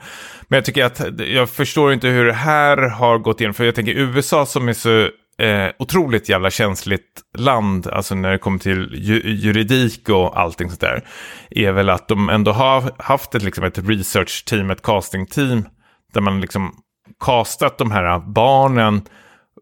Men 0.47 0.57
jag 0.57 0.65
tycker 0.65 0.85
att 0.85 1.01
jag 1.19 1.49
förstår 1.49 1.93
inte 1.93 2.07
hur 2.07 2.25
det 2.25 2.33
här 2.33 2.77
har 2.77 3.17
gått 3.17 3.41
igenom, 3.41 3.53
för 3.53 3.63
jag 3.63 3.75
tänker 3.75 3.91
USA 3.91 4.45
som 4.45 4.69
är 4.69 4.73
så 4.73 5.09
eh, 5.41 5.69
otroligt 5.79 6.29
jävla 6.29 6.51
känsligt 6.51 7.21
land, 7.37 7.87
alltså 7.87 8.15
när 8.15 8.31
det 8.31 8.37
kommer 8.37 8.59
till 8.59 8.89
ju, 8.93 9.21
juridik 9.25 10.09
och 10.09 10.39
allting 10.39 10.69
sånt 10.69 10.81
där, 10.81 11.03
är 11.49 11.71
väl 11.71 11.89
att 11.89 12.07
de 12.07 12.29
ändå 12.29 12.51
har 12.51 12.91
haft 12.97 13.35
ett, 13.35 13.43
liksom 13.43 13.63
ett 13.63 13.77
research 13.77 14.45
team, 14.45 14.69
ett 14.69 14.81
casting 14.81 15.25
team, 15.25 15.65
där 16.13 16.21
man 16.21 16.41
liksom 16.41 16.75
castat 17.19 17.77
de 17.77 17.91
här 17.91 18.19
barnen 18.19 19.01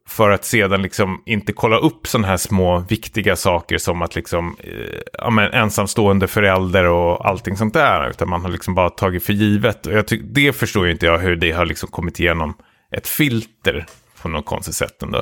för 0.07 0.29
att 0.29 0.45
sedan 0.45 0.81
liksom 0.81 1.23
inte 1.25 1.53
kolla 1.53 1.77
upp 1.77 2.07
sådana 2.07 2.27
här 2.27 2.37
små 2.37 2.79
viktiga 2.79 3.35
saker 3.35 3.77
som 3.77 4.01
att 4.01 4.15
liksom 4.15 4.57
eh, 4.59 4.99
ja, 5.13 5.29
men 5.29 5.51
ensamstående 5.51 6.27
förälder 6.27 6.85
och 6.85 7.27
allting 7.27 7.57
sånt 7.57 7.73
där. 7.73 8.09
Utan 8.09 8.29
man 8.29 8.41
har 8.41 8.49
liksom 8.49 8.75
bara 8.75 8.89
tagit 8.89 9.23
för 9.23 9.33
givet. 9.33 9.85
Och 9.85 9.93
jag 9.93 10.07
tyck, 10.07 10.21
det 10.23 10.53
förstår 10.53 10.85
ju 10.85 10.91
inte 10.91 11.05
jag 11.05 11.17
hur 11.17 11.35
det 11.35 11.51
har 11.51 11.65
liksom 11.65 11.89
kommit 11.89 12.19
igenom 12.19 12.53
ett 12.91 13.07
filter 13.07 13.85
på 14.21 14.29
något 14.29 14.45
konstigt 14.45 14.75
sätt 14.75 15.03
ändå. 15.03 15.21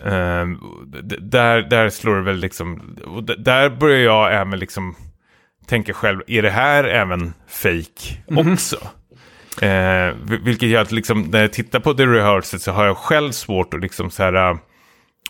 Eh, 0.00 0.46
d- 0.86 1.16
där, 1.20 1.62
där 1.62 1.88
slår 1.90 2.16
det 2.16 2.22
väl 2.22 2.36
liksom, 2.36 2.96
och 3.06 3.24
där 3.24 3.70
börjar 3.70 3.98
jag 3.98 4.34
även 4.34 4.58
liksom 4.58 4.94
tänka 5.66 5.92
själv, 5.92 6.20
är 6.26 6.42
det 6.42 6.50
här 6.50 6.84
även 6.84 7.32
fake 7.48 8.16
också? 8.26 8.76
Eh, 9.62 10.14
vil- 10.24 10.44
vilket 10.44 10.68
gör 10.68 10.82
att 10.82 10.92
liksom, 10.92 11.22
när 11.22 11.40
jag 11.40 11.52
tittar 11.52 11.80
på 11.80 11.94
The 11.94 12.06
Rehearsal 12.06 12.60
så 12.60 12.72
har 12.72 12.86
jag 12.86 12.96
själv 12.96 13.30
svårt 13.32 13.74
att 13.74 13.80
liksom 13.80 14.10
så 14.10 14.22
här, 14.22 14.50
äh, 14.50 14.56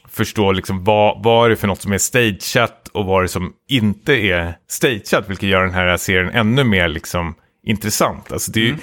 förstå 0.09 0.53
liksom 0.53 0.84
vad, 0.84 1.22
vad 1.24 1.46
är 1.46 1.50
det 1.50 1.57
för 1.57 1.68
något 1.68 1.80
som 1.82 1.92
är 1.92 1.98
stageat 1.98 2.88
och 2.92 3.05
vad 3.07 3.18
är 3.18 3.22
det 3.22 3.28
som 3.28 3.53
inte 3.68 4.14
är 4.14 4.55
stageat. 4.68 5.30
Vilket 5.30 5.48
gör 5.48 5.62
den 5.64 5.74
här 5.74 5.96
serien 5.96 6.30
ännu 6.30 6.64
mer 6.64 6.88
liksom, 6.88 7.34
intressant. 7.66 8.32
Alltså 8.32 8.53
det, 8.53 8.61
ju- 8.61 8.76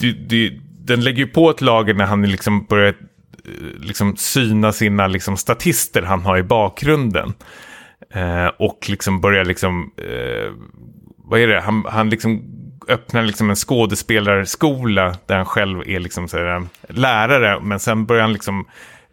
det, 0.00 0.12
det, 0.12 0.52
den 0.84 1.00
lägger 1.04 1.18
ju 1.18 1.26
på 1.26 1.50
ett 1.50 1.60
lager 1.60 1.94
när 1.94 2.06
han 2.06 2.22
liksom 2.22 2.64
börjar 2.64 2.94
Eh, 3.48 3.80
liksom 3.80 4.16
syna 4.16 4.72
sina 4.72 5.06
liksom, 5.06 5.36
statister 5.36 6.02
han 6.02 6.22
har 6.22 6.38
i 6.38 6.42
bakgrunden. 6.42 7.34
Eh, 8.14 8.46
och 8.46 8.86
liksom 8.88 9.20
börjar 9.20 9.44
liksom, 9.44 9.90
eh, 9.96 10.52
vad 11.16 11.40
är 11.40 11.46
det, 11.46 11.60
han, 11.60 11.84
han 11.88 12.10
liksom 12.10 12.54
öppnar 12.88 13.22
liksom 13.22 13.50
en 13.50 13.56
skådespelarskola 13.56 15.14
där 15.26 15.36
han 15.36 15.46
själv 15.46 15.80
är 15.86 16.00
liksom 16.00 16.28
så 16.28 16.38
här, 16.38 16.56
eh, 16.56 16.62
lärare. 16.88 17.60
Men 17.60 17.80
sen 17.80 18.06
börjar 18.06 18.22
han 18.22 18.32
liksom 18.32 18.66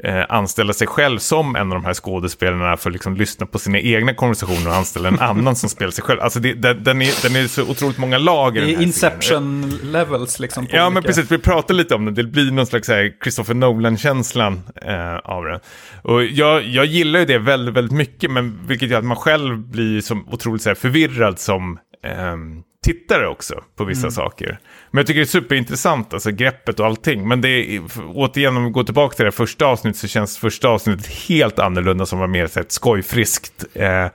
eh, 0.03 0.23
anställa 0.29 0.73
sig 0.73 0.87
själv 0.87 1.19
som 1.19 1.55
en 1.55 1.71
av 1.71 1.77
de 1.81 1.85
här 1.85 1.93
skådespelarna 1.93 2.77
för 2.77 2.89
att 2.89 2.93
liksom 2.93 3.15
lyssna 3.15 3.45
på 3.45 3.59
sina 3.59 3.79
egna 3.79 4.13
konversationer 4.13 4.67
och 4.69 4.75
anställa 4.75 5.07
en 5.09 5.19
annan 5.19 5.55
som 5.55 5.69
spelar 5.69 5.91
sig 5.91 6.03
själv. 6.03 6.21
Alltså 6.21 6.39
det, 6.39 6.53
den, 6.53 6.83
den, 6.83 7.01
är, 7.01 7.23
den 7.23 7.35
är 7.43 7.47
så 7.47 7.61
otroligt 7.69 7.97
många 7.97 8.17
lager. 8.17 8.61
Det 8.61 8.67
är 8.67 8.67
här 8.67 8.73
serien. 8.73 8.87
Inception 8.87 9.79
levels 9.83 10.39
liksom. 10.39 10.67
Ja, 10.71 10.89
men 10.89 10.97
olika- 10.97 11.07
precis. 11.07 11.31
Vi 11.31 11.37
pratade 11.37 11.77
lite 11.77 11.95
om 11.95 12.05
det. 12.05 12.11
Det 12.11 12.23
blir 12.23 12.51
någon 12.51 12.65
slags 12.65 12.87
här, 12.87 13.11
Christopher 13.23 13.53
Nolan-känslan 13.53 14.61
eh, 14.81 15.15
av 15.15 15.43
det. 15.45 15.59
Och 16.01 16.23
jag, 16.23 16.63
jag 16.63 16.85
gillar 16.85 17.19
ju 17.19 17.25
det 17.25 17.37
väldigt, 17.37 17.75
väldigt 17.75 17.97
mycket, 17.97 18.31
men 18.31 18.59
vilket 18.67 18.89
gör 18.89 18.99
att 18.99 19.05
man 19.05 19.17
själv 19.17 19.57
blir 19.57 20.01
som 20.01 20.27
otroligt 20.29 20.61
så 20.61 20.69
här, 20.69 20.75
förvirrad 20.75 21.39
som 21.39 21.79
ehm, 22.03 22.61
tittare 22.85 23.27
också 23.27 23.63
på 23.77 23.83
vissa 23.83 24.11
saker. 24.11 24.59
Men 24.95 25.01
jag 25.01 25.07
tycker 25.07 25.19
det 25.19 25.23
är 25.23 25.41
superintressant, 25.41 26.13
alltså 26.13 26.31
greppet 26.31 26.79
och 26.79 26.85
allting. 26.85 27.27
Men 27.27 27.41
det 27.41 27.49
är, 27.49 27.81
återigen, 28.07 28.57
om 28.57 28.65
vi 28.65 28.69
går 28.69 28.83
tillbaka 28.83 29.15
till 29.15 29.25
det 29.25 29.31
första 29.31 29.65
avsnittet 29.65 29.99
så 29.99 30.07
känns 30.07 30.37
första 30.37 30.67
avsnittet 30.67 31.07
helt 31.07 31.59
annorlunda 31.59 32.05
som 32.05 32.19
var 32.19 32.27
mer 32.27 32.47
så 32.47 32.59
ett 32.59 32.71
skojfriskt. 32.71 33.65
Eh, 33.73 34.07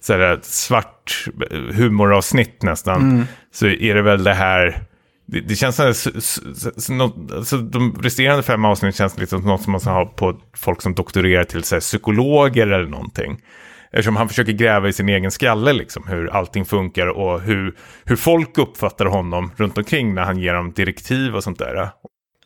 så 0.00 0.12
här, 0.12 0.38
svart 0.42 1.26
humoravsnitt 1.72 2.62
nästan. 2.62 3.26
Så 3.52 3.66
är 3.66 3.94
det 3.94 4.02
väl 4.02 4.24
det 4.24 4.34
här 4.34 4.84
det, 5.26 5.40
det 5.40 5.56
känns 5.56 5.76
som, 6.76 7.28
alltså, 7.36 7.56
de 7.56 7.94
resterande 8.02 8.42
fem 8.42 8.64
avsnitten 8.64 8.92
känns 8.92 9.18
lite 9.18 9.30
som 9.30 9.44
något 9.44 9.62
som 9.62 9.72
man 9.72 9.80
ska 9.80 9.90
ha 9.90 10.04
på 10.06 10.40
folk 10.56 10.82
som 10.82 10.94
doktorerar 10.94 11.44
till 11.44 11.64
så 11.64 11.74
här, 11.74 11.80
psykologer 11.80 12.66
eller 12.66 12.88
någonting. 12.88 13.40
Eftersom 13.92 14.16
han 14.16 14.28
försöker 14.28 14.52
gräva 14.52 14.88
i 14.88 14.92
sin 14.92 15.08
egen 15.08 15.30
skalle, 15.30 15.72
liksom, 15.72 16.06
hur 16.06 16.30
allting 16.30 16.64
funkar 16.64 17.06
och 17.06 17.40
hur, 17.40 17.76
hur 18.04 18.16
folk 18.16 18.58
uppfattar 18.58 19.06
honom 19.06 19.50
runt 19.56 19.78
omkring 19.78 20.14
när 20.14 20.22
han 20.22 20.38
ger 20.38 20.54
dem 20.54 20.72
direktiv 20.72 21.36
och 21.36 21.44
sånt 21.44 21.58
där. 21.58 21.90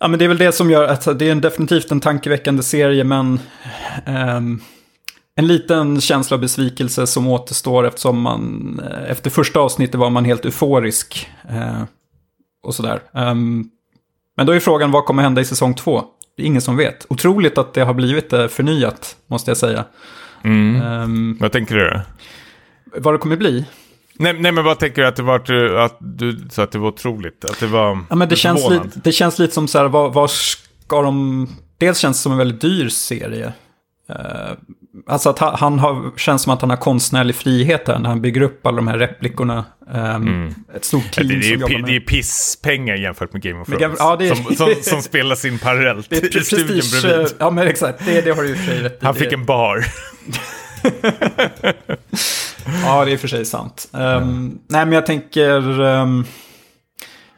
Ja, 0.01 0.09
men 0.09 0.19
det 0.19 0.25
är 0.25 0.29
väl 0.29 0.39
det 0.39 0.53
som 0.53 0.71
gör 0.71 0.85
att 0.85 1.19
det 1.19 1.29
är 1.29 1.33
en 1.33 1.41
definitivt 1.41 1.91
en 1.91 2.01
tankeväckande 2.01 2.63
serie, 2.63 3.05
men 3.05 3.41
um, 4.07 4.61
en 5.37 5.47
liten 5.47 6.01
känsla 6.01 6.35
av 6.35 6.41
besvikelse 6.41 7.07
som 7.07 7.29
återstår 7.29 7.87
eftersom 7.87 8.21
man 8.21 8.81
eh, 8.85 9.11
efter 9.11 9.31
första 9.31 9.61
avsnittet 9.61 9.95
var 9.95 10.11
man 10.11 10.25
helt 10.25 10.45
euforisk. 10.45 11.29
uh, 11.51 11.85
och 12.67 12.75
sådär. 12.75 13.01
Um, 13.13 13.71
men 14.37 14.47
då 14.47 14.53
är 14.53 14.61
frågan 14.61 14.91
vad 14.91 15.05
kommer 15.05 15.23
hända 15.23 15.41
i 15.41 15.45
säsong 15.45 15.75
två? 15.75 16.05
Det 16.37 16.43
är 16.43 16.47
ingen 16.47 16.63
som 16.63 16.77
vet. 16.77 17.07
Otroligt 17.09 17.59
att 17.59 17.75
det 17.75 17.81
har 17.81 17.95
blivit 17.95 18.33
eh, 18.33 18.47
förnyat, 18.47 19.17
måste 19.27 19.51
jag 19.51 19.59
säga. 19.59 19.85
Mm. 20.45 20.83
Ehm, 20.83 21.37
Vad 21.41 21.53
tänker 21.53 21.75
du? 21.75 22.01
vad 23.01 23.15
det 23.15 23.19
kommer 23.19 23.37
bli? 23.37 23.65
Nej, 24.19 24.33
nej, 24.41 24.53
men 24.53 24.65
vad 24.65 24.79
tänker 24.79 25.03
du 25.03 25.09
att 25.09 25.17
det 25.17 25.23
var, 25.23 25.75
att 25.79 25.97
du 26.01 26.49
sa 26.51 26.63
att 26.63 26.73
det 26.73 26.79
var 26.79 26.89
otroligt? 26.89 27.45
Att 27.45 27.61
det 27.61 27.67
var 27.67 28.05
Ja, 28.11 28.17
men 28.17 28.29
det, 28.29 28.37
känns 28.37 28.71
lite, 28.71 28.89
det 29.05 29.13
känns 29.13 29.39
lite 29.39 29.55
som 29.55 29.69
så 29.69 29.79
här, 29.79 29.89
vad, 29.89 30.13
vad 30.15 30.31
ska 30.31 31.03
de... 31.03 31.49
Dels 31.79 31.99
känns 31.99 32.17
det 32.19 32.23
som 32.23 32.33
en 32.33 32.39
väldigt 32.39 32.61
dyr 32.61 32.89
serie. 32.89 33.53
Eh, 34.09 34.17
alltså 35.07 35.31
att 35.31 35.39
han, 35.39 35.79
har, 35.79 36.19
känns 36.19 36.43
som 36.43 36.53
att 36.53 36.61
han 36.61 36.71
har 36.71 36.77
konstnärlig 36.77 37.37
frihet 37.37 37.89
här 37.89 37.99
när 37.99 38.09
han 38.09 38.21
bygger 38.23 38.41
upp 38.41 38.67
alla 38.67 38.77
de 38.77 38.89
här 38.89 38.99
replikorna. 38.99 39.65
Ehm, 39.95 40.55
Ett 40.77 40.85
stort 40.85 41.19
Mm. 41.19 41.29
Team 41.29 41.29
det, 41.29 41.35
det, 41.35 41.43
som 41.43 41.53
är, 41.53 41.57
jobbar 41.59 41.79
med 41.81 41.91
det 41.91 41.97
är 41.97 42.01
pisspengar 42.01 42.95
jämfört 42.97 43.33
med 43.33 43.43
Game 43.43 43.61
of 43.61 43.69
Thrones. 43.69 43.97
Ja, 43.99 44.17
det 44.17 44.29
är- 44.29 44.35
som, 44.35 44.55
som, 44.57 44.75
som 44.83 45.03
spelas 45.03 45.45
in 45.45 45.59
parallellt 45.59 46.11
Det 46.11 46.17
är 46.17 46.37
i 46.41 46.45
studion 46.45 46.67
bredvid. 47.03 47.21
eh, 47.27 47.33
Ja, 47.39 47.51
men 47.51 47.67
exakt. 47.69 48.07
Det, 48.07 48.21
det 48.21 48.31
har 48.31 48.43
du 48.43 48.53
och 48.53 48.59
för 48.59 48.65
sig 48.67 48.83
rätt. 48.83 48.99
Han 49.03 49.15
fick 49.15 49.33
en 49.33 49.45
bar. 49.45 49.85
Ja, 52.85 53.05
det 53.05 53.13
är 53.13 53.17
för 53.17 53.29
sig 53.29 53.45
sant. 53.45 53.89
Ehm, 53.95 54.59
nej, 54.69 54.85
men 54.85 54.93
jag 54.93 55.07
tänker... 55.07 55.81
ehm, 55.85 56.25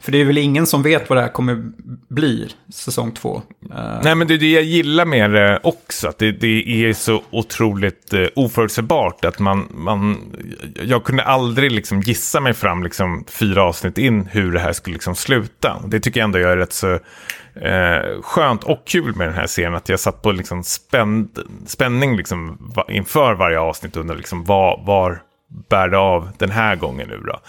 för 0.08 0.12
det 0.12 0.20
är 0.20 0.24
väl 0.24 0.38
ingen 0.38 0.66
som 0.66 0.82
vet 0.82 1.08
vad 1.08 1.18
det 1.18 1.22
här 1.22 1.32
kommer 1.32 1.62
bli, 2.08 2.48
säsong 2.74 3.12
två. 3.12 3.42
Eh, 3.74 4.00
Nej, 4.02 4.14
men 4.14 4.28
det 4.28 4.34
är 4.34 4.38
det 4.38 4.50
jag 4.50 4.62
gillar 4.62 5.04
med 5.04 5.30
det 5.30 5.60
också. 5.62 6.08
Att 6.08 6.18
det, 6.18 6.32
det 6.32 6.86
är 6.86 6.92
så 6.92 7.22
otroligt 7.30 8.12
eh, 8.12 8.26
oförutsägbart. 8.36 9.24
Att 9.24 9.38
man, 9.38 9.68
man, 9.70 10.18
jag 10.82 11.04
kunde 11.04 11.22
aldrig 11.22 11.72
liksom 11.72 12.00
gissa 12.00 12.40
mig 12.40 12.54
fram 12.54 12.82
liksom, 12.82 13.24
fyra 13.28 13.62
avsnitt 13.62 13.98
in 13.98 14.26
hur 14.26 14.52
det 14.52 14.60
här 14.60 14.72
skulle 14.72 14.94
liksom 14.94 15.14
sluta. 15.14 15.82
Det 15.86 16.00
tycker 16.00 16.20
jag 16.20 16.24
ändå 16.24 16.38
är 16.38 16.56
rätt 16.56 16.72
så 16.72 16.92
eh, 17.54 18.22
skönt 18.22 18.64
och 18.64 18.86
kul 18.86 19.16
med 19.16 19.28
den 19.28 19.34
här 19.34 19.46
serien. 19.46 19.74
Att 19.74 19.88
jag 19.88 20.00
satt 20.00 20.22
på 20.22 20.32
liksom 20.32 20.62
spänd, 20.62 21.38
spänning 21.66 22.16
liksom, 22.16 22.72
va, 22.76 22.84
inför 22.88 23.34
varje 23.34 23.60
avsnitt. 23.60 23.96
Under 23.96 24.14
liksom, 24.14 24.44
var, 24.44 24.82
var 24.86 25.22
bär 25.70 25.88
det 25.88 25.98
av 25.98 26.28
den 26.38 26.50
här 26.50 26.76
gången 26.76 27.08
nu 27.08 27.20
då. 27.26 27.40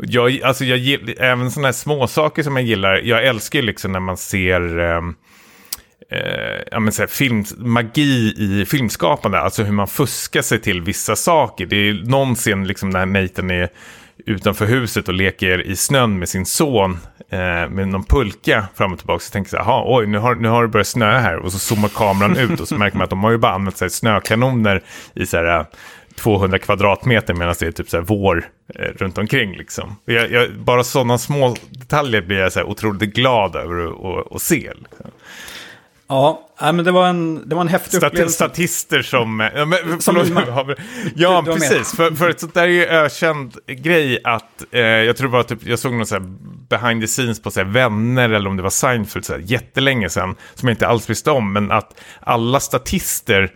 Jag, 0.00 0.42
alltså 0.42 0.64
jag, 0.64 0.78
gill- 0.78 1.14
även 1.20 1.50
sådana 1.50 1.68
här 1.68 1.72
små 1.72 2.06
saker 2.06 2.42
som 2.42 2.56
jag 2.56 2.64
gillar. 2.64 2.94
Jag 3.04 3.24
älskar 3.26 3.58
ju 3.58 3.64
liksom 3.66 3.92
när 3.92 4.00
man 4.00 4.16
ser... 4.16 4.78
ehm, 4.78 5.14
eh, 6.10 6.62
ja, 6.70 6.80
men 6.80 6.92
så 6.92 7.02
här, 7.02 7.06
film, 7.06 7.44
magi 7.56 8.34
i 8.38 8.64
filmskapande, 8.68 9.40
alltså 9.40 9.62
hur 9.62 9.72
man 9.72 9.86
fuskar 9.86 10.42
sig 10.42 10.60
till 10.60 10.82
vissa 10.82 11.16
saker. 11.16 11.66
Det 11.66 11.76
är 11.76 11.94
någon 12.10 12.34
scen 12.34 12.66
liksom 12.66 12.90
när 12.90 13.06
Nathan 13.06 13.50
är 13.50 13.68
utanför 14.26 14.66
huset 14.66 15.08
och 15.08 15.14
leker 15.14 15.66
i 15.66 15.76
snön 15.76 16.18
med 16.18 16.28
sin 16.28 16.46
son 16.46 16.98
eh, 17.30 17.68
med 17.68 17.88
någon 17.88 18.04
pulka 18.04 18.68
fram 18.74 18.92
och 18.92 18.98
tillbaka. 18.98 19.20
Så 19.20 19.30
tänker 19.32 19.56
jag 19.56 19.64
så 19.64 19.70
här, 19.70 19.76
"Jaha, 19.78 19.98
oj, 19.98 20.06
nu 20.06 20.18
har, 20.18 20.34
nu 20.34 20.48
har 20.48 20.62
det 20.62 20.68
börjat 20.68 20.86
snöa 20.86 21.18
här. 21.18 21.36
Och 21.36 21.52
så 21.52 21.58
zoomar 21.58 21.88
kameran 21.88 22.36
ut 22.36 22.60
och 22.60 22.68
så 22.68 22.74
märker 22.78 22.96
man 22.96 23.04
att 23.04 23.10
de 23.10 23.24
har 23.24 23.30
ju 23.30 23.38
bara 23.38 23.52
använt 23.52 23.76
så 23.76 23.84
här, 23.84 23.90
snökanoner 23.90 24.82
i 25.14 25.26
så 25.26 25.36
här, 25.36 25.66
200 26.16 26.58
kvadratmeter 26.58 27.34
medan 27.34 27.54
det 27.58 27.66
är 27.66 27.70
typ 27.72 27.90
så 27.90 27.96
här 27.96 28.04
vår 28.04 28.44
eh, 28.74 28.82
runt 28.82 29.18
omkring. 29.18 29.56
Liksom. 29.56 29.96
Jag, 30.04 30.30
jag, 30.30 30.52
bara 30.58 30.84
sådana 30.84 31.18
små 31.18 31.56
detaljer 31.70 32.22
blir 32.22 32.38
jag 32.38 32.52
så 32.52 32.58
här 32.58 32.66
otroligt 32.66 33.14
glad 33.14 33.56
över 33.56 33.86
att, 34.36 34.42
se. 34.42 34.72
Liksom. 34.74 35.10
Ja, 36.08 36.48
men 36.58 36.84
det 36.84 36.92
var 36.92 37.08
en, 37.08 37.48
det 37.48 37.54
var 37.54 37.62
en 37.62 37.68
häftig 37.68 37.96
Stati 37.96 38.06
upplevelse. 38.06 38.34
statister 38.34 39.02
som... 39.02 39.50
Ja, 39.54 39.64
men, 39.64 40.00
Som 40.00 40.14
förlåt, 40.14 40.76
ja, 41.16 41.42
Du- 41.44 41.52
du 41.52 41.58
precis. 41.58 41.96
För, 41.96 42.10
för 42.10 42.30
ett 42.30 42.40
sånt 42.40 42.54
där 42.54 42.62
är 42.62 42.66
ju 42.66 42.86
ökänd 42.86 43.56
grej 43.66 44.18
att... 44.24 44.64
Eh, 44.70 44.80
jag 44.80 45.16
tror 45.16 45.28
var 45.28 45.42
typ, 45.42 45.66
jag 45.66 45.78
såg 45.78 45.92
någon 45.92 46.06
så 46.06 46.14
här 46.14 46.24
behind 46.68 47.02
the 47.02 47.06
scenes 47.06 47.42
på 47.42 47.50
så 47.50 47.60
här, 47.60 47.66
Vänner 47.66 48.30
eller 48.30 48.50
om 48.50 48.56
det 48.56 48.62
var 48.62 48.70
Seinfeld 48.70 49.24
så 49.24 49.32
här, 49.32 49.40
jättelänge 49.40 50.08
sedan. 50.08 50.34
Som 50.54 50.68
jag 50.68 50.74
inte 50.74 50.86
alls 50.86 51.10
visste 51.10 51.30
om. 51.30 51.52
Men 51.52 51.70
att 51.70 52.00
alla 52.20 52.60
statister... 52.60 53.50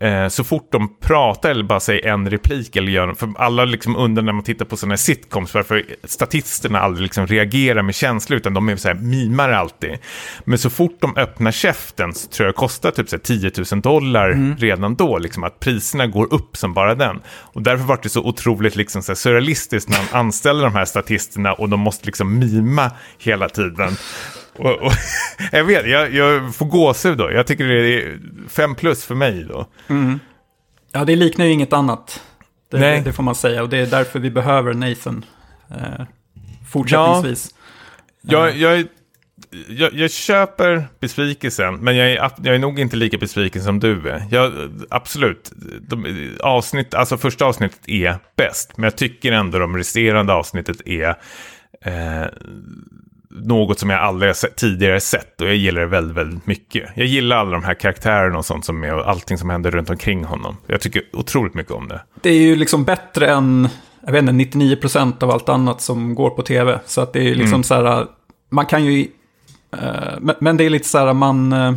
Eh, 0.00 0.28
så 0.28 0.44
fort 0.44 0.72
de 0.72 0.96
pratar 1.00 1.50
eller 1.50 1.64
bara 1.64 1.80
säger 1.80 2.06
en 2.06 2.30
replik 2.30 2.76
eller 2.76 2.92
gör 2.92 3.14
för 3.14 3.32
alla 3.36 3.64
liksom 3.64 3.96
undrar 3.96 4.22
när 4.22 4.32
man 4.32 4.44
tittar 4.44 4.64
på 4.64 4.76
sådana 4.76 4.92
här 4.92 4.96
sitcoms 4.96 5.54
varför 5.54 5.84
statisterna 6.04 6.80
aldrig 6.80 7.02
liksom 7.02 7.26
reagerar 7.26 7.82
med 7.82 7.94
känsla 7.94 8.36
utan 8.36 8.54
de 8.54 8.68
är 8.68 8.76
så 8.76 8.88
här 8.88 8.94
mimar 8.94 9.50
alltid. 9.50 9.98
Men 10.44 10.58
så 10.58 10.70
fort 10.70 10.96
de 11.00 11.16
öppnar 11.16 11.50
käften 11.50 12.14
så 12.14 12.28
tror 12.28 12.46
jag 12.46 12.54
det 12.54 12.58
kostar 12.58 12.90
typ 12.90 13.08
så 13.08 13.16
här 13.16 13.20
10 13.20 13.50
000 13.72 13.80
dollar 13.80 14.56
redan 14.58 14.94
då, 14.94 15.18
liksom 15.18 15.44
att 15.44 15.60
priserna 15.60 16.06
går 16.06 16.34
upp 16.34 16.56
som 16.56 16.74
bara 16.74 16.94
den. 16.94 17.20
Och 17.26 17.62
därför 17.62 17.84
var 17.84 18.00
det 18.02 18.08
så 18.08 18.20
otroligt 18.24 18.76
liksom 18.76 19.02
så 19.02 19.12
här 19.12 19.16
surrealistiskt 19.16 19.88
när 19.88 19.96
han 19.96 20.26
anställer 20.26 20.62
de 20.62 20.74
här 20.74 20.84
statisterna 20.84 21.52
och 21.52 21.68
de 21.68 21.80
måste 21.80 22.06
liksom 22.06 22.38
mima 22.38 22.90
hela 23.18 23.48
tiden. 23.48 23.96
Och, 24.56 24.82
och, 24.82 24.92
jag 25.52 25.64
vet, 25.64 25.86
jag, 25.88 26.14
jag 26.14 26.54
får 26.54 26.66
gåshud 26.66 27.18
då. 27.18 27.32
Jag 27.32 27.46
tycker 27.46 27.64
det 27.68 28.02
är 28.02 28.18
fem 28.48 28.74
plus 28.74 29.04
för 29.04 29.14
mig 29.14 29.44
då. 29.48 29.66
Ja, 30.92 31.04
det 31.04 31.16
liknar 31.16 31.44
ju 31.44 31.52
inget 31.52 31.72
annat. 31.72 32.22
Det, 32.70 32.78
Nej. 32.78 33.02
det 33.04 33.12
får 33.12 33.22
man 33.22 33.34
säga. 33.34 33.62
Och 33.62 33.68
det 33.68 33.78
är 33.78 33.86
därför 33.86 34.18
vi 34.18 34.30
behöver 34.30 34.74
Nathan. 34.74 35.24
Eh, 35.70 36.06
fortsättningsvis. 36.70 37.54
Jag, 38.22 38.56
jag, 38.56 38.78
är- 38.78 38.86
jag, 39.68 39.94
jag 39.94 40.10
köper 40.10 40.84
besvikelsen, 41.00 41.76
men 41.76 41.96
jag 41.96 42.10
är, 42.10 42.30
jag 42.42 42.54
är 42.54 42.58
nog 42.58 42.78
inte 42.80 42.96
lika 42.96 43.18
besviken 43.18 43.62
som 43.62 43.80
du 43.80 44.08
är. 44.08 44.22
Jag, 44.30 44.52
absolut, 44.90 45.52
de, 45.80 46.30
avsnitt, 46.40 46.94
alltså 46.94 47.18
första 47.18 47.44
avsnittet 47.44 47.80
är 47.88 48.16
bäst, 48.36 48.72
men 48.76 48.84
jag 48.84 48.96
tycker 48.96 49.32
ändå 49.32 49.58
de 49.58 49.76
resterande 49.76 50.32
avsnittet 50.32 50.76
är 50.88 51.08
eh, 51.84 52.26
något 53.34 53.78
som 53.78 53.90
jag 53.90 54.00
aldrig 54.00 54.34
tidigare 54.56 55.00
sett 55.00 55.40
och 55.40 55.46
jag 55.46 55.56
gillar 55.56 55.80
det 55.80 55.86
väldigt, 55.86 56.16
väldigt 56.16 56.46
mycket. 56.46 56.90
Jag 56.94 57.06
gillar 57.06 57.36
alla 57.36 57.50
de 57.50 57.64
här 57.64 57.74
karaktärerna 57.74 58.38
och 58.38 58.44
sånt 58.44 58.64
som 58.64 58.84
är 58.84 58.94
och 58.94 59.08
allting 59.08 59.38
som 59.38 59.50
händer 59.50 59.70
runt 59.70 59.90
omkring 59.90 60.24
honom. 60.24 60.56
Jag 60.66 60.80
tycker 60.80 61.02
otroligt 61.12 61.54
mycket 61.54 61.72
om 61.72 61.88
det. 61.88 62.00
Det 62.22 62.30
är 62.30 62.40
ju 62.40 62.56
liksom 62.56 62.84
bättre 62.84 63.26
än, 63.30 63.68
jag 64.06 64.12
vet 64.12 64.28
inte, 64.28 64.58
99% 64.58 65.22
av 65.22 65.30
allt 65.30 65.48
annat 65.48 65.80
som 65.80 66.14
går 66.14 66.30
på 66.30 66.42
tv. 66.42 66.80
Så 66.86 67.00
att 67.00 67.12
det 67.12 67.18
är 67.18 67.24
ju 67.24 67.34
liksom 67.34 67.62
så 67.62 67.74
här, 67.74 68.06
man 68.50 68.66
kan 68.66 68.84
ju, 68.84 69.00
eh, 69.72 70.18
men, 70.20 70.34
men 70.40 70.56
det 70.56 70.64
är 70.64 70.70
lite 70.70 70.88
så 70.88 70.98
här, 70.98 71.12
man... 71.12 71.52
eh, 71.52 71.74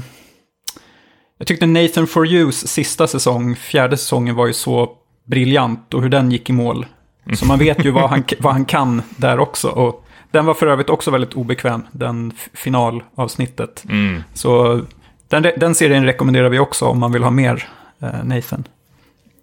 jag 1.37 1.47
tyckte 1.47 1.65
Nathan 1.65 2.07
for 2.07 2.25
You's 2.25 2.67
sista 2.67 3.07
säsong, 3.07 3.55
fjärde 3.55 3.97
säsongen, 3.97 4.35
var 4.35 4.47
ju 4.47 4.53
så 4.53 4.89
briljant 5.25 5.93
och 5.93 6.01
hur 6.01 6.09
den 6.09 6.31
gick 6.31 6.49
i 6.49 6.53
mål. 6.53 6.85
Så 7.33 7.45
man 7.45 7.59
vet 7.59 7.85
ju 7.85 7.91
vad 7.91 8.09
han, 8.09 8.23
vad 8.39 8.53
han 8.53 8.65
kan 8.65 9.01
där 9.17 9.39
också. 9.39 9.69
Och 9.69 10.06
den 10.31 10.45
var 10.45 10.53
för 10.53 10.67
övrigt 10.67 10.89
också 10.89 11.11
väldigt 11.11 11.33
obekväm, 11.33 11.83
den 11.91 12.33
finalavsnittet. 12.53 13.83
Mm. 13.89 14.23
Så 14.33 14.81
den, 15.27 15.43
den 15.57 15.75
serien 15.75 16.05
rekommenderar 16.05 16.49
vi 16.49 16.59
också 16.59 16.85
om 16.85 16.99
man 16.99 17.11
vill 17.11 17.23
ha 17.23 17.31
mer 17.31 17.67
eh, 17.99 18.23
Nathan. 18.23 18.67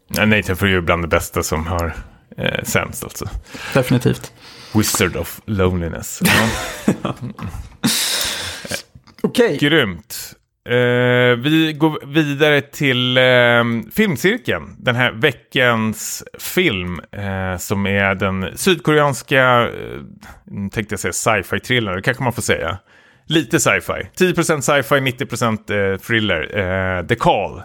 Ja, 0.08 0.26
Nathan 0.26 0.56
you 0.68 0.76
är 0.76 0.80
bland 0.80 1.02
det 1.02 1.08
bästa 1.08 1.42
som 1.42 1.66
har 1.66 1.94
eh, 2.36 2.64
sänds 2.64 3.04
alltså. 3.04 3.28
Definitivt. 3.74 4.32
Wizard 4.74 5.16
of 5.16 5.40
Loneliness. 5.44 6.22
Ja. 7.02 7.14
Okej. 9.22 9.58
Grymt. 9.60 10.34
Eh, 10.68 11.36
vi 11.36 11.72
går 11.78 12.06
vidare 12.06 12.60
till 12.60 13.16
eh, 13.16 13.92
filmcirkeln. 13.94 14.76
Den 14.78 14.96
här 14.96 15.12
veckans 15.12 16.24
film 16.38 17.00
eh, 17.12 17.58
som 17.58 17.86
är 17.86 18.14
den 18.14 18.46
sydkoreanska, 18.54 19.62
eh, 19.62 20.00
tänkte 20.72 20.92
jag 20.92 21.00
säga 21.00 21.12
sci-fi-thrillern, 21.12 21.96
det 21.96 22.02
kanske 22.02 22.22
man 22.22 22.32
får 22.32 22.42
säga. 22.42 22.78
Lite 23.26 23.60
sci-fi. 23.60 24.08
10% 24.16 24.60
sci-fi, 24.60 24.94
90% 24.94 25.92
eh, 25.92 25.98
thriller. 25.98 27.02
The 27.02 27.14
Call. 27.14 27.62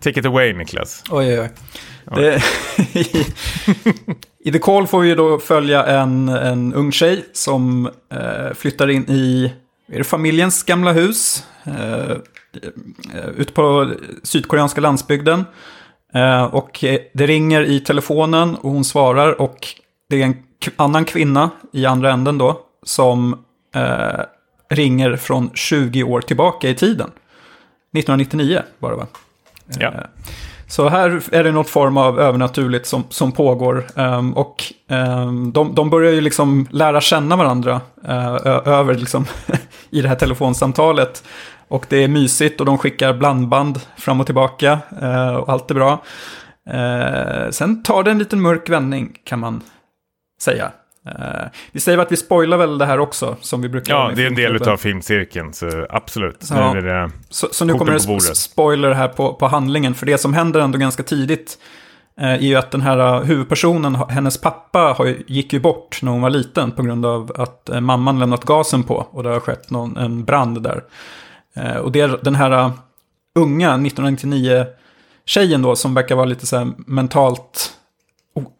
Take 0.00 0.20
it 0.20 0.26
away 0.26 0.52
Niklas. 0.52 1.04
Oj, 1.10 1.40
oj, 1.40 1.50
oj. 2.06 2.22
Det, 2.22 2.42
i, 2.98 3.26
I 4.48 4.52
The 4.52 4.58
Call 4.58 4.86
får 4.86 5.00
vi 5.00 5.14
då 5.14 5.38
följa 5.38 5.86
en, 5.86 6.28
en 6.28 6.74
ung 6.74 6.92
tjej 6.92 7.24
som 7.32 7.90
flyttar 8.54 8.90
in 8.90 9.10
i 9.10 9.52
är 9.88 9.98
det 9.98 10.04
familjens 10.04 10.62
gamla 10.62 10.92
hus. 10.92 11.46
Eh, 11.64 12.10
eh, 13.14 13.28
ute 13.36 13.52
på 13.52 13.90
sydkoreanska 14.22 14.80
landsbygden. 14.80 15.44
Eh, 16.14 16.44
och 16.44 16.84
eh, 16.84 17.00
det 17.12 17.26
ringer 17.26 17.62
i 17.62 17.80
telefonen 17.80 18.54
och 18.54 18.70
hon 18.70 18.84
svarar 18.84 19.40
och 19.40 19.68
det 20.08 20.22
är 20.22 20.26
en 20.26 20.36
annan 20.76 21.04
kvinna 21.04 21.50
i 21.72 21.86
andra 21.86 22.12
änden 22.12 22.38
då 22.38 22.60
som 22.82 23.44
eh, 23.74 24.20
ringer 24.68 25.16
från 25.16 25.50
20 25.54 26.02
år 26.02 26.20
tillbaka 26.20 26.68
i 26.68 26.74
tiden. 26.74 27.10
1999 27.92 28.62
var 28.78 28.90
det 28.90 28.96
va? 28.96 29.06
Ja. 29.78 29.92
Så 30.68 30.88
här 30.88 31.22
är 31.32 31.44
det 31.44 31.52
något 31.52 31.70
form 31.70 31.96
av 31.96 32.20
övernaturligt 32.20 32.86
som, 32.86 33.04
som 33.08 33.32
pågår. 33.32 33.86
Um, 33.94 34.32
och 34.32 34.64
um, 34.88 35.52
de, 35.52 35.74
de 35.74 35.90
börjar 35.90 36.12
ju 36.12 36.20
liksom 36.20 36.66
lära 36.70 37.00
känna 37.00 37.36
varandra 37.36 37.80
uh, 38.08 38.68
över 38.68 38.94
liksom 38.94 39.26
i 39.90 40.02
det 40.02 40.08
här 40.08 40.16
telefonsamtalet. 40.16 41.24
Och 41.68 41.86
det 41.88 42.04
är 42.04 42.08
mysigt 42.08 42.60
och 42.60 42.66
de 42.66 42.78
skickar 42.78 43.14
blandband 43.14 43.80
fram 43.96 44.20
och 44.20 44.26
tillbaka 44.26 44.78
uh, 45.02 45.34
och 45.34 45.48
allt 45.48 45.70
är 45.70 45.74
bra. 45.74 46.02
Uh, 46.74 47.50
sen 47.50 47.82
tar 47.82 48.02
det 48.02 48.10
en 48.10 48.18
liten 48.18 48.40
mörk 48.40 48.68
vändning 48.68 49.16
kan 49.24 49.38
man 49.38 49.62
säga. 50.42 50.72
Eh, 51.06 51.48
vi 51.72 51.80
säger 51.80 51.98
att 51.98 52.12
vi 52.12 52.16
spoilar 52.16 52.56
väl 52.56 52.78
det 52.78 52.86
här 52.86 53.00
också 53.00 53.36
som 53.40 53.62
vi 53.62 53.68
brukar 53.68 53.94
Ja, 53.94 54.12
det 54.16 54.22
är 54.22 54.26
en 54.26 54.34
del 54.34 54.68
av 54.68 54.76
filmcirkeln, 54.76 55.52
så 55.52 55.86
absolut. 55.90 56.46
Ja. 56.50 56.72
Nu 56.72 56.78
är 56.78 56.82
det... 56.82 57.10
Så, 57.28 57.48
så 57.50 57.64
nu 57.64 57.74
kommer 57.74 57.92
det 57.92 58.34
spoiler 58.34 58.92
här 58.92 59.08
på, 59.08 59.34
på 59.34 59.46
handlingen. 59.46 59.94
För 59.94 60.06
det 60.06 60.18
som 60.18 60.34
händer 60.34 60.60
ändå 60.60 60.78
ganska 60.78 61.02
tidigt 61.02 61.58
eh, 62.20 62.26
är 62.26 62.38
ju 62.38 62.54
att 62.54 62.70
den 62.70 62.80
här 62.80 62.98
eh, 62.98 63.22
huvudpersonen, 63.22 63.94
hennes 63.94 64.40
pappa, 64.40 64.78
har, 64.78 65.14
gick 65.26 65.52
ju 65.52 65.60
bort 65.60 66.02
när 66.02 66.12
hon 66.12 66.20
var 66.20 66.30
liten 66.30 66.72
på 66.72 66.82
grund 66.82 67.06
av 67.06 67.32
att 67.36 67.68
eh, 67.68 67.80
mamman 67.80 68.18
lämnat 68.18 68.44
gasen 68.44 68.82
på. 68.82 69.06
Och 69.10 69.22
det 69.22 69.28
har 69.28 69.40
skett 69.40 69.70
någon, 69.70 69.96
en 69.96 70.24
brand 70.24 70.62
där. 70.62 70.82
Eh, 71.56 71.76
och 71.76 71.92
det 71.92 72.00
är 72.00 72.18
den 72.22 72.34
här 72.34 72.50
eh, 72.50 72.72
unga 73.34 73.76
1999-tjejen 73.76 75.62
då 75.62 75.76
som 75.76 75.94
verkar 75.94 76.14
vara 76.14 76.26
lite 76.26 76.46
så 76.46 76.56
här 76.56 76.68
mentalt 76.86 77.75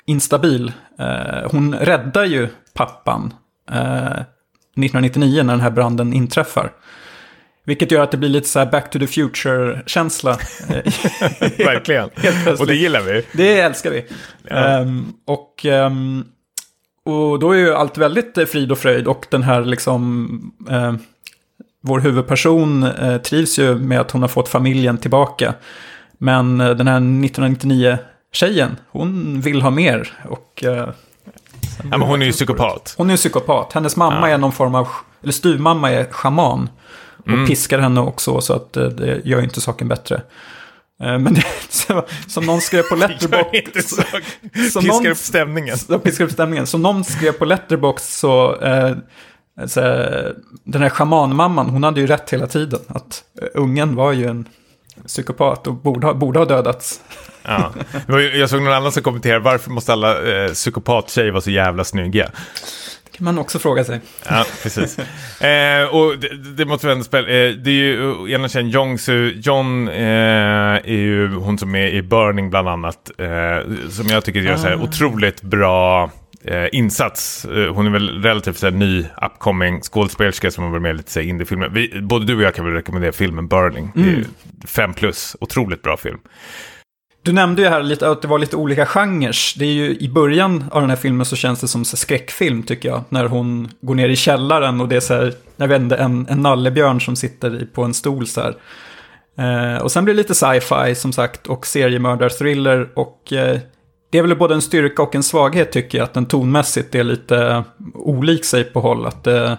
instabil. 0.07 0.73
Eh, 0.99 1.51
hon 1.51 1.75
räddar 1.75 2.25
ju 2.25 2.49
pappan 2.75 3.35
eh, 3.71 4.21
1999 4.77 5.43
när 5.43 5.53
den 5.53 5.61
här 5.61 5.71
branden 5.71 6.13
inträffar. 6.13 6.73
Vilket 7.65 7.91
gör 7.91 8.03
att 8.03 8.11
det 8.11 8.17
blir 8.17 8.29
lite 8.29 8.49
så 8.49 8.59
här 8.59 8.67
back 8.67 8.91
to 8.91 8.99
the 8.99 9.07
future-känsla. 9.07 10.31
eh, 10.31 10.77
Verkligen. 11.67 12.11
Och 12.61 12.67
det 12.67 12.75
gillar 12.75 13.01
vi. 13.01 13.27
Det 13.33 13.61
älskar 13.61 13.91
vi. 13.91 14.07
Ja. 14.49 14.57
Ehm, 14.57 15.13
och, 15.25 15.65
ehm, 15.65 16.25
och 17.05 17.39
då 17.39 17.53
är 17.53 17.59
ju 17.59 17.75
allt 17.75 17.99
väldigt 17.99 18.39
eh, 18.39 18.45
frid 18.45 18.73
och 18.73 18.79
fröjd. 18.79 19.09
Och 19.09 19.27
den 19.31 19.43
här 19.43 19.65
liksom... 19.65 20.53
eh, 20.71 20.95
vår 21.83 22.01
huvudperson 22.01 22.83
eh, 22.83 23.17
trivs 23.17 23.59
ju 23.59 23.75
med 23.75 24.01
att 24.01 24.11
hon 24.11 24.23
har 24.23 24.29
fått 24.29 24.49
familjen 24.49 24.99
tillbaka. 24.99 25.55
Men 26.19 26.61
eh, 26.61 26.71
den 26.71 26.89
här 26.89 27.01
1999-tjejen, 28.41 28.77
hon 28.89 29.41
vill 29.41 29.63
ha 29.63 29.71
mer. 29.71 30.13
Och, 30.29 30.65
eh, 30.65 30.89
Ja, 31.91 31.99
men 31.99 32.01
hon 32.09 32.23
är 32.23 32.27
ju 32.27 32.33
psykopat. 32.33 32.95
hon 32.99 33.09
är 33.09 33.13
en 33.13 33.17
psykopat. 33.17 33.73
Hennes 33.73 33.97
mamma 33.97 34.29
Ja. 34.29 34.35
är 34.35 34.39
någon 34.39 34.53
form 34.53 34.75
av, 34.75 34.89
eller 35.23 35.33
styvmamma 35.33 35.91
är 35.91 36.05
schaman. 36.05 36.69
Och 37.19 37.29
Mm. 37.29 37.47
piskar 37.47 37.79
henne 37.79 38.01
också 38.01 38.41
så 38.41 38.53
att 38.53 38.77
eh, 38.77 38.85
det 38.85 39.21
gör 39.25 39.39
ju 39.39 39.45
inte 39.45 39.61
saken 39.61 39.89
bättre. 39.89 40.23
Eh, 41.03 41.19
Men 41.19 41.25
det, 41.35 41.45
så, 41.69 42.05
som 42.29 42.47
någon 42.47 42.61
skrev 42.61 42.83
på 42.83 42.95
Letterboxd. 42.97 43.89
så... 43.89 44.03
Som 44.73 44.83
Piskar 44.83 44.83
någon- 44.89 45.07
upp 45.07 45.17
stämningen. 45.19 45.77
De 45.89 46.01
piskar 46.01 46.25
upp 46.25 46.31
stämningen. 46.33 46.67
Som 46.67 46.83
någon 46.83 47.05
skrev 47.05 47.33
på 47.33 47.45
Letterboxd 47.45 48.05
så, 48.11 48.61
eh, 48.61 48.97
så 49.67 49.81
eh, 49.81 50.31
den 50.65 50.83
här 50.83 50.89
schamanmamman, 50.91 51.69
hon 51.71 51.83
hade 51.85 52.01
ju 52.01 52.07
rätt 52.07 52.31
hela 52.33 52.47
tiden. 52.47 52.81
Att 52.89 53.25
ungen 53.55 53.95
var 53.95 54.13
ju 54.13 54.27
en 54.27 54.49
psykopat 55.07 55.67
och 55.67 55.75
borde 55.75 56.07
ha, 56.07 56.15
borde 56.15 56.39
ha 56.39 56.47
dödats. 56.47 57.01
Ja. 57.47 57.73
Jag 58.35 58.51
såg 58.51 58.63
någon 58.63 58.73
annan 58.73 58.93
som 58.93 59.03
kommenterade 59.03 59.41
varför 59.45 59.71
måste 59.71 59.93
alla 59.93 60.45
eh, 60.45 60.51
psykopattjejer 60.53 61.31
vara 61.31 61.41
så 61.41 61.51
jävla 61.51 61.85
snygga? 61.85 62.31
Det 63.05 63.19
kan 63.19 63.25
man 63.25 63.39
också 63.39 63.59
fråga 63.59 63.85
sig. 63.85 64.01
Ja, 64.29 64.45
precis. 64.63 64.99
eh, 65.41 65.85
och 65.95 66.19
det, 66.19 66.29
det 66.57 66.65
måste 66.65 66.87
vi 66.87 66.93
ändå 66.93 67.05
spela. 67.05 67.29
Eh, 67.29 67.51
det 67.53 67.71
är 67.71 67.75
ju 67.75 68.11
eh, 68.29 68.33
ena 68.35 68.49
tjejen, 68.49 68.71
Jongsu. 68.71 69.33
John 69.37 69.89
eh, 69.89 69.95
är 69.97 70.87
ju 70.89 71.35
hon 71.35 71.59
som 71.59 71.75
är 71.75 71.87
i 71.89 72.03
Burning 72.03 72.51
bland 72.51 72.69
annat. 72.69 73.11
Eh, 73.19 73.89
som 73.91 74.07
jag 74.07 74.25
tycker 74.25 74.41
gör 74.41 74.57
så 74.57 74.67
här 74.67 74.75
Ah. 74.75 74.83
otroligt 74.83 75.43
bra 75.43 76.11
eh, 76.45 76.65
insats. 76.73 77.47
Hon 77.75 77.87
är 77.87 77.91
väl 77.91 78.23
relativt 78.23 78.57
så 78.59 78.67
här, 78.67 78.73
ny 78.73 79.07
upcoming 79.23 79.81
skådespelerska 79.83 80.51
som 80.51 80.65
har 80.65 80.71
varit 80.71 80.83
med 80.83 80.91
i 80.91 80.95
lite 80.97 81.23
indiefilmer. 81.23 82.01
Både 82.01 82.27
du 82.27 82.37
och 82.37 82.43
jag 82.43 82.55
kan 82.55 82.65
väl 82.65 82.75
rekommendera 82.75 83.13
filmen 83.13 83.49
Burning. 83.49 83.93
Är 83.97 84.25
fem 84.67 84.95
plus, 84.95 85.37
otroligt 85.41 85.83
bra 85.83 85.97
film. 85.97 86.19
Du 87.27 87.33
nämnde 87.33 87.63
ju 87.63 87.69
här 87.69 87.83
lite 87.83 88.11
att 88.11 88.23
det 88.23 88.29
var 88.29 88.39
lite 88.39 88.57
olika 88.57 88.87
genrer. 88.87 89.59
Det 89.59 89.65
är 89.65 89.73
ju 89.73 89.97
i 89.97 90.09
början 90.09 90.65
av 90.71 90.81
den 90.81 90.91
här 90.91 90.97
filmen 90.97 91.27
så 91.27 91.37
känns 91.37 91.61
det 91.61 91.69
som 91.69 91.85
skräckfilm 91.85 92.63
tycker 92.63 92.89
jag. 92.89 93.05
När 93.09 93.27
hon 93.27 93.69
går 93.81 93.95
ner 93.95 94.09
i 94.09 94.17
källaren 94.17 94.81
och 94.81 94.89
det 94.89 94.97
är 94.97 95.01
så 95.01 95.15
här, 95.15 95.35
jag 95.57 95.69
vet 95.69 95.81
inte, 95.81 95.97
en, 95.97 96.27
en 96.31 96.43
nallebjörn 96.43 97.01
som 97.01 97.17
sitter 97.17 97.67
på 97.75 97.83
en 97.83 97.95
stol 97.95 98.27
så 98.27 98.41
här. 98.41 98.57
Eh, 99.39 99.83
och 99.83 99.93
sen 99.93 100.05
blir 100.05 100.15
det 100.15 100.19
lite 100.19 100.35
sci-fi 100.35 100.95
som 100.95 101.13
sagt 101.13 101.47
och 101.47 101.67
seriemördarthriller 101.67 102.89
och 102.95 103.33
eh, 103.33 103.59
det 104.11 104.19
är 104.19 104.23
väl 104.23 104.37
både 104.37 104.55
en 104.55 104.63
styrka 104.63 105.03
och 105.03 105.15
en 105.15 105.23
svaghet 105.23 105.73
tycker 105.73 105.99
jag 105.99 106.05
att 106.05 106.15
den 106.15 106.27
tonmässigt 106.27 106.95
är 106.95 107.05
lite 107.05 107.65
olik 107.95 108.45
sig 108.45 108.65
på 108.65 108.81
håll. 108.81 109.07
Att 109.07 109.27
eh, 109.27 109.55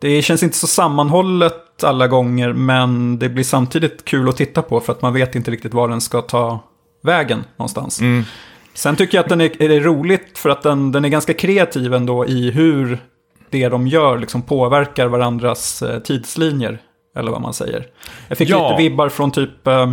det 0.00 0.22
känns 0.22 0.42
inte 0.42 0.56
så 0.56 0.66
sammanhållet 0.66 1.84
alla 1.84 2.08
gånger 2.08 2.52
men 2.52 3.18
det 3.18 3.28
blir 3.28 3.44
samtidigt 3.44 4.04
kul 4.04 4.28
att 4.28 4.36
titta 4.36 4.62
på 4.62 4.80
för 4.80 4.92
att 4.92 5.02
man 5.02 5.12
vet 5.14 5.34
inte 5.34 5.50
riktigt 5.50 5.74
var 5.74 5.88
den 5.88 6.00
ska 6.00 6.20
ta 6.22 6.60
vägen 7.04 7.44
någonstans. 7.56 8.00
Sen 8.74 8.96
tycker 8.96 9.18
jag 9.18 9.22
att 9.22 9.28
den 9.28 9.40
är, 9.40 9.62
är 9.62 9.80
roligt 9.80 10.38
för 10.38 10.50
att 10.50 10.62
den, 10.62 10.92
den 10.92 11.04
är 11.04 11.08
ganska 11.08 11.34
kreativ 11.34 11.94
ändå 11.94 12.26
i 12.26 12.50
hur 12.50 12.98
det 13.50 13.68
de 13.68 13.86
gör 13.86 14.18
liksom 14.18 14.42
påverkar 14.42 15.06
varandras 15.06 15.82
eh, 15.82 15.98
tidslinjer. 15.98 16.78
Eller 17.16 17.30
vad 17.30 17.40
man 17.40 17.54
säger. 17.54 17.86
Jag 18.28 18.38
fick 18.38 18.48
Ja. 18.50 18.70
lite 18.70 18.82
vibbar 18.82 19.08
från 19.08 19.30
typ 19.30 19.66
eh, 19.66 19.92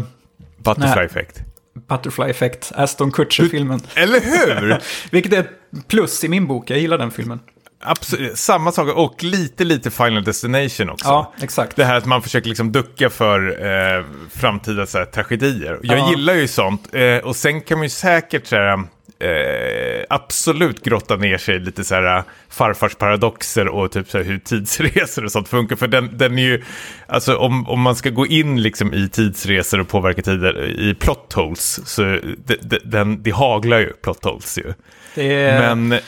Butterfly. 0.57 1.03
Effect. 1.05 1.41
Butterfly 1.89 2.25
Effect, 2.25 2.71
Aston 2.75 3.11
Kutcher-filmen. 3.11 3.79
Eller 3.95 4.19
hur? 4.21 4.77
Vilket 5.11 5.33
är 5.33 5.39
ett 5.39 5.87
plus 5.87 6.23
i 6.23 6.29
min 6.29 6.47
bok, 6.47 6.69
jag 6.69 6.79
gillar 6.79 6.97
den 6.97 7.11
filmen. 7.11 7.39
Absolut, 7.83 8.37
samma 8.37 8.71
sak 8.71 8.95
och 8.95 9.23
lite, 9.23 9.63
lite 9.63 9.91
Final 9.91 10.23
Destination 10.23 10.89
också. 10.89 11.07
Ja, 11.07 11.33
exakt. 11.41 11.75
Det 11.75 11.85
här 11.85 11.95
att 11.97 12.05
man 12.05 12.21
försöker 12.21 12.49
liksom 12.49 12.71
ducka 12.71 13.09
för 13.09 13.65
eh, 13.97 14.03
framtida 14.35 14.85
så 14.85 14.97
här, 14.97 15.05
tragedier. 15.05 15.79
Jag 15.83 15.99
Ja. 15.99 16.09
gillar 16.09 16.33
ju 16.33 16.47
sånt. 16.47 16.95
Eh, 16.95 17.17
och 17.17 17.35
sen 17.35 17.61
kan 17.61 17.77
man 17.77 17.85
ju 17.85 17.89
säkert 17.89 18.47
så 18.47 18.55
här, 18.55 18.73
eh, 19.19 20.05
absolut 20.09 20.83
grotta 20.83 21.15
ner 21.15 21.37
sig 21.37 21.55
i 21.55 21.59
lite 21.59 21.83
så 21.83 21.95
här 21.95 22.23
farfars 22.49 22.95
paradoxer 22.95 23.67
och 23.67 23.91
typ 23.91 24.09
så 24.09 24.17
här, 24.17 24.25
hur 24.25 24.37
tidsresor 24.39 25.25
och 25.25 25.31
sånt 25.31 25.49
funkar. 25.49 25.75
För 25.75 25.87
den, 25.87 26.17
den 26.17 26.39
är 26.39 26.43
ju, 26.43 26.63
alltså 27.07 27.35
om, 27.37 27.69
om 27.69 27.81
man 27.81 27.95
ska 27.95 28.09
gå 28.09 28.27
in 28.27 28.61
liksom 28.61 28.93
i 28.93 29.09
tidsresor 29.09 29.79
och 29.79 29.87
påverka 29.87 30.21
tider 30.21 30.79
i 30.79 30.93
plot 30.95 31.33
holes, 31.33 31.79
så 31.89 32.01
det, 32.01 32.57
det, 32.61 32.79
den, 32.83 33.23
det 33.23 33.31
haglar 33.31 33.79
ju 33.79 33.93
plot 33.93 34.23
holes 34.25 34.57
ju. 34.57 34.73
Det 35.15 35.33
är, 35.33 35.75
Men 35.75 35.99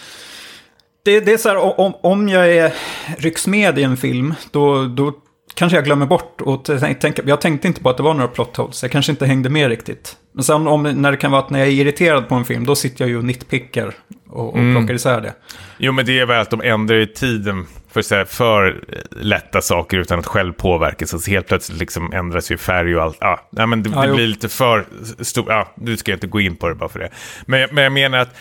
det, 1.06 1.20
det 1.20 1.34
är 1.34 1.38
så 1.38 1.50
här, 1.50 1.80
om, 1.80 1.94
om 2.02 2.30
jag 2.30 2.54
är, 2.54 2.74
rycks 3.18 3.48
med 3.48 3.80
i 3.80 3.84
en 3.84 3.98
film, 3.98 4.34
då, 4.52 4.86
då 4.86 5.14
kanske 5.56 5.78
jag 5.78 5.86
glömmer 5.86 6.06
bort 6.06 6.42
och 6.42 6.66
tänk- 7.00 7.20
jag 7.26 7.42
tänkte 7.42 7.68
inte 7.68 7.82
på 7.82 7.90
att 7.90 7.98
det 7.98 8.04
var 8.04 8.14
några 8.14 8.28
plot 8.28 8.58
holes. 8.58 8.84
Jag 8.84 8.92
kanske 8.92 9.12
inte 9.12 9.26
hängde 9.26 9.50
med 9.50 9.70
riktigt. 9.70 10.18
Men 10.34 10.44
sen 10.44 10.68
om, 10.68 10.84
när 10.84 11.12
det 11.12 11.18
kan 11.18 11.32
vara 11.32 11.42
att 11.42 11.50
när 11.50 11.60
jag 11.60 11.68
är 11.68 11.72
irriterad 11.72 12.30
på 12.30 12.36
en 12.36 12.46
film, 12.46 12.66
då 12.66 12.76
sitter 12.76 13.04
jag 13.04 13.10
ju 13.10 13.18
och 13.18 13.24
nitpickar 13.24 13.94
och, 14.30 14.48
och 14.48 14.54
plockar 14.54 14.94
isär 14.94 15.22
det. 15.22 15.34
Jo, 15.78 15.92
men 15.92 16.06
det 16.06 16.20
är 16.20 16.26
väl 16.26 16.42
att 16.42 16.50
de 16.50 16.62
ändrar 16.62 16.96
ju 16.96 17.06
tiden 17.06 17.66
för, 17.92 18.02
så 18.02 18.16
här, 18.16 18.26
för 18.26 18.84
lätta 19.12 19.62
saker 19.62 19.98
utan 19.98 20.20
att 20.20 20.26
själv 20.26 20.54
påverkas. 20.54 21.14
Alltså 21.14 21.32
helt 21.32 21.48
plötsligt 21.48 21.80
liksom 21.80 22.14
ändras 22.14 22.52
ju 22.52 22.58
färg 22.58 22.96
och 22.96 23.04
allt. 23.04 23.18
Ja, 23.20 23.48
nej, 23.52 23.68
men 23.68 23.84
det, 23.84 23.92
jo. 24.08 24.16
blir 24.16 24.28
lite 24.28 24.50
för 24.50 24.86
stort. 25.20 25.46
Ja, 25.48 25.74
nu 25.76 25.98
ska 25.98 26.12
jag 26.12 26.16
inte 26.16 26.28
gå 26.28 26.42
in 26.42 26.56
på 26.56 26.70
det 26.70 26.76
bara 26.76 26.90
för 26.90 27.00
det. 27.00 27.10
Men, 27.46 27.70
men 27.72 27.84
jag 27.84 27.94
menar 27.94 28.18
att 28.18 28.36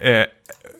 eh, 0.00 0.22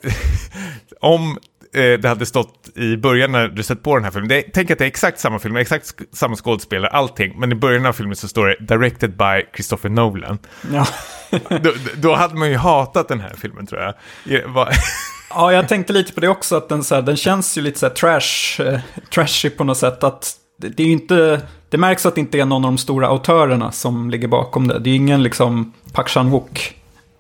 om 1.01 1.39
eh, 1.74 1.93
det 1.93 2.09
hade 2.09 2.27
stått 2.27 2.69
i 2.74 2.97
början 2.97 3.33
när 3.33 3.49
du 3.49 3.62
sett 3.62 3.83
på 3.83 3.95
den 3.95 4.05
här 4.05 4.11
filmen. 4.11 4.28
Det, 4.28 4.43
tänk 4.43 4.70
att 4.70 4.78
det 4.78 4.85
är 4.85 4.89
exakt 4.89 5.20
samma 5.20 5.39
film, 5.39 5.57
exakt 5.57 5.87
samma 6.12 6.37
skådespelare, 6.37 6.91
allting. 6.91 7.41
Men 7.41 7.53
i 7.53 7.55
början 7.55 7.87
av 7.87 7.93
filmen 7.93 8.16
så 8.16 8.28
står 8.28 8.47
det 8.47 8.57
“Directed 8.74 9.16
by 9.16 9.43
Christopher 9.55 9.89
Nolan”. 9.89 10.39
Ja. 10.73 10.87
Då, 11.62 11.73
då 11.97 12.15
hade 12.15 12.35
man 12.35 12.51
ju 12.51 12.57
hatat 12.57 13.09
den 13.09 13.20
här 13.20 13.35
filmen 13.37 13.66
tror 13.66 13.81
jag. 13.81 13.95
Ja, 15.31 15.53
jag 15.53 15.69
tänkte 15.69 15.93
lite 15.93 16.12
på 16.12 16.20
det 16.20 16.28
också, 16.28 16.57
att 16.57 16.69
den, 16.69 16.85
så 16.85 16.95
här, 16.95 17.03
den 17.03 17.16
känns 17.16 17.59
ju 17.59 17.62
lite 17.62 17.78
så 17.78 17.87
här 17.87 17.95
trash, 17.95 18.62
eh, 18.66 18.81
trashy 19.15 19.51
på 19.51 19.65
något 19.65 19.78
sätt. 19.78 20.05
Att 20.05 20.35
det, 20.59 20.69
det 20.69 20.83
är 20.83 20.87
inte, 20.87 21.41
det 21.70 21.78
märks 21.78 22.07
att 22.07 22.15
det 22.15 22.20
inte 22.20 22.39
är 22.39 22.45
någon 22.45 22.65
av 22.65 22.70
de 22.70 22.78
stora 22.78 23.09
autörerna 23.09 23.73
som 23.73 24.11
ligger 24.11 24.28
bakom 24.28 24.69
det. 24.69 24.78
Det 24.78 24.91
är 24.91 24.95
ingen 24.95 25.23
liksom 25.23 25.73
Park 25.93 26.09
Chan-wook 26.09 26.73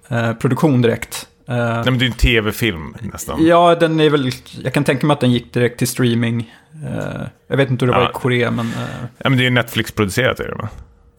eh, 0.08 0.32
produktion 0.32 0.82
direkt. 0.82 1.28
Eh, 1.48 1.56
Nej, 1.56 1.84
men 1.84 1.98
det 1.98 2.04
är 2.04 2.06
en 2.06 2.12
tv-film 2.12 2.94
nästan. 3.12 3.46
Ja, 3.46 3.74
den 3.74 4.00
är 4.00 4.10
väl, 4.10 4.30
jag 4.62 4.74
kan 4.74 4.84
tänka 4.84 5.06
mig 5.06 5.14
att 5.14 5.20
den 5.20 5.32
gick 5.32 5.54
direkt 5.54 5.78
till 5.78 5.88
streaming. 5.88 6.54
Eh, 6.86 7.26
jag 7.48 7.56
vet 7.56 7.70
inte 7.70 7.84
hur 7.84 7.92
det 7.92 7.98
var 7.98 8.04
Ja. 8.04 8.10
i 8.10 8.12
Korea, 8.12 8.50
men, 8.50 8.66
eh, 8.66 9.04
Ja, 9.18 9.28
men 9.28 9.38
det 9.38 9.42
är 9.42 9.44
ju 9.44 9.50
Netflix-producerat, 9.50 10.40
är 10.40 10.48
det 10.48 10.54
va? 10.54 10.68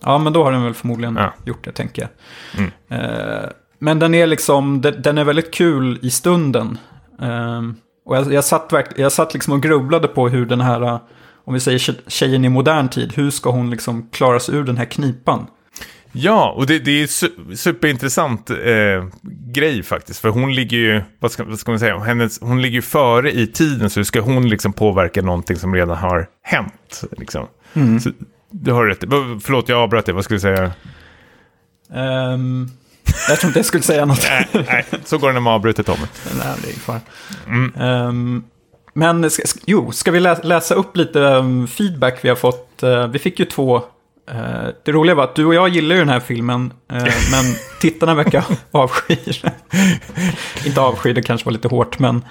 ja, 0.04 0.18
men 0.18 0.34
då 0.34 0.44
har 0.44 0.52
den 0.52 0.64
väl 0.64 0.74
förmodligen 0.74 1.16
Ja. 1.16 1.34
gjort 1.46 1.64
det, 1.66 1.72
tänker 1.72 2.02
jag. 2.02 2.10
Mm. 2.90 3.50
Men 3.80 4.00
den 4.00 4.14
är 4.16 4.28
liksom, 4.28 4.82
den, 4.82 5.18
är 5.18 5.24
väldigt 5.24 5.54
kul 5.54 6.00
i 6.02 6.10
stunden. 6.10 6.78
Och 8.06 8.18
jag, 8.18 8.34
jag 8.34 8.44
satt, 8.44 8.74
verk, 8.74 8.90
jag 8.96 9.12
satt 9.12 9.34
liksom 9.34 9.54
och 9.54 9.62
grubblade 9.64 10.08
på 10.08 10.30
hur 10.30 10.46
den 10.46 10.62
här, 10.62 11.00
om 11.46 11.54
vi 11.54 11.60
säger 11.60 11.78
tje- 11.78 12.02
tjejen 12.10 12.46
i 12.46 12.50
modern 12.50 12.90
tid, 12.90 13.14
hur 13.16 13.30
ska 13.32 13.50
hon 13.52 13.70
liksom 13.72 14.10
klara 14.12 14.40
sig 14.40 14.56
ur 14.56 14.64
den 14.64 14.78
här 14.78 14.86
knipan? 14.86 15.48
Ja, 16.20 16.52
och 16.58 16.66
det, 16.68 16.80
det 16.80 16.92
är 17.04 17.06
su- 17.08 17.56
superintressant 17.56 18.50
eh, 18.50 18.56
grej 19.54 19.84
faktiskt. 19.84 20.20
För 20.20 20.30
hon 20.30 20.54
ligger 20.56 20.78
ju, 20.78 21.02
vad 21.20 21.32
ska, 21.32 21.44
vad 21.44 21.60
ska 21.60 21.72
man 21.72 21.80
säga, 21.80 22.00
hennes, 22.00 22.42
hon 22.42 22.62
ligger 22.62 22.76
ju 22.76 22.82
före 22.82 23.32
i 23.32 23.48
tiden. 23.48 23.90
Så 23.90 24.00
hur 24.00 24.04
ska 24.06 24.22
hon 24.22 24.50
liksom 24.50 24.74
påverka 24.74 25.22
någonting 25.22 25.58
som 25.58 25.76
redan 25.76 25.98
har 25.98 26.28
hänt? 26.44 27.04
Liksom. 27.18 27.48
Så, 28.00 28.10
du 28.52 28.72
har 28.72 28.86
rätt. 28.86 29.00
Förlåt, 29.44 29.70
jag 29.70 29.80
avbröt 29.80 30.06
dig. 30.06 30.16
Vad 30.16 30.24
skulle 30.24 30.36
du 30.36 30.42
säga? 30.42 30.72
Ehm, 31.94 32.70
jag 33.30 33.40
tror 33.40 33.50
inte 33.50 33.60
jag 33.60 33.66
skulle 33.66 33.84
säga 33.84 34.06
något. 34.06 34.28
nej, 34.30 34.48
nej, 34.54 34.86
så 35.06 35.18
går 35.18 35.28
det 35.28 35.34
när 35.34 35.40
man 35.42 35.54
avbryter 35.54 35.84
Tommy. 35.84 36.06
Nej, 36.38 36.56
det 36.62 36.68
är 36.68 36.72
ingen 36.72 36.80
fara. 36.80 37.00
Ehm, 38.08 38.44
men 38.94 39.30
ska, 39.30 39.44
jo, 39.66 39.92
ska 39.92 40.12
vi 40.12 40.20
lä- 40.20 40.40
läsa 40.44 40.76
upp 40.76 40.98
lite 40.98 41.20
um, 41.20 41.68
feedback 41.68 42.20
vi 42.22 42.30
har 42.30 42.36
fått? 42.36 42.84
Eh, 42.84 43.08
vi 43.08 43.20
fick 43.20 43.40
ju 43.40 43.46
två. 43.46 43.82
Eh, 44.32 44.68
det 44.84 44.92
roliga 44.92 45.16
var 45.16 45.24
att 45.24 45.36
du 45.36 45.46
och 45.46 45.54
jag 45.54 45.70
gillar 45.70 45.96
ju 45.96 46.02
den 46.02 46.10
här 46.10 46.20
filmen, 46.20 46.74
eh, 46.92 46.98
men 47.32 47.56
tittarna 47.82 48.16
verkar 48.16 48.46
avskyr. 48.72 49.54
Inte 50.66 50.82
avsky, 50.82 51.14
det 51.14 51.22
kanske 51.22 51.46
var 51.46 51.52
lite 51.52 51.68
hårt, 51.68 52.00
men 52.00 52.26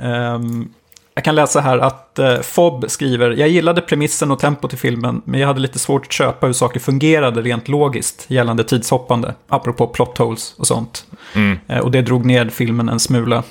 ehm, 0.00 0.68
jag 1.14 1.24
kan 1.24 1.34
läsa 1.34 1.60
här 1.60 1.78
att 1.78 2.18
eh, 2.18 2.40
Fob 2.40 2.84
skriver, 2.90 3.30
jag 3.30 3.48
gillade 3.48 3.80
premissen 3.80 4.30
och 4.30 4.38
tempot 4.38 4.72
i 4.74 4.76
filmen, 4.76 5.22
men 5.24 5.40
jag 5.40 5.46
hade 5.46 5.60
lite 5.60 5.78
svårt 5.78 6.06
att 6.06 6.12
köpa 6.12 6.46
hur 6.46 6.54
saker 6.54 6.80
fungerade 6.80 7.42
rent 7.42 7.68
logiskt 7.68 8.26
gällande 8.28 8.64
tidshoppande, 8.64 9.34
apropå 9.48 9.86
plot 9.86 10.18
holes 10.18 10.54
och 10.58 10.66
sånt. 10.66 11.06
Mm. 11.34 11.58
Och 11.82 11.90
det 11.90 12.02
drog 12.02 12.24
ned 12.24 12.52
filmen 12.52 12.88
en 12.88 13.00
smula. 13.00 13.42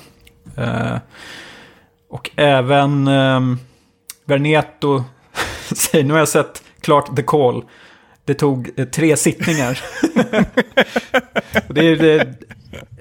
Och 2.10 2.30
även 2.35 3.07
um, 3.07 3.60
Verneto 4.26 5.03
säger, 5.76 6.03
nu 6.03 6.14
har 6.14 6.19
jag 6.19 6.27
sett 6.27 6.64
klart 6.84 7.15
The 7.15 7.23
Call. 7.23 7.64
Det 8.26 8.34
tog 8.34 8.69
eh, 8.76 8.85
tre 8.85 9.18
sittningar. 9.18 9.80
Det, 11.68 11.88
är- 11.88 11.95
det 11.95 12.35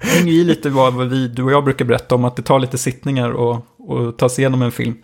hänger 0.01 0.33
i 0.33 0.45
lite 0.45 0.71
vad 0.71 1.09
vi, 1.09 1.29
du 1.29 1.43
och 1.43 1.53
jag 1.53 1.65
brukar 1.65 1.85
berätta 1.85 2.15
om, 2.15 2.25
att 2.25 2.37
det 2.37 2.43
tar 2.43 2.59
lite 2.59 2.79
sittningar 2.79 3.31
och, 3.31 3.67
och 3.79 4.19
ta 4.19 4.29
sig 4.29 4.43
igenom 4.43 4.63
en 4.63 4.73
film. 4.73 4.95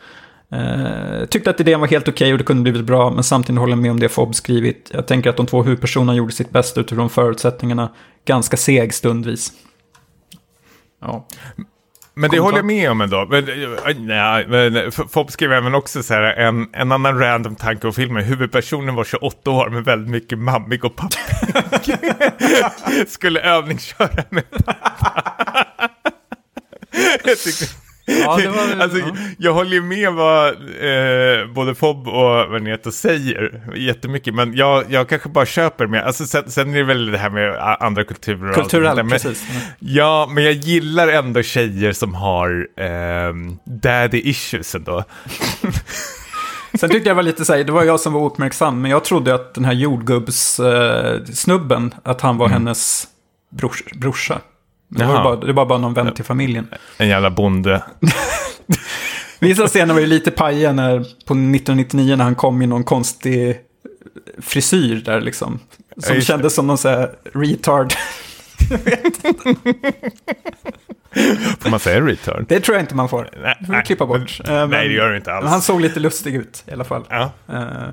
Eh, 0.52 1.24
tyckte 1.26 1.50
att 1.50 1.60
idén 1.60 1.80
var 1.80 1.86
helt 1.88 2.08
okej 2.08 2.32
och 2.32 2.38
det 2.38 2.44
kunde 2.44 2.62
blivit 2.62 2.84
bra, 2.86 3.10
men 3.10 3.24
samtidigt 3.24 3.58
håller 3.60 3.72
jag 3.72 3.78
med 3.82 3.90
om 3.90 4.00
det 4.00 4.08
Fob 4.08 4.34
skrivit. 4.34 4.90
Jag 4.94 5.06
tänker 5.06 5.30
att 5.30 5.36
de 5.36 5.46
två 5.46 5.62
huvudpersonerna 5.62 6.14
gjorde 6.14 6.32
sitt 6.32 6.50
bästa 6.50 6.80
utifrån 6.80 7.10
förutsättningarna. 7.10 7.92
Ganska 8.24 8.56
seg 8.56 8.94
stundvis. 8.94 9.52
Ja. 11.00 11.26
Men 12.18 12.30
det 12.30 12.38
håller 12.38 12.58
jag 12.58 12.64
med 12.66 12.90
om 12.90 13.00
ändå. 13.00 13.26
Men, 13.30 13.48
eh, 13.48 13.96
nej, 13.98 14.46
men 14.48 14.76
F- 14.76 15.00
Fopp 15.10 15.30
skrev 15.30 15.52
även 15.52 15.74
också 15.74 16.02
så 16.02 16.14
här, 16.14 16.22
en, 16.22 16.66
en 16.72 16.92
annan 16.92 17.18
random 17.18 17.56
tanke 17.56 17.86
om 17.86 17.92
filmen. 17.92 18.24
Huvudpersonen 18.24 18.94
var 18.94 19.04
28 19.04 19.50
år 19.50 19.70
med 19.70 19.84
väldigt 19.84 20.10
mycket 20.10 20.38
mammig 20.38 20.84
och 20.84 20.96
pappig. 20.96 21.18
Skulle 23.08 23.40
övningsköra 23.40 24.24
med 24.30 24.44
tyckte, 27.44 27.64
Ja, 28.08 28.38
var- 28.46 28.82
alltså, 28.82 28.98
ja. 28.98 29.16
Jag 29.38 29.52
håller 29.54 29.80
med 29.80 30.12
vad 30.12 30.46
eh, 30.48 31.46
både 31.54 31.74
Fob 31.74 32.08
och 32.08 32.52
Verneto 32.52 32.92
säger 32.92 33.62
jättemycket. 33.76 34.34
Men 34.34 34.56
jag, 34.56 34.84
jag 34.88 35.08
kanske 35.08 35.28
bara 35.28 35.46
köper 35.46 35.86
med. 35.86 36.04
Alltså, 36.04 36.26
sen, 36.26 36.50
sen 36.50 36.70
är 36.74 36.78
det 36.78 36.84
väl 36.84 37.10
det 37.12 37.18
här 37.18 37.30
med 37.30 37.56
andra 37.80 38.04
kulturer. 38.04 38.42
och 38.42 38.46
allt 38.48 38.54
Kulturell, 38.56 38.86
sånt 38.86 38.96
där. 38.96 39.02
Men- 39.02 39.10
precis. 39.10 39.44
Ja, 39.78 40.28
men 40.32 40.44
jag 40.44 40.52
gillar 40.52 41.08
ändå 41.08 41.42
tjejer 41.42 41.92
som 41.92 42.14
har 42.14 42.66
ehm, 42.76 43.58
daddy 43.64 44.20
issues 44.24 44.74
ändå. 44.74 45.04
Sen 46.74 46.90
tyckte 46.90 47.08
jag 47.08 47.14
var 47.14 47.22
lite 47.22 47.44
så 47.44 47.52
här, 47.54 47.64
det 47.64 47.72
var 47.72 47.84
jag 47.84 48.00
som 48.00 48.12
var 48.12 48.20
ouppmärksam, 48.20 48.82
men 48.82 48.90
jag 48.90 49.04
trodde 49.04 49.34
att 49.34 49.54
den 49.54 49.64
här 49.64 49.72
jordgubbs-snubben, 49.72 51.94
att 52.02 52.20
han 52.20 52.36
var 52.36 52.48
hennes 52.48 53.06
brors, 53.50 53.82
brorsa. 53.94 54.38
Det 54.88 55.04
var, 55.04 55.24
bara, 55.24 55.36
det 55.36 55.52
var 55.52 55.66
bara 55.66 55.78
någon 55.78 55.94
vän 55.94 56.14
till 56.14 56.24
familjen. 56.24 56.68
En 56.98 57.08
jävla 57.08 57.30
bonde. 57.30 57.82
Vissa 59.40 59.66
scener 59.68 59.94
var 59.94 60.00
ju 60.00 60.06
lite 60.06 60.30
pajiga 60.30 60.72
när, 60.72 60.98
på 60.98 61.04
1999 61.34 62.16
när 62.16 62.24
han 62.24 62.34
kom 62.34 62.62
i 62.62 62.66
någon 62.66 62.84
konstig 62.84 63.56
frisyr 64.38 64.96
där 65.04 65.20
liksom. 65.20 65.58
Som 65.96 66.14
det. 66.14 66.20
kändes 66.20 66.54
som 66.54 66.66
någon 66.66 66.78
så 66.78 66.88
här 66.88 67.10
retard. 67.34 67.92
Får 71.60 71.70
man 71.70 71.80
säga 71.80 72.00
retard? 72.00 72.44
Det 72.48 72.60
tror 72.60 72.76
jag 72.76 72.82
inte 72.82 72.94
man 72.94 73.08
får. 73.08 73.28
Nej, 73.42 73.56
Det 73.60 73.66
får 73.66 73.74
vi 73.74 73.82
klippa 73.82 74.06
bort. 74.06 74.40
men- 74.44 74.54
Eh, 74.54 74.60
men- 74.60 74.70
nej, 74.70 74.88
det 74.88 74.94
gör 74.94 75.10
det 75.10 75.16
inte 75.16 75.30
Men 75.30 75.38
alls. 75.38 75.48
han 75.50 75.62
såg 75.62 75.80
lite 75.80 76.00
lustig 76.00 76.34
ut 76.34 76.64
i 76.66 76.72
alla 76.72 76.84
fall. 76.84 77.04
Ja. 77.10 77.30
Eh, 77.52 77.88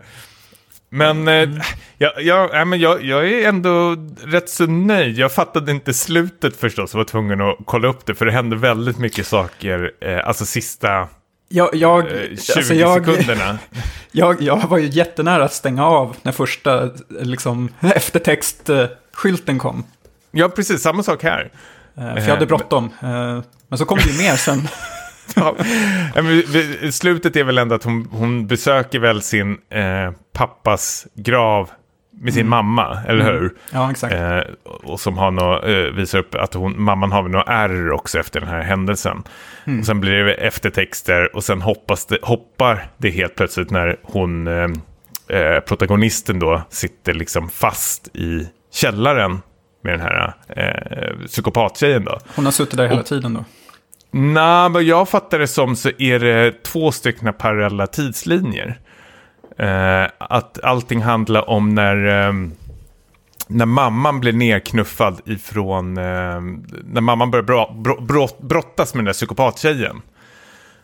Men, 0.95 1.27
eh, 1.27 1.49
jag, 1.97 2.21
jag, 2.21 2.49
nej, 2.53 2.65
men 2.65 2.79
jag, 2.79 3.03
jag 3.03 3.29
är 3.29 3.49
ändå 3.49 3.95
rätt 4.23 4.49
så 4.49 4.65
nöjd. 4.65 5.17
Jag 5.17 5.31
fattade 5.31 5.71
inte 5.71 5.93
slutet 5.93 6.57
förstås 6.57 6.93
och 6.93 6.97
var 6.97 7.05
tvungen 7.05 7.41
att 7.41 7.57
kolla 7.65 7.87
upp 7.87 8.05
det. 8.05 8.15
För 8.15 8.25
det 8.25 8.31
hände 8.31 8.55
väldigt 8.55 8.97
mycket 8.97 9.27
saker, 9.27 9.91
eh, 10.01 10.27
alltså 10.27 10.45
sista 10.45 11.07
jag, 11.49 11.75
jag, 11.75 11.99
eh, 11.99 12.21
20 12.21 12.33
alltså 12.57 12.73
jag, 12.73 13.05
sekunderna. 13.05 13.57
jag, 14.11 14.41
jag 14.41 14.67
var 14.67 14.77
ju 14.77 14.87
jättenära 14.87 15.45
att 15.45 15.53
stänga 15.53 15.85
av 15.85 16.15
när 16.21 16.31
första 16.31 16.83
eh, 16.83 16.89
liksom, 17.09 17.69
eftertextskylten 17.79 19.59
kom. 19.59 19.83
Ja, 20.31 20.49
precis, 20.49 20.81
samma 20.81 21.03
sak 21.03 21.23
här. 21.23 21.51
Eh, 21.97 22.13
För 22.13 22.21
jag 22.21 22.29
hade 22.29 22.45
bråttom. 22.45 22.85
Eh, 23.03 23.41
Men 23.67 23.77
så 23.77 23.85
kom 23.85 23.97
det 23.97 24.09
ju 24.11 24.17
mer 24.23 24.35
sen. 24.35 24.67
Ja, 25.35 25.55
slutet 26.91 27.35
är 27.35 27.43
väl 27.43 27.57
ändå 27.57 27.75
att 27.75 27.83
hon, 27.83 28.07
hon 28.11 28.47
besöker 28.47 28.99
väl 28.99 29.21
sin 29.21 29.57
eh, 29.69 30.11
pappas 30.33 31.07
grav 31.13 31.69
med 32.21 32.33
sin 32.33 32.47
mamma, 32.47 32.97
eller 33.07 33.33
hur? 33.33 33.53
Ja, 33.71 33.91
exakt. 33.91 34.13
Eh, 34.13 34.39
och 34.63 34.99
som 34.99 35.17
har 35.17 35.31
nå, 35.31 35.61
eh, 35.61 35.93
visar 35.93 36.19
upp 36.19 36.35
att 36.35 36.53
hon, 36.53 36.81
mamman 36.81 37.11
har 37.11 37.23
några 37.23 37.43
ärr 37.43 37.91
också 37.91 38.19
efter 38.19 38.39
den 38.39 38.49
här 38.49 38.61
händelsen. 38.61 39.23
Och 39.79 39.85
sen 39.85 39.99
blir 39.99 40.11
det 40.23 40.33
eftertexter 40.33 41.35
och 41.35 41.43
sen 41.43 41.61
hoppas 41.61 42.05
det, 42.05 42.17
hoppar 42.21 42.87
det 42.97 43.09
helt 43.09 43.35
plötsligt 43.35 43.71
när 43.71 43.97
hon, 44.03 44.47
eh, 44.47 44.69
eh, 45.27 45.59
protagonisten 45.59 46.39
då, 46.39 46.61
sitter 46.69 47.13
liksom 47.13 47.49
fast 47.49 48.15
i 48.15 48.47
källaren 48.73 49.41
med 49.83 49.93
den 49.93 50.01
här 50.01 50.33
eh, 50.49 51.25
psykopattjejen 51.27 52.05
då. 52.05 52.19
Hon 52.35 52.45
har 52.45 52.51
suttit 52.51 52.77
där 52.77 52.87
hela 52.87 53.03
tiden 53.03 53.33
då. 53.33 53.45
Nej, 54.11 54.69
men 54.69 54.85
jag 54.85 55.09
fattar 55.09 55.39
det 55.39 55.47
som 55.47 55.75
så 55.75 55.91
är 55.97 56.19
det 56.19 56.63
två 56.63 56.91
stycken 56.91 57.33
parallella 57.33 57.87
tidslinjer. 57.87 58.79
Eh, 59.57 60.05
att 60.17 60.63
allting 60.63 61.01
handlar 61.01 61.49
om 61.49 61.75
när, 61.75 62.27
eh, 62.27 62.33
när 63.47 63.65
mamman 63.65 64.19
blir 64.19 64.33
nerknuffad 64.33 65.21
ifrån... 65.25 65.97
Eh, 65.97 66.41
när 66.83 67.01
mamman 67.01 67.31
börjar 67.31 67.43
bra, 67.43 67.75
bro, 67.77 68.01
brott, 68.01 68.41
brottas 68.41 68.93
med 68.93 68.99
den 68.99 69.05
där 69.05 69.13
psykopattjejen. 69.13 70.01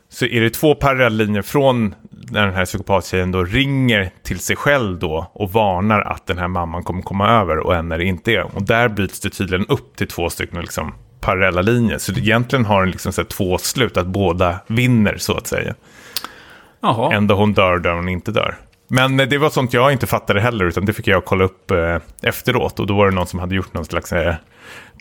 Så 0.10 0.26
är 0.26 0.42
det 0.42 0.50
två 0.50 0.76
parallella 0.76 1.10
linjer 1.10 1.42
från 1.42 1.96
när 2.10 2.46
den 2.46 2.56
här 2.56 2.66
psykopattjejen 2.66 3.32
då 3.32 3.44
ringer 3.44 4.12
till 4.24 4.40
sig 4.40 4.56
själv 4.56 5.00
då 5.00 5.32
och 5.34 5.52
varnar 5.52 6.02
att 6.02 6.28
den 6.28 6.38
här 6.38 6.48
mamman 6.48 6.84
kommer 6.84 7.02
komma 7.02 7.30
över 7.30 7.58
och 7.58 7.76
en 7.76 7.90
när 7.90 7.98
det 7.98 8.06
inte 8.06 8.32
är. 8.32 8.56
Och 8.56 8.64
där 8.64 8.90
bryts 8.90 9.20
det 9.20 9.30
tydligen 9.30 9.68
upp 9.68 9.96
till 9.96 10.08
två 10.08 10.30
stycken 10.30 10.62
liksom 10.62 10.94
parallella 11.22 11.62
linjer. 11.62 11.98
Så 11.98 12.12
egentligen 12.12 12.66
har 12.66 12.82
den 12.82 12.92
liksom 12.92 13.14
så 13.14 13.24
två 13.24 13.58
slut, 13.58 13.98
att 13.98 14.08
båda 14.08 14.60
vinner 14.68 15.18
så 15.18 15.38
att 15.38 15.48
säga. 15.48 15.76
Jaha. 16.82 17.14
Ändå 17.14 17.36
hon 17.36 17.54
dör 17.54 17.80
där 17.80 17.94
hon 17.94 18.10
inte 18.10 18.32
dör. 18.32 18.56
Men 18.88 19.20
eh, 19.20 19.28
det 19.28 19.38
var 19.38 19.50
sånt 19.50 19.74
jag 19.74 19.92
inte 19.92 20.08
fattade 20.08 20.42
heller, 20.42 20.66
utan 20.66 20.86
det 20.86 20.94
fick 20.94 21.08
jag 21.08 21.26
kolla 21.26 21.44
upp 21.44 21.72
eh, 21.72 21.98
efteråt. 22.22 22.80
Och 22.80 22.88
då 22.88 22.96
var 22.96 23.10
det 23.10 23.16
någon 23.16 23.28
som 23.28 23.40
hade 23.40 23.56
gjort 23.56 23.74
någon 23.74 23.86
slags 23.86 24.14
eh, 24.14 24.36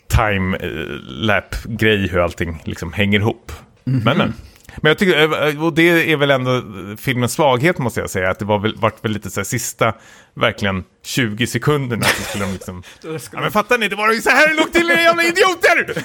time-lap-grej 0.07 2.07
hur 2.07 2.19
allting 2.19 2.61
liksom 2.65 2.93
hänger 2.93 3.19
ihop. 3.19 3.51
Men, 3.83 4.17
men. 4.17 4.33
Men 4.77 4.89
jag 4.89 4.97
tycker, 4.97 5.47
eh, 5.47 5.63
och 5.63 5.73
det 5.73 6.11
är 6.11 6.17
väl 6.17 6.31
ändå 6.31 6.61
filmens 6.97 7.33
svaghet 7.33 7.77
måste 7.77 7.99
jag 7.99 8.09
säga, 8.09 8.29
att 8.31 8.39
det 8.39 8.45
var 8.45 8.59
väl, 8.59 8.75
vart 8.77 9.05
väl 9.05 9.11
lite 9.11 9.29
så 9.29 9.39
här 9.39 9.45
sista, 9.45 9.93
verkligen 10.33 10.83
20 11.05 11.47
sekunderna 11.47 12.03
så 12.03 12.23
skulle 12.23 12.43
de 12.45 12.51
liksom... 12.53 12.83
Ja 13.31 13.41
men 13.41 13.51
fattar 13.51 13.77
ni, 13.77 13.87
det 13.87 13.95
var 13.95 14.11
ju 14.13 14.21
så 14.21 14.29
här 14.29 14.47
det 14.47 14.53
låg 14.53 14.73
till 14.73 14.91
era 14.91 15.01
jävla 15.01 15.23
idioter! 15.23 16.03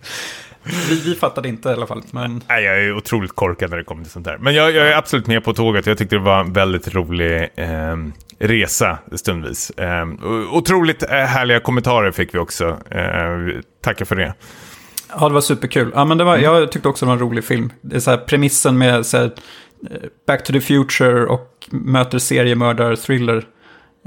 Vi, 0.89 1.01
vi 1.05 1.15
fattade 1.15 1.47
inte 1.49 1.69
i 1.69 1.71
alla 1.71 1.87
fall. 1.87 2.03
Men 2.11 2.41
Nej, 2.49 2.63
jag 2.63 2.83
är 2.83 2.93
otroligt 2.97 3.35
korkad 3.35 3.69
när 3.69 3.77
det 3.77 3.83
kommer 3.83 4.03
till 4.03 4.11
sånt 4.11 4.25
där. 4.25 4.37
Men 4.37 4.53
jag, 4.55 4.71
jag 4.71 4.87
är 4.87 4.95
absolut 4.97 5.27
med 5.27 5.43
på 5.43 5.53
tåget. 5.53 5.85
Jag 5.85 5.97
tyckte 5.97 6.15
det 6.15 6.21
var 6.21 6.39
en 6.39 6.53
väldigt 6.53 6.93
rolig 6.95 7.49
eh, 7.55 7.97
resa 8.39 8.97
stundvis. 9.15 9.69
Eh, 9.69 10.03
o- 10.07 10.47
otroligt 10.51 11.03
eh, 11.03 11.09
härliga 11.09 11.59
kommentarer 11.59 12.11
fick 12.11 12.33
vi 12.35 12.39
också. 12.39 12.65
Eh, 12.91 13.61
tackar 13.83 14.05
för 14.05 14.15
det. 14.15 14.33
Ja, 15.19 15.27
det 15.27 15.33
var 15.33 15.41
superkul. 15.41 15.91
Ja, 15.95 16.05
men 16.05 16.17
det 16.17 16.23
var, 16.23 16.37
Jag 16.37 16.71
tyckte 16.71 16.89
också 16.89 17.05
det 17.05 17.07
var 17.07 17.13
en 17.13 17.19
rolig 17.21 17.43
film. 17.43 17.71
Det 17.81 17.95
är 17.95 17.99
så 17.99 18.11
här 18.11 18.17
premissen 18.17 18.77
med 18.77 19.05
så 19.05 19.17
här, 19.17 19.23
eh, 19.91 19.97
Back 20.27 20.43
to 20.43 20.53
the 20.53 20.61
Future 20.61 21.25
och 21.25 21.67
möter 21.71 22.17
seriemördar-thriller. 22.19 23.43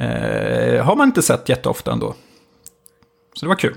Eh, 0.00 0.84
har 0.84 0.96
man 0.96 1.08
inte 1.08 1.22
sett 1.22 1.48
jätteofta 1.48 1.92
ändå. 1.92 2.14
Så 3.34 3.44
det 3.46 3.48
var 3.48 3.56
kul. 3.56 3.74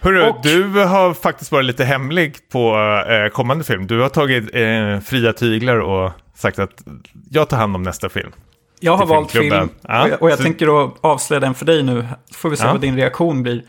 Hörru, 0.00 0.28
Och- 0.28 0.36
du 0.42 0.64
har 0.84 1.14
faktiskt 1.14 1.52
varit 1.52 1.64
lite 1.66 1.84
hemlig 1.84 2.36
på 2.52 2.76
eh, 3.08 3.32
kommande 3.32 3.64
film. 3.64 3.86
Du 3.86 4.00
har 4.00 4.08
tagit 4.08 4.54
eh, 4.54 5.00
fria 5.00 5.32
tyglar 5.32 5.78
och 5.80 6.10
sagt 6.34 6.58
att 6.58 6.82
jag 7.30 7.48
tar 7.48 7.56
hand 7.56 7.74
om 7.76 7.82
nästa 7.82 8.08
film. 8.08 8.32
Jag 8.80 8.96
har 8.96 9.06
valt 9.06 9.30
film 9.30 9.52
och 9.52 9.68
jag, 9.82 10.22
och 10.22 10.30
jag 10.30 10.38
så- 10.38 10.42
tänker 10.44 10.84
att 10.84 10.94
avslöja 11.00 11.40
den 11.40 11.54
för 11.54 11.64
dig 11.64 11.82
nu. 11.82 12.06
Får 12.34 12.50
vi 12.50 12.56
se 12.56 12.64
Ja. 12.64 12.72
vad 12.72 12.80
din 12.80 12.96
reaktion 12.96 13.42
blir. 13.42 13.62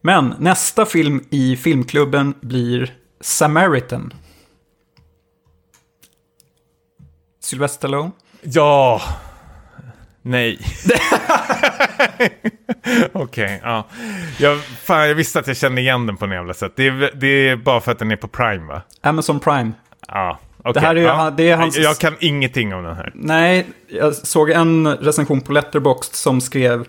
Men 0.00 0.34
nästa 0.38 0.86
film 0.86 1.24
i 1.30 1.56
filmklubben 1.56 2.34
blir 2.40 2.94
Samaritan. 3.20 4.12
Sylvester 7.40 7.78
Stallone. 7.78 8.10
Ja. 8.42 9.00
Nej. 10.22 10.58
Okej, 13.12 13.60
ja. 13.64 13.86
Jag, 14.38 14.60
fan, 14.64 15.08
jag 15.08 15.14
visste 15.14 15.38
att 15.38 15.46
jag 15.46 15.56
kände 15.56 15.80
igen 15.80 16.06
den 16.06 16.16
på 16.16 16.26
något 16.26 16.34
jävla 16.34 16.54
sätt. 16.54 16.72
Det 16.76 16.86
är, 16.86 17.10
det 17.14 17.26
är 17.48 17.56
bara 17.56 17.80
för 17.80 17.92
att 17.92 17.98
den 17.98 18.10
är 18.10 18.16
på 18.16 18.28
Prime, 18.28 18.66
va? 18.66 18.82
Amazon 19.00 19.40
Prime. 19.40 19.72
Ja, 20.08 20.38
okej. 20.58 20.72
Det 20.72 20.80
här 20.80 20.96
är 20.96 21.02
ja. 21.02 21.30
det 21.36 21.50
är 21.50 21.56
hans- 21.56 21.78
Jag 21.78 21.98
kan 21.98 22.16
ingenting 22.20 22.74
om 22.74 22.84
den 22.84 22.96
här. 22.96 23.12
Nej, 23.14 23.66
jag 23.88 24.14
såg 24.14 24.50
en 24.50 24.96
recension 24.96 25.40
på 25.40 25.52
Letterboxd 25.52 26.14
som 26.14 26.40
skrev 26.40 26.86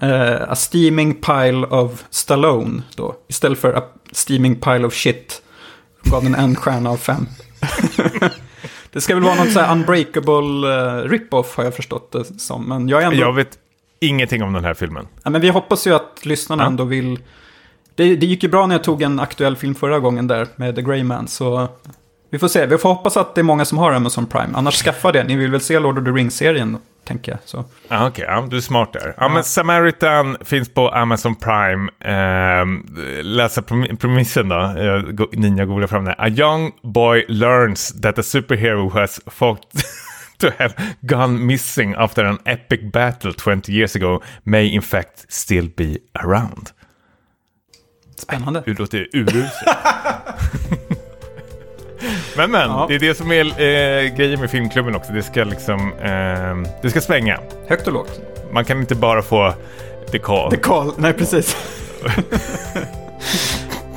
eh, 0.00 0.50
A 0.50 0.54
steaming 0.54 1.14
pile 1.14 1.66
of 1.66 2.04
Stallone 2.10 2.82
då. 2.96 3.14
Istället 3.28 3.58
för 3.58 3.72
A 3.72 3.82
steaming 4.12 4.56
pile 4.56 4.86
of 4.86 4.94
shit. 4.94 5.42
Gav 6.02 6.24
den 6.24 6.34
en 6.34 6.56
stjärna 6.56 6.90
av 6.90 6.96
fem. 6.96 7.26
det 8.92 9.00
ska 9.00 9.14
väl 9.14 9.24
vara 9.24 9.34
något 9.34 9.52
så 9.52 9.60
här 9.60 9.72
unbreakable 9.72 10.68
uh, 10.68 11.08
rip-off 11.08 11.56
har 11.56 11.64
jag 11.64 11.74
förstått 11.74 12.12
det 12.12 12.40
som. 12.40 12.68
Men 12.68 12.88
jag 12.88 13.02
ändå... 13.02 13.16
Jag 13.16 13.32
vet 13.32 13.58
ingenting 14.00 14.42
om 14.42 14.52
den 14.52 14.64
här 14.64 14.74
filmen. 14.74 15.08
Ja, 15.22 15.30
men 15.30 15.40
vi 15.40 15.48
hoppas 15.48 15.86
ju 15.86 15.94
att 15.94 16.20
lyssnarna 16.24 16.62
Ja. 16.62 16.66
ändå 16.66 16.84
vill... 16.84 17.18
Det, 17.94 18.16
det 18.16 18.26
gick 18.26 18.42
ju 18.42 18.48
bra 18.48 18.66
när 18.66 18.74
jag 18.74 18.84
tog 18.84 19.02
en 19.02 19.20
aktuell 19.20 19.56
film 19.56 19.74
förra 19.74 19.98
gången 19.98 20.26
där 20.26 20.46
med 20.56 20.74
The 20.76 20.82
Grey 20.82 21.02
Man. 21.02 21.28
Så 21.28 21.68
vi 22.30 22.38
får 22.38 22.48
se. 22.48 22.66
Vi 22.66 22.78
får 22.78 22.88
hoppas 22.88 23.16
att 23.16 23.34
det 23.34 23.40
är 23.40 23.42
många 23.42 23.64
som 23.64 23.78
har 23.78 23.92
Amazon 23.92 24.26
Prime. 24.26 24.48
Annars 24.54 24.74
skaffa 24.82 25.12
det. 25.12 25.24
Ni 25.24 25.36
vill 25.36 25.50
väl 25.50 25.60
se 25.60 25.78
Lord 25.78 25.98
of 25.98 26.04
the 26.04 26.10
Rings-serien, 26.10 26.78
tänker 27.04 27.32
jag. 27.32 27.38
Så. 27.44 27.64
Ja, 27.88 28.06
okej. 28.08 28.24
ja, 28.28 28.46
du 28.50 28.56
är 28.56 28.60
smart 28.60 28.92
där. 28.92 29.14
Ja, 29.16 29.28
men 29.28 29.44
Samaritan 29.44 30.36
finns 30.44 30.74
på 30.74 30.88
Amazon 30.88 31.34
Prime. 31.36 31.90
Ehm, 32.00 32.86
läsa 33.22 33.62
premissen 34.00 34.48
då. 34.48 34.56
Eh, 34.56 35.26
Ninja 35.32 35.64
googlar 35.64 35.86
fram 35.86 36.04
det. 36.04 36.14
A 36.18 36.28
young 36.28 36.72
boy 36.82 37.24
learns 37.28 38.00
that 38.02 38.18
a 38.18 38.22
superhero 38.22 38.88
who 38.88 39.00
has 39.00 39.20
fought 39.26 39.62
to 40.38 40.46
have 40.58 40.74
gone 41.00 41.46
missing 41.46 41.94
after 41.94 42.24
an 42.24 42.38
epic 42.44 42.80
battle 42.92 43.32
20 43.32 43.72
years 43.72 43.96
ago 43.96 44.22
may 44.42 44.66
in 44.74 44.82
fact 44.82 45.32
still 45.32 45.70
be 45.76 45.96
around. 46.24 46.70
Spännande. 48.18 48.62
Det 48.66 48.78
låter 48.78 49.08
uruselt. 49.12 49.52
men 52.36 52.50
men, 52.50 52.70
Ja. 52.70 52.86
det 52.88 52.94
är 52.94 52.98
det 52.98 53.14
som 53.14 53.32
är 53.32 53.44
eh, 53.44 54.14
grejen 54.16 54.40
med 54.40 54.50
filmklubben 54.50 54.96
också. 54.96 55.12
Det 55.12 55.22
ska 55.22 55.44
liksom, 55.44 55.92
ehm, 56.02 56.66
det 56.82 56.90
ska 56.90 57.00
svänga. 57.00 57.40
Högt 57.68 57.86
och 57.86 57.92
lågt. 57.92 58.20
Man 58.52 58.64
kan 58.64 58.80
inte 58.80 58.94
bara 58.94 59.22
få 59.22 59.54
dekal. 60.12 60.50
Dekal, 60.50 60.92
nej 60.96 61.12
precis. 61.12 61.56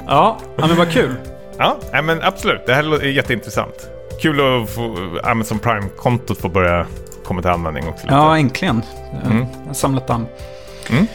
ja, 0.08 0.38
men 0.56 0.76
vad 0.78 0.92
kul. 0.92 1.16
Ja, 1.58 1.78
men 2.04 2.22
absolut. 2.24 2.66
Det 2.66 2.74
här 2.74 3.04
är 3.04 3.08
jätteintressant. 3.08 3.90
Kul 4.22 4.40
att 4.64 4.70
få 4.70 4.96
Amazon 5.24 5.60
Prime-kontot 5.60 6.38
få 6.42 6.50
börja 6.50 6.86
komma 7.26 7.42
till 7.42 7.52
användning 7.52 7.88
också. 7.88 8.04
Lite. 8.06 8.16
Ja, 8.16 8.38
äntligen. 8.38 8.82
Jag 9.24 9.32
Mm. 9.32 9.46
har 9.68 9.74
samlat 9.74 10.08
damm. 10.08 10.26
Mm. 10.90 11.08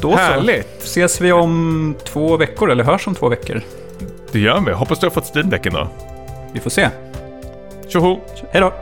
Då 0.00 0.10
så. 0.10 0.16
Härligt. 0.16 0.82
Ses 0.82 1.20
vi 1.20 1.32
om 1.32 1.94
två 2.04 2.36
veckor, 2.36 2.70
eller 2.70 2.84
hörs 2.84 3.06
om 3.06 3.14
två 3.14 3.28
veckor. 3.28 3.62
Det 4.32 4.38
gör 4.38 4.60
vi. 4.60 4.72
Hoppas 4.72 5.00
du 5.00 5.06
har 5.06 5.10
fått 5.10 5.36
steam 5.36 5.50
då. 5.72 5.88
Vi 6.52 6.60
får 6.60 6.70
se. 6.70 6.88
Tjoho! 7.88 8.20
Hej 8.52 8.60
då! 8.60 8.72